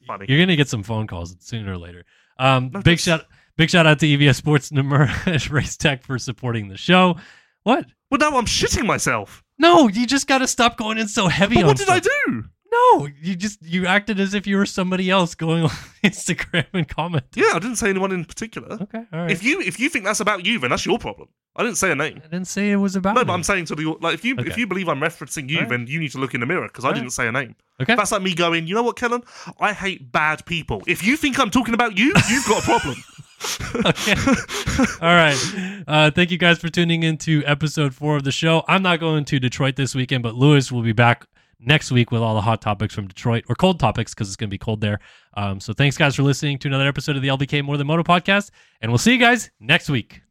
Funny. 0.06 0.26
You're 0.28 0.40
gonna 0.40 0.58
get 0.58 0.68
some 0.68 0.84
phone 0.84 1.08
calls 1.08 1.34
sooner 1.40 1.72
or 1.72 1.78
later. 1.78 2.04
Um, 2.38 2.72
No, 2.74 2.82
big 2.82 3.00
shout, 3.00 3.26
big 3.58 3.70
shout 3.70 3.86
out 3.86 3.99
to 3.99 4.06
EVS 4.06 4.36
Sports 4.36 4.70
Namura 4.72 5.49
Race 5.51 5.78
Tech 5.78 6.03
for 6.03 6.18
supporting 6.20 6.68
the 6.70 6.78
show. 6.78 7.18
What? 7.64 7.86
Well, 8.12 8.20
now 8.20 8.38
I'm 8.38 8.45
shitting 8.45 8.86
myself. 8.86 9.43
No, 9.58 9.88
you 9.88 10.06
just 10.06 10.28
got 10.28 10.39
to 10.39 10.47
stop 10.47 10.78
going 10.78 10.97
in 10.97 11.08
so 11.08 11.28
heavy 11.28 11.56
But 11.56 11.62
on 11.62 11.68
what 11.68 11.78
did 11.78 11.89
I 11.89 11.99
do? 11.99 12.43
No, 12.72 13.08
you 13.22 13.36
just 13.36 13.62
you 13.62 13.86
acted 13.88 14.20
as 14.20 14.34
if 14.34 14.45
you 14.45 14.58
were 14.58 14.66
somebody 14.66 15.10
else 15.10 15.34
going 15.34 15.64
on 15.64 15.70
Instagram 16.03 16.66
and 16.74 16.88
commenting. 16.88 17.41
Yeah, 17.43 17.51
I 17.56 17.60
didn't 17.60 17.78
say 17.78 17.89
anyone 17.89 18.12
in 18.12 18.26
particular. 18.26 18.74
Okay, 18.82 19.03
all 19.14 19.20
right. 19.22 19.32
If 19.32 19.43
you 19.43 19.62
if 19.62 19.80
you 19.80 19.88
think 19.89 20.03
that's 20.03 20.20
about 20.20 20.45
you, 20.45 20.60
then 20.60 20.72
that's 20.72 20.86
your 20.86 20.99
problem. 20.99 21.30
I 21.56 21.64
didn't 21.64 21.78
say 21.78 21.89
a 21.91 21.95
name. 21.95 22.18
I 22.24 22.28
didn't 22.28 22.47
say 22.47 22.72
it 22.72 22.76
was 22.76 22.97
about. 22.97 23.16
No, 23.16 23.22
me. 23.22 23.26
but 23.26 23.34
I'm 23.34 23.43
saying 23.43 23.66
to 23.66 23.76
the 23.76 23.95
like 24.01 24.14
if 24.16 24.26
you 24.26 24.36
if 24.39 24.58
you 24.58 24.68
believe 24.68 24.89
I'm 24.89 24.99
referencing 24.99 25.49
you, 25.49 25.58
Alright. 25.60 25.70
then 25.70 25.88
you 25.88 26.01
need 26.01 26.12
to 26.12 26.18
look 26.18 26.34
in 26.34 26.41
the 26.41 26.45
mirror 26.45 26.68
because 26.68 26.84
I 26.84 26.89
Alright. 26.89 27.01
didn't 27.01 27.14
say 27.14 27.28
a 27.28 27.32
name. 27.32 27.56
okay. 27.82 27.95
That's 27.95 28.12
like 28.12 28.22
me 28.22 28.36
going, 28.36 28.68
you 28.68 28.76
know 28.76 28.84
what, 28.84 28.97
Kellen? 28.97 29.24
I 29.62 29.72
hate 29.72 30.12
bad 30.12 30.45
people. 30.45 30.82
If 30.86 31.01
you 31.01 31.16
think 31.16 31.39
I'm 31.39 31.49
talking 31.49 31.74
about 31.74 31.97
you, 31.97 32.14
you've 32.30 32.45
got 32.45 32.62
a 32.62 32.66
problem. 32.66 32.95
okay. 33.86 34.16
All 35.02 35.14
right. 35.14 35.84
Uh, 35.88 36.12
thank 36.12 36.32
you 36.32 36.38
guys 36.38 36.60
for 36.60 36.70
tuning 36.70 37.04
into 37.04 37.44
episode 37.46 37.94
four 37.94 38.16
of 38.16 38.24
the 38.24 38.32
show. 38.32 38.64
I'm 38.68 38.82
not 38.82 39.00
going 39.00 39.26
to 39.26 39.40
Detroit 39.40 39.76
this 39.76 39.96
weekend, 39.96 40.24
but 40.24 40.36
Lewis 40.36 40.72
will 40.72 40.82
be 40.82 40.94
back 40.94 41.26
next 41.60 41.92
week 41.92 42.12
with 42.12 42.22
all 42.22 42.36
the 42.36 42.42
hot 42.42 42.62
topics 42.62 42.94
from 42.94 43.08
Detroit 43.08 43.44
or 43.50 43.56
cold 43.56 43.80
topics 43.80 44.14
because 44.14 44.28
it's 44.28 44.36
going 44.36 44.50
to 44.50 44.54
be 44.54 44.58
cold 44.58 44.82
there. 44.82 45.00
Um, 45.36 45.60
so 45.60 45.74
thanks, 45.74 45.98
guys, 45.98 46.16
for 46.16 46.24
listening 46.24 46.58
to 46.60 46.68
another 46.68 46.88
episode 46.88 47.16
of 47.16 47.22
the 47.22 47.30
LVK 47.30 47.64
More 47.64 47.78
Than 47.78 47.88
Moto 47.88 48.04
podcast, 48.04 48.52
and 48.82 48.92
we'll 48.92 49.00
see 49.00 49.14
you 49.14 49.20
guys 49.20 49.52
next 49.60 49.90
week. 49.90 50.22